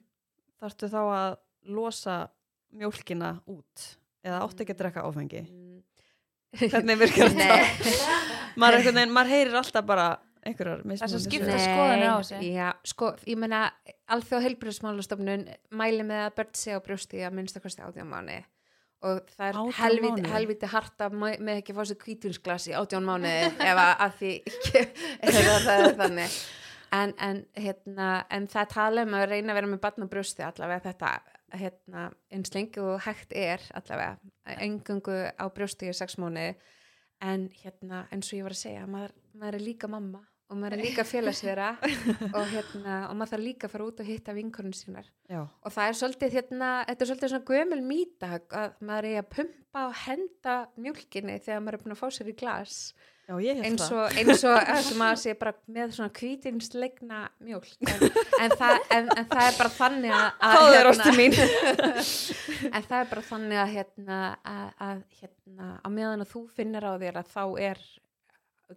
þarftu 0.61 0.89
þá 0.91 1.01
að 1.14 1.37
losa 1.66 2.29
mjólkina 2.75 3.41
út 3.47 3.97
eða 4.25 4.43
átti 4.43 4.62
ekki 4.64 4.75
að 4.75 4.79
drekka 4.83 5.03
áfengi 5.03 5.43
Mm. 5.51 5.83
hvernig 6.70 6.99
virkar 6.99 7.29
þetta? 7.35 8.55
Maður, 8.57 9.11
maður 9.11 9.29
heyrir 9.31 9.55
alltaf 9.59 9.87
bara 9.87 10.18
einhverjar 10.45 10.82
mismunandi 10.84 11.24
skipta 11.24 11.53
sögur. 11.53 11.64
skoðanir 11.64 12.11
á 12.11 12.16
þessu. 12.20 12.40
Já, 12.49 12.66
sko, 12.90 13.11
ég 13.28 13.38
meina 13.40 13.61
alþjóð 14.14 14.49
heilbrjóðsmálastofnun 14.49 15.47
mæli 15.76 16.07
með 16.07 16.24
að 16.24 16.34
börn 16.40 16.59
sé 16.59 16.76
á 16.76 16.80
brjósti 16.84 17.22
að 17.24 17.38
minnsta 17.38 17.62
kosti 17.64 17.84
átján 17.84 18.11
mánu 18.11 18.40
og 19.05 19.30
það 19.34 19.47
er 19.47 19.61
18 19.61 19.78
helviti, 19.78 20.26
helviti 20.32 20.70
harta 20.72 21.09
með 21.12 21.55
ekki 21.59 21.74
að 21.74 21.78
fá 21.78 21.88
sér 21.90 22.01
kvítvinsglas 22.01 22.68
í 22.70 22.76
átján 22.78 23.07
mánu 23.07 23.30
ef 23.30 23.80
að, 23.80 23.95
að 24.07 24.18
því 24.20 24.34
ef 25.28 25.40
að 25.40 25.66
það 25.68 25.86
er 25.88 25.97
þannig. 26.01 26.36
En, 26.95 27.11
en, 27.26 27.40
hérna, 27.59 28.09
en 28.30 28.45
það 28.53 28.68
tala 28.70 29.03
um 29.03 29.16
að 29.18 29.24
reyna 29.32 29.51
að 29.51 29.59
vera 29.59 29.70
með 29.72 29.80
barn 29.82 30.07
á 30.07 30.12
brjósti 30.12 30.45
allavega. 30.47 30.84
Þetta 30.84 31.11
hérna, 31.59 32.05
eins 32.34 32.55
lengi 32.55 32.82
og 32.82 33.03
hægt 33.03 33.34
er 33.34 33.64
allavega. 33.74 34.14
Engungu 34.62 35.16
á 35.34 35.45
brjósti 35.55 35.90
í 35.90 35.97
sex 35.97 36.18
mánu 36.22 36.53
en 37.24 37.49
hérna 37.62 38.05
eins 38.12 38.30
og 38.30 38.38
ég 38.38 38.47
var 38.47 38.55
að 38.55 38.62
segja 38.62 38.86
maður, 38.90 39.14
maður 39.34 39.59
er 39.59 39.64
líka 39.64 39.90
mamma 39.90 40.22
og 40.51 40.59
maður 40.61 40.76
er 40.76 40.84
líka 40.84 41.05
félagsvera 41.09 41.70
og, 42.36 42.42
hérna, 42.51 42.99
og 43.09 43.16
maður 43.16 43.32
þarf 43.34 43.45
líka 43.45 43.68
að 43.68 43.74
fara 43.74 43.88
út 43.88 44.03
og 44.03 44.11
hitta 44.11 44.36
vinkonun 44.36 44.76
sínar. 44.76 45.09
Já, 45.30 45.40
og 45.45 45.74
það 45.74 45.88
er 45.88 45.99
svolítið 46.01 46.36
hérna, 46.38 46.74
þetta 46.90 47.07
er 47.07 47.11
svolítið 47.11 47.32
svona 47.32 47.49
gömul 47.51 47.80
mýta 47.88 48.30
að 48.36 48.76
maður 48.84 49.11
er 49.11 49.22
að 49.22 49.32
pumpa 49.38 49.88
og 49.88 49.99
henda 50.05 50.61
mjólkinni 50.76 51.40
þegar 51.40 51.64
maður 51.64 51.78
er 51.78 51.84
búin 51.84 51.97
að 51.97 52.03
fá 52.05 52.07
sér 52.18 52.30
í 52.30 52.38
glas. 52.45 52.78
Já 53.24 53.38
eins 53.40 53.80
og, 53.88 54.03
eins 54.20 54.42
og 54.45 54.59
eins 54.68 54.90
og 54.92 54.99
maður 55.01 55.20
sé 55.22 55.32
bara 55.40 55.55
með 55.72 55.95
svona 55.97 56.12
kvítinslegna 56.12 57.22
mjólk. 57.40 57.70
En, 57.88 58.03
en, 58.42 58.53
það, 58.53 58.74
en, 58.92 59.09
en 59.14 59.28
það 59.30 59.45
er 59.47 59.57
bara 59.62 59.72
þannig 59.78 60.16
að, 60.18 60.45
að 60.45 61.09
mín. 61.16 61.38
En 62.74 62.84
það 62.84 62.99
er 62.99 63.09
bara 63.14 63.24
þannig 63.24 63.62
að 63.62 63.72
hérna, 63.78 64.18
að, 64.45 64.68
að 64.88 65.01
hérna, 65.22 65.70
á 65.80 65.88
meðan 65.88 66.24
að 66.26 66.34
þú 66.34 66.45
finnir 66.53 66.84
á 66.84 66.92
þér 67.01 67.20
að 67.22 67.32
þá 67.32 67.45
er 67.70 67.80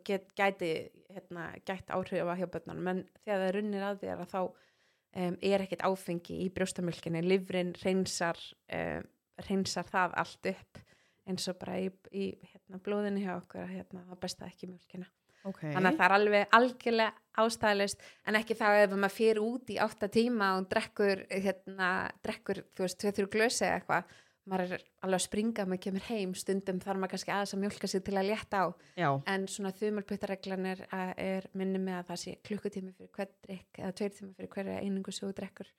get, 0.07 0.29
gæti 0.37 0.71
hérna, 1.13 1.49
gætt 1.67 1.91
áhrifa 1.93 2.37
hjá 2.39 2.47
börnunum. 2.53 2.89
En 2.93 3.03
þegar 3.23 3.43
það 3.45 3.53
runnir 3.57 3.85
að 3.87 4.01
þér 4.03 4.23
að 4.23 4.33
þá 4.33 4.41
um, 4.41 5.37
er 5.51 5.65
ekkert 5.65 5.85
áfengi 5.87 6.41
í 6.45 6.49
brjóstamjölkinni 6.55 7.23
livrin 7.25 7.75
reynsar 7.83 8.41
um, 8.73 9.07
reynsar 9.47 9.87
það 9.87 10.17
allt 10.23 10.51
upp 10.53 10.83
eins 11.27 11.47
og 11.51 11.59
bara 11.59 11.77
í, 11.81 11.87
í 12.15 12.31
hérna, 12.51 12.79
blóðinu 12.83 13.23
hjá 13.23 13.33
okkur 13.37 13.65
að 13.65 13.73
hérna, 13.75 14.03
það 14.07 14.21
besta 14.23 14.47
ekki 14.47 14.69
mjölkina 14.69 15.07
okay. 15.43 15.73
þannig 15.73 15.89
að 15.89 15.97
það 15.97 16.05
er 16.07 16.15
alveg 16.17 16.55
algjörlega 16.57 17.43
ástæðalist 17.43 18.05
en 18.27 18.39
ekki 18.39 18.57
þá 18.57 18.67
ef 18.69 18.95
maður 18.95 19.15
fyrir 19.17 19.41
út 19.43 19.73
í 19.73 19.79
átta 19.83 20.09
tíma 20.11 20.53
og 20.57 20.69
drekkur 20.71 21.25
hérna, 21.31 21.91
drekkur, 22.25 22.63
þú 22.77 22.85
veist, 22.85 22.99
tvei 23.01 23.13
þrjú 23.19 23.29
glösi 23.35 23.67
eða 23.67 23.81
eitthvað, 23.81 24.15
maður 24.47 24.77
er 24.77 24.85
alveg 25.05 25.19
að 25.19 25.25
springa 25.25 25.65
maður 25.67 25.83
kemur 25.85 26.05
heim, 26.07 26.35
stundum 26.37 26.79
þarf 26.83 27.01
maður 27.01 27.13
kannski 27.13 27.33
aðeins 27.35 27.55
að 27.55 27.61
mjólka 27.63 27.89
sig 27.91 28.03
til 28.07 28.15
að 28.15 28.29
létta 28.29 28.61
á. 28.63 28.65
Já, 28.99 29.09
en 29.33 29.47
svona 29.51 29.73
þumulputtareglan 29.75 30.69
er, 30.71 30.85
er 31.19 31.49
minni 31.57 31.81
með 31.83 31.99
að 31.99 32.07
það 32.11 32.21
sé 32.23 32.35
klukkutími 32.47 32.93
fyrir 32.95 33.11
hver 33.17 33.33
drikk 33.47 33.81
eða 33.81 33.97
tveir 33.99 34.15
tími 34.15 34.37
fyrir 34.37 34.53
hverja 34.55 34.79
einingu 34.83 35.15
þú 35.15 35.33
drekkur. 35.37 35.73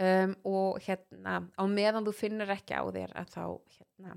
Um, 0.00 0.34
og 0.48 0.80
hérna 0.80 1.42
á 1.44 1.62
meðan 1.68 2.06
þú 2.06 2.16
finnur 2.16 2.50
ekki 2.54 2.72
á 2.72 2.84
þér 2.88 3.10
að 3.20 3.32
þá 3.34 3.44
hérna 3.76 4.14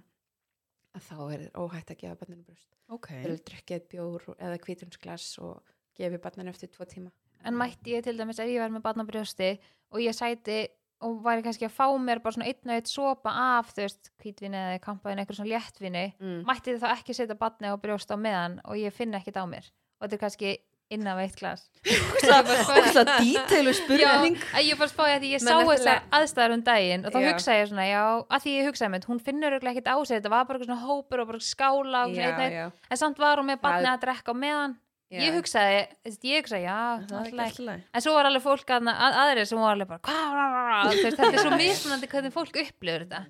að 0.93 1.07
þá 1.07 1.17
er 1.33 1.43
óhætt 1.57 1.91
að 1.91 1.99
gefa 2.03 2.19
barninu 2.21 2.45
brjóst. 2.47 2.69
Ok. 2.87 2.95
Okay. 2.99 3.23
vil 3.25 3.41
drukkið 3.49 3.87
bjór 3.91 4.27
eða 4.37 4.61
kvítunsglas 4.63 5.27
og 5.43 5.73
gefi 5.97 6.19
barninu 6.21 6.53
eftir 6.53 6.71
tvo 6.73 6.87
tíma. 6.89 7.11
En 7.43 7.57
mætti 7.59 7.97
ég 7.97 8.05
til 8.05 8.15
dæmis 8.17 8.39
ef 8.39 8.47
ég 8.47 8.61
var 8.63 8.71
með 8.71 8.85
barn 8.85 9.03
á 9.03 9.05
brjósti 9.07 9.49
og 9.91 9.99
ég 10.03 10.15
sæti 10.15 10.61
og 11.05 11.21
væri 11.25 11.45
kannski 11.45 11.67
að 11.67 11.75
fá 11.77 11.85
mér 12.01 12.21
bara 12.23 12.35
svona 12.35 12.49
einn 12.49 12.73
og 12.73 12.75
eitt 12.75 12.91
sopa 12.91 13.33
af 13.59 13.71
þú 13.75 13.85
veist, 13.85 14.11
hvítvinni 14.23 14.59
eða 14.59 14.83
kampaðin 14.83 15.23
eitthvað 15.23 15.39
svona 15.41 15.53
léttvinni 15.53 16.05
mm. 16.17 16.43
mætti 16.47 16.73
þið 16.73 16.83
þá 16.83 16.91
ekki 16.97 17.17
setja 17.17 17.39
barni 17.39 17.71
á 17.71 17.75
brjóst 17.79 18.13
á 18.13 18.17
meðan 18.17 18.59
og 18.63 18.79
ég 18.79 18.95
finn 18.95 19.15
ekkit 19.17 19.39
á 19.39 19.45
mér. 19.49 19.67
Og 19.99 20.07
þetta 20.07 20.17
er 20.17 20.23
kannski 20.23 20.53
innan 20.93 21.17
veitt 21.17 21.35
glas. 21.39 21.65
Það 22.27 23.11
díteilu 23.23 23.73
spurning. 23.75 24.37
Já, 24.37 24.61
ég 24.67 24.83
spáði 24.91 25.15
að 25.15 25.23
því 25.23 25.31
ég 25.31 25.43
sá 25.43 25.53
þessar 25.57 26.03
aðstæður 26.13 26.55
um 26.57 26.63
daginn 26.67 27.07
og 27.07 27.15
þá 27.15 27.19
Já. 27.19 27.27
hugsaði 27.31 27.61
ég 27.61 27.69
svona, 27.71 27.87
já, 27.89 28.03
að 28.27 28.45
því 28.45 28.55
ég 28.57 28.69
hugsaði 28.69 28.93
með 28.93 29.07
hún 29.09 29.21
finnur 29.23 29.49
örugglega 29.49 29.73
ekkit 29.73 29.89
á 29.89 29.97
sig, 30.03 30.19
þetta 30.19 30.33
var 30.33 30.47
bara 30.49 30.63
svona 30.63 30.79
hópur 30.83 31.23
og 31.23 31.31
bara 31.31 31.43
skála 31.43 32.05
og 32.05 32.13
einn 32.13 32.29
og 32.29 32.43
einn. 32.45 32.57
já, 32.59 32.65
en 32.89 33.01
samt 33.01 33.21
var 33.23 33.41
hún 33.41 33.49
með 33.49 33.61
barni 33.63 33.87
Það- 33.87 33.95
að 33.95 34.03
drekka 34.05 34.35
á 34.35 34.41
meðan 34.43 34.77
já. 35.13 35.21
ég 35.21 35.37
hugsaði, 35.37 35.77
ég 36.25 36.41
hugsaði, 36.41 36.65
já, 36.65 36.79
Það 37.05 37.13
er 37.13 37.21
alltaf 37.21 37.45
ekki 37.45 37.63
alltaf 37.67 37.93
en 37.93 38.05
svo 38.07 38.15
var 38.17 38.29
alveg 38.31 38.43
fólk 38.47 38.75
að, 38.75 38.91
að, 38.93 39.21
aðrir 39.23 39.49
sem 39.49 39.61
var 39.61 39.77
alveg 39.77 39.93
bara, 39.93 40.03
hvað, 40.09 40.99
þetta 41.05 41.29
er 41.29 41.39
svo 41.39 41.55
mismunandi 41.61 42.11
hvernig 42.11 42.35
fólk 42.35 42.61
upplifur 42.63 43.07
þetta. 43.07 43.23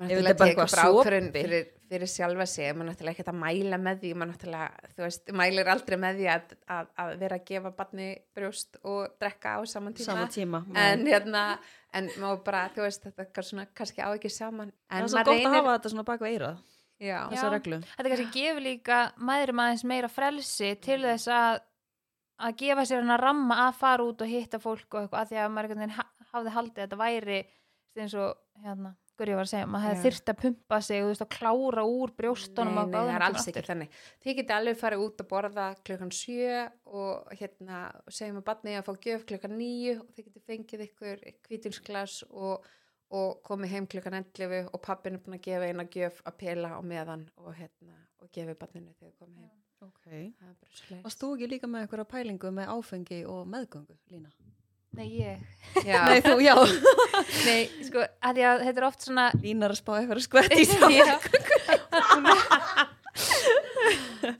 Er 0.00 0.22
bara 0.22 0.32
tekur 0.32 0.46
eitthvað 0.46 0.80
ákvörðun 0.80 1.26
sopi. 1.26 1.40
fyrir, 1.44 1.66
fyrir 1.90 2.08
sjálfa 2.08 2.46
sig. 2.48 2.70
Maður 2.72 2.88
náttúrulega 2.88 3.12
ekkert 3.12 3.30
að 3.32 3.38
mæla 3.42 3.78
með 3.84 3.98
því. 4.00 4.12
Maður 4.16 4.30
náttúrulega, 4.30 4.92
þú 4.94 5.04
veist, 5.04 5.32
mælir 5.36 5.70
aldrei 5.74 5.96
með 6.00 6.20
því 6.20 6.28
að, 6.32 6.54
að, 6.76 6.88
að 7.04 7.10
vera 7.20 7.36
að 7.36 7.44
gefa 7.50 7.72
barni 7.76 8.06
brjóst 8.38 8.80
og 8.80 9.18
drekka 9.20 9.52
á 9.52 9.60
saman 9.68 9.96
tíma. 9.98 10.08
Sama 10.08 10.30
tíma 10.32 10.62
en 10.86 11.04
hérna 11.04 11.44
en 11.92 12.08
maður 12.22 12.40
bara, 12.48 12.62
þú 12.72 12.86
veist, 12.86 13.04
þetta 13.10 13.28
er 13.28 13.48
svona, 13.50 13.66
kannski 13.76 14.00
á 14.00 14.08
ekki 14.08 14.32
saman. 14.32 14.72
Það 14.88 15.02
en 15.02 15.04
er 15.04 15.12
svo 15.12 15.24
gott 15.28 15.50
að 15.50 15.58
hafa 15.58 15.76
þetta 15.76 15.92
svona 15.92 16.06
bak 16.08 16.24
við 16.24 16.36
eirað 16.38 16.64
já, 17.00 17.18
Þessa 17.32 17.50
reglu. 17.56 17.80
Þetta 17.96 18.12
kannski 18.12 18.30
gefur 18.36 18.64
líka 18.66 19.00
mæðurum 19.16 19.64
aðeins 19.64 19.84
meira 19.88 20.12
frelsi 20.12 20.74
til 20.84 21.00
þess 21.06 21.32
að 21.34 21.60
að 22.40 22.56
gefa 22.62 22.86
sér 22.88 23.02
hann 23.02 23.14
að 23.14 23.22
ramma 23.24 23.60
að 23.66 23.78
fara 23.80 24.06
út 24.06 24.24
og 24.24 24.30
hitta 24.30 24.60
fólk 24.62 24.94
og 24.94 25.02
eitthvað, 25.02 25.20
að 25.20 25.30
því 25.30 25.40
að 25.42 25.54
maður 25.56 25.94
hafði 26.30 26.56
haldið 26.56 26.78
að 26.78 26.84
þetta 26.86 27.00
væri 27.00 27.38
eins 28.00 28.14
og, 28.16 28.38
hérna, 28.64 28.94
hverju 29.20 29.36
var 29.36 29.44
að 29.44 29.50
segja 29.50 29.68
maður 29.68 29.86
hefði 29.88 29.98
Já. 29.98 30.04
þyrft 30.06 30.32
að 30.32 30.38
pumpa 30.40 30.78
sig 30.86 31.00
og 31.00 31.04
þú 31.04 31.10
veist 31.10 31.24
að 31.24 31.32
klára 31.34 31.84
úr 31.84 32.12
brjóstunum 32.16 32.76
Nei, 32.76 32.80
og 32.80 32.88
nei, 32.88 32.94
það 32.96 33.12
er 33.12 33.24
alls 33.26 33.48
ekki 33.50 33.64
þannig. 33.66 33.98
Þið 34.24 34.36
geti 34.38 34.56
alveg 34.56 34.80
farið 34.80 35.04
út 35.04 35.22
að 35.24 35.30
borða 35.34 35.66
klukkan 35.88 36.12
sjö 36.16 36.60
og 37.00 37.34
hérna 37.40 37.80
segjum 38.08 38.40
að 38.40 38.46
barnið 38.48 38.78
að 38.80 38.86
fá 38.88 38.92
gjöf 39.08 39.26
klukkan 39.28 39.56
níu 39.58 39.96
og 39.98 40.06
þið 40.14 40.28
geti 40.28 40.44
fengið 40.46 40.84
ykkur 40.86 41.24
kvítinsglas 41.48 42.20
og, 42.30 42.70
og 43.10 43.40
komið 43.46 43.72
heim 43.74 43.86
klukkan 43.90 44.18
11 44.20 44.68
og 44.72 44.82
pappin 44.84 45.16
er 45.16 45.24
búin 45.24 45.38
að 45.38 45.46
gefa 45.48 45.70
eina 45.70 45.86
gjöf 45.90 46.20
að 46.26 46.36
pela 46.44 46.74
á 46.76 46.80
meðan 46.82 47.26
og 47.40 47.54
hérna 47.58 47.96
og 48.20 48.30
gefi 48.34 48.54
barninu 48.60 48.92
þegar 48.98 49.16
komið 49.18 49.40
heim. 49.42 49.56
okay. 49.86 50.22
Það 50.38 50.48
er 50.52 50.54
bara 50.60 50.76
svoleiðis. 50.76 51.04
Varst 51.08 51.22
þú 51.24 51.32
ekki 51.34 51.50
líka 51.54 51.70
með 51.70 51.86
eitthvað 51.86 52.10
pælingu 52.14 52.52
með 52.54 52.72
áfengi 52.76 53.20
og 53.26 53.42
meðgöngu, 53.50 53.96
Lína? 54.12 54.30
Nei, 54.98 55.06
ég 55.20 55.38
Já, 55.86 56.00
Nei, 56.10 56.20
þú, 56.24 56.36
já 56.42 56.54
Nei, 57.46 57.60
sko, 57.86 58.02
að 58.26 58.40
því 58.40 58.46
að 58.50 58.64
þetta 58.66 58.80
er 58.82 58.86
oft 58.88 59.04
svona 59.06 59.26
Lína 59.38 59.68
er 59.68 59.74
að 59.74 59.78
spá 59.78 59.92
eitthvað 60.00 60.22
skvett 60.26 60.56
í 60.58 60.64
Já. 61.00 61.18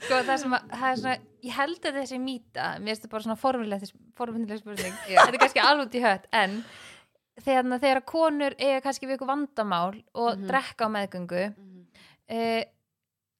sko 0.00 0.18
það 0.26 0.36
sem 0.42 0.54
að 0.56 0.72
það 0.74 0.88
er 0.90 0.98
svona, 1.00 1.14
ég 1.46 1.56
held 1.56 1.86
að 1.88 1.98
þessi 2.00 2.18
mýta 2.22 2.66
mér 2.78 2.92
finnst 2.92 3.04
þetta 3.04 3.12
bara 3.14 3.26
svona 3.26 3.40
forvinnileg 3.40 4.60
spurning 4.60 4.98
þetta 5.06 5.26
er 5.30 5.38
kannski 5.42 5.62
alveg 5.64 5.86
út 5.88 5.98
í 5.98 6.02
hött 6.04 6.26
en 6.42 6.58
þegar, 7.44 7.80
þegar 7.80 8.00
konur 8.08 8.54
eiga 8.58 8.80
kannski 8.84 9.06
við 9.08 9.16
ykkur 9.18 9.30
vandamál 9.32 10.02
og 10.14 10.36
Mhm. 10.38 10.46
drekka 10.48 10.86
á 10.86 10.94
meðgöngu 10.96 11.44
Mhm. 11.56 11.86
uh, 12.30 12.64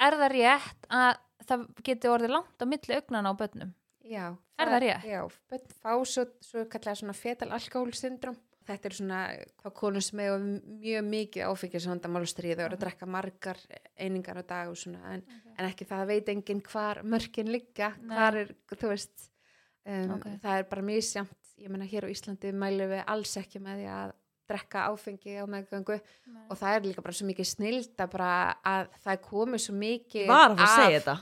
er 0.01 0.12
það 0.20 0.32
rétt 0.32 0.86
að 0.90 1.16
það 1.46 1.66
geti 1.84 2.09
orðið 2.09 2.30
langt 2.36 2.62
á 2.62 2.64
milli 2.66 2.94
augnana 2.96 3.30
á 3.32 3.34
börnum 3.36 3.74
Já, 4.11 4.36
Er 4.59 4.66
það 4.68 4.80
rétt? 4.82 5.05
Já, 5.05 5.20
börn 5.51 5.66
fá 5.82 5.92
svo, 6.05 6.24
svo 6.40 6.64
kallega 6.68 6.96
svona 6.98 7.14
fetal 7.14 7.51
alkohol 7.53 7.92
syndrom. 7.94 8.36
Þetta 8.66 8.84
er 8.86 8.90
svona 8.90 9.20
hvað 9.62 9.72
konur 9.74 10.03
sem 10.03 10.18
hefur 10.18 10.40
mjög 10.80 11.05
mikið 11.09 11.46
áfengisvandamálstríð 11.48 12.59
og 12.59 12.64
eru 12.66 12.76
að 12.76 12.80
drekka 12.84 13.07
margar 13.07 13.57
einingar 13.98 14.36
á 14.36 14.44
dag 14.46 14.68
svona 14.76 15.01
en, 15.14 15.22
en 15.59 15.70
ekki 15.70 15.86
það 15.88 16.07
veit 16.07 16.28
enginn 16.28 16.61
hvar 16.62 17.03
mörkin 17.03 17.48
liggja, 17.51 17.92
hvar 18.07 18.36
er, 18.36 18.53
þú 18.68 18.88
veist, 18.92 19.30
um, 19.86 20.11
Ok. 20.18 20.26
það 20.42 20.59
er 20.59 20.62
bara 20.64 20.82
misjamt, 20.82 21.39
ég 21.61 21.68
meina 21.72 21.86
hér 21.88 22.08
á 22.08 22.12
Íslandi 22.12 22.50
mælum 22.56 22.90
við 22.96 23.04
alls 23.06 23.36
ekki 23.40 23.61
með 23.62 23.82
því 23.84 23.92
að 23.98 24.16
drekka 24.50 24.80
áfengi 24.90 25.36
á 25.38 25.46
meðgöngu. 25.46 25.96
Og 26.50 26.56
það 26.58 26.72
er 26.74 26.80
líka 26.88 27.02
bara 27.06 27.14
svo 27.14 27.26
mikið 27.28 27.46
snilda 27.46 28.06
bara 28.11 28.30
að 28.66 28.88
það 29.04 29.20
komið 29.28 29.61
svo 29.62 29.74
mikið 29.78 30.24
Var 30.26 30.46
að 30.48 30.62
að 30.64 30.72
segja 30.74 30.96
þetta. 30.96 31.14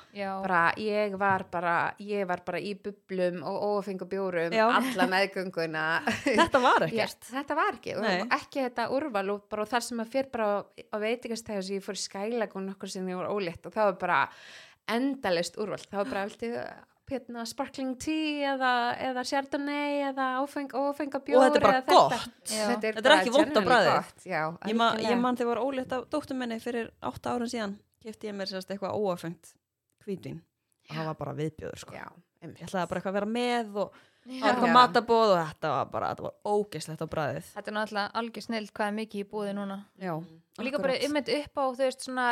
Ég 0.81 1.17
var 1.21 1.45
bara 1.53 1.75
ég 2.01 2.25
var 2.31 2.43
bara 2.47 2.63
í 2.65 2.73
bublum 2.87 3.43
og 3.51 3.67
ófengu 3.67 4.09
bjórum 4.09 4.57
Já. 4.57 4.65
alla 4.79 5.09
meðgönguna. 5.13 5.85
Þetta 6.41 6.63
var 6.65 6.85
ekkert. 6.89 7.29
þetta 7.29 7.59
var 7.61 7.77
ekki. 7.77 7.99
Nei. 8.01 8.25
ekki 8.39 8.65
þetta 8.65 8.89
úrval 8.97 9.27
og 9.37 9.45
bara 9.53 9.69
þar 9.75 9.87
sem 9.91 10.01
að 10.01 10.13
fyrir 10.17 10.33
bara 10.33 10.49
á, 10.49 10.57
á 10.65 10.97
veitingastæðu 11.05 11.67
sem 11.69 11.77
ég 11.83 11.85
fór 11.85 12.01
í 12.01 12.05
skælagun 12.07 12.71
nokkur 12.73 12.95
sem 12.97 13.13
ég 13.13 13.21
var 13.21 13.29
ólétt 13.29 13.69
og 13.69 13.77
það 13.77 13.93
var 13.93 14.01
bara 14.07 14.23
endalist 14.89 15.61
úrval, 15.61 15.83
það 15.85 16.01
var 16.01 16.15
bara 16.15 16.29
viltu 16.31 16.55
hérna, 17.13 17.45
sparkling 17.49 17.95
tea 18.03 18.53
eða, 18.55 18.73
eða 19.09 19.25
chardonnay 19.31 20.01
eða 20.11 20.27
ófeng, 20.43 20.73
ófenga 20.77 21.21
bjór 21.25 21.41
Og 21.41 21.47
þetta 21.47 21.61
er 21.61 21.67
bara 21.67 21.83
gott. 21.89 22.17
Já. 22.51 22.65
þetta 22.73 22.91
er, 22.91 22.99
Þetta 22.99 23.11
er 23.11 23.17
ekki 23.17 23.33
á 23.33 23.37
gott, 23.89 24.27
já, 24.27 24.43
Ég, 24.69 24.77
ma, 24.79 24.91
ég 25.03 25.21
man 25.21 25.39
þegar 25.39 25.55
var 25.55 25.63
ólétt 25.65 25.95
af 25.97 26.09
dóttur 26.13 26.39
minni 26.39 26.61
fyrir 26.63 26.91
átta 27.01 27.35
árum 27.37 27.51
síðan 27.51 27.79
kefti 28.05 28.31
ég 28.31 28.37
mér 28.39 28.51
sérst 28.51 28.71
eitthvað 28.71 28.99
óafengt 28.99 29.55
hvítvin. 30.07 30.43
Og 30.89 30.95
það 30.97 31.09
var 31.11 31.19
bara 31.23 31.35
viðbjöður 31.39 31.83
sko. 31.83 31.97
Ég 31.99 32.63
ætlaði 32.63 32.91
bara 32.91 33.01
eitthvað 33.01 33.11
að 33.11 33.19
vera 33.19 33.31
með 33.35 33.81
og 33.83 33.97
það 34.29 34.43
var 34.45 34.53
eitthvað 34.53 34.77
matabóð 34.77 35.33
og 35.33 35.41
þetta 35.41 35.73
var 35.73 35.89
bara, 35.93 36.13
þetta 36.13 36.27
var 36.29 36.53
ógeslegt 36.53 37.03
á 37.03 37.09
bræðið 37.15 37.49
Þetta 37.57 37.73
er 37.73 37.77
náttúrulega 37.79 38.21
algjör 38.21 38.47
snill 38.47 38.69
hvað 38.69 38.91
er 38.93 38.97
mikið 38.99 39.25
í 39.25 39.27
búið 39.33 39.51
núna. 39.59 39.79
Já, 39.99 40.15
og 40.15 40.65
líka 40.65 40.81
bara 40.85 40.99
ymmit 41.09 41.33
upp 41.35 41.59
á 41.59 41.65
þú 41.67 41.83
veist 41.83 42.07
svona 42.07 42.27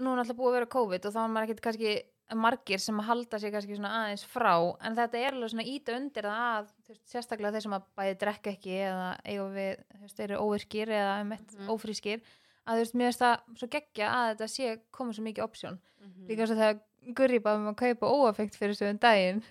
nú 0.00 0.14
er 0.14 0.18
náttúrulega 0.22 0.38
búið 0.40 0.50
að 0.50 0.56
vera 0.58 0.72
COVID 0.74 1.08
og 1.08 1.14
þá 1.14 1.20
er 1.24 1.32
maður 1.34 1.48
ekkert 1.48 1.64
kannski 1.68 1.92
margir 2.32 2.80
sem 2.80 2.96
að 3.00 3.04
halda 3.10 3.38
sig 3.38 3.52
kannski 3.52 3.76
svona 3.76 3.90
aðeins 4.00 4.24
frá 4.32 4.54
en 4.80 4.94
þetta 4.96 5.18
er 5.20 5.34
alveg 5.36 5.50
svona 5.52 5.66
íta 5.68 5.92
undir 5.98 6.24
það 6.24 6.44
að 6.54 6.70
veist, 6.88 7.02
sérstaklega 7.12 7.52
þeir 7.52 7.64
sem 7.66 7.74
að 7.76 7.84
bæði 8.00 8.14
drekka 8.22 8.50
ekki 8.54 8.78
eða 8.86 9.10
eiga 9.28 9.44
við, 9.52 9.82
þú 9.92 10.00
veist, 10.06 10.20
eru 10.24 10.38
óvirkir 10.40 10.88
eða 10.88 11.20
ymmit 11.20 11.52
Mhm. 11.58 11.68
ófrískir 11.68 12.20
að 12.64 12.74
þú 12.74 12.80
veist, 12.80 12.94
mér 12.96 13.10
finnst 13.12 13.20
það 13.20 13.58
svo 13.60 13.68
geggja 13.76 14.08
að 14.08 14.28
þetta 14.32 14.48
sé 14.48 14.80
komið 14.90 15.14
svo 15.18 15.24
mikið 15.28 15.44
option. 15.44 15.78
Mhm. 16.00 16.26
líka 16.28 16.46
svo 16.48 16.56
þegar 16.56 16.80
Gurri 17.14 17.38
bæði 17.38 17.56
um 17.60 17.68
að 17.74 17.76
kaupa 17.76 18.06
óafengt 18.08 18.54
fyrir 18.56 18.74
svo 18.74 18.88
um 18.88 18.96
daginn 18.98 19.42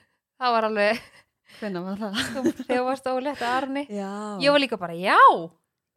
það 0.42 0.52
var 0.58 0.64
alveg, 0.66 0.98
hvernig 1.60 1.84
var 1.86 1.98
það? 2.02 2.54
þegar 2.66 2.84
varst 2.90 3.06
ólétt 3.06 3.42
að 3.46 3.54
Arni. 3.62 3.86
Já, 3.88 4.10
ég 4.42 4.50
var 4.52 4.60
líka 4.60 4.78
bara, 4.82 4.94
já 4.98 5.20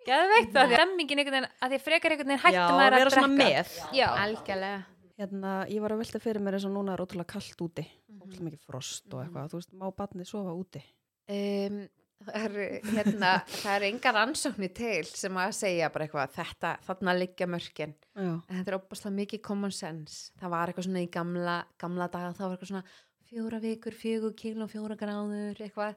geðveikt 0.06 0.52
að 0.54 0.60
því 0.60 0.60
að 0.60 0.74
stemmingin 0.76 1.18
einhvern 1.18 1.34
veginn 1.40 1.48
að 1.62 1.72
því 1.72 1.78
að 1.80 1.84
frekar 1.86 2.12
einhvern 2.14 2.28
veginn 2.30 2.44
hættum 2.44 2.76
að 2.78 2.90
vera 2.94 3.10
svona 3.10 3.30
drekka. 3.32 3.40
með. 3.42 3.96
Já, 3.96 4.06
algjörlega 4.22 4.84
hérna, 5.18 5.66
ég 5.72 5.80
var 5.80 5.94
að 5.94 6.02
velta 6.04 6.20
fyrir 6.22 6.42
mér 6.44 6.58
eins 6.58 6.66
og 6.68 6.74
núna 6.76 6.94
er 6.96 7.02
ótrúlega 7.04 7.26
kallt 7.36 7.60
úti. 7.64 7.86
Mhm. 8.08 8.20
ótrúlega 8.22 8.46
mikið 8.50 8.64
frost 8.66 9.06
og 9.12 9.20
Mhm. 9.20 9.28
eitthvað, 9.28 9.50
þú 9.50 9.60
veist, 9.60 9.72
má 9.72 9.86
barnið 9.96 10.26
sofa 10.26 10.52
úti? 10.56 10.82
Um, 11.28 11.88
það 12.24 12.44
er 12.44 12.80
hérna, 12.82 13.30
það 13.46 13.76
er 13.76 13.82
engar 13.90 14.14
ansóknir 14.14 14.74
til 14.74 15.04
sem 15.04 15.32
að 15.34 15.52
segja 15.52 15.92
bara 15.92 16.06
eitthvað 16.06 16.30
þetta, 16.36 16.78
þarna 16.86 17.18
liggja 17.18 17.46
mörkin. 17.46 17.94
Já, 18.16 18.42
en 18.48 18.56
þetta 18.64 18.68
er 18.72 18.78
opaslega 18.78 19.16
mikið 19.26 19.42
common 19.42 19.70
sense. 19.72 20.30
Það 20.40 20.50
var 20.50 20.68
eitthvað 20.68 20.84
svona 20.88 21.02
í 21.06 21.10
gamla, 21.10 21.64
gamla 21.78 22.08
daga 22.08 22.32
þá 22.32 22.40
var 22.48 22.56
eitthvað 22.56 22.70
svona 22.70 22.84
fjóra 23.26 23.60
vikur, 23.60 23.92
fjögur 23.92 24.34
kíló, 24.38 24.68
fjóra 24.70 24.96
gráður 24.96 25.58
eitthvað. 25.58 25.96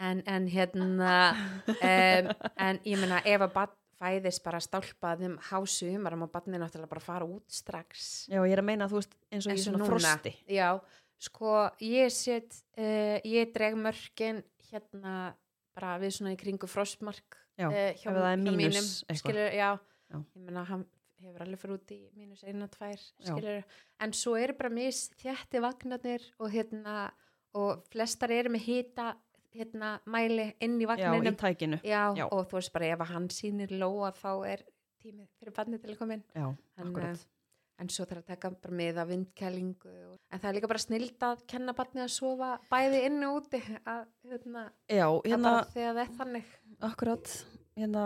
En, 0.00 0.22
en 0.26 0.46
hérna 0.48 1.34
um, 1.68 2.32
en 2.56 2.78
ég 2.84 2.98
meina 2.98 3.20
ef 3.26 3.40
að 3.44 3.52
barn 3.52 3.70
fæðist 4.02 4.42
bara 4.44 4.58
stálpað 4.62 5.22
um 5.28 5.36
hásu 5.50 5.88
umar 5.94 6.16
má 6.18 6.26
barnið 6.32 6.64
náttúrulega 6.64 6.90
bara 6.90 7.04
fara 7.04 7.28
út 7.28 7.46
strax 7.54 8.26
já, 8.28 8.40
ég 8.42 8.52
er 8.56 8.62
að 8.64 8.68
meina 8.72 8.88
þú 8.90 8.98
veist, 9.00 9.14
eins 9.30 9.46
og 9.46 9.52
Eins 9.54 9.62
og 9.62 9.68
svona 9.70 9.82
núna. 9.84 9.90
frosti 9.92 10.34
já, 10.50 10.68
sko 11.22 11.52
ég 11.86 12.10
set 12.10 12.58
uh, 12.76 13.18
ég 13.22 13.52
dreg 13.54 13.78
mörkin 13.78 14.42
hérna 14.72 15.14
bara 15.76 15.94
við 16.02 16.16
svona 16.18 16.34
í 16.34 16.40
kringu 16.40 16.68
frostmark 16.68 17.38
já, 17.56 17.68
það 17.70 18.26
er 18.32 18.42
mínus 18.42 18.90
eitthvað. 19.06 19.22
skilur, 19.22 19.54
já, 19.56 19.70
Já. 20.12 20.18
ég 20.20 20.42
meina 20.44 20.64
hann 20.68 20.82
hefur 21.22 21.44
alveg 21.44 21.60
fyrir 21.62 21.76
út 21.78 21.92
í 21.94 22.00
mínus 22.18 22.42
eina, 22.44 22.66
tvær 22.68 22.98
skilur, 23.22 23.62
en 24.02 24.12
svo 24.18 24.34
eru 24.36 24.56
bara 24.58 24.72
mis 24.74 25.04
þjætti 25.22 25.60
vagnarnir 25.62 26.24
og 26.42 26.50
hérna 26.52 26.96
og 27.54 27.84
flestar 27.92 28.32
eru 28.34 28.50
með 28.52 28.64
hita 28.66 29.12
hérna 29.54 29.92
mæli 30.06 30.48
inn 30.60 30.78
í 30.80 30.86
já, 30.86 30.94
í 30.96 31.10
vagninum. 31.12 31.36
tækinu. 31.40 31.78
Já, 31.84 32.02
Já. 32.16 32.24
og 32.30 32.48
þú 32.50 32.58
veist 32.58 32.72
bara 32.72 32.86
ef 32.94 33.04
að 33.04 33.12
hann 33.12 33.28
sýnir 33.28 33.70
lóa 33.78 34.12
þá 34.16 34.30
er 34.52 34.64
tími 35.02 35.26
fyrir 35.38 35.54
barnið 35.56 35.82
til 35.82 35.92
að 35.94 35.98
koma 35.98 36.14
inn. 36.14 36.24
Já, 36.34 36.46
En, 36.78 36.96
eh, 36.96 37.16
en 37.82 37.88
svo 37.88 38.04
þarf 38.06 38.22
að 38.22 38.26
taka 38.32 38.50
bara 38.50 38.74
með 38.78 39.00
að 39.02 39.08
vindkælingu 39.12 39.92
og, 40.12 40.18
en 40.30 40.38
það 40.40 40.48
er 40.50 40.54
líka 40.58 40.68
bara 40.70 40.78
snild 40.78 41.18
að 41.26 41.46
kenna 41.50 41.72
barnið 41.74 42.04
að 42.04 42.12
sofa 42.14 42.50
bæði 42.70 43.00
inn 43.08 43.24
og 43.26 43.40
úti 43.42 43.62
að, 43.84 44.06
hérna, 44.28 44.66
já, 44.88 45.06
að 45.08 45.22
hérna, 45.26 45.42
bara 45.42 45.64
þegar 45.74 45.94
það 45.94 46.02
er 46.04 46.16
þannig. 46.20 46.44
Akkurat. 46.80 47.32
Hérna, 47.76 48.04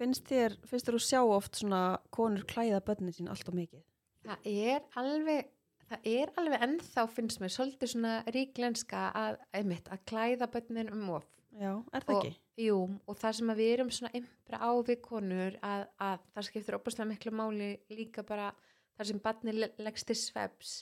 finnst 0.00 0.24
þér 0.26 0.56
finnst 0.66 0.86
þér 0.88 0.98
að 0.98 1.06
sjá 1.06 1.20
oft 1.22 1.60
svona 1.60 1.82
konur 2.10 2.44
klæða 2.50 2.80
börnin 2.84 3.14
sín 3.14 3.28
allt 3.30 3.48
og 3.48 3.54
mikið? 3.54 3.82
Það 4.24 4.46
er 4.48 4.80
alveg 4.96 5.50
það 5.90 6.08
er 6.14 6.32
alveg 6.40 6.62
ennþá 6.68 7.04
finnst 7.12 7.40
mér 7.42 7.52
svolítið 7.54 7.92
svona 7.94 8.14
ríklenska 8.34 9.06
að, 9.14 9.38
einmitt, 9.56 9.88
að 9.92 10.04
klæða 10.10 10.48
börnin 10.54 10.92
um 10.94 11.08
of 11.18 11.26
já, 11.54 11.72
er 11.92 12.06
það 12.06 12.14
Og- 12.16 12.24
ekki? 12.24 12.34
Jú, 12.64 12.76
og 13.10 13.16
það 13.18 13.32
sem 13.34 13.48
við 13.58 13.70
erum 13.74 13.88
svona 13.90 14.12
impra 14.14 14.58
á 14.62 14.70
við 14.86 15.00
konur 15.02 15.56
að, 15.66 15.88
að 15.98 16.20
það 16.36 16.44
skiptir 16.46 16.76
opaslega 16.78 17.08
miklu 17.10 17.32
máli 17.34 17.72
líka 17.90 18.22
bara 18.22 18.52
þar 18.94 19.08
sem 19.10 19.18
barni 19.24 19.54
leggst 19.58 20.06
til 20.06 20.14
sveps 20.20 20.74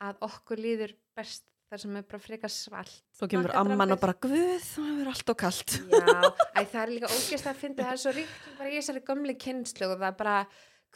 að 0.00 0.16
okkur 0.24 0.56
líður 0.64 0.94
best 1.18 1.44
þar 1.68 1.82
sem 1.82 1.96
er 2.00 2.06
bara 2.08 2.22
frekar 2.24 2.48
svalt 2.54 2.94
Svo 3.12 3.28
kemur 3.28 3.52
amman 3.60 3.92
og 3.92 4.00
bara, 4.00 4.14
guð, 4.16 4.56
það 4.64 5.02
er 5.02 5.10
allt 5.12 5.32
og 5.34 5.36
kallt. 5.42 5.74
Já, 5.92 6.32
æ, 6.56 6.60
það 6.64 6.80
er 6.80 6.92
líka 6.94 7.10
ógæst 7.12 7.50
að 7.50 7.58
finna 7.60 7.82
það 7.84 7.92
er 7.92 8.00
svo 8.06 8.14
ríkt 8.16 8.46
bara 8.56 8.70
í 8.72 8.78
þessari 8.78 9.02
gömli 9.10 9.34
kynslu 9.44 9.90
og 9.90 9.98
það 10.00 10.08
er 10.08 10.16
bara 10.22 10.36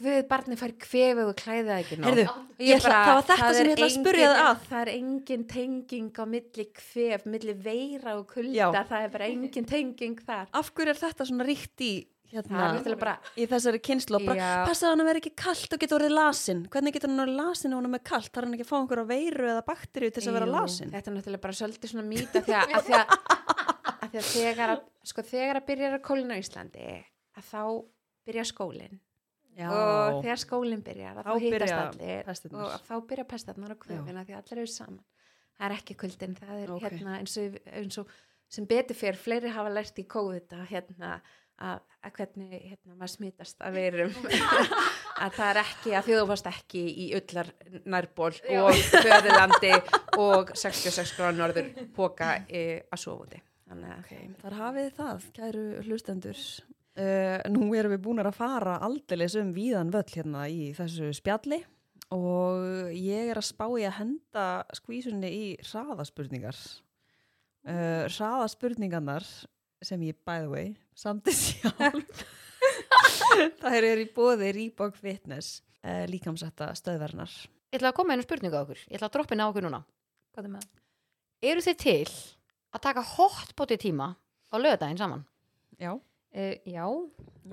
Guð, 0.00 0.22
barni 0.30 0.56
fær 0.56 0.72
kvefið 0.80 1.26
og 1.28 1.34
klæði 1.36 1.64
það 1.68 1.80
ekki 1.82 1.96
nóg. 2.00 2.06
Heyrðu, 2.08 2.22
Og 2.32 2.62
ég 2.64 2.78
ætla- 2.80 2.92
það 2.92 3.10
var 3.12 3.22
þetta 3.22 3.36
það 3.42 3.54
sem 3.58 3.66
ég 3.66 3.72
ætla 3.76 3.86
að 3.86 3.92
engin- 3.92 4.16
þig 4.16 4.38
að. 4.42 4.62
Það 4.70 4.80
er 4.82 4.90
engin 4.92 5.44
tenging 5.52 6.12
á 6.16 6.24
milli 6.32 6.64
kvef, 6.72 7.26
milli 7.26 7.52
veira 7.66 8.14
og 8.18 8.26
kulda, 8.32 8.54
Já. 8.56 8.72
það 8.72 9.04
er 9.04 9.08
bara 9.12 9.26
engin 9.28 9.64
tenging 9.68 10.16
þar. 10.24 10.46
Af 10.54 10.72
hverju 10.74 10.88
er 10.88 10.94
þetta 11.02 11.26
svona 11.28 11.44
ríkt 11.44 11.76
í, 11.84 12.06
Það 12.32 12.48
hérna, 12.48 12.96
bara, 12.98 13.18
í 13.36 13.44
þessari 13.46 13.78
kynslu 13.84 14.16
og 14.16 14.24
passa 14.64 14.86
að 14.88 14.96
hann 14.96 15.04
vera 15.04 15.20
ekki 15.20 15.34
kallt 15.36 15.74
og 15.74 15.78
geta 15.78 15.96
orðið 15.98 16.14
lasin. 16.16 16.66
Hvernig 16.72 16.92
getur 16.94 17.10
hann 17.12 17.20
orðið 17.26 17.36
lasin 17.36 17.72
ef 17.72 17.76
hann 17.76 17.84
er 17.84 17.92
með 17.92 18.04
kallt? 18.08 18.32
Þarf 18.32 18.44
hann 18.48 18.54
ekki 18.56 18.64
að 18.64 18.70
fá 18.72 18.76
einhverja 18.80 19.06
veiru 19.12 19.44
eða 19.52 19.64
bakteríu 19.68 20.08
til 20.10 20.22
þess 20.22 20.28
að 20.32 20.38
vera 20.40 20.46
lasin? 20.48 20.90
Þetta 20.90 21.08
er 21.12 21.16
náttúrulega 21.18 21.40
bara 21.44 21.52
svolítið 21.52 21.92
svona 21.92 22.08
mýta 22.08 22.40
því 22.40 22.54
að, 22.56 22.72
að, 22.72 22.82
því 22.88 22.94
að, 22.96 23.06
að, 24.00 24.08
því 24.08 24.18
að 24.22 24.28
þegar, 24.32 24.68
að, 24.72 24.80
sko, 25.12 25.22
þegar 25.28 25.60
að 25.60 25.66
byrja 25.68 25.92
að 25.92 26.00
kólina 26.08 26.32
á 26.32 26.40
Íslandi 26.40 27.04
að 27.36 27.44
þá 27.52 27.62
byrja 28.24 28.44
skólinn 28.48 28.96
Já, 29.58 29.68
og 29.68 30.22
þegar 30.24 30.40
skólinn 30.40 30.82
byrjar 30.84 31.18
að 31.20 31.26
Þá 31.28 31.32
byrja 31.52 31.78
allir 31.82 32.30
og 32.52 32.68
að 32.72 32.86
þá 32.88 32.94
byrja 33.10 33.24
pestarnar 33.28 33.74
og 33.74 33.82
kvöfina 33.82 34.24
því 34.24 34.36
að 34.36 34.40
allir 34.42 34.62
eru 34.62 34.72
saman. 34.72 35.04
Það 35.58 35.66
er 35.66 35.74
ekki 35.76 35.96
kuldin, 36.00 36.36
það 36.38 36.62
er 36.62 36.72
Ok. 36.72 36.82
hérna 36.86 37.18
eins 37.18 37.36
og, 37.42 37.58
eins 37.68 37.98
og 38.00 38.14
sem 38.52 38.66
betur 38.68 38.96
fyrir 38.96 39.20
fleiri 39.20 39.52
hafa 39.52 39.72
lært 39.72 40.00
í 40.00 40.06
að 40.08 40.66
hérna 40.70 41.20
að, 41.62 41.80
að 42.02 42.16
hvernig 42.16 42.52
hérna, 42.56 42.96
maður 42.96 43.12
smitast 43.12 43.62
að 43.62 43.76
verum 43.76 44.14
að 45.22 45.36
það 45.36 45.48
er 45.50 45.60
ekki 45.62 45.94
að 45.94 46.08
því 46.08 46.16
þú 46.18 46.26
fast 46.32 46.50
ekki 46.50 46.82
í 47.04 47.06
öllar 47.18 47.52
nærból 47.84 48.32
og 48.32 48.82
föðurlandi 48.90 49.72
og 50.18 50.52
66 50.58 51.14
gráður 51.18 51.38
norður 51.38 51.70
póka 51.96 52.34
e, 52.48 52.64
að 52.88 53.02
sofa 53.04 53.28
úti. 53.28 53.42
Þannig 53.68 53.92
að 53.94 54.02
Ok, 54.02 54.38
þar 54.42 54.58
hafið 54.58 54.88
það, 54.98 55.26
kæru 55.38 55.66
hlustendur. 55.86 56.46
Uh, 56.92 57.40
nú 57.48 57.70
erum 57.72 57.94
við 57.94 58.02
búin 58.04 58.20
að 58.20 58.34
fara 58.36 58.74
aldeilis 58.84 59.32
um 59.40 59.54
víðan 59.56 59.92
völl 59.94 60.08
hérna 60.12 60.42
í 60.52 60.74
þessu 60.76 61.08
spjalli 61.16 61.62
og 62.12 62.92
ég 62.92 63.30
er 63.32 63.40
að 63.40 63.46
spá 63.48 63.64
í 63.80 63.86
að 63.88 63.96
henda 63.96 64.44
skvísunni 64.76 65.30
í 65.32 65.46
hraðaspurningar. 65.64 66.58
Uh, 67.64 68.04
hraðaspurningarnar 68.12 69.24
sem 69.82 70.04
ég, 70.04 70.18
by 70.26 70.44
the 70.44 70.52
way, 70.52 70.74
samti 70.92 71.32
sjálf. 71.38 72.22
Það 73.62 73.78
eru 73.78 74.04
í 74.04 74.10
bóði 74.12 74.52
Reebok 74.58 75.00
Fitness, 75.00 75.62
uh, 75.80 76.04
líkamsætta 76.12 76.74
stöðvernar. 76.76 77.32
Ég 77.72 77.80
ætla 77.80 77.94
að 77.94 77.96
koma 77.96 78.12
með 78.12 78.20
einu 78.20 78.28
spurningu 78.28 78.60
á 78.60 78.62
okkur. 78.66 78.84
Ég 78.90 78.98
ætla 78.98 79.08
að 79.08 79.16
droppa 79.16 79.32
inn 79.32 79.42
á 79.42 79.48
okkur 79.48 79.64
núna. 79.64 79.84
Hvað 80.36 80.44
er 80.44 80.52
með 80.52 80.66
það? 80.66 80.80
Eru 81.48 81.64
þið 81.64 81.78
til 81.80 82.16
að 82.76 82.84
taka 82.84 83.10
hotbóti 83.16 83.78
tíma 83.80 84.12
á 84.52 84.54
lögadaginn 84.60 85.00
saman? 85.00 85.24
Já, 85.80 85.96
Uh, 86.32 86.54
já, 86.64 86.86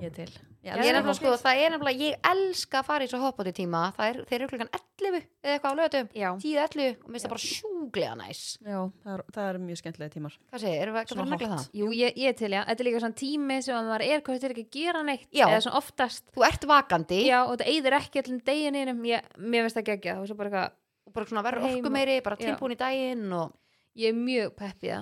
ég 0.00 0.14
til. 0.16 0.30
Ég 0.60 0.76
er 0.76 1.06
sko, 1.16 1.30
það 1.40 1.58
er 1.62 1.70
nefnilega, 1.72 2.04
ég 2.04 2.26
elska 2.30 2.82
að 2.82 2.86
fara 2.90 3.04
í 3.06 3.08
svo 3.08 3.20
hotbóti 3.22 3.52
tíma. 3.56 3.86
Það 3.96 4.10
er, 4.10 4.18
þeir 4.28 4.36
eru 4.38 4.48
klukkan 4.50 4.70
11 4.76 5.14
eða 5.16 5.54
eitthvað 5.54 5.72
á 5.72 5.78
lögadagum. 5.78 6.10
já. 6.16 6.28
10-11 6.42 6.98
og 7.00 7.06
minnst 7.12 7.26
það 7.26 7.32
bara 7.32 7.44
sjúglega 7.44 8.16
næs. 8.20 8.42
Já, 8.60 8.78
það 9.04 9.14
er, 9.14 9.22
það 9.36 9.48
er 9.48 9.60
mjög 9.64 9.80
skemmtilega 9.80 10.14
tímar. 10.16 10.36
Hvað 10.50 10.64
segir, 10.64 10.82
erum 10.84 10.96
við 10.96 11.00
ekki 11.02 11.14
að 11.14 11.20
fara 11.20 11.26
að 11.26 11.32
negla 11.36 11.50
það? 11.54 11.70
Jú, 11.80 11.88
ég, 11.96 12.20
ég 12.20 12.36
til, 12.40 12.52
já. 12.52 12.60
Þetta 12.68 12.84
er 12.84 12.88
líka 12.90 13.02
svona 13.04 13.18
tími 13.22 13.58
sem 13.64 13.78
að 13.78 13.88
maður 13.88 14.06
er 14.08 14.24
hvað 14.26 14.36
þetta 14.36 14.50
er 14.50 14.54
ekki 14.56 14.66
að 14.66 14.76
gera 14.76 15.02
neitt. 15.08 15.26
Já. 15.32 15.46
Eða 15.48 15.62
svona 15.64 15.80
oftast. 15.80 16.26
Þú 16.36 16.46
ert 16.50 16.68
vakandi 16.74 17.22
Já, 17.24 17.38
og 17.46 17.54
þetta 17.54 17.72
eyðir 17.72 17.98
ekki 18.00 18.22
allir 18.24 18.44
degininum. 18.50 19.02
Mér 19.40 19.66
veist 19.68 19.80
það 19.80 19.88
gegja. 19.94 20.20
Það 20.20 20.36
er 20.36 20.40
bara 20.44 20.68
bara 21.14 21.26
svona 21.28 21.44
verður 21.46 21.68
orku 21.70 21.92
meiri, 21.92 22.20
bara 22.24 22.38
Já. 22.38 22.50
tilbúin 22.50 22.76
í 22.76 22.78
daginn 22.80 23.26
og... 23.34 23.54
ég 23.98 24.12
er 24.12 24.18
mjög 24.18 24.52
peppið 24.58 24.92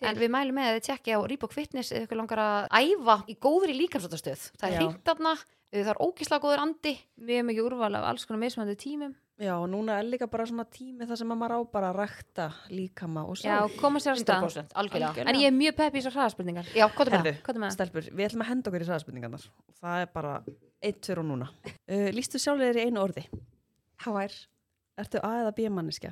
það. 0.00 0.08
En 0.12 0.20
við 0.22 0.32
mælum 0.34 0.58
með 0.58 0.68
að 0.70 0.76
þið 0.78 0.86
tjekki 0.88 1.14
á 1.14 1.20
Reebok 1.32 1.54
Fitness 1.54 1.92
eða 1.92 2.06
ykkur 2.08 2.20
langar 2.22 2.42
að 2.44 2.66
æfa 2.80 3.16
í 3.28 3.38
góðri 3.46 3.76
líkamsáttastöð. 3.78 4.50
Það 4.58 4.68
er 4.68 4.74
Já. 4.74 4.80
hringt 4.82 5.04
þarna, 5.08 5.32
það 5.74 5.92
er 5.94 6.02
ógislega 6.06 6.44
góður 6.44 6.62
andi. 6.66 6.92
Við 7.18 7.40
erum 7.40 7.52
ekki 7.54 7.64
úrval 7.68 7.94
af 7.98 8.06
alls 8.12 8.26
konar 8.28 8.42
mismandi 8.44 8.76
tímum. 8.78 9.16
Já, 9.38 9.52
og 9.54 9.68
núna 9.70 10.00
er 10.00 10.06
líka 10.08 10.26
bara 10.26 10.42
svona 10.50 10.64
tími 10.66 11.06
þar 11.06 11.18
sem 11.20 11.30
að 11.30 11.36
maður 11.38 11.52
á 11.54 11.60
bara 11.70 11.90
að 11.92 11.98
rækta 12.00 12.46
líkama 12.74 13.22
og 13.22 13.36
Já, 13.38 13.60
sál. 13.62 13.76
koma 13.78 14.00
sér 14.02 14.16
að 14.16 14.22
stað. 14.24 14.46
100% 14.48 14.72
algjörlega. 14.74 15.10
Algjörlega. 15.12 15.30
En 15.30 15.38
ég 15.38 15.46
er 15.46 15.54
mjög 15.54 15.76
peppið 15.78 15.94
í 15.94 16.02
þessar 16.02 16.16
hraðaspurningar. 16.16 16.72
Já, 16.74 16.86
hvað 16.90 17.06
er 17.06 17.14
það? 17.14 17.28
Er 17.68 17.70
stelpur, 17.76 18.08
við 18.10 18.26
ætlum 18.26 18.42
að 18.42 18.48
henda 18.50 18.72
okkur 18.72 18.82
í 18.82 18.88
sæðaspurningarnar. 18.88 19.44
Það 19.78 20.02
er 20.02 20.10
bara 20.18 20.32
eitt, 20.82 20.98
tver 21.06 21.20
og 21.22 21.28
núna. 21.30 21.48
Uh, 21.86 22.08
Lýstu 22.18 22.40
sjálfur 22.42 22.66
þér 22.66 22.80
í 22.82 22.86
einu 22.90 23.04
orði. 23.04 23.24
HR, 24.02 24.34
Ertu 24.98 25.22
A 25.22 25.30
eða 25.44 25.54
B 25.54 25.70
manniska? 25.70 26.10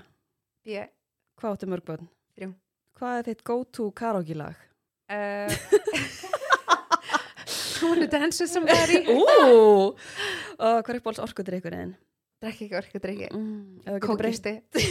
B, 0.63 0.87
Hvað 1.37 1.57
áttu 1.59 1.67
mörg 1.67 1.83
börn? 1.85 2.07
Þrjú. 2.07 2.16
Hvað 2.97 3.19
er 3.21 3.25
þitt 3.31 3.43
go-to 3.45 3.91
karaoke 3.97 4.35
lag? 4.39 4.57
uh, 5.13 5.51
hún 7.83 7.99
er 8.03 8.09
dansu 8.11 8.47
sem 8.51 8.65
það 8.67 8.81
er 8.83 8.91
í! 8.97 8.99
Og 9.13 9.95
hvað 10.57 10.95
er 10.97 11.01
bóls 11.05 11.21
orkudrykkurinn? 11.23 11.93
drekki 12.43 12.65
ekki 12.67 12.77
orku, 12.79 12.99
drekki 13.01 13.29
Mm, 13.33 13.99
kókisti 14.03 14.53
Ef 14.77 14.83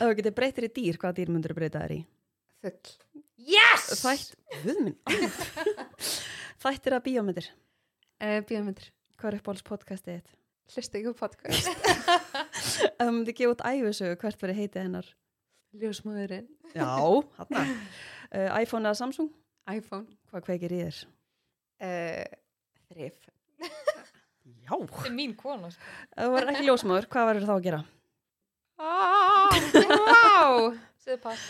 þú 0.00 0.08
getur 0.18 0.34
breytir 0.36 0.64
í 0.68 0.70
dýr, 0.78 0.96
hvaða 1.00 1.16
dýr 1.20 1.30
myndur 1.34 1.52
þú 1.54 1.58
breyta 1.60 1.78
þær 1.84 1.92
í? 1.96 1.98
Full. 2.64 2.86
Yes! 3.46 3.82
Þættir 6.64 6.92
að 6.98 7.06
bíómyndir 7.10 7.48
Uh, 8.16 8.40
Bíómyndir. 8.48 8.86
Hvað 9.20 9.28
er 9.28 9.34
uppáhalds 9.42 9.60
podcastið 9.68 10.14
þitt? 10.22 10.30
Hlusta 10.72 10.96
á 11.04 11.12
podcast. 11.18 11.66
Ef 11.68 12.96
þú 12.96 13.12
myndir 13.12 13.36
gefa 13.36 13.52
út 13.52 13.60
æfisögu, 13.68 14.16
hvert 14.22 14.40
verið 14.40 14.56
heitið 14.62 14.80
hennar? 14.86 15.06
Ljósmóðurinn. 15.80 16.48
Já, 16.74 16.88
hann 17.38 17.56
uh, 17.60 18.60
iPhone 18.60 18.88
eða 18.88 18.98
Samsung? 19.02 19.30
iPhone. 19.70 20.06
Hvað 20.30 20.44
kveikir 20.46 20.74
í 20.76 20.82
þér? 20.84 20.98
Uh, 21.82 22.24
þrif. 22.90 23.16
Já 24.66 24.74
Þetta 24.74 25.06
er 25.06 25.14
mín 25.14 25.34
kona 25.38 25.70
sko. 25.70 25.92
Þú 26.16 26.32
verður 26.34 26.52
ekki 26.52 26.66
ljósmaður, 26.66 27.06
hvað 27.12 27.28
verður 27.30 27.48
þá 27.48 27.54
að 27.56 27.64
gera? 27.66 27.80
Ah, 28.76 29.56
wow. 29.86 30.66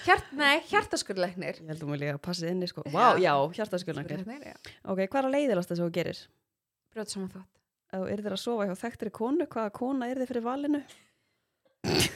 Hjart, 0.05 0.33
nei, 0.37 0.61
hjartaskurleiknir. 0.68 1.62
Ég 1.62 1.70
held 1.70 1.79
að 1.79 1.85
þú 1.87 1.93
vilja 1.95 2.12
að 2.12 2.22
passa 2.27 2.49
inni 2.51 2.68
sko 2.68 2.85
Vá, 2.93 3.16
já, 3.16 3.33
hjartaskurlangar 3.57 4.20
Skurleiknir, 4.20 4.53
já. 4.53 4.74
Ok, 4.85 5.01
hvað 5.07 5.20
er 5.22 5.29
að 5.31 5.37
leiðilast 5.39 5.72
þess 5.72 5.81
að 5.81 5.87
þú 5.89 5.95
gerir? 5.97 6.20
Brjóta 6.93 7.14
saman 7.14 7.31
þátt. 7.33 7.53
Ef 7.87 8.03
þú 8.03 8.11
yrðir 8.12 8.37
að 8.37 8.43
sofa 8.43 8.66
hjá 8.68 8.74
þekktri 8.83 9.12
konu, 9.16 9.47
hvaða 9.49 9.72
kona 9.81 10.11
er 10.12 10.20
þið 10.20 10.31
fyrir 10.33 10.45
valinu? 10.45 10.83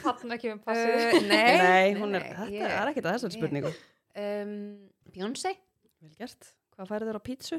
Þarna 0.01 0.35
ekki 0.37 0.49
með 0.51 0.61
passið. 0.65 0.95
Uh, 1.01 1.19
nei, 1.31 1.57
Nei, 1.61 1.93
hún 1.99 2.15
er, 2.17 2.23
nei, 2.25 2.31
þetta 2.35 2.47
ég- 2.55 2.73
er 2.77 2.91
ekkert 2.91 3.07
að 3.09 3.15
þessari 3.17 3.35
ég- 3.35 3.39
spurningu 3.41 3.73
Um, 4.21 4.55
Bjónsei. 5.15 5.53
Vel 6.03 6.09
gert 6.19 6.49
Hvað 6.75 6.89
færið 6.89 7.07
þér 7.11 7.19
á 7.21 7.27
pítsu? 7.29 7.57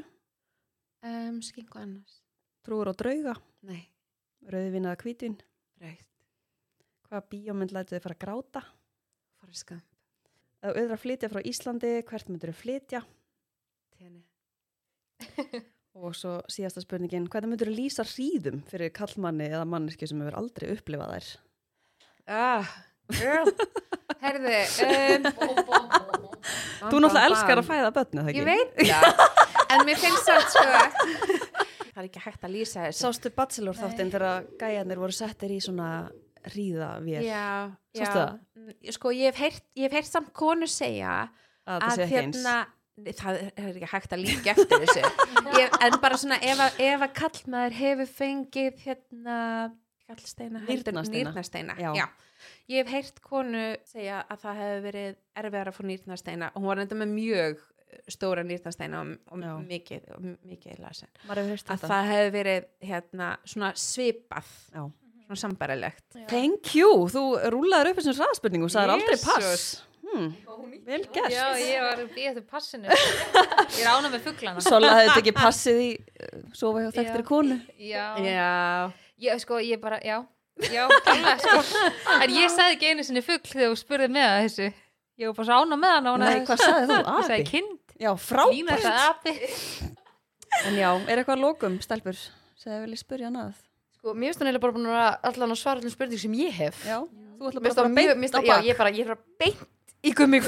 Um, 1.03 1.39
skingu 1.41 1.79
annars. 1.81 2.19
Trúur 2.65 2.91
á 2.91 2.93
drauga? 2.97 3.33
Nei, 3.65 3.81
Rauðvin 4.53 4.85
eða 4.85 4.99
hvítvin? 5.01 5.37
raukt. 5.81 6.07
Hvaða 7.09 7.23
bíómynd 7.33 7.73
lætið 7.73 7.95
þið 7.97 8.03
fara 8.05 8.15
að 8.17 8.21
gráta? 8.25 8.61
Ef 10.63 10.77
þú 10.77 10.93
að 10.95 11.01
flytja 11.03 11.29
frá 11.33 11.41
Íslandi, 11.49 11.91
hvert 12.07 12.29
myndir 12.31 12.51
þú 12.53 12.55
flytja? 12.61 13.01
Tenni. 13.97 14.23
Og 15.99 16.15
svo 16.17 16.37
síðasta 16.49 16.81
spurningin, 16.85 17.27
hvernig 17.29 17.51
myndir 17.53 17.69
þú 17.69 17.75
lýsa 17.77 18.05
hríðum 18.07 18.61
fyrir 18.69 18.93
kallmanni 18.95 19.49
eða 19.51 19.65
manneski 19.69 20.07
sem 20.09 20.21
hefur 20.23 20.37
aldrei 20.39 20.71
upplifað 20.77 21.11
þær? 21.17 21.27
Ah. 22.27 22.67
Herði, 24.23 24.59
um, 24.83 25.25
Þú 26.89 26.99
náttúrulega 26.99 27.25
elskar 27.29 27.59
að 27.61 27.67
fæða 27.69 27.89
börnu, 27.95 28.23
það 28.23 28.37
Ég 28.37 28.47
ekki? 28.47 28.47
veit 28.49 28.71
það. 28.89 29.03
En 29.73 29.83
mér 29.87 29.99
finnst 30.01 30.27
það 30.27 30.41
sko. 30.53 30.63
Það 31.93 32.01
er 32.01 32.07
ekki 32.07 32.21
hægt 32.23 32.45
að 32.47 32.53
lýsa 32.55 32.85
þessu. 32.87 32.99
Sástu 33.05 33.31
Bachelor 33.37 33.77
þáttinn 33.77 34.11
þegar 34.13 34.47
gæjarnir 34.61 35.01
voru 35.03 35.15
settir 35.15 35.53
í 35.55 35.59
svona? 35.63 35.89
Já, 36.43 36.89
já. 37.07 37.43
Sástu 37.95 38.17
það? 38.19 38.31
Mm, 38.59 38.71
Sko, 38.97 39.11
ég 39.15 39.29
hef 39.31 39.37
heyrt, 39.39 39.63
ég 39.79 39.85
hef 39.87 39.93
heyrt 39.99 40.09
samt 40.11 40.31
konu 40.35 40.67
segja 40.67 41.13
Að 41.63 41.77
að 41.77 41.83
það 41.85 41.93
sé 41.95 42.03
ekki 42.07 42.17
eins? 42.19 42.39
hérna, 42.41 42.55
það 43.21 43.37
er 43.53 43.69
ekki 43.77 43.91
hægt 43.93 44.15
að 44.17 44.23
líka 44.25 44.51
eftir 44.53 44.83
þessu. 44.83 45.03
Ég, 45.61 45.77
en 45.87 45.95
bara 46.03 46.19
svona, 46.19 46.39
ef 46.43 46.63
að, 46.65 46.81
ef 46.89 47.05
að 47.07 47.13
kallmaður 47.21 47.77
hefur 47.79 48.11
fengið 48.19 48.83
hérna, 48.83 49.37
kallsteina, 50.13 50.63
Nýrnasteina. 50.69 51.75
Ég 52.71 52.83
hef 52.83 52.91
heyrt 52.91 53.21
konu 53.23 53.67
segja 53.87 54.23
að 54.27 54.41
það 54.43 54.57
hefur 54.61 54.81
verið 54.87 55.13
erfiðar 55.39 55.69
að 55.71 55.77
fá 55.77 55.85
nýrnasteina 55.89 56.49
og 56.51 56.59
hún 56.61 56.71
var 56.71 56.81
enda 56.83 56.97
með 56.99 57.13
mjög 57.13 57.61
stóra 58.11 58.43
nýrnasteina 58.47 59.03
og, 59.03 59.13
og 59.31 59.63
mikið, 59.67 60.11
og 60.15 60.27
mikið 60.49 60.81
lasin. 60.83 61.11
Að 61.29 61.41
þetta. 61.53 61.79
það 61.85 62.11
hefur 62.11 62.35
verið 62.37 62.67
hérna, 62.83 63.29
svona 63.47 63.71
svipað, 63.79 64.51
Já. 64.73 64.83
svona 65.27 65.39
sambarilegt. 65.45 66.05
Thank 66.31 66.75
you, 66.77 67.07
þú 67.13 67.25
rúlaður 67.53 67.93
upp 67.93 68.01
þessum 68.01 68.19
hraðspurningu 68.21 68.69
og 68.69 68.73
sagðir 68.73 68.95
aldrei 68.97 69.19
pass. 69.23 69.67
Hmm. 70.13 70.33
Vel 70.85 70.99
gert. 71.09 71.31
Já, 71.31 71.45
ég 71.57 71.79
var 71.81 72.01
að 72.03 72.09
býja 72.13 72.33
eftir 72.33 72.43
passinu. 72.45 72.91
Ég 73.79 73.79
er 73.79 73.87
ána 73.89 74.11
með 74.11 74.27
fugglana. 74.27 74.61
Sola 74.61 74.91
hefði 74.99 75.13
ekki 75.23 75.33
passið 75.33 75.79
í 75.81 75.87
uh, 75.95 76.43
sofa 76.53 76.83
hjá 76.83 76.89
þekktri 76.99 77.25
konu. 77.25 77.57
Já. 77.81 78.03
Já. 78.21 78.51
Ég, 79.21 79.39
sko, 79.43 79.59
ég 79.61 79.79
bara, 79.81 79.99
já. 80.03 80.23
Já, 80.69 80.87
kalla, 81.05 81.37
sko. 81.41 81.59
En 82.21 82.29
ég 82.33 82.49
sagði 82.53 82.73
ekki 82.77 82.87
einu 82.93 83.03
sinni 83.05 83.21
fugg 83.25 83.43
þegar 83.49 83.69
þú 83.73 83.77
spurði 83.79 84.07
með 84.13 84.25
það 84.29 84.41
þessu. 84.45 84.67
Ég 85.21 85.25
var 85.29 85.35
bara 85.37 85.47
svo 85.49 85.55
ána 85.63 85.75
með 85.77 85.91
hann 85.93 86.07
og 86.09 86.13
hún 86.15 86.23
Nei, 86.25 86.39
hvað 86.47 86.59
sagði 86.63 86.85
þú? 86.89 86.95
Ég 87.17 87.27
sagði 87.27 87.41
Api? 87.41 87.51
kind. 87.51 87.77
Já, 87.93 88.09
Lína 88.09 88.25
frábært. 88.25 88.83
sagði 88.83 89.03
api. 89.09 89.33
En 90.67 90.73
já, 90.77 90.89
er 91.07 91.15
eitthvað 91.21 91.37
að 91.37 91.43
lókum, 91.45 91.73
stelpur? 91.85 92.17
Segðu 92.59 92.79
vilja 92.87 92.99
spyrja 93.01 93.27
hann 93.29 93.39
að. 93.43 93.53
Sko, 93.97 94.07
mér 94.17 94.27
finnst 94.31 94.39
hann 94.41 94.47
eiginlega 94.49 94.65
bara 94.65 94.75
búin 94.77 94.89
að 94.89 94.95
allan 95.31 95.53
að 95.55 95.61
svara 95.61 95.77
allir 95.81 95.93
spurning 95.93 96.21
sem 96.23 96.33
ég 96.41 96.51
hef. 96.57 96.75
Já, 96.89 96.97
þú 97.37 97.43
ætla 97.49 97.59
bara 97.63 97.71
að 97.71 97.77
það 97.79 97.87
beint 97.97 98.33
á 98.33 98.35
það, 98.35 98.43
já, 98.43 98.47
bak. 98.53 98.61
ég 98.65 98.71
er 98.73 98.77
bara, 98.81 98.91
ég 98.93 99.01
er 99.05 99.09
bara 99.13 99.23
beint 99.39 99.61
í 100.03 100.09
gummi 100.17 100.39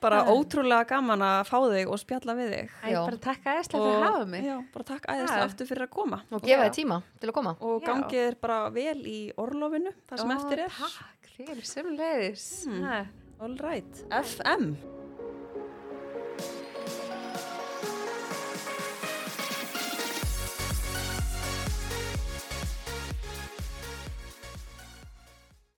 Bara 0.00 0.22
ótrúlega 0.32 0.86
gaman 0.90 1.22
að 1.26 1.38
fá 1.48 1.56
þig 1.72 1.92
og 1.92 2.00
spjalla 2.02 2.34
við 2.38 2.50
þig. 2.54 2.74
Æ, 2.82 2.88
bara 2.96 3.20
takk 3.28 3.46
aðeinslega 3.52 3.84
fyrir 3.84 3.96
að 3.96 4.06
hafa 4.06 4.26
mig. 4.32 4.48
Já, 4.48 4.56
bara 4.74 4.88
takk 4.90 5.06
æðislega 5.12 5.38
Já. 5.42 5.46
aftur 5.50 5.70
fyrir 5.70 5.86
að 5.86 5.92
koma. 5.96 6.22
Og 6.30 6.42
gefa 6.46 6.66
þið 6.66 6.74
tíma 6.80 6.98
til 7.20 7.30
að 7.30 7.36
koma. 7.38 7.54
Og 7.60 7.86
gangið 7.86 8.24
er 8.24 8.40
bara 8.40 8.58
vel 8.74 8.98
í 9.06 9.20
orlofinu, 9.36 9.94
það 10.10 10.22
sem 10.24 10.34
Ó, 10.34 10.36
eftir 10.36 10.66
er. 10.66 10.82
Takk, 10.82 11.32
fyrir 11.36 11.64
sem 11.72 11.94
leiðis. 11.96 12.50
Hmm. 12.66 13.14
All 13.40 13.56
right, 13.60 14.04
FM. 14.10 14.95